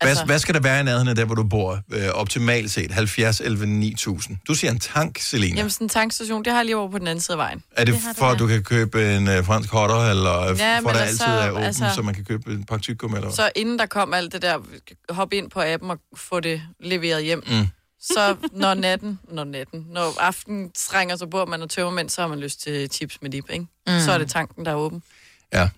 Hvad, 0.04 0.26
hvad 0.26 0.40
skal 0.40 0.54
der 0.56 0.60
være 0.62 0.80
i 0.80 0.84
nærheden 0.84 1.08
af 1.08 1.16
der, 1.16 1.26
hvor 1.26 1.36
du 1.36 1.44
bor, 1.44 1.80
øh, 1.94 2.10
optimalt 2.14 2.72
set? 2.72 2.92
70, 2.92 3.42
11, 3.42 3.66
9000. 3.66 4.38
Du 4.48 4.54
siger 4.56 4.72
en 4.72 4.80
tank, 4.80 5.20
Selina. 5.20 5.56
Jamen, 5.58 5.70
sådan 5.70 5.86
en 5.86 5.90
tankstation, 5.90 6.44
det 6.46 6.52
har 6.54 6.60
jeg 6.60 6.66
lige 6.66 6.78
over 6.78 6.92
på 6.92 7.00
den 7.00 7.08
anden 7.08 7.22
side 7.22 7.34
af 7.34 7.38
vejen. 7.38 7.64
Er 7.72 7.86
det, 7.86 7.96
for, 8.18 8.26
at 8.26 8.40
du 8.40 8.48
kan 8.48 8.64
købe 8.64 9.16
en 9.16 9.28
øh, 9.28 9.46
fransk 9.46 9.70
hotter, 9.72 10.10
eller 10.10 10.32
Ja, 10.32 10.80
for 10.80 10.90
der 10.90 11.00
altså, 11.00 11.24
altid 11.24 11.26
er 11.46 11.52
åben, 11.52 11.64
altså- 11.64 11.84
altså, 11.84 11.96
så 11.96 12.02
man 12.02 12.16
kan 12.16 12.24
købe 12.26 12.52
en 12.52 12.64
pakke 12.64 12.84
tyggegummi, 12.84 13.16
eller 13.16 13.28
hvad? 13.28 13.36
Så 13.36 13.50
inden 13.56 13.80
der 13.80 13.86
kom 13.86 14.14
alt 14.14 14.34
det 14.34 14.42
der, 14.42 14.58
hop 15.10 15.34
ind 15.34 15.50
på 15.52 15.62
appen 15.62 15.92
og 15.92 16.00
få 16.16 16.40
det 16.40 16.62
leveret 16.80 17.24
hjem. 17.24 17.44
Mm. 17.48 17.68
Så 18.02 18.36
når 18.54 18.74
natten, 18.74 19.20
når 19.32 19.44
natten, 19.44 19.86
når 19.92 20.22
aftenen 20.22 20.72
trænger 20.76 21.16
sig 21.16 21.30
på, 21.30 21.38
og 21.38 21.50
man 21.50 21.62
er 21.62 21.68
tømmermænd, 21.68 22.10
så 22.10 22.22
har 22.22 22.28
man 22.28 22.40
lyst 22.40 22.62
til 22.62 22.90
chips 22.92 23.18
med 23.22 23.30
dip, 23.30 23.46
ikke? 23.50 23.66
Mm. 23.88 24.00
Så 24.00 24.12
er 24.12 24.18
det 24.18 24.30
tanken, 24.30 24.66
der 24.66 24.72
er 24.72 24.76
åben. 24.76 25.04
Ja. 25.54 25.70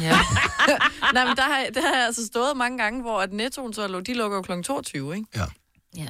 Ja. 0.00 0.18
Nej, 1.14 1.24
men 1.24 1.36
der 1.36 1.42
har, 1.42 1.66
der 1.74 1.80
har 1.80 1.96
jeg 1.96 2.06
altså 2.06 2.26
stået 2.26 2.56
mange 2.56 2.78
gange, 2.78 3.02
hvor 3.02 3.20
at 3.20 3.32
nettoen 3.32 3.72
så 3.74 4.02
de 4.06 4.14
lukker 4.14 4.36
jo 4.36 4.42
kl. 4.42 4.62
22, 4.62 5.14
ikke? 5.16 5.26
Ja. 5.36 5.44
Ja. 5.96 6.08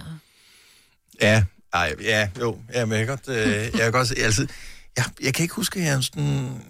Ja, 1.21 1.45
ej, 1.73 1.95
ja, 2.01 2.29
jo, 2.41 2.59
ja, 2.75 2.85
men 2.85 2.99
jeg 2.99 3.07
kan 3.07 3.17
godt, 3.17 3.37
øh, 3.37 3.63
jeg 3.63 3.73
kan 3.73 3.93
godt 3.93 4.09
se, 4.09 4.15
altså, 4.19 4.47
jeg, 4.97 5.05
jeg 5.23 5.35
kan 5.35 5.43
ikke 5.43 5.55
huske, 5.55 5.81
at 5.81 5.87
jeg 5.87 6.05
sådan, 6.05 6.63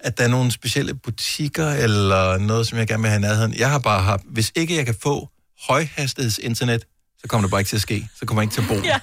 at 0.00 0.18
der 0.18 0.24
er 0.24 0.28
nogle 0.28 0.52
specielle 0.52 0.94
butikker 0.94 1.70
eller 1.70 2.38
noget, 2.38 2.66
som 2.66 2.78
jeg 2.78 2.86
gerne 2.86 3.02
vil 3.02 3.10
have 3.10 3.18
i 3.18 3.22
nærheden. 3.22 3.54
Jeg 3.54 3.70
har 3.70 3.78
bare 3.78 4.02
haft, 4.02 4.22
hvis 4.26 4.52
ikke 4.54 4.76
jeg 4.76 4.86
kan 4.86 4.94
få 5.02 5.28
højhastighedsinternet, 5.68 6.84
så 7.20 7.28
kommer 7.28 7.46
det 7.46 7.50
bare 7.50 7.60
ikke 7.60 7.68
til 7.68 7.76
at 7.76 7.82
ske. 7.82 8.08
Så 8.18 8.26
kommer 8.26 8.42
jeg 8.42 8.46
ikke 8.46 8.54
til 8.54 8.62
at 8.62 8.68
bo. 8.68 8.74
Ja. 8.74 9.00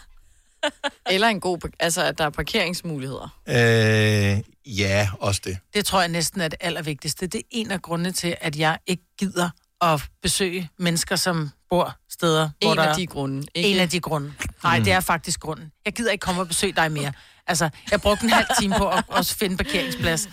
Eller 1.13 1.28
en 1.28 1.39
god, 1.39 1.72
altså 1.80 2.01
at 2.03 2.18
der 2.18 2.26
er 2.26 2.30
parkeringsmuligheder. 2.30 3.39
Øh, 3.47 4.39
ja, 4.80 5.09
også 5.20 5.41
det. 5.43 5.57
Det 5.74 5.86
tror 5.86 5.99
jeg 5.99 6.09
næsten 6.09 6.41
er 6.41 6.47
det 6.47 6.57
allervigtigste. 6.61 7.28
Det 7.28 7.38
er 7.38 7.41
en 7.51 7.72
af 7.72 7.82
grundene 7.82 8.11
til, 8.11 8.36
at 8.41 8.55
jeg 8.55 8.78
ikke 8.88 9.03
gider 9.20 9.49
at 9.82 10.01
besøge 10.22 10.70
mennesker, 10.80 11.16
som 11.16 11.49
bor 11.70 11.95
steder, 12.09 12.49
hvor 12.61 12.72
En 12.72 12.78
der... 12.78 12.84
af 12.84 12.95
de 12.95 13.07
grunde, 13.07 13.47
ikke? 13.55 13.70
En 13.70 13.80
af 13.80 13.89
de 13.89 13.99
grunde. 13.99 14.34
Nej, 14.63 14.78
Mm. 14.80 14.84
det 14.84 14.93
er 14.93 14.99
faktisk 14.99 15.39
grunden. 15.39 15.72
Jeg 15.86 15.93
gider 15.93 16.11
ikke 16.11 16.24
komme 16.24 16.41
og 16.41 16.47
besøge 16.47 16.74
dig 16.74 16.91
mere. 16.91 17.13
Altså, 17.47 17.70
jeg 17.91 18.01
brugte 18.01 18.24
en 18.24 18.30
halv 18.30 18.47
time 18.59 18.76
på 18.78 18.89
at 18.89 19.03
også 19.18 19.36
finde 19.36 19.57
parkeringsplads. 19.57 20.30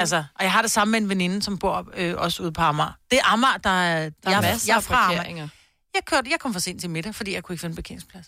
Altså, 0.00 0.16
og 0.16 0.44
jeg 0.44 0.52
har 0.52 0.62
det 0.62 0.70
samme 0.70 0.92
med 0.92 1.00
en 1.00 1.08
veninde, 1.08 1.42
som 1.42 1.58
bor 1.58 1.88
øh, 1.94 2.14
også 2.16 2.42
ude 2.42 2.52
på 2.52 2.60
Amager. 2.62 2.92
Det 3.10 3.18
er 3.18 3.32
Amager, 3.32 3.56
der 3.56 3.70
er... 3.70 4.00
Der 4.00 4.10
er 4.24 4.30
jeg, 4.30 4.40
masser 4.42 4.72
jeg 4.72 4.76
af 4.76 4.82
fra 4.82 5.04
Amager. 5.04 5.16
parkeringer. 5.16 5.48
Jeg, 5.94 6.04
kørte, 6.04 6.30
jeg 6.30 6.40
kom 6.40 6.52
for 6.52 6.60
sent 6.60 6.80
til 6.80 6.90
middag, 6.90 7.14
fordi 7.14 7.34
jeg 7.34 7.42
kunne 7.42 7.52
ikke 7.54 7.60
finde 7.60 7.72
en 7.72 7.76
parkeringsplads. 7.76 8.26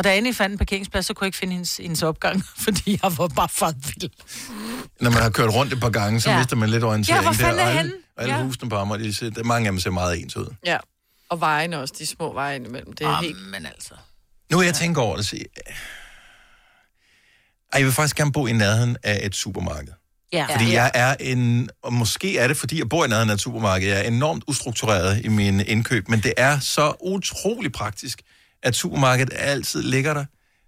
Og 0.00 0.04
da 0.04 0.08
jeg 0.08 0.18
endelig 0.18 0.36
fandt 0.36 0.52
en 0.52 0.58
parkeringsplads, 0.58 1.06
så 1.06 1.14
kunne 1.14 1.24
jeg 1.24 1.28
ikke 1.28 1.38
finde 1.38 1.52
hendes, 1.52 1.76
hendes 1.76 2.02
opgang, 2.02 2.44
fordi 2.64 3.00
jeg 3.02 3.18
var 3.18 3.28
bare 3.28 3.48
for 3.48 3.72
vild. 3.86 4.10
Når 5.00 5.10
man 5.10 5.22
har 5.22 5.30
kørt 5.30 5.50
rundt 5.54 5.72
et 5.72 5.80
par 5.80 5.90
gange, 5.90 6.20
så 6.20 6.28
Ja. 6.30 6.34
ja. 6.34 6.40
mister 6.40 6.56
man 6.56 6.68
lidt 6.70 6.84
orientering. 6.84 7.16
Ja, 7.18 7.22
hvor 7.22 7.32
fanden 7.32 7.58
der, 7.58 7.64
er 7.64 7.66
og 7.66 7.70
alle, 7.78 7.82
henne? 7.90 7.94
og 8.16 8.22
alle 8.22 8.34
Ja. 8.34 8.42
husene 8.42 8.70
på 8.70 8.76
Amager, 8.76 9.02
de 9.02 9.14
ser, 9.14 9.44
mange 9.44 9.66
af 9.66 9.72
dem 9.72 9.80
ser 9.80 9.90
meget 9.90 10.20
ens 10.22 10.36
ud. 10.36 10.46
Ja. 10.66 10.78
Og 11.28 11.40
vejene 11.40 11.78
også, 11.80 11.94
de 11.98 12.06
små 12.06 12.32
veje 12.32 12.56
imellem. 12.56 12.92
Det 12.92 13.06
er 13.06 13.10
Ah, 13.10 13.24
helt... 13.24 13.50
Men 13.50 13.66
altså... 13.66 13.94
Nu 14.52 14.58
er 14.58 14.62
jeg 14.62 14.74
tænker 14.74 15.02
over 15.02 15.16
det, 15.16 15.26
så... 15.26 15.36
Ej, 17.72 17.78
jeg 17.78 17.84
vil 17.84 17.92
faktisk 17.92 18.16
gerne 18.16 18.32
bo 18.32 18.46
i 18.46 18.52
nærheden 18.52 18.96
af 19.02 19.20
et 19.26 19.34
supermarked. 19.34 19.92
Ja. 20.32 20.46
Fordi 20.52 20.72
jeg 20.72 20.90
er 20.94 21.16
en, 21.20 21.70
og 21.82 21.92
måske 21.92 22.38
er 22.38 22.48
det, 22.48 22.56
fordi 22.56 22.78
jeg 22.78 22.88
bor 22.88 23.04
i 23.04 23.08
nærheden 23.08 23.30
af 23.30 23.34
et 23.34 23.40
supermarked, 23.40 23.88
jeg 23.88 23.98
er 23.98 24.02
enormt 24.02 24.44
ustruktureret 24.46 25.24
i 25.24 25.28
mine 25.28 25.64
indkøb, 25.64 26.08
men 26.08 26.20
det 26.22 26.32
er 26.36 26.58
så 26.60 26.94
utrolig 27.00 27.72
praktisk, 27.72 28.20
at 28.62 28.76
supermarkedet 28.76 29.32
altid 29.36 29.82
ligger 29.82 30.14
der. 30.14 30.24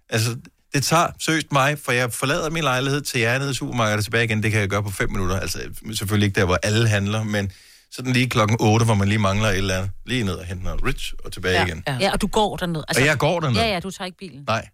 Altså, 0.09 0.37
det 0.73 0.83
tager 0.83 1.07
seriøst 1.19 1.51
mig, 1.51 1.79
for 1.79 1.91
jeg 1.91 2.13
forlader 2.13 2.49
min 2.49 2.63
lejlighed 2.63 3.01
til 3.01 3.21
jeg 3.21 3.35
er 3.35 3.39
nede 3.39 3.51
i 3.51 3.53
supermarkedet 3.53 3.97
og 3.97 4.03
tilbage 4.03 4.23
igen, 4.25 4.43
det 4.43 4.51
kan 4.51 4.59
jeg 4.61 4.69
gøre 4.69 4.83
på 4.83 4.91
fem 4.91 5.11
minutter. 5.11 5.39
Altså, 5.39 5.59
selvfølgelig 5.93 6.25
ikke 6.27 6.39
der, 6.39 6.45
hvor 6.45 6.57
alle 6.63 6.87
handler, 6.87 7.23
men 7.23 7.51
sådan 7.91 8.13
lige 8.13 8.29
klokken 8.29 8.57
8, 8.59 8.85
hvor 8.85 8.93
man 8.95 9.07
lige 9.07 9.19
mangler 9.19 9.49
et 9.49 9.57
eller 9.57 9.75
andet. 9.77 9.91
Lige 10.05 10.23
ned 10.23 10.33
og 10.33 10.45
hente 10.45 10.63
noget 10.63 10.83
rich 10.85 11.13
og 11.25 11.31
tilbage 11.31 11.59
ja. 11.59 11.65
igen. 11.65 11.83
Ja. 11.87 11.97
ja, 12.01 12.11
og 12.11 12.21
du 12.21 12.27
går 12.27 12.57
derned. 12.57 12.83
Altså, 12.87 13.01
Og 13.03 13.07
jeg 13.07 13.17
går 13.17 13.39
derned. 13.39 13.57
Ja, 13.61 13.67
ja, 13.73 13.79
du 13.79 13.91
tager 13.91 14.05
ikke 14.05 14.17
bilen. 14.17 14.43
Nej. 14.47 14.67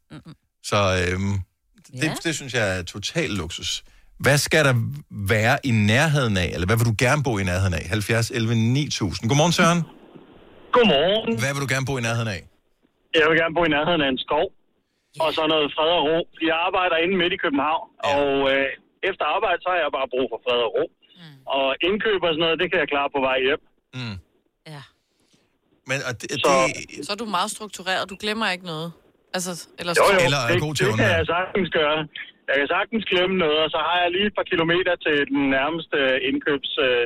Så 0.63 1.05
øhm, 1.11 1.39
det, 1.91 2.03
Ja. 2.03 2.13
det 2.23 2.35
synes 2.35 2.53
jeg 2.53 2.77
er 2.77 2.83
total 2.83 3.29
luksus. 3.29 3.83
Hvad 4.19 4.37
skal 4.37 4.65
der 4.65 4.73
være 5.11 5.57
i 5.63 5.71
nærheden 5.71 6.37
af, 6.37 6.51
eller 6.53 6.65
hvad 6.65 6.77
vil 6.77 6.85
du 6.85 6.95
gerne 6.97 7.23
bo 7.23 7.37
i 7.37 7.43
nærheden 7.43 7.73
af? 7.73 7.85
70, 7.89 8.31
11, 8.31 8.55
9000. 8.55 9.29
Godmorgen, 9.29 9.51
Søren. 9.53 9.81
Godmorgen. 10.71 11.39
Hvad 11.39 11.53
vil 11.53 11.61
du 11.61 11.67
gerne 11.69 11.85
bo 11.85 11.97
i 11.97 12.01
nærheden 12.01 12.27
af? 12.27 12.43
Jeg 13.17 13.25
vil 13.29 13.37
gerne 13.41 13.55
bo 13.57 13.61
i 13.65 13.73
nærheden 13.75 14.01
af 14.05 14.09
en 14.15 14.21
skov. 14.27 14.45
Og 15.23 15.29
så 15.37 15.41
noget 15.53 15.67
fred 15.75 15.91
og 15.99 16.03
ro. 16.09 16.19
Jeg 16.49 16.57
arbejder 16.67 16.97
inde 17.03 17.15
midt 17.21 17.33
i 17.37 17.41
København. 17.45 17.85
Ja. 17.93 18.09
Og 18.17 18.31
øh, 18.51 18.67
efter 19.09 19.23
arbejde, 19.35 19.59
så 19.63 19.69
har 19.73 19.79
jeg 19.83 19.91
bare 19.99 20.07
brug 20.13 20.25
for 20.31 20.39
fred 20.45 20.59
og 20.67 20.71
ro. 20.77 20.85
Mm. 21.19 21.39
Og 21.57 21.67
indkøb 21.87 22.19
og 22.27 22.31
sådan 22.33 22.43
noget, 22.45 22.59
det 22.61 22.67
kan 22.71 22.79
jeg 22.83 22.89
klare 22.93 23.09
på 23.15 23.19
vej 23.27 23.37
hjem. 23.47 23.61
Mm. 23.97 24.17
Ja. 24.73 24.83
Men 25.89 25.97
og 26.07 26.13
det, 26.21 26.27
Så, 26.45 26.51
Så 27.05 27.09
er 27.15 27.19
du 27.23 27.27
meget 27.37 27.49
struktureret, 27.57 28.03
du 28.13 28.17
glemmer 28.23 28.47
ikke 28.55 28.65
noget. 28.73 28.89
Altså, 29.35 29.51
eller 29.79 29.93
jo, 29.99 30.03
jo, 30.15 30.19
Eller 30.27 30.41
er 30.49 30.53
det, 30.55 30.61
god 30.67 30.73
til 30.75 30.85
det 30.87 30.95
kan 31.03 31.11
jeg 31.19 31.25
sagtens 31.35 31.69
gøre. 31.79 31.99
Jeg 32.49 32.57
kan 32.61 32.67
sagtens 32.75 33.03
glemme 33.11 33.35
noget, 33.45 33.59
og 33.65 33.69
så 33.75 33.79
har 33.87 33.97
jeg 34.03 34.09
lige 34.15 34.27
et 34.31 34.35
par 34.39 34.47
kilometer 34.51 34.93
til 35.05 35.17
den 35.31 35.41
nærmeste 35.57 35.97
indkøbs, 36.29 36.71
øh, 36.87 37.03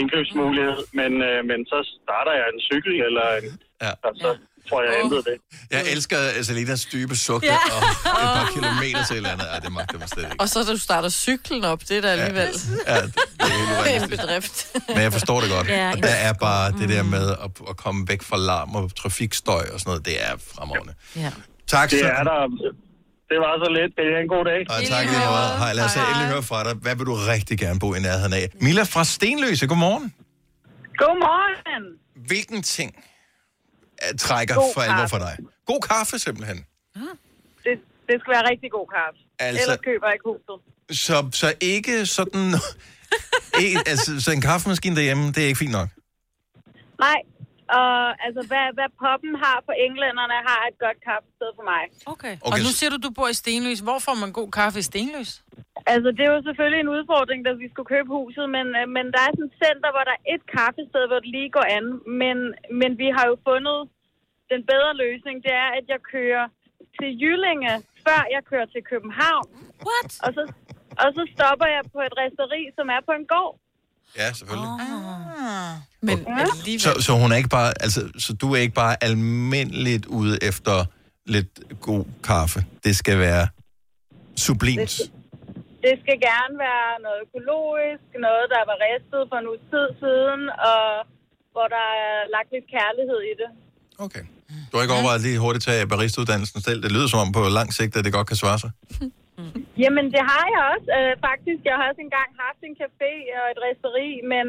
indkøbsmulighed. 0.00 0.80
Men, 1.00 1.12
øh, 1.28 1.38
men 1.50 1.58
så 1.70 1.78
starter 2.04 2.32
jeg 2.40 2.46
en 2.54 2.60
cykel, 2.70 2.94
eller 3.08 3.26
en, 3.38 3.46
ja. 3.84 3.92
og 4.06 4.12
så 4.22 4.30
tror 4.68 4.82
jeg, 4.82 4.92
jeg 4.92 5.04
ændrede 5.04 5.22
det. 5.22 5.36
Jeg 5.70 5.82
elsker 5.92 6.16
Salinas 6.42 6.84
dybe 6.84 7.16
sukke 7.16 7.46
Ja. 7.46 7.52
ja. 7.52 7.58
og 7.76 7.82
et 7.82 7.96
par 8.04 8.50
kilometer 8.54 9.04
til 9.04 9.14
et 9.14 9.16
eller 9.16 9.30
andet. 9.30 9.46
Ej, 9.52 9.58
det 9.58 9.72
magter 9.72 9.98
man 9.98 10.08
slet 10.08 10.24
ikke. 10.24 10.36
Og 10.40 10.48
så 10.48 10.62
da 10.62 10.72
du 10.72 10.78
starter 10.78 11.08
cyklen 11.08 11.64
op, 11.64 11.80
det 11.88 11.96
er 11.96 12.00
da 12.00 12.08
alligevel 12.08 12.48
Ja, 12.86 12.94
det 12.94 13.12
er 13.40 13.46
helt 13.46 13.62
en 13.70 13.76
urealistisk. 13.78 14.10
bedrift. 14.20 14.66
Men 14.88 14.98
jeg 14.98 15.12
forstår 15.12 15.40
det 15.40 15.50
godt. 15.50 15.68
Ja, 15.68 15.90
og 15.90 15.96
en- 15.96 16.02
der 16.02 16.08
er 16.28 16.32
bare 16.32 16.72
det 16.72 16.88
der 16.88 17.02
med 17.02 17.30
at, 17.30 17.50
at 17.68 17.76
komme 17.76 18.08
væk 18.08 18.22
fra 18.22 18.36
larm 18.36 18.74
og 18.74 18.96
trafikstøj 18.96 19.64
og 19.72 19.80
sådan 19.80 19.90
noget, 19.90 20.06
det 20.06 20.16
er 20.24 20.32
fremragende. 20.54 20.94
Ja. 21.16 21.30
Tak, 21.66 21.90
Det 21.90 22.04
er 22.04 22.22
der. 22.22 22.46
Det 23.32 23.40
var 23.40 23.54
så 23.64 23.68
lidt. 23.78 23.92
Det 23.96 24.04
er 24.14 24.18
en 24.22 24.28
god 24.28 24.44
dag. 24.44 24.60
Og 24.68 24.88
tak 24.88 25.04
lige 25.06 25.18
meget. 25.18 25.58
Hej, 25.58 25.72
lad 25.72 25.84
os 25.84 25.96
endelig 25.96 26.26
høre 26.28 26.42
fra 26.42 26.64
dig. 26.64 26.74
Hvad 26.74 26.96
vil 26.96 27.06
du 27.06 27.14
rigtig 27.14 27.58
gerne 27.58 27.78
bo 27.80 27.94
i 27.94 28.00
nærheden 28.00 28.32
af? 28.32 28.48
Mila 28.60 28.82
fra 28.82 29.04
Stenløse, 29.04 29.66
godmorgen. 29.66 30.14
Godmorgen. 30.98 31.84
Hvilken 32.26 32.62
ting 32.62 32.94
øh, 32.96 33.02
trækker 34.18 34.54
God 34.54 34.70
for 34.74 34.80
alvor 34.80 34.96
kaffe. 34.96 35.10
for 35.10 35.18
dig? 35.18 35.36
God 35.66 35.80
kaffe, 35.80 36.18
simpelthen. 36.18 36.56
Det, 37.64 37.74
det 38.08 38.16
skal 38.20 38.30
være 38.36 38.50
rigtig 38.50 38.70
god 38.70 38.86
kaffe. 38.96 39.18
Altså- 39.38 39.58
Altså... 39.60 39.62
Ellers 39.62 39.78
køber 39.84 40.06
jeg 40.06 40.14
ikke 40.14 40.24
huset. 40.30 40.56
Så, 41.06 41.28
så 41.32 41.54
ikke 41.60 42.06
sådan... 42.06 42.54
ikke, 43.60 43.78
altså, 43.92 44.20
så 44.20 44.32
en 44.32 44.40
kaffemaskine 44.40 44.96
derhjemme, 44.96 45.26
det 45.32 45.38
er 45.42 45.46
ikke 45.46 45.58
fint 45.58 45.72
nok. 45.72 45.88
Nej, 46.98 47.16
og 47.78 47.92
altså, 48.26 48.42
hvad, 48.50 48.66
hvad 48.76 48.88
poppen 49.02 49.34
har 49.44 49.56
for 49.66 49.74
englænderne, 49.86 50.36
har 50.48 50.60
et 50.70 50.78
godt 50.84 50.98
kaffested 51.08 51.50
for 51.58 51.64
mig. 51.72 51.82
Okay. 52.14 52.34
Okay, 52.34 52.52
Og 52.54 52.56
nu 52.66 52.70
siger 52.78 52.90
du, 52.94 52.98
du 53.06 53.10
bor 53.18 53.28
i 53.34 53.36
Stenløs. 53.42 53.80
Hvor 53.88 53.98
får 54.06 54.16
man 54.22 54.30
god 54.40 54.50
kaffe 54.60 54.78
i 54.82 54.86
Stenløs? 54.90 55.30
Altså, 55.94 56.08
det 56.16 56.22
er 56.24 56.32
jo 56.36 56.42
selvfølgelig 56.48 56.80
en 56.82 56.94
udfordring, 56.96 57.40
da 57.46 57.50
vi 57.62 57.66
skulle 57.72 57.90
købe 57.94 58.10
huset, 58.18 58.46
men, 58.56 58.66
øh, 58.78 58.84
men 58.96 59.04
der 59.14 59.20
er 59.26 59.30
sådan 59.34 59.50
et 59.50 59.56
center, 59.64 59.88
hvor 59.94 60.04
der 60.08 60.14
er 60.18 60.24
et 60.34 60.44
kaffested, 60.56 61.02
hvor 61.08 61.20
det 61.22 61.30
lige 61.36 61.50
går 61.56 61.66
an. 61.78 61.86
Men, 62.20 62.36
men 62.80 62.90
vi 63.02 63.08
har 63.16 63.24
jo 63.30 63.36
fundet 63.48 63.78
den 64.52 64.60
bedre 64.72 64.92
løsning, 65.04 65.36
det 65.46 65.54
er, 65.64 65.68
at 65.78 65.84
jeg 65.92 66.00
kører 66.14 66.44
til 66.98 67.10
Jyllinge, 67.22 67.72
før 68.06 68.20
jeg 68.34 68.42
kører 68.50 68.68
til 68.74 68.82
København. 68.92 69.46
What? 69.88 70.10
Og 70.24 70.30
så, 70.36 70.42
og 71.02 71.08
så 71.16 71.22
stopper 71.34 71.68
jeg 71.76 71.82
på 71.94 71.98
et 72.08 72.14
resteri, 72.22 72.62
som 72.76 72.86
er 72.96 73.00
på 73.08 73.12
en 73.20 73.26
gård. 73.34 73.54
Ja, 74.20 74.32
selvfølgelig. 74.32 74.68
Ah. 74.68 75.76
Men 76.08 76.26
ja. 76.66 76.78
Så, 76.78 76.90
så 77.00 77.12
hun 77.12 77.32
er 77.32 77.36
ikke 77.36 77.48
bare, 77.48 77.72
altså, 77.80 78.00
så 78.18 78.32
du 78.32 78.52
er 78.54 78.60
ikke 78.66 78.74
bare 78.74 79.04
almindeligt 79.04 80.06
ude 80.06 80.38
efter 80.42 80.84
lidt 81.26 81.52
god 81.80 82.04
kaffe. 82.24 82.64
Det 82.84 82.96
skal 82.96 83.18
være 83.18 83.48
sublimt. 84.36 84.94
Det 85.86 85.94
skal 86.02 86.16
gerne 86.30 86.54
være 86.68 86.88
noget 87.04 87.18
økologisk, 87.26 88.04
noget, 88.28 88.46
der 88.54 88.62
var 88.70 88.76
ristet 88.88 89.20
for 89.30 89.36
en 89.42 89.46
uges 89.50 89.64
tid 89.72 89.86
siden, 90.02 90.42
og 90.72 90.84
hvor 91.54 91.66
der 91.76 91.86
er 92.06 92.16
lagt 92.34 92.50
lidt 92.54 92.66
kærlighed 92.76 93.20
i 93.32 93.34
det. 93.40 93.50
Okay. 94.04 94.24
Du 94.68 94.76
har 94.76 94.82
ikke 94.82 94.94
overvejet 94.94 95.20
lige 95.20 95.38
hurtigt 95.38 95.64
tage 95.64 95.86
baristauddannelsen 95.86 96.60
selv. 96.60 96.82
Det 96.82 96.92
lyder 96.92 97.08
som 97.08 97.20
om 97.24 97.32
på 97.32 97.42
lang 97.58 97.68
sigt, 97.74 97.96
at 97.96 98.04
det 98.04 98.12
godt 98.12 98.26
kan 98.26 98.36
svare 98.36 98.58
sig. 98.58 98.70
Jamen, 99.82 100.06
det 100.14 100.22
har 100.30 100.44
jeg 100.54 100.62
også. 100.72 100.88
Øh, 100.98 101.12
faktisk, 101.28 101.60
jeg 101.68 101.74
har 101.78 101.86
også 101.90 102.02
engang 102.08 102.28
haft 102.44 102.60
en 102.68 102.74
café 102.82 103.12
og 103.40 103.44
et 103.54 103.60
resteri, 103.66 104.08
men, 104.32 104.46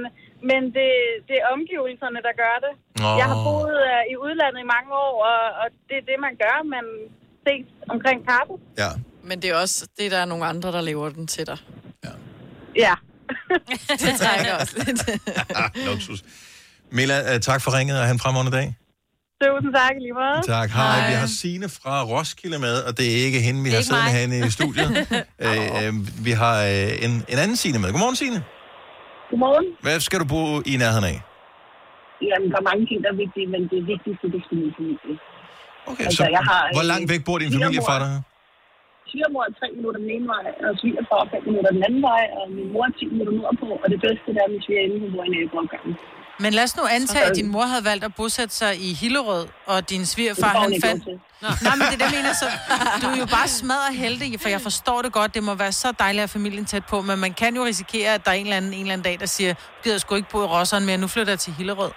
men 0.50 0.62
det, 0.78 0.92
det 1.28 1.36
er 1.42 1.46
omgivelserne, 1.58 2.20
der 2.28 2.34
gør 2.44 2.58
det. 2.66 2.74
Nå. 3.04 3.10
Jeg 3.22 3.28
har 3.32 3.40
boet 3.48 3.78
øh, 3.92 4.04
i 4.14 4.16
udlandet 4.26 4.60
i 4.66 4.68
mange 4.76 4.92
år, 5.06 5.16
og, 5.32 5.42
og 5.62 5.68
det 5.88 5.96
er 6.02 6.06
det, 6.12 6.18
man 6.28 6.34
gør. 6.44 6.58
Man 6.76 6.86
ses 7.46 7.68
omkring 7.94 8.20
kaffe. 8.32 8.56
Ja. 8.84 8.92
Men 9.30 9.36
det 9.42 9.48
er 9.50 9.58
også, 9.66 9.78
det 9.98 10.06
er 10.06 10.10
der 10.16 10.22
er 10.26 10.30
nogle 10.34 10.46
andre, 10.52 10.70
der 10.72 10.82
lever 10.82 11.10
den 11.10 11.28
til 11.28 11.46
dig. 11.48 11.58
Ja. 12.76 12.94
det 14.04 14.14
trækker 14.20 14.54
også 14.62 14.76
lidt. 14.86 15.02
Luksus. 15.88 16.24
Mila, 16.92 17.34
øh, 17.34 17.40
tak 17.40 17.62
for 17.62 17.78
ringet, 17.78 17.98
og 18.00 18.04
have 18.04 18.14
en 18.14 18.20
fremragende 18.20 18.52
dag. 18.58 18.76
Tusind 19.44 19.74
tak 19.80 19.96
lige 20.06 20.16
meget. 20.24 20.40
Tak. 20.56 20.70
Hej. 20.80 20.98
Vi 21.12 21.16
har 21.22 21.30
Sine 21.42 21.68
fra 21.78 21.94
Roskilde 22.14 22.60
med, 22.68 22.76
og 22.88 22.92
det 22.98 23.06
er 23.14 23.18
ikke 23.28 23.40
hende, 23.48 23.60
vi 23.66 23.70
er 23.70 23.74
har 23.74 23.80
ikke 23.82 23.90
siddende 23.90 24.10
mig. 24.10 24.16
herinde 24.16 24.38
i 24.50 24.52
studiet. 24.60 24.90
øh, 25.46 25.68
øh, 25.80 25.92
vi 26.28 26.32
har 26.42 26.56
øh, 26.74 27.06
en, 27.06 27.12
en 27.34 27.38
anden 27.44 27.58
Sine 27.64 27.78
med. 27.84 27.90
Godmorgen, 27.94 28.18
Sine. 28.24 28.40
Godmorgen. 29.30 29.68
Hvad 29.86 29.98
skal 30.08 30.18
du 30.22 30.26
bo 30.34 30.42
i 30.72 30.74
nærheden 30.84 31.06
af? 31.12 31.18
Jamen, 32.30 32.48
der 32.52 32.58
er 32.64 32.68
mange 32.72 32.84
ting, 32.90 32.98
der 33.04 33.10
er 33.16 33.18
vigtige, 33.26 33.48
men 33.54 33.62
det 33.74 33.80
vigtigste, 33.94 34.26
det 34.34 34.40
skal 34.46 34.56
min 34.64 34.72
familie. 34.78 35.16
Okay, 35.92 36.06
Altså, 36.08 36.24
så 36.24 36.26
jeg 36.38 36.44
har, 36.52 36.62
hvor 36.76 36.86
øh, 36.88 36.92
langt 36.94 37.08
væk 37.14 37.22
bor 37.28 37.38
din 37.44 37.52
familie 37.58 37.82
fra 37.90 37.98
dig? 38.04 38.12
Svigermor 39.10 39.44
er 39.50 39.54
tre 39.62 39.68
minutter 39.78 40.00
den 40.06 40.12
ene 40.16 40.28
vej, 40.36 40.46
og 40.68 40.72
svigerfar 40.82 41.20
er 41.26 41.30
fem 41.34 41.44
minutter 41.50 41.72
den 41.78 41.84
anden 41.88 42.02
vej, 42.12 42.24
og 42.38 42.44
min 42.58 42.68
mor 42.74 42.84
er 42.90 42.94
10 43.00 43.06
minutter 43.14 43.34
nordpå, 43.40 43.68
og 43.84 43.88
det 43.94 44.00
bedste 44.06 44.28
det 44.36 44.40
er, 44.42 44.48
at 44.50 44.54
min 44.54 44.62
svigerinde 44.66 44.96
hun 45.04 45.10
bor 45.16 45.24
i 45.28 45.32
naboopgangen. 45.36 45.94
Men 46.40 46.54
lad 46.54 46.64
os 46.64 46.78
nu 46.78 46.84
antage, 46.92 47.26
at 47.26 47.36
din 47.36 47.48
mor 47.48 47.66
havde 47.66 47.86
valgt 47.86 48.04
at 48.04 48.16
bosætte 48.16 48.56
sig 48.56 48.82
i 48.82 48.94
Hillerød, 48.94 49.48
og 49.66 49.90
din 49.90 50.06
svigerfar, 50.06 50.48
han 50.48 50.82
fandt... 50.84 51.04
nej, 51.66 51.76
men 51.76 51.82
det 51.82 51.94
er 51.94 52.02
det, 52.02 52.02
jeg 52.02 52.12
mener, 52.20 52.34
så 52.34 52.46
du 53.02 53.08
er 53.08 53.18
jo 53.18 53.26
bare 53.26 53.48
smadret 53.48 53.96
heldig, 53.96 54.40
for 54.40 54.50
jeg 54.50 54.62
forstår 54.62 55.02
det 55.02 55.12
godt. 55.12 55.34
Det 55.36 55.44
må 55.44 55.54
være 55.56 55.72
så 55.72 55.90
dejligt 56.00 56.24
at 56.24 56.30
have 56.30 56.34
familien 56.40 56.66
tæt 56.66 56.86
på, 56.86 57.02
men 57.02 57.20
man 57.20 57.34
kan 57.34 57.56
jo 57.56 57.66
risikere, 57.66 58.14
at 58.14 58.26
der 58.26 58.32
er 58.32 58.36
en 58.36 58.46
eller 58.46 58.58
anden, 58.58 58.74
en 58.74 58.80
eller 58.80 58.94
anden 58.94 59.04
dag, 59.10 59.20
der 59.20 59.26
siger, 59.26 59.54
du 59.54 59.60
gider 59.84 59.98
sgu 59.98 60.16
ikke 60.16 60.30
bo 60.30 60.40
i 60.42 60.46
Rosseren 60.46 60.86
mere, 60.86 60.98
nu 60.98 61.08
flytter 61.08 61.32
jeg 61.32 61.40
til 61.40 61.54
Hillerød. 61.54 61.92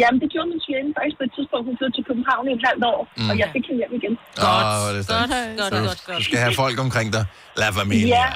Jamen, 0.00 0.18
det 0.22 0.28
gjorde 0.32 0.48
min 0.52 0.60
svigerinde 0.64 0.92
faktisk 0.98 1.16
på 1.20 1.24
et 1.28 1.32
tidspunkt. 1.36 1.64
Hun 1.68 1.74
flyttede 1.78 1.96
til 1.98 2.04
København 2.10 2.44
i 2.50 2.52
et 2.58 2.64
halvt 2.68 2.84
år, 2.92 3.00
mm. 3.18 3.30
og 3.30 3.34
jeg 3.42 3.48
fik 3.54 3.64
hende 3.68 3.78
hjem 3.82 3.92
igen. 4.00 4.14
Åh, 4.14 4.64
hvor 4.80 4.88
er 4.90 4.94
det 4.96 5.02
godt, 5.12 5.30
godt, 5.60 5.72
Så 5.72 5.80
godt, 5.88 6.00
godt. 6.06 6.18
Du 6.20 6.24
skal 6.28 6.38
have 6.44 6.54
folk 6.64 6.76
omkring 6.86 7.08
dig. 7.16 7.24
La 7.60 7.68
familia. 7.80 8.08
Ja, 8.18 8.28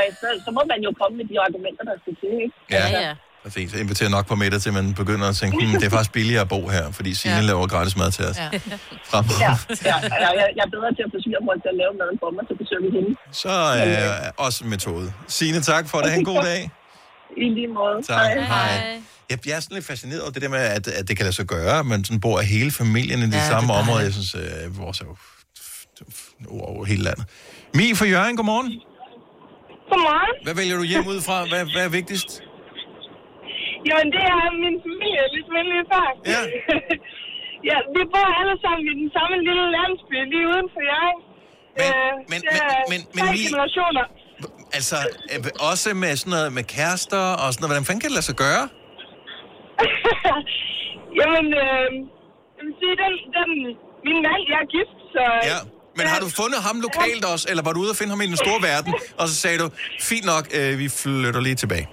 og 0.00 0.04
så, 0.22 0.28
så 0.46 0.50
må 0.56 0.62
man 0.72 0.78
jo 0.86 0.90
komme 1.00 1.14
med 1.20 1.26
de 1.30 1.34
argumenter, 1.46 1.82
der 1.90 1.96
skal 2.02 2.12
til, 2.20 2.32
ikke? 2.44 2.56
Ja, 2.76 2.84
ja. 3.06 3.12
Præcis. 3.42 3.72
Jeg 3.72 3.80
inviterer 3.80 4.10
nok 4.10 4.26
på 4.26 4.34
middag, 4.34 4.60
til 4.60 4.72
man 4.72 4.94
begynder 4.94 5.28
at 5.28 5.36
tænke, 5.36 5.56
hmm, 5.66 5.74
det 5.80 5.86
er 5.86 5.90
faktisk 5.90 6.12
billigere 6.12 6.40
at 6.40 6.48
bo 6.48 6.68
her, 6.68 6.90
fordi 6.92 7.14
Signe 7.14 7.36
ja. 7.36 7.42
laver 7.42 7.66
gratis 7.66 7.96
mad 7.96 8.10
til 8.10 8.24
os. 8.24 8.36
Ja. 8.38 8.48
Frem. 9.10 9.24
Ja, 9.40 9.52
ja, 9.90 9.96
jeg, 10.38 10.48
jeg 10.56 10.64
er 10.68 10.70
bedre 10.76 10.90
til 10.96 11.02
at 11.06 11.10
få 11.14 11.18
svigermor 11.24 11.54
til 11.64 11.70
at 11.74 11.78
lave 11.82 11.92
maden 12.00 12.16
for 12.22 12.30
mig, 12.36 12.42
så 12.50 12.54
besøger 12.60 12.82
vi 12.86 12.90
hende. 12.96 13.10
Så 13.42 13.52
øh, 14.28 14.44
også 14.46 14.64
en 14.64 14.70
metode. 14.70 15.12
Signe, 15.28 15.60
tak 15.60 15.88
for 15.88 15.98
det. 15.98 16.10
Ha' 16.10 16.18
en 16.18 16.24
god 16.24 16.42
dag. 16.50 16.70
I 17.36 17.44
lige 17.58 17.68
måde. 17.68 17.96
Tak. 18.02 18.26
Hej. 18.54 19.00
Jeg, 19.30 19.38
jeg 19.46 19.56
er 19.56 19.60
sådan 19.60 19.74
lidt 19.74 19.86
fascineret 19.86 20.20
over 20.22 20.30
det 20.30 20.42
der 20.42 20.48
med, 20.48 20.58
at, 20.58 20.88
at 20.88 21.08
det 21.08 21.16
kan 21.16 21.24
lade 21.24 21.36
sig 21.36 21.46
gøre, 21.46 21.78
at 21.78 21.86
man 21.86 22.04
sådan 22.04 22.20
bor 22.20 22.40
hele 22.40 22.70
familien 22.70 23.18
i 23.18 23.26
det 23.26 23.32
Ja, 23.32 23.48
samme 23.48 23.68
det 23.72 23.78
er 23.78 23.82
område. 23.82 24.02
Jeg 24.04 24.12
synes, 24.12 24.34
øh, 24.34 24.78
vores 24.78 25.00
er 25.00 25.04
jo 25.04 25.16
over, 26.48 26.66
over 26.66 26.84
hele 26.84 27.02
landet. 27.02 27.24
Mi 27.74 27.94
fra 27.94 28.06
Jørgen, 28.06 28.36
godmorgen. 28.36 28.68
Godmorgen. 29.90 30.44
Hvad 30.44 30.54
vælger 30.54 30.76
du 30.76 30.82
hjem 30.82 31.06
ud 31.06 31.20
fra? 31.20 31.46
Hvad, 31.48 31.64
hvad 31.74 31.84
er 31.84 31.88
vigtigst? 31.88 32.42
Jamen, 33.88 34.08
det 34.16 34.24
er 34.34 34.44
min 34.64 34.76
familie, 34.86 35.22
ligesom 35.34 35.52
jeg 35.60 35.66
lige 35.72 35.86
før. 35.92 36.06
Ja. 36.32 36.40
ja, 37.70 37.76
vi 37.94 38.02
bor 38.14 38.28
alle 38.40 38.56
sammen 38.64 38.84
i 38.92 38.94
den 39.00 39.08
samme 39.16 39.34
lille 39.48 39.64
landsby 39.76 40.16
lige 40.32 40.46
uden 40.52 40.68
for 40.74 40.82
jer. 40.92 41.08
Men, 41.80 41.90
øh, 41.96 42.12
men, 42.32 42.40
men, 42.92 43.00
men, 43.16 43.22
tre 43.22 43.32
Mi- 43.34 43.44
generationer. 43.46 44.04
Altså, 44.78 44.96
øh, 45.32 45.70
også 45.70 45.88
med 46.02 46.12
sådan 46.20 46.30
noget 46.36 46.48
med 46.58 46.64
kærester 46.76 47.22
og 47.42 47.46
sådan 47.52 47.60
noget. 47.62 47.70
Hvordan 47.70 47.86
fanden 47.88 48.00
kan 48.02 48.08
det 48.10 48.16
lade 48.18 48.28
sig 48.30 48.38
gøre? 48.46 48.64
Jamen, 51.20 51.46
øh, 51.64 51.88
jeg 52.56 52.62
vil 52.66 52.74
sige, 52.80 52.94
den, 53.02 53.12
den, 53.36 53.48
min 54.08 54.18
mand, 54.26 54.42
jeg 54.52 54.58
er 54.64 54.68
gift, 54.76 54.96
så... 55.14 55.24
Ja. 55.52 55.58
Men 55.98 56.06
har 56.12 56.20
du 56.24 56.28
fundet 56.40 56.60
ham 56.68 56.76
lokalt 56.88 57.24
også, 57.32 57.46
eller 57.50 57.62
var 57.66 57.72
du 57.72 57.80
ude 57.84 57.90
og 57.94 57.96
finde 58.00 58.10
ham 58.14 58.20
i 58.20 58.26
den 58.32 58.36
store 58.44 58.60
verden, 58.70 58.92
og 59.20 59.24
så 59.28 59.34
sagde 59.44 59.58
du, 59.62 59.66
fint 60.10 60.26
nok, 60.32 60.44
øh, 60.58 60.78
vi 60.78 60.86
flytter 61.02 61.40
lige 61.40 61.54
tilbage? 61.54 61.86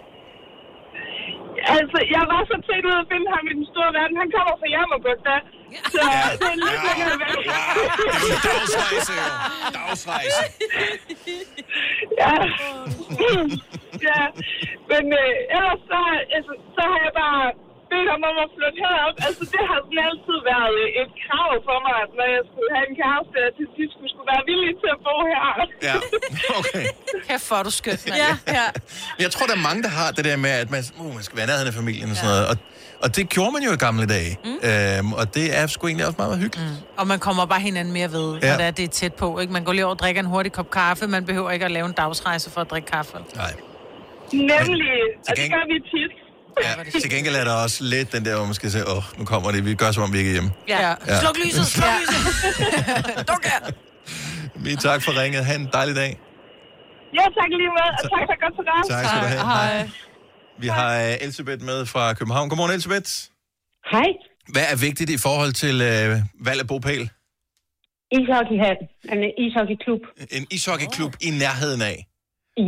Altså, 1.78 2.00
jeg 2.16 2.24
var 2.32 2.42
så 2.52 2.56
tæt 2.68 2.84
ud 2.90 2.96
at 3.04 3.08
finde 3.12 3.28
ham 3.36 3.44
i 3.52 3.54
den 3.60 3.66
store 3.72 3.92
verden. 3.98 4.16
Han 4.24 4.30
kommer 4.36 4.54
fra 4.62 4.68
Jammerbugt, 4.76 5.28
Så 5.94 6.02
ja. 6.14 6.24
det 6.42 6.50
er 6.54 6.58
lidt 6.66 6.82
længere 6.88 7.16
væk. 7.24 7.38
Det 7.38 7.56
er 7.56 7.74
jo 7.78 8.26
en 8.34 8.42
dagsrejse, 8.48 9.14
jo. 9.22 9.28
Dagsrejse. 9.78 10.44
ja. 12.22 12.34
ja. 14.08 14.22
Men 14.92 15.04
øh, 15.22 15.56
ellers 15.56 15.82
så, 15.92 16.00
altså, 16.38 16.54
så 16.76 16.82
har 16.92 17.00
jeg 17.06 17.14
bare 17.24 17.44
bedt 17.94 18.08
ham 18.14 18.22
om 18.30 18.36
at 18.46 18.50
flytte 18.56 18.78
herop. 18.84 19.16
Altså, 19.28 19.44
det 19.54 19.62
har 19.70 19.78
sådan 19.86 20.02
altid 20.10 20.38
været 20.52 20.74
øh, 20.84 21.00
et 21.02 21.12
krav 21.26 21.50
for 21.68 21.78
mig, 21.86 21.96
at 22.04 22.12
når 22.20 22.28
jeg 22.36 22.44
skulle 22.50 22.70
have 22.76 22.86
en 22.92 22.96
kæreste, 23.02 23.34
at 23.40 23.44
jeg 23.48 23.54
til 23.60 23.68
sidst 23.78 23.92
skulle, 23.96 24.12
skulle 24.14 24.30
være 24.34 24.44
villig 24.50 24.72
til 24.82 24.90
at 24.96 25.00
bo 25.08 25.16
her. 25.32 25.42
Ja, 25.90 25.96
okay. 26.60 26.86
Kæft, 27.28 27.48
er 27.60 27.64
du 27.70 27.74
skønt, 27.82 28.02
mand. 28.10 28.20
Ja, 28.26 28.32
ja. 28.60 28.68
Jeg 29.24 29.30
tror, 29.34 29.44
der 29.52 29.56
er 29.60 29.64
mange, 29.70 29.82
der 29.88 29.92
har 30.00 30.08
det 30.18 30.24
der 30.30 30.38
med, 30.46 30.52
at 30.64 30.70
man, 30.76 30.82
uh, 31.02 31.12
man 31.18 31.24
skal 31.28 31.36
være 31.40 31.48
nærheden 31.52 31.70
af 31.72 31.76
familien 31.82 32.08
og 32.14 32.18
sådan 32.22 32.32
noget. 32.34 32.46
Og, 32.52 32.56
og 33.04 33.10
det 33.16 33.24
gjorde 33.36 33.52
man 33.56 33.62
jo 33.68 33.72
i 33.78 33.80
gamle 33.88 34.06
dage. 34.16 34.32
Mm. 34.46 34.58
Øhm, 34.70 35.10
og 35.20 35.26
det 35.38 35.46
er 35.60 35.64
sgu 35.74 35.82
egentlig 35.88 36.06
også 36.10 36.18
meget, 36.22 36.30
meget 36.32 36.44
hyggeligt. 36.46 36.70
Mm. 36.72 37.00
Og 37.00 37.06
man 37.12 37.20
kommer 37.26 37.44
bare 37.54 37.62
hinanden 37.70 37.94
mere 38.00 38.10
ved, 38.18 38.28
Ja. 38.44 38.48
når 38.50 38.58
det 38.62 38.66
er, 38.70 38.72
det 38.80 38.86
er 38.90 38.94
tæt 39.02 39.14
på. 39.24 39.28
Ikke? 39.42 39.54
Man 39.58 39.64
går 39.68 39.74
lige 39.78 39.86
over 39.88 39.96
og 39.96 40.00
drikker 40.04 40.20
en 40.26 40.30
hurtig 40.34 40.52
kop 40.58 40.70
kaffe. 40.80 41.04
Man 41.18 41.24
behøver 41.30 41.50
ikke 41.56 41.66
at 41.70 41.72
lave 41.78 41.86
en 41.92 41.96
dagsrejse 42.02 42.48
for 42.54 42.62
at 42.62 42.70
drikke 42.72 42.88
kaffe. 42.96 43.18
Nej. 43.44 43.54
Nemlig, 44.34 44.98
og 45.30 45.34
det 45.38 45.46
gør 45.56 45.66
vi 45.74 45.78
tit. 45.94 46.14
Ja, 46.64 47.00
til 47.04 47.10
gengæld 47.10 47.36
er 47.36 47.44
der 47.44 47.56
også 47.66 47.84
lidt 47.84 48.12
den 48.12 48.26
der, 48.26 48.36
hvor 48.38 48.46
man 48.46 48.54
skal 48.54 48.72
sige, 48.72 48.84
åh, 48.88 48.98
oh, 48.98 49.04
nu 49.20 49.26
kommer 49.26 49.52
det, 49.52 49.66
vi 49.66 49.76
gør 49.76 49.92
som 49.92 50.04
om 50.04 50.14
vi 50.14 50.18
ikke 50.18 50.30
er 50.30 50.34
hjemme. 50.34 50.52
Ja. 50.68 50.78
Ja. 50.88 50.94
ja. 51.08 51.20
Sluk 51.20 51.38
lyset, 51.44 51.66
sluk 51.66 51.94
lyset. 52.02 52.22
Duk 53.30 53.44
her. 53.52 53.62
Vi 54.66 54.76
tak 54.76 55.02
for 55.06 55.22
ringet. 55.22 55.46
Ha' 55.46 55.56
en 55.56 55.70
dejlig 55.74 55.96
dag. 55.96 56.12
Ja, 57.18 57.26
tak 57.38 57.50
lige 57.62 57.72
med, 57.78 57.88
og 58.00 58.04
tak 58.14 58.24
for 58.30 58.36
godt 58.44 58.54
program. 58.60 58.84
Tak 58.90 59.06
skal 59.06 59.20
du 59.24 59.28
have. 59.34 59.46
Hej. 59.46 59.90
Vi 60.60 60.68
har 60.68 60.92
øh, 61.06 61.24
Elisabeth 61.24 61.62
med 61.66 61.86
fra 61.86 62.14
København. 62.14 62.50
Godmorgen, 62.50 62.74
Elisabeth. 62.74 63.12
Hej. 63.92 64.10
Hvad 64.54 64.66
er 64.74 64.78
vigtigt 64.88 65.10
i 65.10 65.18
forhold 65.18 65.54
til 65.54 65.76
øh, 65.82 66.10
valg 66.48 66.60
af 66.64 66.68
bopæl? 66.68 67.10
Ishockeyhal. 68.18 68.78
En 69.14 69.20
ishockeyklub. 69.46 70.02
En 70.32 70.48
ishockeyklub 70.52 71.14
oh. 71.22 71.28
i 71.28 71.30
nærheden 71.44 71.82
af. 71.82 72.09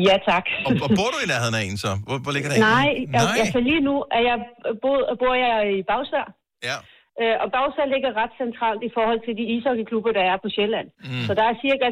Ja, 0.08 0.16
tak. 0.32 0.46
Og, 0.68 0.72
og 0.86 0.90
bor 0.98 1.10
du 1.14 1.18
i 1.26 1.28
nærheden 1.34 1.56
af 1.60 1.64
en 1.70 1.78
så? 1.86 1.92
Hvor, 2.08 2.18
hvor 2.24 2.32
ligger 2.36 2.50
der 2.50 2.58
en? 2.58 2.64
Nej, 2.76 2.92
Nej. 3.16 3.24
Nej. 3.28 3.42
altså 3.44 3.60
lige 3.70 3.84
nu 3.90 3.96
er 4.18 4.22
jeg, 4.30 4.38
bor, 4.84 4.98
bor 5.22 5.34
jeg 5.46 5.56
i 5.80 5.82
Bagsvær. 5.90 6.28
Ja. 6.70 6.78
Øh, 7.22 7.36
og 7.44 7.48
Bagsvær 7.56 7.88
ligger 7.94 8.12
ret 8.22 8.34
centralt 8.44 8.82
i 8.88 8.92
forhold 8.98 9.22
til 9.26 9.34
de 9.40 9.46
ishockeyklubber, 9.56 10.12
der 10.18 10.26
er 10.32 10.38
på 10.44 10.50
Sjælland. 10.56 10.88
Mm. 11.10 11.24
Så 11.28 11.32
der 11.40 11.46
er 11.50 11.62
cirka 11.66 11.86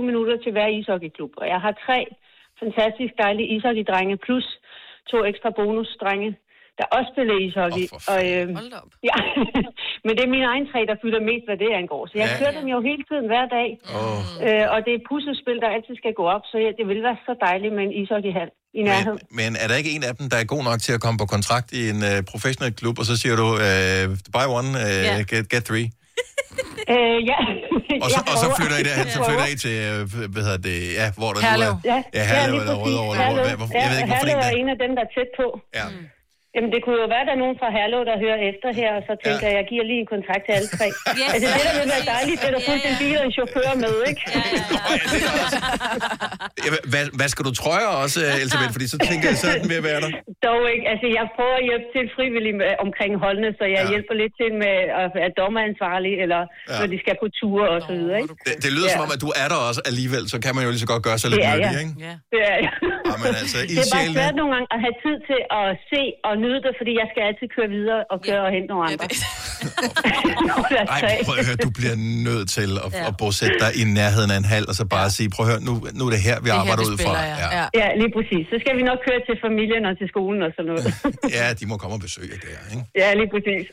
20-25 0.00 0.08
minutter 0.08 0.36
til 0.44 0.50
hver 0.52 0.68
ishockeyklub. 0.78 1.32
Og 1.40 1.46
jeg 1.52 1.60
har 1.64 1.72
tre 1.86 1.98
fantastisk 2.62 3.12
dejlige 3.22 3.48
ishockeydrenge, 3.54 4.16
plus 4.26 4.46
to 5.10 5.18
ekstra 5.30 5.50
bonusdrenge, 5.58 6.30
der 6.78 6.86
også 6.96 7.08
spiller 7.14 7.34
ishockey. 7.46 7.84
Oh, 7.96 8.12
og, 8.12 8.20
øh, 8.32 8.44
ja, 9.10 9.16
men 10.06 10.12
det 10.16 10.22
er 10.26 10.30
mine 10.36 10.46
egne 10.52 10.66
tre, 10.72 10.80
der 10.90 10.96
fylder 11.02 11.20
mest, 11.30 11.44
hvad 11.48 11.58
det 11.64 11.70
angår. 11.80 12.02
Så 12.10 12.14
jeg 12.22 12.28
Ja. 12.30 12.36
kører 12.40 12.54
dem 12.58 12.66
jo 12.74 12.78
hele 12.88 13.02
tiden 13.08 13.26
hver 13.32 13.44
dag. 13.58 13.68
Oh. 13.98 14.20
Øh, 14.46 14.64
og 14.74 14.78
det 14.86 14.92
er 14.98 15.00
puslespil, 15.10 15.56
der 15.64 15.68
altid 15.76 15.94
skal 16.02 16.12
gå 16.20 16.24
op, 16.36 16.44
så 16.50 16.56
ja, 16.64 16.70
det 16.78 16.84
vil 16.90 17.00
være 17.08 17.18
så 17.28 17.32
dejligt 17.46 17.72
med 17.76 17.82
en 17.88 17.92
ishockeyhal 18.00 18.50
i 18.78 18.80
nærheden. 18.90 19.20
Men 19.40 19.50
er 19.62 19.66
der 19.70 19.76
ikke 19.80 19.92
en 19.96 20.04
af 20.10 20.14
dem, 20.18 20.26
der 20.32 20.38
er 20.42 20.46
god 20.54 20.62
nok 20.70 20.78
til 20.86 20.92
at 20.96 21.00
komme 21.04 21.18
på 21.22 21.28
kontrakt 21.36 21.68
i 21.80 21.80
en 21.92 22.00
uh, 22.10 22.16
professionel 22.32 22.72
klub, 22.80 22.96
og 23.02 23.06
så 23.10 23.14
siger 23.22 23.34
du, 23.42 23.46
uh, 23.66 24.04
buy 24.34 24.46
one, 24.58 24.70
uh, 24.86 24.94
Ja. 25.08 25.14
get, 25.32 25.44
get 25.54 25.64
three? 25.70 25.88
Øh, 26.94 27.18
ja. 27.32 27.40
Og 28.04 28.08
så, 28.14 28.20
og 28.32 28.36
så 28.42 28.46
flytter 28.58 28.76
I 28.82 28.84
derhen, 28.88 29.06
så 29.16 29.20
flytter. 29.28 29.46
I 29.52 29.56
til, 29.64 29.74
øh, 29.90 30.00
hvad 30.34 30.42
hedder 30.46 30.62
det, 30.68 30.78
ja, 31.00 31.06
hvor 31.20 31.30
der 31.34 31.40
Herlev. 31.46 31.72
nu 31.72 31.78
er. 31.78 31.90
Ja, 31.92 31.98
ja 32.18 32.22
Herlev 32.32 32.52
lige 32.52 32.60
eller 32.62 32.76
præcis. 32.76 32.86
Rødovre. 32.86 33.12
eller 33.14 33.26
hvor- 33.34 33.44
Herlev. 33.44 33.56
hvad- 33.70 33.80
Jeg 33.82 33.88
ved 33.92 33.98
ikke, 34.00 34.10
hvorfor 34.12 34.26
Herlev 34.32 34.46
en 34.46 34.50
er 34.50 34.60
en 34.62 34.68
af 34.74 34.78
dem, 34.84 34.90
der 34.98 35.02
er 35.06 35.10
tæt 35.16 35.30
på. 35.40 35.46
Ja. 35.78 35.86
Jamen, 36.56 36.70
det 36.74 36.80
kunne 36.84 36.98
jo 37.04 37.06
være, 37.14 37.22
at 37.24 37.28
der 37.30 37.34
er 37.38 37.42
nogen 37.44 37.56
fra 37.60 37.68
Herlev, 37.76 38.00
der 38.10 38.16
hører 38.24 38.38
efter 38.50 38.68
her, 38.80 38.90
og 38.98 39.02
så 39.08 39.12
tænker 39.24 39.44
jeg, 39.48 39.54
at 39.54 39.58
jeg 39.60 39.66
giver 39.72 39.84
lige 39.90 40.00
en 40.04 40.10
kontakt 40.14 40.42
til 40.46 40.52
alle 40.58 40.70
tre. 40.78 40.86
Yes. 41.20 41.30
Altså, 41.34 41.46
det 41.56 41.62
der 41.68 41.74
vil 41.80 41.88
være 41.96 42.06
dejligt, 42.14 42.36
det 42.42 42.46
er 42.50 42.54
der 42.56 42.62
fuldt 42.70 42.84
en 42.90 42.96
bil 43.02 43.14
og 43.20 43.24
en 43.28 43.34
chauffør 43.38 43.70
med, 43.84 43.94
ikke? 44.10 44.22
Ja, 46.64 46.68
hvad, 46.92 47.04
hvad 47.18 47.28
skal 47.32 47.42
du 47.48 47.52
trøje 47.62 47.86
også, 48.02 48.18
øh, 48.26 48.40
Elisabeth? 48.42 48.72
Fordi 48.76 48.86
så 48.94 48.98
tænker 49.08 49.26
jeg, 49.30 49.36
så 49.42 49.46
er 49.52 49.56
den 49.62 49.68
ved 49.72 49.78
at 49.82 49.86
være 49.90 50.00
der. 50.04 50.10
Dog 50.48 50.60
ikke. 50.74 50.84
Altså, 50.92 51.06
jeg 51.18 51.24
prøver 51.36 51.56
at 51.62 51.64
hjælpe 51.70 51.86
til 51.94 52.04
frivilligt 52.16 52.56
med, 52.62 52.70
omkring 52.86 53.12
holdene, 53.24 53.50
så 53.58 53.64
jeg 53.76 53.82
ja. 53.86 53.90
hjælper 53.92 54.14
lidt 54.22 54.32
til 54.40 54.50
med 54.64 54.74
at 55.02 55.08
være 55.18 55.30
dommeransvarlig, 55.40 56.12
eller 56.24 56.40
Ja. 56.46 56.72
ja. 56.72 56.78
når 56.80 56.86
de 56.94 56.98
skal 57.04 57.14
på 57.22 57.26
ture 57.38 57.66
og 57.76 57.80
så 57.88 57.92
videre, 57.98 58.16
ikke? 58.22 58.34
Det, 58.46 58.54
det 58.64 58.70
lyder 58.76 58.90
ja. 58.90 58.94
som 58.96 59.02
om, 59.06 59.10
at 59.16 59.20
du 59.26 59.30
er 59.42 59.48
der 59.52 59.58
også 59.68 59.80
alligevel, 59.90 60.24
så 60.32 60.36
kan 60.44 60.52
man 60.56 60.62
jo 60.66 60.70
lige 60.74 60.82
så 60.86 60.90
godt 60.94 61.02
gøre 61.08 61.18
sig 61.22 61.28
lidt 61.30 61.40
Det 61.40 61.48
er 61.52 61.56
nyttig, 61.56 61.76
jeg. 61.76 61.82
ikke? 61.84 61.94
Ja. 62.08 62.14
Det 62.32 62.40
er 62.52 62.56
jeg. 62.64 62.72
Jamen 63.10 63.32
altså, 63.42 63.58
Det 63.70 63.78
er 63.84 63.88
bare 63.96 64.06
svært 64.18 64.34
nogle 64.40 64.50
gange 64.54 64.66
at 64.74 64.80
have 64.86 64.96
tid 65.04 65.16
til 65.30 65.40
at 65.60 65.68
se 65.92 66.02
og 66.28 66.34
nyde 66.46 66.58
det, 66.66 66.72
fordi 66.80 66.92
jeg 67.02 67.06
skal 67.12 67.22
altid 67.30 67.46
køre 67.56 67.68
videre 67.76 68.00
og 68.12 68.18
køre 68.26 68.42
og 68.46 68.50
hente 68.56 68.68
nogle 68.72 68.84
andre. 68.90 69.06
Ej, 70.96 71.00
prøv 71.26 71.34
at 71.40 71.46
høre, 71.48 71.58
du 71.66 71.70
bliver 71.78 71.96
nødt 72.28 72.46
til 72.58 72.70
at, 72.84 72.90
Ja. 72.92 72.98
ja. 72.98 73.08
at 73.10 73.14
bosætte 73.22 73.56
dig 73.64 73.70
i 73.80 73.84
nærheden 73.98 74.30
af 74.34 74.38
en 74.42 74.48
hal, 74.52 74.64
og 74.70 74.74
så 74.80 74.84
bare 74.96 75.08
sige, 75.16 75.28
prøv 75.34 75.42
at 75.44 75.48
høre, 75.52 75.60
nu, 75.68 75.72
nu 75.98 76.02
er 76.08 76.12
det 76.16 76.22
her, 76.28 76.36
vi 76.46 76.50
arbejder 76.60 76.82
ud 76.90 76.96
fra. 77.04 77.12
Ja. 77.22 77.48
Ja. 77.58 77.64
ja, 77.80 77.88
lige 78.02 78.12
præcis. 78.16 78.42
Så 78.52 78.56
skal 78.62 78.72
vi 78.78 78.82
nok 78.90 78.98
køre 79.08 79.20
til 79.28 79.36
familien 79.46 79.82
og 79.90 79.94
til 80.00 80.06
skolen 80.12 80.40
og 80.46 80.50
sådan 80.56 80.68
noget. 80.72 80.84
ja, 81.38 81.44
de 81.60 81.64
må 81.70 81.74
komme 81.82 81.94
og 81.98 82.02
besøge 82.08 82.36
der, 82.46 82.56
ikke? 82.72 82.84
ja, 83.02 83.08
lige 83.20 83.30
præcis. 83.34 83.64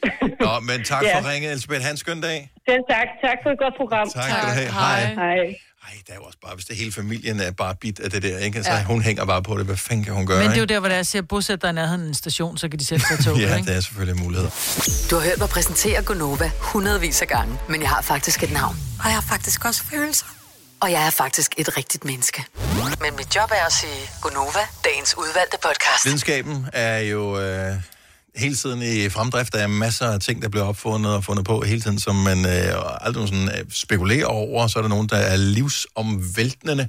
Nå, 0.45 0.53
men 0.69 0.77
tak 0.91 1.01
Ja. 1.03 1.13
for 1.15 1.21
ringet, 1.31 1.49
Elisabeth. 1.55 1.81
Ha' 1.85 1.91
en 1.95 1.99
skøn 2.05 2.19
dag. 2.29 2.37
Selv 2.69 2.83
tak. 2.93 3.07
Tak 3.27 3.37
for 3.43 3.49
et 3.55 3.59
godt 3.63 3.75
program. 3.81 4.05
Tak 4.17 4.23
skal 4.29 4.41
du 4.47 4.51
have. 4.59 4.71
Hej. 4.83 5.01
Hej. 5.23 5.41
Ej, 5.87 5.93
der 6.07 6.13
er 6.13 6.17
jo 6.17 6.23
også 6.23 6.37
bare, 6.45 6.55
hvis 6.55 6.65
det 6.65 6.75
hele 6.75 6.91
familien 6.91 7.39
er 7.39 7.51
bare 7.51 7.75
bit 7.75 7.99
af 7.99 8.09
det 8.11 8.23
der, 8.23 8.37
ikke? 8.37 8.57
Altså, 8.57 8.71
ja. 8.71 8.83
hun 8.83 9.01
hænger 9.01 9.25
bare 9.25 9.43
på 9.43 9.57
det. 9.57 9.65
Hvad 9.65 9.77
fanden 9.77 10.03
kan 10.05 10.13
hun 10.13 10.25
gøre, 10.27 10.39
Men 10.39 10.49
det 10.49 10.55
er 10.55 10.59
jo 10.59 10.65
der, 10.65 10.79
hvor 10.79 10.89
der 10.89 10.95
er, 10.95 11.03
siger, 11.03 11.21
bosæt 11.21 11.61
dig 11.61 11.69
i 11.69 11.73
nærheden 11.73 12.01
en 12.01 12.13
station, 12.13 12.57
så 12.57 12.69
kan 12.69 12.79
de 12.79 12.85
selv 12.85 13.01
tage 13.01 13.23
toget, 13.23 13.41
Ja, 13.49 13.55
ikke? 13.55 13.67
det 13.67 13.75
er 13.75 13.81
selvfølgelig 13.81 14.17
en 14.19 14.23
mulighed. 14.23 14.49
Du 15.09 15.15
har 15.15 15.23
hørt 15.23 15.39
mig 15.39 15.49
præsentere 15.49 16.01
Gonova 16.03 16.51
hundredvis 16.59 17.21
af 17.21 17.27
gange, 17.27 17.57
men 17.69 17.81
jeg 17.81 17.89
har 17.89 18.01
faktisk 18.01 18.43
et 18.43 18.51
navn. 18.51 18.75
Og 18.99 19.05
jeg 19.05 19.13
har 19.13 19.21
faktisk 19.29 19.65
også 19.65 19.83
følelser. 19.83 20.25
Og 20.79 20.91
jeg 20.91 21.05
er 21.05 21.09
faktisk 21.09 21.53
et 21.57 21.77
rigtigt 21.77 22.05
menneske. 22.05 22.45
Men 23.01 23.15
mit 23.17 23.35
job 23.35 23.49
er 23.51 23.65
at 23.65 23.73
sige 23.73 24.09
Gonova, 24.21 24.59
dagens 24.85 25.17
udvalgte 25.17 25.57
podcast. 25.63 26.05
Videnskaben 26.05 26.67
er 26.73 26.97
jo 26.97 27.39
øh, 27.39 27.75
hele 28.35 28.55
tiden 28.55 28.81
i 28.81 29.09
fremdrift. 29.09 29.53
Der 29.53 29.59
er 29.59 29.67
masser 29.67 30.05
af 30.05 30.19
ting, 30.19 30.41
der 30.41 30.49
bliver 30.49 30.65
opfundet 30.65 31.15
og 31.15 31.23
fundet 31.23 31.45
på 31.45 31.61
hele 31.61 31.81
tiden, 31.81 31.99
som 31.99 32.15
man 32.15 32.45
øh, 32.45 32.73
aldrig 33.01 33.27
sådan, 33.27 33.47
øh, 33.47 33.65
spekulerer 33.69 34.25
over. 34.25 34.67
Så 34.67 34.79
er 34.79 34.83
der 34.83 34.89
nogen, 34.89 35.09
der 35.09 35.17
er 35.17 35.35
livsomvæltende, 35.35 36.87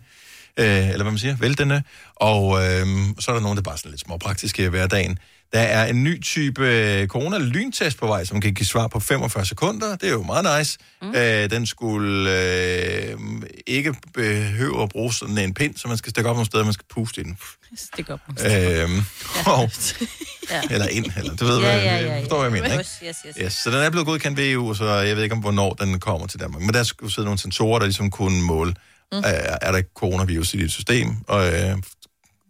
øh, 0.57 0.89
eller 0.89 1.03
hvad 1.03 1.13
man 1.13 1.19
siger, 1.19 1.37
væltende. 1.37 1.83
Og 2.15 2.65
øh, 2.65 2.87
så 3.21 3.31
er 3.31 3.35
der 3.35 3.43
nogen, 3.43 3.57
der 3.57 3.63
bare 3.63 3.75
er 3.75 3.79
sådan 3.79 3.91
lidt 3.91 4.01
småpraktiske 4.01 4.65
i 4.65 4.69
hverdagen. 4.69 5.19
Der 5.55 5.61
er 5.61 5.87
en 5.87 6.05
ny 6.05 6.23
type 6.23 6.67
øh, 6.69 7.07
corona-lyntest 7.09 7.99
på 7.99 8.07
vej, 8.07 8.25
som 8.25 8.41
kan 8.41 8.55
give 8.55 8.67
svar 8.67 8.89
på 8.89 9.01
45 9.01 9.47
sekunder. 9.47 9.97
Det 9.97 10.09
er 10.09 10.13
jo 10.13 10.23
meget 10.23 10.59
nice. 10.59 10.79
Mm. 11.03 11.15
Øh, 11.15 11.51
den 11.51 11.67
skulle 11.67 12.31
øh, 12.31 13.19
ikke 13.67 13.95
behøve 14.15 14.83
at 14.83 14.89
bruge 14.89 15.13
sådan 15.15 15.39
en 15.39 15.55
pind, 15.55 15.77
så 15.77 15.89
man 15.89 15.97
skal 15.97 16.11
stikke 16.11 16.31
op 16.31 16.37
nogle 16.37 16.47
steder, 16.47 16.65
man 16.65 16.73
skal 16.73 16.87
puste 16.91 17.21
i 17.21 17.25
den. 17.25 17.39
Stik 17.77 18.11
op. 18.11 18.21
Øhm, 18.47 19.03
og, 19.47 19.71
Ja. 20.51 20.61
eller 20.71 20.89
ind, 20.89 21.07
eller 21.17 21.37
du 21.37 21.45
ved, 21.45 21.59
Ja, 21.59 21.63
hvad, 21.63 21.83
ja, 21.83 21.97
ja, 21.97 22.15
ja. 22.15 22.21
forstår, 22.21 22.37
hvad 22.37 22.45
jeg 22.45 22.53
mener, 22.53 22.65
ikke? 22.79 22.79
Yes, 22.79 22.99
yes, 23.07 23.17
yes. 23.27 23.37
Yes, 23.45 23.53
så 23.53 23.71
den 23.71 23.79
er 23.79 23.91
blevet 23.91 24.07
godkendt 24.07 24.39
ved 24.39 24.51
EU, 24.53 24.75
så 24.75 24.85
jeg 24.91 25.17
ved 25.17 25.23
ikke, 25.23 25.35
om 25.35 25.41
hvornår 25.41 25.73
den 25.75 26.01
kommer 26.01 26.27
til 26.27 26.41
Danmark. 26.41 26.63
Men 26.63 26.75
der 26.75 26.83
skulle 26.83 27.13
sidde 27.13 27.25
nogle 27.27 27.39
sensorer, 27.39 27.79
der 27.79 27.87
ligesom 27.87 28.11
kunne 28.11 28.43
måle, 28.43 28.75
mm. 29.13 29.19
øh, 29.19 29.25
er 29.63 29.73
der 29.73 29.83
coronavirus 29.95 30.55
i 30.55 30.57
dit 30.57 30.73
system, 30.73 31.09
og 31.29 31.47
øh, 31.47 31.71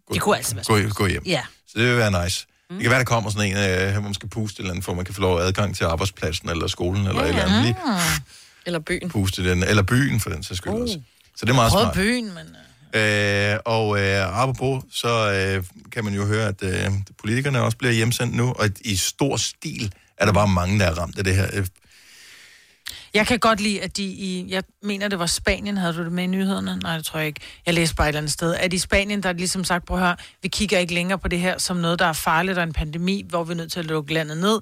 gå, 0.07 0.13
Det 0.13 0.21
kunne 0.21 0.37
altså 0.37 0.55
være 0.55 0.83
gå, 0.83 0.89
gå 0.89 1.07
hjem. 1.07 1.23
Ja. 1.25 1.41
Så 1.67 1.79
det 1.79 1.87
vil 1.87 1.97
være 1.97 2.23
nice. 2.25 2.45
Mm. 2.75 2.79
Det 2.79 2.83
kan 2.83 2.89
være, 2.91 2.99
der 2.99 3.05
kommer 3.05 3.29
sådan 3.29 3.51
en, 3.51 3.57
øh, 3.57 3.91
hvor 3.93 4.01
man 4.01 4.13
skal 4.13 4.29
puste 4.29 4.59
eller 4.59 4.71
andet, 4.71 4.85
for 4.85 4.93
man 4.93 5.05
kan 5.05 5.13
få 5.13 5.21
lov 5.21 5.39
adgang 5.39 5.75
til 5.75 5.83
arbejdspladsen, 5.83 6.49
eller 6.49 6.67
skolen, 6.67 7.07
eller 7.07 7.21
ja, 7.21 7.27
et 7.27 7.29
eller 7.29 7.43
andet. 7.43 7.63
Lige 7.63 7.75
Eller 8.65 8.79
byen. 8.79 9.09
puste 9.09 9.49
den, 9.49 9.63
eller 9.63 9.83
byen, 9.83 10.19
for 10.19 10.29
den 10.29 10.43
sags 10.43 10.57
skyld 10.57 10.73
også. 10.73 10.99
Så 11.35 11.45
det 11.45 11.51
er 11.51 11.55
meget 11.55 11.71
smart. 11.71 11.93
byen, 11.93 12.25
men... 12.33 12.55
Øh, 13.01 13.57
og 13.65 13.99
øh, 14.01 14.41
apropos, 14.41 14.83
så 14.91 15.31
øh, 15.31 15.63
kan 15.91 16.03
man 16.03 16.13
jo 16.13 16.25
høre, 16.25 16.47
at 16.47 16.63
øh, 16.63 16.91
politikerne 17.19 17.61
også 17.61 17.77
bliver 17.77 17.93
hjemsendt 17.93 18.35
nu, 18.35 18.53
og 18.59 18.69
i 18.81 18.95
stor 18.95 19.37
stil 19.37 19.93
er 20.17 20.25
der 20.25 20.33
bare 20.33 20.47
mange, 20.47 20.79
der 20.79 20.85
er 20.85 20.93
ramt 20.93 21.17
af 21.17 21.23
det 21.23 21.35
her. 21.35 21.47
Jeg 23.15 23.27
kan 23.27 23.39
godt 23.39 23.61
lide, 23.61 23.81
at 23.81 23.97
de 23.97 24.03
i... 24.03 24.45
Jeg 24.49 24.63
mener, 24.83 25.07
det 25.07 25.19
var 25.19 25.25
Spanien, 25.25 25.77
havde 25.77 25.93
du 25.93 26.03
det 26.03 26.11
med 26.11 26.23
i 26.23 26.27
nyhederne? 26.27 26.79
Nej, 26.83 26.95
det 26.95 27.05
tror 27.05 27.19
jeg 27.19 27.27
ikke. 27.27 27.39
Jeg 27.65 27.73
læste 27.73 27.95
bare 27.95 28.07
et 28.07 28.09
eller 28.09 28.19
andet 28.19 28.31
sted. 28.31 28.55
At 28.55 28.73
i 28.73 28.77
Spanien, 28.77 29.23
der 29.23 29.29
er 29.29 29.33
ligesom 29.33 29.63
sagt, 29.63 29.85
prøv 29.85 29.97
at 29.97 30.03
høre, 30.03 30.15
vi 30.41 30.47
kigger 30.47 30.79
ikke 30.79 30.93
længere 30.93 31.19
på 31.19 31.27
det 31.27 31.39
her 31.39 31.57
som 31.57 31.77
noget, 31.77 31.99
der 31.99 32.05
er 32.05 32.13
farligt 32.13 32.57
og 32.57 32.63
en 32.63 32.73
pandemi, 32.73 33.25
hvor 33.29 33.43
vi 33.43 33.51
er 33.51 33.55
nødt 33.55 33.71
til 33.71 33.79
at 33.79 33.85
lukke 33.85 34.13
landet 34.13 34.37
ned. 34.37 34.59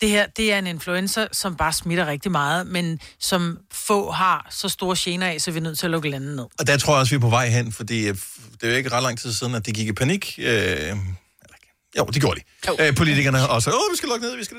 Det 0.00 0.08
her, 0.08 0.26
det 0.26 0.52
er 0.52 0.58
en 0.58 0.66
influenza, 0.66 1.26
som 1.32 1.56
bare 1.56 1.72
smitter 1.72 2.06
rigtig 2.06 2.32
meget, 2.32 2.66
men 2.66 2.98
som 3.20 3.58
få 3.72 4.10
har 4.10 4.46
så 4.50 4.68
store 4.68 4.96
gener 4.98 5.26
af, 5.26 5.40
så 5.40 5.50
vi 5.50 5.58
er 5.58 5.62
nødt 5.62 5.78
til 5.78 5.86
at 5.86 5.90
lukke 5.90 6.10
landet 6.10 6.36
ned. 6.36 6.46
Og 6.58 6.66
der 6.66 6.76
tror 6.76 6.94
jeg 6.94 7.00
også, 7.00 7.10
vi 7.10 7.16
er 7.16 7.20
på 7.20 7.28
vej 7.28 7.48
hen, 7.48 7.72
fordi 7.72 8.08
øh, 8.08 8.14
det 8.60 8.62
er 8.62 8.70
jo 8.70 8.76
ikke 8.76 8.92
ret 8.92 9.02
lang 9.02 9.18
tid 9.18 9.32
siden, 9.32 9.54
at 9.54 9.66
det 9.66 9.74
gik 9.74 9.88
i 9.88 9.92
panik. 9.92 10.38
Øh 10.38 10.96
jo, 11.98 12.04
det 12.04 12.20
gjorde 12.22 12.40
de. 12.40 12.86
Øh, 12.86 12.94
politikerne 12.94 13.48
og 13.48 13.62
så, 13.62 13.70
åh, 13.70 13.92
vi 13.92 13.96
skal 13.96 14.08
lukke 14.08 14.26
ned, 14.26 14.36
vi 14.36 14.44
skal... 14.44 14.56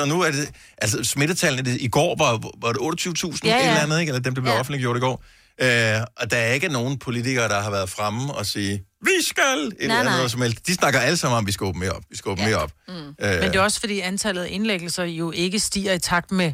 Og 0.00 0.08
nu 0.08 0.20
er 0.22 0.30
det... 0.30 0.50
Altså, 0.78 1.04
smittetallene, 1.04 1.70
det, 1.70 1.80
i 1.80 1.88
går 1.88 2.16
var, 2.18 2.40
var 2.62 2.72
det 2.72 3.06
28.000 3.08 3.40
Ja, 3.44 3.56
ja, 3.56 3.68
eller 3.68 3.80
andet, 3.80 4.00
ikke? 4.00 4.10
Eller 4.10 4.22
dem, 4.22 4.34
der 4.34 4.40
blev 4.42 4.52
ja. 4.52 4.60
offentliggjort 4.60 4.96
i 4.96 5.00
går. 5.00 5.24
Øh, 5.62 6.02
og 6.16 6.30
der 6.30 6.36
er 6.36 6.52
ikke 6.52 6.68
nogen 6.68 6.98
politikere, 6.98 7.48
der 7.48 7.60
har 7.60 7.70
været 7.70 7.90
fremme 7.90 8.34
og 8.34 8.46
sige, 8.46 8.84
vi 9.04 9.24
skal 9.24 9.72
et 9.80 9.88
Nej, 9.88 9.98
eller 9.98 10.12
andet 10.12 10.30
som 10.30 10.42
helst. 10.42 10.66
De 10.66 10.74
snakker 10.74 11.00
alle 11.00 11.16
sammen 11.16 11.36
om, 11.36 11.44
at 11.44 11.46
vi 11.46 11.52
skal 11.52 11.64
åbne 11.64 11.80
mere 11.80 11.90
op. 11.90 12.02
Vi 12.10 12.16
skal 12.16 12.30
åbne 12.30 12.42
ja. 12.44 12.48
mere 12.48 12.58
op. 12.58 12.72
Mm. 12.88 12.94
Øh, 12.94 13.04
Men 13.20 13.42
det 13.42 13.56
er 13.56 13.60
også 13.60 13.80
fordi 13.80 14.00
antallet 14.00 14.42
af 14.44 14.48
indlæggelser 14.50 15.04
jo 15.04 15.30
ikke 15.30 15.58
stiger 15.58 15.92
i 15.92 15.98
takt 15.98 16.32
med 16.32 16.52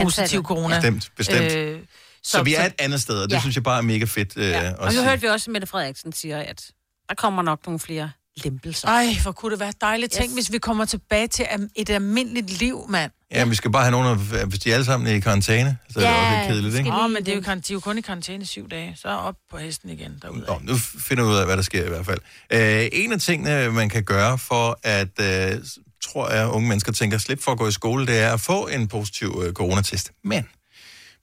positiv 0.00 0.22
Antallet. 0.22 0.46
corona. 0.46 0.74
Bestemt, 0.76 1.10
bestemt. 1.16 1.52
Øh, 1.52 1.80
så, 2.22 2.30
så 2.30 2.42
vi 2.42 2.54
er 2.54 2.66
et 2.66 2.72
andet 2.78 3.02
sted, 3.02 3.22
og 3.22 3.28
det 3.28 3.34
ja. 3.36 3.40
synes 3.40 3.56
jeg 3.56 3.62
bare 3.62 3.78
er 3.78 3.82
mega 3.82 4.04
fedt. 4.04 4.32
Øh, 4.36 4.48
ja. 4.48 4.72
Og 4.72 4.92
nu 4.94 5.02
hørte 5.02 5.20
vi 5.20 5.26
også, 5.26 5.50
at 5.50 5.52
Mette 5.52 5.66
Frederiksen 5.66 6.12
siger, 6.12 6.38
at 6.38 6.62
der 7.08 7.14
kommer 7.14 7.42
nok 7.42 7.66
nogle 7.66 7.80
flere 7.80 8.10
lempelser. 8.44 8.88
Ej, 8.88 9.06
hvor 9.22 9.32
kunne 9.32 9.52
det 9.52 9.60
være 9.60 9.72
dejligt. 9.80 10.12
Tænk, 10.12 10.34
hvis 10.34 10.52
vi 10.52 10.58
kommer 10.58 10.84
tilbage 10.84 11.26
til 11.26 11.46
et 11.76 11.90
almindeligt 11.90 12.50
liv, 12.58 12.86
mand. 12.88 13.10
Ja, 13.32 13.44
vi 13.44 13.54
skal 13.54 13.72
bare 13.72 13.82
have 13.82 13.90
nogen, 13.90 14.06
af- 14.34 14.46
hvis 14.46 14.58
de 14.58 14.72
alle 14.74 14.84
sammen 14.84 15.06
er 15.06 15.12
i 15.12 15.20
karantæne, 15.20 15.78
så 15.90 16.00
er 16.00 16.04
det 16.04 16.16
også 16.16 16.36
lidt 16.38 16.48
kedeligt, 16.48 16.74
ikke? 16.78 16.90
Åh, 16.90 17.04
oh, 17.04 17.10
men 17.10 17.24
det 17.26 17.32
er 17.32 17.34
jo, 17.36 17.40
de 17.40 17.50
er 17.50 17.60
jo 17.72 17.80
kun 17.80 17.98
i 17.98 18.00
karantæne 18.00 18.42
i 18.42 18.46
syv 18.46 18.68
dage. 18.68 18.96
Så 19.02 19.08
op 19.08 19.34
på 19.50 19.56
hesten 19.58 19.90
igen 19.90 20.18
derude. 20.22 20.44
Nå, 20.48 20.58
nu 20.62 20.76
finder 20.76 21.24
vi 21.24 21.30
ud 21.30 21.36
af, 21.36 21.46
hvad 21.46 21.56
der 21.56 21.62
sker 21.62 21.84
i 21.84 21.88
hvert 21.88 22.06
fald. 22.06 22.18
Øh, 22.52 22.88
en 22.92 23.12
af 23.12 23.20
tingene, 23.20 23.70
man 23.70 23.88
kan 23.88 24.04
gøre 24.04 24.38
for 24.38 24.78
at, 24.82 25.20
øh, 25.20 25.60
tror 26.04 26.30
jeg, 26.30 26.48
unge 26.48 26.68
mennesker 26.68 26.92
tænker, 26.92 27.18
slip 27.18 27.42
for 27.42 27.52
at 27.52 27.58
gå 27.58 27.68
i 27.68 27.72
skole, 27.72 28.06
det 28.06 28.18
er 28.18 28.32
at 28.32 28.40
få 28.40 28.66
en 28.66 28.88
positiv 28.88 29.42
øh, 29.46 29.52
coronatest. 29.52 30.10
Men 30.24 30.46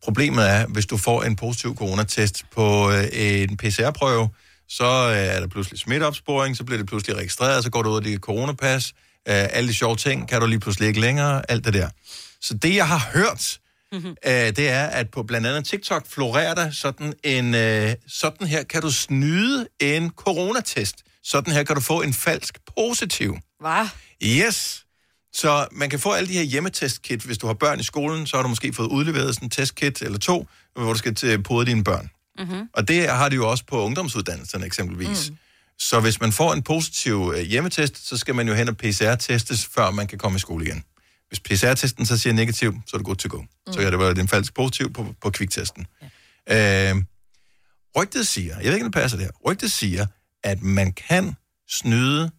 problemet 0.03 0.49
er, 0.49 0.67
hvis 0.67 0.85
du 0.85 0.97
får 0.97 1.23
en 1.23 1.35
positiv 1.35 1.75
coronatest 1.75 2.43
på 2.55 2.91
øh, 2.91 3.03
en 3.13 3.57
PCR-prøve, 3.57 4.29
så 4.69 5.09
øh, 5.09 5.35
er 5.35 5.39
der 5.39 5.47
pludselig 5.47 5.79
smitteopsporing, 5.79 6.57
så 6.57 6.63
bliver 6.63 6.77
det 6.77 6.87
pludselig 6.87 7.17
registreret, 7.17 7.63
så 7.63 7.69
går 7.69 7.81
du 7.81 7.89
ud 7.89 7.97
af 7.97 8.03
dit 8.03 8.19
coronapas, 8.19 8.93
øh, 9.27 9.47
alle 9.51 9.69
de 9.69 9.73
sjove 9.73 9.95
ting 9.95 10.29
kan 10.29 10.41
du 10.41 10.47
lige 10.47 10.59
pludselig 10.59 10.87
ikke 10.87 10.99
længere, 10.99 11.51
alt 11.51 11.65
det 11.65 11.73
der. 11.73 11.89
Så 12.41 12.53
det, 12.53 12.75
jeg 12.75 12.87
har 12.87 13.09
hørt, 13.13 13.59
mm-hmm. 13.91 14.15
øh, 14.25 14.33
det 14.33 14.69
er, 14.69 14.85
at 14.85 15.09
på 15.09 15.23
blandt 15.23 15.47
andet 15.47 15.65
TikTok 15.65 16.07
florerer 16.07 16.55
der 16.55 16.71
sådan 16.71 17.13
en, 17.23 17.55
øh, 17.55 17.93
sådan 18.07 18.47
her 18.47 18.63
kan 18.63 18.81
du 18.81 18.91
snyde 18.91 19.67
en 19.79 20.09
coronatest. 20.09 20.95
Sådan 21.23 21.53
her 21.53 21.63
kan 21.63 21.75
du 21.75 21.81
få 21.81 22.01
en 22.01 22.13
falsk 22.13 22.59
positiv. 22.77 23.37
Hvad? 23.59 23.87
Yes. 24.23 24.85
Så 25.33 25.67
man 25.71 25.89
kan 25.89 25.99
få 25.99 26.11
alle 26.11 26.27
de 26.27 26.33
her 26.33 26.43
hjemmetestkit. 26.43 27.21
Hvis 27.21 27.37
du 27.37 27.47
har 27.47 27.53
børn 27.53 27.79
i 27.79 27.83
skolen, 27.83 28.27
så 28.27 28.37
har 28.37 28.43
du 28.43 28.49
måske 28.49 28.73
fået 28.73 28.87
udleveret 28.87 29.35
sådan 29.35 29.45
en 29.45 29.49
testkit 29.49 30.01
eller 30.01 30.19
to, 30.19 30.47
hvor 30.75 30.93
du 30.93 30.97
skal 30.97 31.15
til 31.15 31.43
pode 31.43 31.65
dine 31.65 31.83
børn. 31.83 32.09
Mm-hmm. 32.39 32.69
Og 32.73 32.87
det 32.87 33.09
har 33.09 33.29
de 33.29 33.35
jo 33.35 33.49
også 33.49 33.65
på 33.65 33.83
ungdomsuddannelserne 33.83 34.65
eksempelvis. 34.65 35.29
Mm. 35.29 35.37
Så 35.79 35.99
hvis 35.99 36.21
man 36.21 36.31
får 36.31 36.53
en 36.53 36.63
positiv 36.63 37.33
øh, 37.35 37.41
hjemmetest, 37.41 38.07
så 38.07 38.17
skal 38.17 38.35
man 38.35 38.47
jo 38.47 38.53
hen 38.53 38.67
og 38.69 38.77
PCR-testes, 38.77 39.65
før 39.65 39.91
man 39.91 40.07
kan 40.07 40.17
komme 40.17 40.35
i 40.35 40.39
skole 40.39 40.65
igen. 40.65 40.83
Hvis 41.27 41.39
PCR-testen 41.39 42.05
så 42.05 42.17
siger 42.17 42.33
negativ, 42.33 42.73
så 42.87 42.91
er 42.93 42.97
det 42.97 43.05
godt 43.05 43.19
til 43.19 43.29
go. 43.29 43.41
Mm. 43.41 43.73
Så 43.73 43.79
kan 43.79 43.91
det 43.91 43.99
være 43.99 44.19
en 44.19 44.27
falsk 44.27 44.53
positiv 44.53 44.93
på, 44.93 45.15
på 45.21 45.29
kviktesten. 45.29 45.87
Ja. 46.47 46.91
Øh, 46.91 47.03
rygtet 47.97 48.27
siger, 48.27 48.55
jeg 48.55 48.65
ved 48.65 48.73
ikke, 48.73 48.85
om 48.85 48.91
det 48.91 49.01
passer 49.01 49.17
det 49.17 49.25
her, 49.25 49.31
rygtet 49.45 49.71
siger, 49.71 50.05
at 50.43 50.61
man 50.61 50.93
kan 50.93 51.35
snyde 51.69 52.31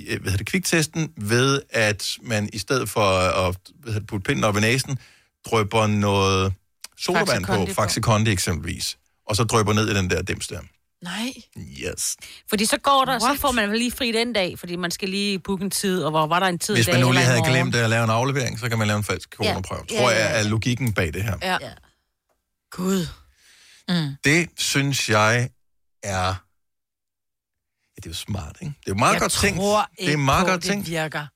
øh, 0.00 0.06
hvad 0.06 0.18
hedder 0.18 0.36
det, 0.36 0.46
kviktesten 0.46 1.12
ved, 1.16 1.62
at 1.70 2.08
man 2.22 2.50
i 2.52 2.58
stedet 2.58 2.88
for 2.88 3.06
at 3.18 3.56
hvad 3.74 3.92
hedder 3.92 4.00
det, 4.00 4.08
putte 4.08 4.24
pinden 4.24 4.44
op 4.44 4.56
i 4.56 4.60
næsen, 4.60 4.98
drøber 5.44 5.86
noget 5.86 6.52
sodavand 6.98 7.44
på. 7.44 7.66
Faxi 7.72 8.00
Kondi 8.00 8.30
eksempelvis, 8.32 8.98
og 9.26 9.36
så 9.36 9.44
drøber 9.44 9.72
ned 9.72 9.88
i 9.90 9.94
den 9.94 10.10
der 10.10 10.22
dims 10.22 10.46
der. 10.48 10.60
Nej. 11.02 11.32
Yes. 11.58 12.16
Fordi 12.48 12.64
så 12.64 12.78
går 12.78 13.04
der, 13.04 13.18
så 13.18 13.36
får 13.40 13.52
man 13.52 13.70
vel 13.70 13.78
lige 13.78 13.90
fri 13.92 14.12
den 14.12 14.32
dag, 14.32 14.58
fordi 14.58 14.76
man 14.76 14.90
skal 14.90 15.08
lige 15.08 15.38
booke 15.38 15.64
en 15.64 15.70
tid, 15.70 16.02
og 16.04 16.10
hvor 16.10 16.26
var 16.26 16.40
der 16.40 16.46
en 16.46 16.58
tid 16.58 16.74
Hvis 16.74 16.88
man 16.88 17.00
nu 17.00 17.12
lige 17.12 17.24
havde 17.24 17.42
glemt 17.42 17.74
at 17.74 17.90
lave 17.90 18.04
en 18.04 18.10
aflevering, 18.10 18.58
så 18.58 18.68
kan 18.68 18.78
man 18.78 18.86
lave 18.86 18.96
en 18.98 19.04
falsk 19.04 19.28
coronaprøve. 19.34 19.82
Ja. 19.90 19.98
Tror 19.98 20.10
Ja, 20.10 20.16
jeg 20.16 20.30
ja, 20.30 20.38
ja. 20.38 20.44
er 20.44 20.48
logikken 20.48 20.92
bag 20.92 21.14
det 21.14 21.22
her. 21.22 21.36
Ja. 21.42 21.58
Gud. 22.70 23.06
Mm. 23.88 24.16
Det 24.24 24.48
synes 24.56 25.08
jeg 25.08 25.48
er... 26.02 26.10
Ja, 26.10 26.34
det 27.96 28.06
er 28.06 28.10
jo 28.10 28.14
smart, 28.14 28.56
ikke? 28.62 28.74
Det 28.80 28.86
er 28.86 28.94
jo 28.94 28.98
meget 28.98 29.12
jeg 29.12 29.20
godt 29.20 29.32
tænkt. 29.32 29.56
tror 29.58 29.88
Det 29.98 30.12
er 30.12 30.16
meget 30.16 30.44
på, 30.46 30.50
godt 30.50 30.62
det 30.62 30.70
tænkt. 30.70 30.88
virker. 30.90 31.26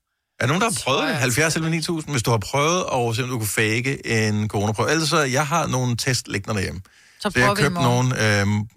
Er 0.41 0.47
der 0.47 0.47
nogen, 0.47 0.61
der 0.61 0.69
har 0.71 0.81
prøvet 0.85 1.03
det? 1.03 1.09
jeg 1.09 1.19
70 1.19 1.57
eller 1.57 1.69
9000? 1.69 2.13
Hvis 2.13 2.23
du 2.23 2.31
har 2.31 2.39
prøvet, 2.39 2.85
og 2.87 3.15
se 3.17 3.23
om 3.23 3.29
du 3.29 3.39
kunne 3.39 3.49
fake 3.49 4.07
en 4.29 4.49
coronaprøve. 4.49 4.91
Ellers 4.91 5.09
så, 5.09 5.19
jeg 5.23 5.47
har 5.47 5.67
nogle 5.67 5.97
test 5.97 6.29
liggende 6.29 6.55
derhjemme. 6.55 6.81
Så 7.21 7.31
Så 7.31 7.39
jeg 7.39 7.47
har 7.49 7.55
købt 7.55 7.75
nogle... 7.75 8.41
Øhm, 8.41 8.69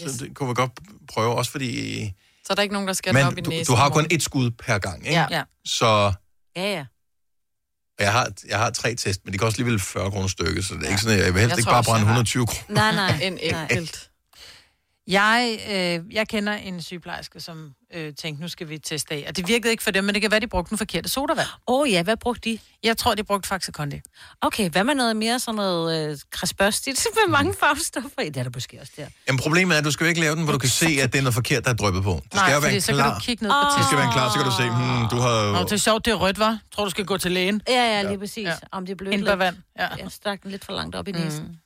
så 0.00 0.24
det 0.24 0.34
kunne 0.34 0.48
vi 0.48 0.54
godt 0.54 0.72
prøve, 1.08 1.34
også 1.34 1.50
fordi... 1.50 2.04
Så 2.46 2.52
er 2.52 2.54
der 2.54 2.62
ikke 2.62 2.72
nogen, 2.72 2.88
der 2.88 2.94
skal 2.94 3.14
det 3.14 3.24
op 3.26 3.32
i 3.32 3.34
Men 3.34 3.44
du, 3.44 3.50
næsen. 3.50 3.74
du 3.74 3.76
har 3.76 3.88
kun 3.88 4.06
et 4.10 4.22
skud 4.22 4.50
per 4.50 4.78
gang, 4.78 5.06
ikke? 5.06 5.20
Ja. 5.20 5.26
ja. 5.30 5.42
Så 5.64 6.12
Ja, 6.56 6.62
ja. 6.72 6.84
jeg 7.98 8.12
har, 8.12 8.28
jeg 8.48 8.58
har 8.58 8.70
tre 8.70 8.94
test, 8.94 9.20
men 9.24 9.32
de 9.32 9.38
koster 9.38 9.60
alligevel 9.60 9.80
40 9.80 10.10
kroner 10.10 10.28
stykket, 10.28 10.64
så 10.64 10.74
det 10.74 10.84
er 10.84 10.88
ikke 10.88 11.00
sådan, 11.00 11.18
at 11.18 11.24
jeg 11.24 11.34
vil 11.34 11.40
helst 11.40 11.50
Jeg 11.52 11.58
ikke 11.58 11.70
bare 11.70 11.84
brænde 11.84 11.98
jeg 11.98 12.06
har. 12.06 12.20
120 12.22 12.46
kroner. 12.46 12.92
Nej, 12.92 12.94
nej. 12.94 13.20
En 13.28 13.38
enkelt. 13.42 14.10
Jeg, 15.08 15.58
øh, 15.70 16.14
jeg 16.14 16.28
kender 16.28 16.52
en 16.52 16.82
sygeplejerske, 16.82 17.40
som 17.40 17.70
øh, 17.94 18.14
tænkte, 18.14 18.42
nu 18.42 18.48
skal 18.48 18.68
vi 18.68 18.78
teste 18.78 19.14
af. 19.14 19.24
Og 19.28 19.36
det 19.36 19.48
virkede 19.48 19.70
ikke 19.70 19.82
for 19.82 19.90
dem, 19.90 20.04
men 20.04 20.14
det 20.14 20.22
kan 20.22 20.30
være, 20.30 20.40
de 20.40 20.46
brugte 20.46 20.70
den 20.70 20.78
forkerte 20.78 21.08
sodavand. 21.08 21.48
Åh 21.66 21.80
oh, 21.80 21.90
ja, 21.90 22.02
hvad 22.02 22.16
brugte 22.16 22.50
de? 22.50 22.58
Jeg 22.82 22.96
tror, 22.96 23.14
de 23.14 23.24
brugte 23.24 23.48
Faxe 23.48 23.72
Kondi. 23.72 24.00
Okay, 24.40 24.70
hvad 24.70 24.84
med 24.84 24.94
noget 24.94 25.16
mere 25.16 25.38
sådan 25.40 25.56
noget 25.56 26.10
øh, 26.10 26.18
krasbørstigt 26.30 27.06
med 27.26 27.32
mange 27.32 27.54
farvestoffer 27.60 28.22
i? 28.22 28.28
Det 28.28 28.36
er 28.36 28.42
der 28.42 28.50
måske 28.54 28.78
også 28.80 28.92
der. 28.96 29.06
Jamen 29.28 29.38
problemet 29.40 29.74
er, 29.74 29.78
at 29.78 29.84
du 29.84 29.90
skal 29.90 30.04
jo 30.04 30.08
ikke 30.08 30.20
lave 30.20 30.36
den, 30.36 30.44
hvor 30.44 30.52
du 30.52 30.58
kan 30.58 30.68
se, 30.68 30.86
at 31.02 31.12
det 31.12 31.18
er 31.18 31.22
noget 31.22 31.34
forkert, 31.34 31.64
der 31.64 31.70
er 31.70 31.74
drøbet 31.74 32.02
på. 32.02 32.20
Det 32.24 32.34
Nej, 32.34 32.44
skal 32.46 32.54
jo 32.54 32.60
være 32.60 32.74
en 32.74 32.80
så 32.80 32.86
kan 32.86 32.94
klar. 32.96 33.14
du 33.14 33.20
kigge 33.20 33.44
ned 33.44 33.50
på 33.50 33.78
Det 33.78 33.86
skal 33.86 33.98
være 33.98 34.06
en 34.06 34.12
klar, 34.12 34.28
så 34.30 34.36
kan 34.38 34.44
du 34.44 34.56
se, 34.56 34.62
hmm, 34.62 35.08
du 35.10 35.16
har 35.16 35.52
Nå, 35.52 35.58
jo... 35.58 35.64
det 35.64 35.72
er 35.72 35.76
sjovt, 35.76 36.04
det 36.04 36.10
er 36.10 36.14
rødt, 36.14 36.38
var. 36.38 36.58
Tror 36.74 36.84
du 36.84 36.90
skal 36.90 37.04
gå 37.04 37.16
til 37.18 37.32
lægen? 37.32 37.62
Ja, 37.68 37.74
ja, 37.74 38.02
lige 38.02 38.18
præcis. 38.18 38.46
Ja. 38.46 38.54
Om 38.72 38.86
det 38.86 38.92
er 38.92 38.96
blødt 38.96 39.14
Indbærvand, 39.14 39.56
ja. 39.78 39.88
Jeg 39.88 40.06
stak 40.10 40.42
den 40.42 40.50
lidt 40.50 40.64
for 40.64 40.72
langt 40.72 40.96
op 40.96 41.08
i 41.08 41.12
næsen. 41.12 41.58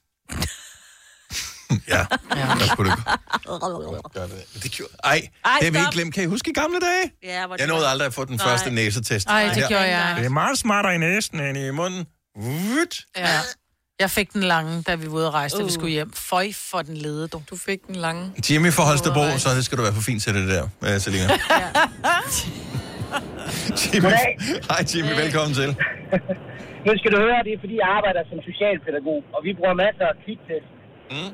Ja, 1.94 2.06
der 2.60 2.66
skulle 2.72 2.90
det 2.90 2.98
det. 4.62 4.70
Gjorde... 4.72 4.92
Ej, 5.04 5.10
Ej, 5.44 5.52
det 5.60 5.64
har 5.64 5.70
vi 5.72 5.78
ikke 5.78 5.90
glemt. 5.92 6.14
Kan 6.14 6.22
I 6.22 6.26
huske 6.26 6.50
i 6.50 6.52
gamle 6.52 6.78
dage? 6.80 7.12
Ja, 7.22 7.46
hvor 7.46 7.56
Jeg 7.58 7.66
nåede 7.66 7.86
aldrig 7.88 8.06
at 8.06 8.14
få 8.14 8.24
den 8.24 8.36
Nej. 8.36 8.46
første 8.46 8.70
næsetest. 8.70 9.28
Ej, 9.28 9.50
det 9.54 9.64
gjorde 9.68 9.82
jeg. 9.96 10.14
Det 10.18 10.24
er 10.24 10.28
meget 10.28 10.58
smartere 10.58 10.94
i 10.94 10.98
næsen 10.98 11.40
end 11.40 11.58
i 11.58 11.70
munden. 11.70 12.06
Vut. 12.36 12.94
Ja. 13.16 13.26
Jeg 14.00 14.10
fik 14.10 14.32
den 14.32 14.42
lange, 14.42 14.82
da 14.82 14.94
vi 14.94 15.06
var 15.06 15.12
ude 15.12 15.26
at 15.26 15.34
rejse, 15.34 15.56
da 15.56 15.62
vi 15.62 15.66
Uh. 15.66 15.70
skulle 15.72 15.90
hjem. 15.92 16.12
Føj 16.12 16.46
for 16.70 16.82
den 16.82 16.96
lede, 16.96 17.28
du. 17.28 17.42
Du 17.50 17.56
fik 17.56 17.86
den 17.86 17.96
lange. 17.96 18.32
Jimmy 18.50 18.72
fra 18.72 18.82
Holstebro, 18.84 19.24
så 19.38 19.48
det 19.56 19.64
skal 19.64 19.78
du 19.78 19.82
være 19.82 19.94
for 19.94 20.02
fint 20.02 20.22
til 20.22 20.34
det 20.34 20.48
der, 20.48 20.64
øh, 20.86 21.00
Selina. 21.00 21.24
Jimmy. 23.82 24.10
Hej 24.70 24.80
Jimmy, 24.94 25.12
velkommen 25.22 25.54
til. 25.54 25.70
Nu 26.86 26.92
skal 27.00 27.10
du 27.14 27.18
høre, 27.26 27.38
det 27.46 27.52
er 27.56 27.60
fordi, 27.64 27.74
jeg 27.84 27.88
arbejder 27.98 28.22
som 28.30 28.38
socialpædagog, 28.50 29.20
og 29.34 29.40
vi 29.46 29.50
bruger 29.58 29.74
masser 29.84 30.06
af 30.12 30.16
kviktest. 30.24 30.68
Mm. 31.14 31.30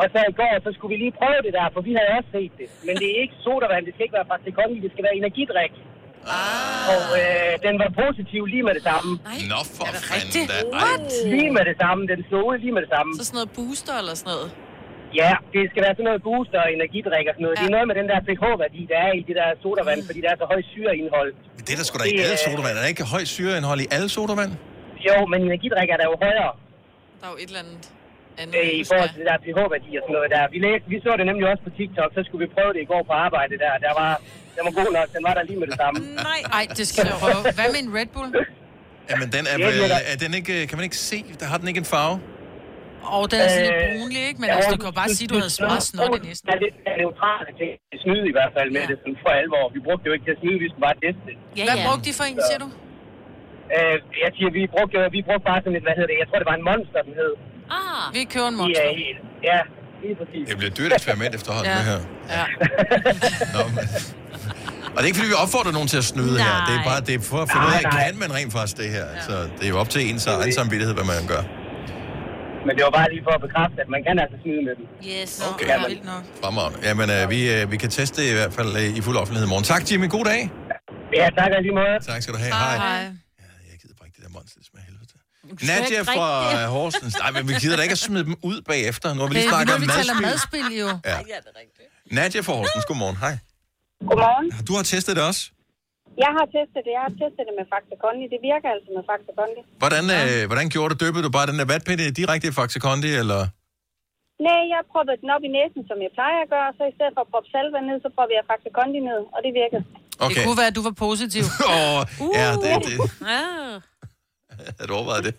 Og 0.00 0.06
så 0.12 0.18
i 0.32 0.34
går, 0.40 0.54
så 0.66 0.70
skulle 0.74 0.92
vi 0.94 0.98
lige 1.04 1.14
prøve 1.20 1.40
det 1.46 1.52
der, 1.58 1.66
for 1.74 1.80
vi 1.88 1.92
havde 1.98 2.10
også 2.18 2.30
set 2.36 2.52
det. 2.60 2.68
Men 2.86 2.94
det 3.00 3.06
er 3.12 3.16
ikke 3.24 3.36
sodavand, 3.46 3.82
det 3.86 3.92
skal 3.94 4.04
ikke 4.06 4.18
være 4.18 4.52
Kondi, 4.58 4.78
det 4.86 4.90
skal 4.94 5.04
være 5.06 5.16
energidrik. 5.22 5.72
Ah. 6.26 6.92
Og 6.92 7.04
øh, 7.22 7.52
den 7.66 7.74
var 7.82 7.90
positiv 8.02 8.42
lige 8.54 8.64
med 8.68 8.74
det 8.78 8.84
samme. 8.90 9.10
Nå, 9.52 9.60
for 9.78 9.86
rigtigt? 9.92 10.06
fanden 10.10 10.46
da. 10.52 10.58
What? 10.78 11.08
Lige 11.34 11.50
med 11.56 11.64
det 11.70 11.76
samme, 11.82 12.00
den 12.12 12.20
slog 12.28 12.46
lige 12.64 12.74
med 12.76 12.82
det 12.84 12.90
samme. 12.96 13.10
Så 13.20 13.24
sådan 13.28 13.36
noget 13.40 13.50
booster 13.58 13.94
eller 14.00 14.14
sådan 14.20 14.32
noget? 14.34 14.48
Ja, 15.22 15.32
det 15.54 15.62
skal 15.72 15.80
være 15.86 15.94
sådan 15.98 16.08
noget 16.10 16.22
booster 16.28 16.60
og 16.66 16.70
energidrik 16.78 17.24
og 17.30 17.34
sådan 17.34 17.44
noget. 17.46 17.56
Ja. 17.56 17.60
Det 17.60 17.68
er 17.70 17.74
noget 17.76 17.86
med 17.90 17.96
den 18.00 18.06
der 18.12 18.18
pH-værdi, 18.28 18.82
der 18.92 18.98
er 19.06 19.12
i 19.20 19.22
det 19.28 19.34
der 19.40 19.48
sodavand, 19.64 20.00
fordi 20.08 20.20
der 20.24 20.30
er 20.34 20.38
så 20.42 20.46
høj 20.52 20.60
syreindhold. 20.72 21.30
Det 21.66 21.70
er 21.74 21.78
der 21.80 21.86
sgu 21.88 21.94
da 22.02 22.06
ikke 22.10 22.24
alle 22.26 22.40
sodavand. 22.48 22.74
Er 22.78 22.82
der 22.84 22.90
ikke 22.94 23.04
høj 23.14 23.24
syreindhold 23.36 23.80
i 23.86 23.88
alle 23.96 24.08
sodavand? 24.16 24.52
Jo, 25.08 25.16
men 25.32 25.38
energidrik 25.48 25.88
er 25.94 25.98
der 26.02 26.06
jo 26.12 26.16
højere. 26.26 26.52
Der 27.20 27.24
er 27.28 27.32
jo 27.34 27.38
et 27.44 27.48
eller 27.50 27.62
andet 27.64 27.78
andet. 28.42 28.54
Øh, 28.60 28.80
I 28.82 28.84
forhold 28.90 29.10
til 29.14 29.18
det 29.22 29.26
der 29.30 29.38
pH-værdi 29.44 29.90
og 29.98 30.02
sådan 30.04 30.14
noget 30.18 30.28
der. 30.36 30.42
Vi, 30.54 30.58
læste, 30.66 30.86
vi 30.92 30.96
så 31.04 31.10
det 31.18 31.24
nemlig 31.30 31.44
også 31.52 31.62
på 31.68 31.72
TikTok, 31.78 32.10
så 32.16 32.20
skulle 32.26 32.42
vi 32.46 32.50
prøve 32.56 32.70
det 32.76 32.80
i 32.86 32.88
går 32.92 33.02
på 33.10 33.14
arbejde 33.26 33.54
der. 33.64 33.72
Der 33.86 33.92
var, 34.00 34.10
den 34.56 34.62
var 34.68 34.72
god 34.80 34.90
nok, 34.98 35.08
den 35.16 35.22
var 35.28 35.34
der 35.38 35.42
lige 35.50 35.58
med 35.62 35.68
det 35.70 35.76
samme. 35.82 35.98
Nej, 36.30 36.40
Ej, 36.58 36.64
det 36.78 36.84
skal 36.90 37.02
jeg 37.10 37.16
prøve. 37.24 37.40
Hvad 37.58 37.68
med 37.74 37.80
en 37.86 37.90
Red 37.98 38.10
Bull? 38.14 38.30
Jamen, 39.10 39.28
den 39.36 39.42
er 39.52 39.56
Ja, 39.62 39.66
vel... 39.66 39.74
det 39.78 39.84
er 39.88 39.92
der. 39.96 40.02
Er 40.12 40.16
den 40.24 40.32
ikke, 40.40 40.54
kan 40.68 40.74
man 40.78 40.84
ikke 40.88 41.00
se? 41.10 41.18
Der 41.40 41.46
har 41.50 41.56
den 41.60 41.66
ikke 41.72 41.82
en 41.86 41.90
farve? 41.96 42.16
Og 43.16 43.24
den 43.32 43.38
er 43.44 43.48
sådan 43.54 43.66
lidt 43.68 43.78
Øh, 43.82 43.88
brunlig, 43.94 44.20
ikke? 44.30 44.38
Men 44.42 44.48
altså, 44.54 44.70
du 44.74 44.78
kan 44.82 44.88
jo 44.92 44.96
bare 45.02 45.10
sige, 45.18 45.26
at 45.28 45.32
du 45.32 45.36
havde 45.42 45.52
meget 45.70 45.84
snot 45.90 46.10
i 46.18 46.20
næsten. 46.28 46.44
Der 46.48 46.54
er 46.58 46.62
lidt 46.66 46.76
er 46.90 46.94
neutrale 47.02 47.50
ting. 47.60 47.70
Det 47.92 47.98
snyde 48.04 48.24
i 48.32 48.34
hvert 48.36 48.52
fald 48.56 48.68
med 48.76 48.82
det 48.90 48.96
sådan 49.02 49.18
for 49.24 49.30
alvor. 49.42 49.64
Vi 49.76 49.80
brugte 49.86 50.00
det 50.04 50.08
jo 50.10 50.14
ikke 50.16 50.26
til 50.28 50.34
at 50.36 50.40
snyde, 50.42 50.58
vi 50.64 50.68
skulle 50.70 50.86
bare 50.88 50.98
teste 51.04 51.22
det. 51.28 51.36
Ja, 51.58 51.62
Hvad 51.68 51.78
brugte 51.86 52.04
de 52.08 52.12
for 52.20 52.26
en, 52.30 52.38
siger 52.48 52.60
du? 52.64 52.68
Øh, 53.76 53.96
jeg 54.24 54.30
siger, 54.36 54.50
vi 54.58 54.62
brugte, 54.74 54.96
vi 55.16 55.20
brugte 55.28 55.44
bare 55.50 55.60
sådan 55.64 55.76
et, 55.78 55.84
hvad 55.86 55.94
hedder 55.98 56.10
det, 56.12 56.18
jeg 56.22 56.26
tror 56.28 56.38
det 56.42 56.48
var 56.52 56.56
en 56.60 56.66
monster, 56.70 57.00
den 57.08 57.14
hed. 57.20 57.32
Vi 58.12 58.24
kører 58.34 58.48
en 58.48 58.54
Ja, 58.54 58.60
monster. 58.62 58.82
helt, 59.02 59.18
ja, 59.50 59.58
lige 60.02 60.14
præcis. 60.20 60.42
Det 60.48 60.56
bliver 60.60 60.74
dyrt 60.78 60.92
eksperiment 60.98 61.34
efterhånden, 61.34 61.72
Ja. 61.72 61.78
det 61.78 61.86
her. 61.92 62.00
Ja. 62.36 62.44
Nå, 63.56 63.62
men... 63.76 63.84
Og 64.94 64.98
det 64.98 65.04
er 65.06 65.10
ikke, 65.10 65.18
fordi 65.20 65.30
vi 65.34 65.38
opfordrer 65.44 65.72
nogen 65.78 65.88
til 65.92 65.98
at 66.04 66.08
snyde 66.14 66.34
her. 66.44 66.54
Det 66.68 66.74
er 66.80 66.84
bare 66.90 67.00
det 67.08 67.14
er 67.18 67.22
for 67.32 67.38
at 67.44 67.48
finde 67.52 67.66
ud 67.70 67.72
af, 67.78 67.82
Nej, 67.82 67.92
nej. 67.92 68.04
kan 68.06 68.14
man 68.24 68.30
rent 68.38 68.52
faktisk 68.56 68.76
det 68.82 68.88
her? 68.96 69.06
Så 69.28 69.34
det 69.58 69.64
er 69.68 69.72
jo 69.74 69.78
op 69.82 69.90
til 69.94 70.00
ens 70.10 70.26
egen 70.26 70.52
samvittighed, 70.60 70.94
hvad 70.98 71.06
man 71.14 71.22
gør. 71.34 71.42
Men 72.66 72.72
det 72.76 72.82
var 72.88 72.92
bare 73.00 73.08
lige 73.14 73.22
for 73.28 73.34
at 73.38 73.42
bekræfte, 73.46 73.78
at 73.84 73.88
man 73.94 74.00
kan 74.06 74.14
altså 74.24 74.36
snyde 74.42 74.62
med 74.68 74.74
den. 74.78 74.84
Yes. 75.12 75.30
Okay. 75.50 75.66
Ja, 75.72 75.76
men, 75.88 76.08
Fremragende. 76.42 76.78
Jamen, 76.88 77.08
øh, 77.16 77.22
vi, 77.34 77.40
øh, 77.54 77.62
vi 77.72 77.76
kan 77.82 77.90
teste 77.98 78.14
det 78.22 78.26
i 78.32 78.34
hvert 78.40 78.52
fald 78.58 78.70
øh, 78.80 78.98
i 78.98 79.00
fuld 79.06 79.16
offentlighed 79.22 79.46
i 79.48 79.52
morgen. 79.52 79.64
Tak, 79.72 79.82
Jimmy. 79.90 80.08
God 80.16 80.24
dag. 80.32 80.40
ja, 81.20 81.26
tak 81.38 81.50
lige 81.66 81.74
måde. 81.80 81.96
Tak 82.10 82.18
skal 82.22 82.32
du 82.34 82.38
have. 82.44 82.52
Hej. 82.52 82.76
Hej. 82.76 83.02
Nadia 83.02 83.72
ikke 83.74 83.84
fra 85.48 86.28
rigtig. 86.50 86.62
øh, 86.62 86.74
Horsens. 86.76 87.14
Nej, 87.22 87.30
men 87.36 87.42
vi 87.48 87.54
gider 87.62 87.76
da 87.78 87.82
ikke 87.86 87.96
at 87.98 88.02
smide 88.08 88.24
dem 88.28 88.36
ud 88.50 88.58
bagefter. 88.70 89.06
Nu 89.14 89.20
har 89.22 89.28
vi 89.30 89.34
lige 89.34 89.42
Det 89.42 89.46
er 89.46 89.54
snakket 89.54 89.68
nu, 89.70 89.74
om 89.78 89.82
vi 89.86 89.88
taler 90.00 90.14
madspil. 90.26 90.62
madspil, 90.62 90.78
jo. 90.82 90.88
Ja. 91.10 91.16
Nadia 92.18 92.40
fra 92.46 92.52
Horsens, 92.58 92.84
godmorgen. 92.90 93.16
Hej. 93.24 93.34
Godmorgen. 94.10 94.46
Du 94.68 94.72
har 94.78 94.84
testet 94.92 95.12
det 95.18 95.24
også. 95.30 95.42
Jeg 96.24 96.30
har 96.38 96.46
testet 96.56 96.80
det. 96.86 96.92
Jeg 96.98 97.02
har 97.08 97.14
testet 97.22 97.42
det 97.48 97.54
med 97.58 97.66
Faxe 97.72 97.94
Kondi. 98.04 98.24
Det 98.34 98.40
virker 98.50 98.68
altså 98.76 98.88
med 98.96 99.02
Faxe 99.10 99.32
Kondi. 99.38 99.60
Hvordan, 99.82 100.04
øh, 100.18 100.40
hvordan 100.50 100.66
gjorde 100.74 100.90
du? 100.92 100.96
Døbede 101.02 101.22
du 101.26 101.30
bare 101.38 101.46
den 101.50 101.56
der 101.60 101.66
vatpinde 101.72 102.04
direkte 102.20 102.46
i 102.50 102.54
Faxe 102.58 102.78
Kondi, 102.86 103.10
eller? 103.22 103.40
Nej, 104.46 104.62
jeg 104.74 104.80
proppede 104.92 105.16
den 105.22 105.28
op 105.36 105.42
i 105.48 105.50
næsen, 105.58 105.82
som 105.90 105.96
jeg 106.04 106.10
plejer 106.18 106.38
at 106.44 106.48
gøre. 106.54 106.68
Så 106.78 106.82
i 106.92 106.94
stedet 106.96 107.12
for 107.16 107.22
at 107.26 107.30
proppe 107.32 107.48
salve 107.54 107.78
ned, 107.88 107.96
så 108.04 108.08
proppede 108.16 108.36
jeg 108.38 108.44
Faxe 108.50 108.70
Kondi 108.78 109.00
ned. 109.10 109.20
Og 109.34 109.38
det 109.44 109.50
virkede. 109.62 109.82
Okay. 110.26 110.34
Det 110.34 110.38
kunne 110.46 110.58
være, 110.62 110.70
at 110.72 110.76
du 110.78 110.84
var 110.88 110.96
positiv. 111.08 111.44
Åh, 111.74 112.00
ja, 112.40 112.48
det, 112.64 112.70
det. 112.88 112.96
Ah. 113.36 113.74
Har 114.80 114.86
du 114.88 114.92
overvejet 114.98 115.24
det? 115.28 115.34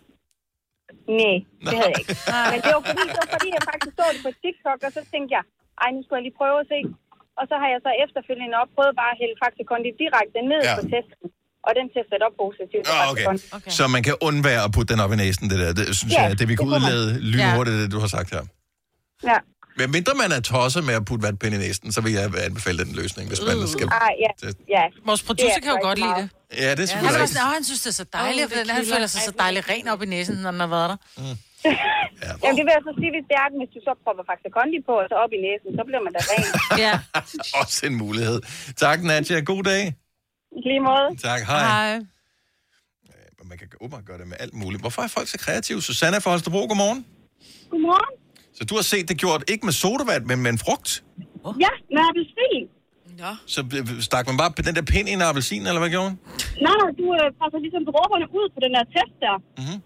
Nej, 1.20 1.36
det 1.66 1.74
havde 1.80 1.92
jeg 1.94 2.00
ikke. 2.04 2.16
Men 2.52 2.60
det 2.66 2.72
var 2.78 2.84
fordi, 2.92 3.04
det 3.12 3.18
var 3.24 3.30
fordi, 3.36 3.48
jeg 3.56 3.64
faktisk 3.72 3.94
så 4.00 4.06
det 4.16 4.22
på 4.28 4.32
TikTok, 4.44 4.80
og 4.88 4.92
så 4.98 5.02
tænkte 5.14 5.32
jeg, 5.38 5.44
ej, 5.84 5.90
nu 5.96 6.00
skulle 6.04 6.18
jeg 6.20 6.26
lige 6.28 6.38
prøve 6.42 6.58
at 6.64 6.68
se. 6.74 6.80
Og 7.40 7.44
så 7.50 7.56
har 7.62 7.68
jeg 7.74 7.80
så 7.88 7.92
efterfølgende 8.06 8.56
op 8.62 8.70
prøvet 8.78 8.94
bare 9.02 9.12
at 9.16 9.20
hælde 9.22 9.36
Kondi 9.70 9.90
direkte 10.04 10.40
ned 10.52 10.62
Ja. 10.68 10.72
ja. 10.72 10.76
på 10.80 10.84
testen. 10.94 11.28
Og 11.68 11.72
den 11.80 11.86
testede 11.96 12.24
op 12.28 12.36
positivt. 12.44 12.86
Ah, 12.96 13.06
okay. 13.12 13.26
Okay. 13.58 13.72
Så 13.78 13.84
man 13.96 14.02
kan 14.08 14.16
undvære 14.28 14.62
at 14.68 14.72
putte 14.76 14.90
den 14.94 15.00
op 15.06 15.12
i 15.16 15.18
næsen, 15.24 15.44
det 15.52 15.58
der. 15.64 15.70
Det 15.80 15.86
synes 16.00 16.14
Ja, 16.14 16.22
jeg, 16.22 16.40
det 16.40 16.40
vi 16.40 16.46
kan 16.46 16.50
det 16.52 16.58
kunne 16.58 16.70
man. 16.70 16.82
udlede 16.82 17.08
lynhurtigt, 17.32 17.78
det 17.82 17.88
du 17.96 18.00
har 18.06 18.12
sagt 18.18 18.30
her. 18.36 18.44
Ja. 19.32 19.38
Men 19.80 19.88
mindre 19.98 20.14
man 20.22 20.30
er 20.38 20.42
tosset 20.52 20.84
med 20.90 20.94
at 21.00 21.04
putte 21.10 21.24
vatpinde 21.28 21.56
i 21.58 21.60
næsen, 21.66 21.88
så 21.96 22.00
vil 22.06 22.12
jeg 22.20 22.24
anbefale 22.50 22.78
den 22.86 22.94
løsning, 23.02 23.24
hvis 23.32 23.40
man 23.48 23.68
skal... 23.76 23.86
Ah, 24.02 24.12
ja. 24.26 24.32
ja. 24.76 24.84
Vores 25.10 25.24
producer 25.28 25.60
kan 25.64 25.72
jo 25.76 25.80
godt 25.88 26.00
lide 26.04 26.16
det. 26.22 26.28
Ja, 26.52 26.56
det 26.56 26.62
er 26.62 26.66
Ja, 26.66 26.70
han, 26.70 26.88
selvfølgelig 26.88 27.20
var 27.20 27.26
rigtigt. 27.26 27.38
sådan, 27.38 27.48
"Åh, 27.50 27.54
han 27.60 27.64
synes, 27.70 27.82
det 27.86 27.90
er 27.94 27.98
så 28.04 28.08
dejligt, 28.22 28.46
Åh, 28.46 28.50
for 28.52 28.56
det 28.68 28.72
han 28.80 28.86
føler 28.94 29.08
sig 29.14 29.22
så 29.30 29.34
dejligt 29.44 29.66
ren 29.72 29.88
op 29.94 30.02
i 30.06 30.08
næsen, 30.16 30.36
når 30.46 30.52
den 30.56 30.60
har 30.66 30.72
været 30.78 30.90
der. 30.92 30.98
Jamen, 32.44 32.56
det 32.58 32.64
vil 32.68 32.74
jeg 32.78 32.84
så 32.90 32.94
sige, 33.02 33.12
hvis 33.16 33.26
det 33.30 33.36
er, 33.44 33.48
hvis 33.62 33.72
du 33.76 33.80
så 33.88 33.92
propper 34.04 34.24
Faxe 34.30 34.50
Kondi 34.58 34.80
på, 34.90 34.94
og 35.04 35.08
så 35.12 35.16
op 35.24 35.32
i 35.38 35.40
næsen, 35.48 35.70
så 35.78 35.82
bliver 35.88 36.02
man 36.06 36.12
da 36.18 36.20
ren. 36.32 36.46
ja. 36.86 36.94
Også 37.62 37.80
en 37.90 37.96
mulighed. 38.04 38.38
Tak, 38.84 38.98
Nadja. 39.10 39.38
God 39.52 39.64
dag. 39.72 39.84
I 40.58 40.60
lige 40.70 40.82
måde. 40.90 41.08
Tak, 41.30 41.42
hej. 41.52 42.00
Men 43.38 43.46
Man 43.50 43.58
kan 43.58 43.68
åbenbart 43.82 44.06
gøre 44.10 44.18
det 44.22 44.28
med 44.28 44.38
alt 44.40 44.54
muligt. 44.54 44.82
Hvorfor 44.84 45.02
er 45.02 45.08
folk 45.08 45.28
så 45.28 45.38
kreative? 45.38 45.82
Susanna 45.82 46.18
fra 46.24 46.30
Holstebro, 46.30 46.62
godmorgen. 46.72 47.06
Godmorgen. 47.72 48.14
Så 48.58 48.64
du 48.70 48.76
har 48.76 48.82
set 48.94 49.10
det 49.10 49.18
gjort 49.18 49.44
ikke 49.52 49.66
med 49.66 49.74
sodavand, 49.74 50.26
men 50.26 50.38
med 50.44 50.52
en 50.52 50.58
frugt? 50.58 51.04
Ja, 51.66 51.72
med 51.96 52.02
Ja. 53.24 53.32
Så 53.54 53.60
øh, 53.78 54.02
stak 54.10 54.24
man 54.30 54.38
bare 54.42 54.52
den 54.70 54.76
der 54.78 54.86
pind 54.94 55.06
i 55.12 55.14
en 55.20 55.22
appelsin, 55.30 55.62
eller 55.70 55.82
hvad 55.84 55.92
gjorde 55.96 56.08
man? 56.10 56.18
Nej, 56.66 56.76
nej, 56.82 56.90
du 57.00 57.06
øh, 57.20 57.26
presser 57.40 57.60
ligesom 57.66 57.84
dråberne 57.92 58.26
ud 58.40 58.46
på 58.56 58.60
den 58.66 58.72
der 58.76 58.84
test 58.96 59.16
der. 59.26 59.36
Mhm. 59.62 59.78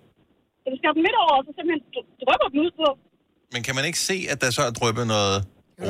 Så 0.61 0.65
du 0.73 0.75
skal 0.81 0.89
den 0.97 1.01
midt 1.07 1.17
over, 1.23 1.33
og 1.39 1.43
så 1.47 1.51
simpelthen 1.57 1.81
dr- 1.95 2.09
drypper 2.23 2.47
den 2.53 2.59
ud 2.65 2.71
på. 2.81 2.87
Men 3.53 3.59
kan 3.65 3.73
man 3.77 3.85
ikke 3.89 3.99
se, 4.09 4.17
at 4.33 4.37
der 4.43 4.49
så 4.57 4.61
er 4.69 4.71
dryppet 4.79 5.05
noget 5.15 5.35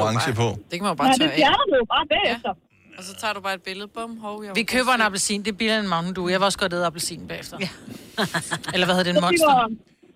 orange 0.01 0.31
på? 0.41 0.47
Det 0.69 0.75
kan 0.77 0.83
man 0.87 0.91
jo 0.95 0.99
bare 1.01 1.07
Nej, 1.11 1.17
tørre 1.19 1.27
det 1.27 1.33
af. 1.33 1.39
fjerner 1.41 1.65
du 1.71 1.75
jo 1.83 1.87
bare 1.95 2.05
bagefter. 2.15 2.51
Og 2.97 3.03
så 3.09 3.13
tager 3.21 3.33
du 3.37 3.41
bare 3.47 3.53
et 3.59 3.63
billede. 3.69 3.87
Bum, 3.97 4.11
hov, 4.25 4.35
jeg 4.45 4.51
Vi 4.55 4.63
køber 4.75 4.91
en 4.99 5.01
appelsin, 5.07 5.39
det 5.45 5.51
er 5.51 5.57
billigere 5.61 5.79
end 5.79 5.87
Mountain 5.87 6.15
Dew. 6.15 6.27
Jeg 6.33 6.39
vil 6.39 6.45
også 6.45 6.59
godt 6.63 6.73
æde 6.73 6.85
appelsin 6.85 7.27
bagefter. 7.27 7.57
Ja. 7.65 7.69
Eller 8.73 8.85
hvad 8.87 8.95
hedder 8.95 9.11
det, 9.11 9.15
en 9.17 9.21
monster? 9.27 9.67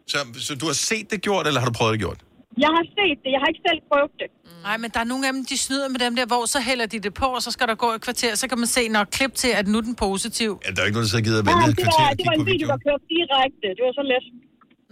Så, 0.08 0.18
så 0.48 0.56
du 0.56 0.66
har 0.66 0.74
set 0.74 1.12
det 1.12 1.22
gjort, 1.22 1.48
eller 1.48 1.60
har 1.62 1.68
du 1.68 1.74
prøvet 1.74 1.92
det 1.94 2.00
gjort? 2.00 2.18
Jeg 2.64 2.72
har 2.78 2.86
set 2.98 3.18
det, 3.24 3.30
jeg 3.36 3.40
har 3.44 3.50
ikke 3.54 3.64
selv 3.70 3.80
prøvet 3.92 4.12
det. 4.22 4.28
Nej, 4.68 4.78
men 4.82 4.88
der 4.94 5.00
er 5.06 5.08
nogle 5.14 5.24
af 5.28 5.34
dem, 5.34 5.42
de 5.52 5.58
snyder 5.66 5.88
med 5.94 6.00
dem 6.06 6.14
der, 6.20 6.26
hvor 6.32 6.44
så 6.56 6.60
hælder 6.70 6.86
de 6.94 6.98
det 7.06 7.14
på, 7.22 7.28
og 7.38 7.42
så 7.46 7.52
skal 7.56 7.66
der 7.72 7.76
gå 7.86 7.90
et 7.98 8.02
kvarter, 8.08 8.32
så 8.42 8.46
kan 8.50 8.58
man 8.64 8.68
se 8.78 8.82
nok 8.98 9.08
klip 9.18 9.34
til, 9.44 9.52
at 9.60 9.66
nu 9.72 9.78
er 9.82 9.86
den 9.90 9.96
positiv. 10.08 10.50
Ja, 10.66 10.70
der 10.76 10.82
er 10.82 10.86
ikke 10.90 10.98
nogen, 11.00 11.10
der 11.18 11.22
gider 11.28 11.40
at 11.40 11.46
Nej, 11.46 11.54
vente 11.54 11.72
et 11.72 11.78
det 11.78 11.86
var, 12.00 12.10
det 12.20 12.26
var 12.30 12.36
en 12.42 12.46
video, 12.54 12.66
der 12.74 12.80
kørte 12.86 13.06
direkte. 13.16 13.68
Det 13.78 13.84
var 13.88 13.94
så 14.00 14.04
let. 14.14 14.26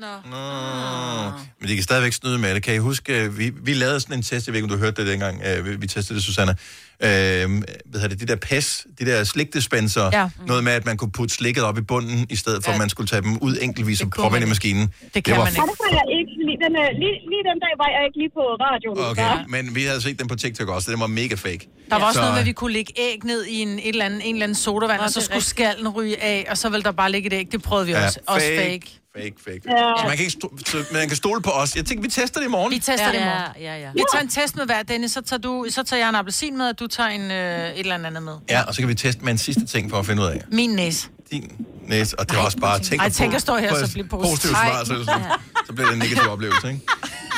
Nå. 0.02 0.08
Nå. 0.32 1.32
Men 1.60 1.70
de 1.70 1.76
kan 1.76 1.84
stadigvæk 1.84 2.14
snyde 2.14 2.38
med 2.38 2.56
det. 2.56 2.64
Kan 2.64 2.76
I 2.76 2.78
huske, 2.78 3.24
øh, 3.24 3.38
vi, 3.40 3.52
vi 3.64 3.74
lavede 3.74 4.00
sådan 4.00 4.16
en 4.18 4.24
test, 4.24 4.48
jeg 4.48 4.54
ved 4.54 4.58
ikke, 4.62 4.74
om 4.74 4.78
du 4.80 4.84
hørte 4.86 5.02
det 5.02 5.12
dengang, 5.12 5.42
øh, 5.48 5.66
vi- 5.66 5.76
vi 5.76 5.88
testede 5.88 6.18
det, 6.20 6.24
Susanne. 6.26 6.52
Øh, 6.52 7.08
hvad 7.10 8.00
hedder 8.02 8.08
det, 8.08 8.20
de 8.20 8.26
der 8.26 8.36
PES, 8.36 8.86
de 9.00 9.06
der 9.06 9.24
slikdispenser, 9.24 10.10
Ja. 10.14 10.30
noget 10.48 10.64
med, 10.64 10.72
at 10.72 10.86
man 10.86 10.98
kunne 10.98 11.12
putte 11.12 11.36
slikket 11.36 11.64
op 11.64 11.78
i 11.78 11.82
bunden, 11.82 12.28
i 12.30 12.36
stedet 12.36 12.64
for, 12.64 12.72
Ja. 12.72 12.76
at 12.76 12.80
man 12.80 12.90
skulle 12.90 13.08
tage 13.08 13.22
dem 13.22 13.38
ud 13.42 13.58
enkeltvis 13.62 14.02
og 14.02 14.10
proppe 14.10 14.38
ind 14.38 14.46
i 14.46 14.50
maskinen. 14.50 14.94
Det 15.14 15.24
kan 15.24 15.38
var 15.38 15.44
man 15.44 15.54
det 15.54 15.60
var 15.60 15.90
jeg 15.92 16.06
ikke. 16.20 16.32
Lige 16.48 16.60
den, 16.66 16.74
øh, 16.84 16.90
lige, 17.02 17.16
lige 17.32 17.44
den 17.50 17.58
dag 17.66 17.74
var 17.84 17.90
jeg 17.96 18.02
ikke 18.08 18.18
lige 18.18 18.30
på 18.34 18.44
radioen. 18.66 18.98
Okay, 19.12 19.46
men 19.48 19.76
vi 19.76 19.84
havde 19.84 20.02
set 20.02 20.20
den 20.20 20.28
på 20.28 20.36
TikTok 20.36 20.70
også, 20.70 20.92
det 20.92 21.00
var 21.00 21.08
mega 21.08 21.36
fake. 21.36 21.68
Der 21.90 21.96
var 22.00 22.06
også 22.06 22.14
Så- 22.14 22.22
noget 22.22 22.34
med, 22.34 22.40
at 22.40 22.46
vi 22.46 22.52
kunne 22.52 22.74
lægge 22.74 22.94
æg 22.98 23.20
ned 23.24 23.46
i 23.46 23.56
en, 23.62 23.70
et 23.80 23.88
eller 23.88 24.06
andet, 24.06 24.22
en 24.26 24.36
eller 24.36 24.44
anden 24.44 24.56
sodavand, 24.56 25.00
Nå, 25.00 25.04
og 25.04 25.10
så 25.12 25.20
det 25.20 25.24
skulle 25.26 25.36
rigtigt. 25.36 25.50
skallen 25.50 25.90
ryge 25.90 26.24
af, 26.24 26.46
og 26.50 26.58
så 26.58 26.70
ville 26.70 26.84
der 26.84 26.92
bare 26.92 27.12
ligge 27.12 27.28
et 27.28 27.34
æg. 27.34 27.52
Det 27.52 27.62
prøvede 27.64 27.88
vi 27.88 27.94
også. 27.94 28.20
Også 28.28 28.48
fake. 28.58 29.01
Fake, 29.18 29.34
fake. 29.44 29.62
Ja. 29.66 29.94
Så 29.98 30.04
man 30.08 30.18
kan, 30.18 30.26
ikke 30.26 30.38
sto- 30.44 30.58
så 30.66 30.78
man 30.94 31.08
kan 31.08 31.18
stole 31.18 31.42
på 31.42 31.50
os. 31.50 31.76
Jeg 31.76 31.86
tænker, 31.86 32.02
vi 32.02 32.08
tester 32.10 32.40
det 32.40 32.48
i 32.48 32.50
morgen. 32.50 32.72
Vi 32.74 32.80
tester 32.80 33.06
Ja, 33.06 33.12
det 33.12 33.16
i 33.22 33.24
morgen. 33.24 33.52
ja, 33.60 33.76
ja, 33.76 33.80
ja. 33.82 33.92
Vi 33.94 34.04
tager 34.14 34.22
en 34.22 34.28
test 34.30 34.56
med 34.56 34.66
hver, 34.66 34.84
Dennis. 34.84 35.12
Så 35.12 35.22
tager, 35.22 35.40
du, 35.40 35.66
så 35.70 35.84
tager 35.84 36.00
jeg 36.02 36.10
en 36.10 36.16
appelsin 36.16 36.58
med, 36.58 36.66
og 36.70 36.80
du 36.80 36.88
tager 36.88 37.10
en, 37.10 37.32
øh, 37.32 37.70
et 37.70 37.80
eller 37.80 37.96
andet 38.08 38.24
med. 38.24 38.34
Ja, 38.50 38.62
og 38.64 38.76
så 38.76 38.82
kan 38.82 38.90
vi 38.90 38.96
teste 38.96 39.22
med 39.24 39.32
en 39.32 39.38
sidste 39.38 39.66
ting 39.66 39.90
for 39.90 40.00
at 40.00 40.06
finde 40.06 40.22
ud 40.22 40.28
af. 40.28 40.42
Min 40.52 40.70
næse. 40.70 41.08
Din 41.32 41.52
næse, 41.88 42.20
og 42.20 42.30
det 42.30 42.38
var 42.38 42.46
også 42.46 42.58
bare 42.58 42.80
tænk 42.80 43.02
Ej, 43.02 43.08
på- 43.10 43.14
tænk 43.16 43.34
at 43.34 43.42
stå 43.42 43.56
her, 43.58 43.86
så 43.86 43.92
bliver 43.94 44.08
positiv. 44.08 44.32
positivt 44.32 44.54
Ej. 44.54 44.68
svar, 44.70 44.84
så, 44.84 45.04
så, 45.04 45.20
så 45.68 45.74
bliver 45.74 45.88
det 45.88 45.94
en 45.94 46.00
negativ 46.00 46.30
oplevelse, 46.32 46.68
ikke? 46.68 46.82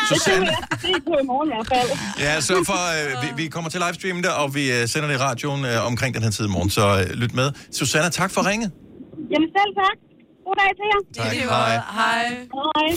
Susanne, 0.09 0.45
Det 0.45 0.89
er 0.89 0.99
på 1.07 1.13
i 1.23 1.25
morgen 1.25 1.49
i 1.49 1.53
hvert 1.55 1.67
fald. 1.73 1.99
ja, 2.19 2.41
så 2.41 2.63
for, 2.65 2.81
øh, 3.15 3.23
vi, 3.37 3.43
vi 3.43 3.49
kommer 3.49 3.69
til 3.69 3.79
livestream 3.79 4.21
der, 4.21 4.29
og 4.31 4.55
vi 4.55 4.71
øh, 4.71 4.87
sender 4.87 5.07
det 5.07 5.15
i 5.15 5.17
radioen 5.17 5.65
øh, 5.65 5.85
omkring 5.85 6.15
den 6.15 6.23
her 6.23 6.31
tid 6.31 6.45
i 6.45 6.49
morgen, 6.49 6.69
så 6.69 7.05
øh, 7.09 7.09
lyt 7.15 7.33
med. 7.33 7.51
Susanne, 7.71 8.09
tak 8.09 8.31
for 8.31 8.45
ringet. 8.49 8.71
Jamen 9.31 9.49
selv 9.57 9.71
tak. 9.83 9.97
God 10.45 10.55
dag 10.61 10.71
til 10.79 10.85
jer. 10.91 10.99
Tak, 11.23 11.33
hej. 11.33 11.73
Hej. 11.99 12.23
Hej. 12.75 12.89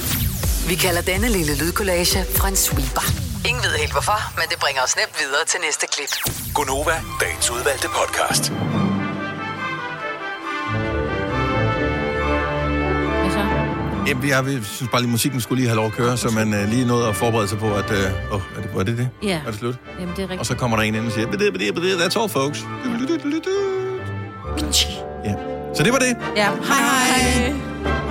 Vi 0.69 0.75
kalder 0.75 1.03
denne 1.13 1.29
lille 1.29 1.55
lydkollage 1.63 2.19
en 2.49 2.57
sweeper. 2.57 3.07
Ingen 3.49 3.63
ved 3.65 3.71
helt 3.83 3.93
hvorfor, 3.93 4.19
men 4.39 4.47
det 4.51 4.59
bringer 4.65 4.83
os 4.87 4.97
nemt 5.01 5.15
videre 5.23 5.45
til 5.51 5.59
næste 5.67 5.87
klip. 5.95 6.13
Gonova, 6.55 6.97
dagens 7.21 7.51
udvalgte 7.51 7.89
podcast. 8.01 8.45
Ja, 14.09 14.13
vi, 14.15 14.29
har, 14.31 14.43
vi 14.43 14.65
synes 14.65 14.91
bare 14.93 15.01
lige, 15.01 15.11
musikken 15.11 15.41
skulle 15.41 15.59
lige 15.61 15.69
have 15.69 15.77
lov 15.77 15.87
at 15.87 15.93
køre, 15.93 16.17
så 16.17 16.29
man 16.31 16.55
øh, 16.55 16.69
lige 16.69 16.87
nåede 16.87 17.09
at 17.09 17.17
forberede 17.17 17.49
sig 17.49 17.59
på, 17.59 17.75
at... 17.75 17.91
Øh, 17.91 18.33
oh, 18.33 18.41
er 18.57 18.61
det, 18.63 18.71
var 18.75 18.83
det 18.83 18.99
det? 18.99 19.09
Ja. 19.23 19.41
Er 19.47 19.51
det 19.51 19.59
slut? 19.59 19.75
Jamen, 20.01 20.09
det 20.17 20.19
er 20.19 20.23
rigtigt. 20.23 20.41
Og 20.41 20.47
så 20.47 20.55
kommer 20.55 20.77
der 20.77 20.85
en 20.85 20.95
ind 20.95 21.07
og 21.07 21.13
siger, 21.13 21.27
"Bidi, 21.31 21.51
bidi, 21.51 21.73
bidi, 21.73 21.93
that's 21.93 22.21
all, 22.21 22.29
folks. 22.29 22.65
Ja. 25.25 25.56
Så 25.75 25.83
det 25.83 25.93
var 25.93 25.99
det. 25.99 26.17
Ja. 26.37 26.49
Hej 26.63 26.83
hej. 26.83 27.23
hej. 27.23 28.06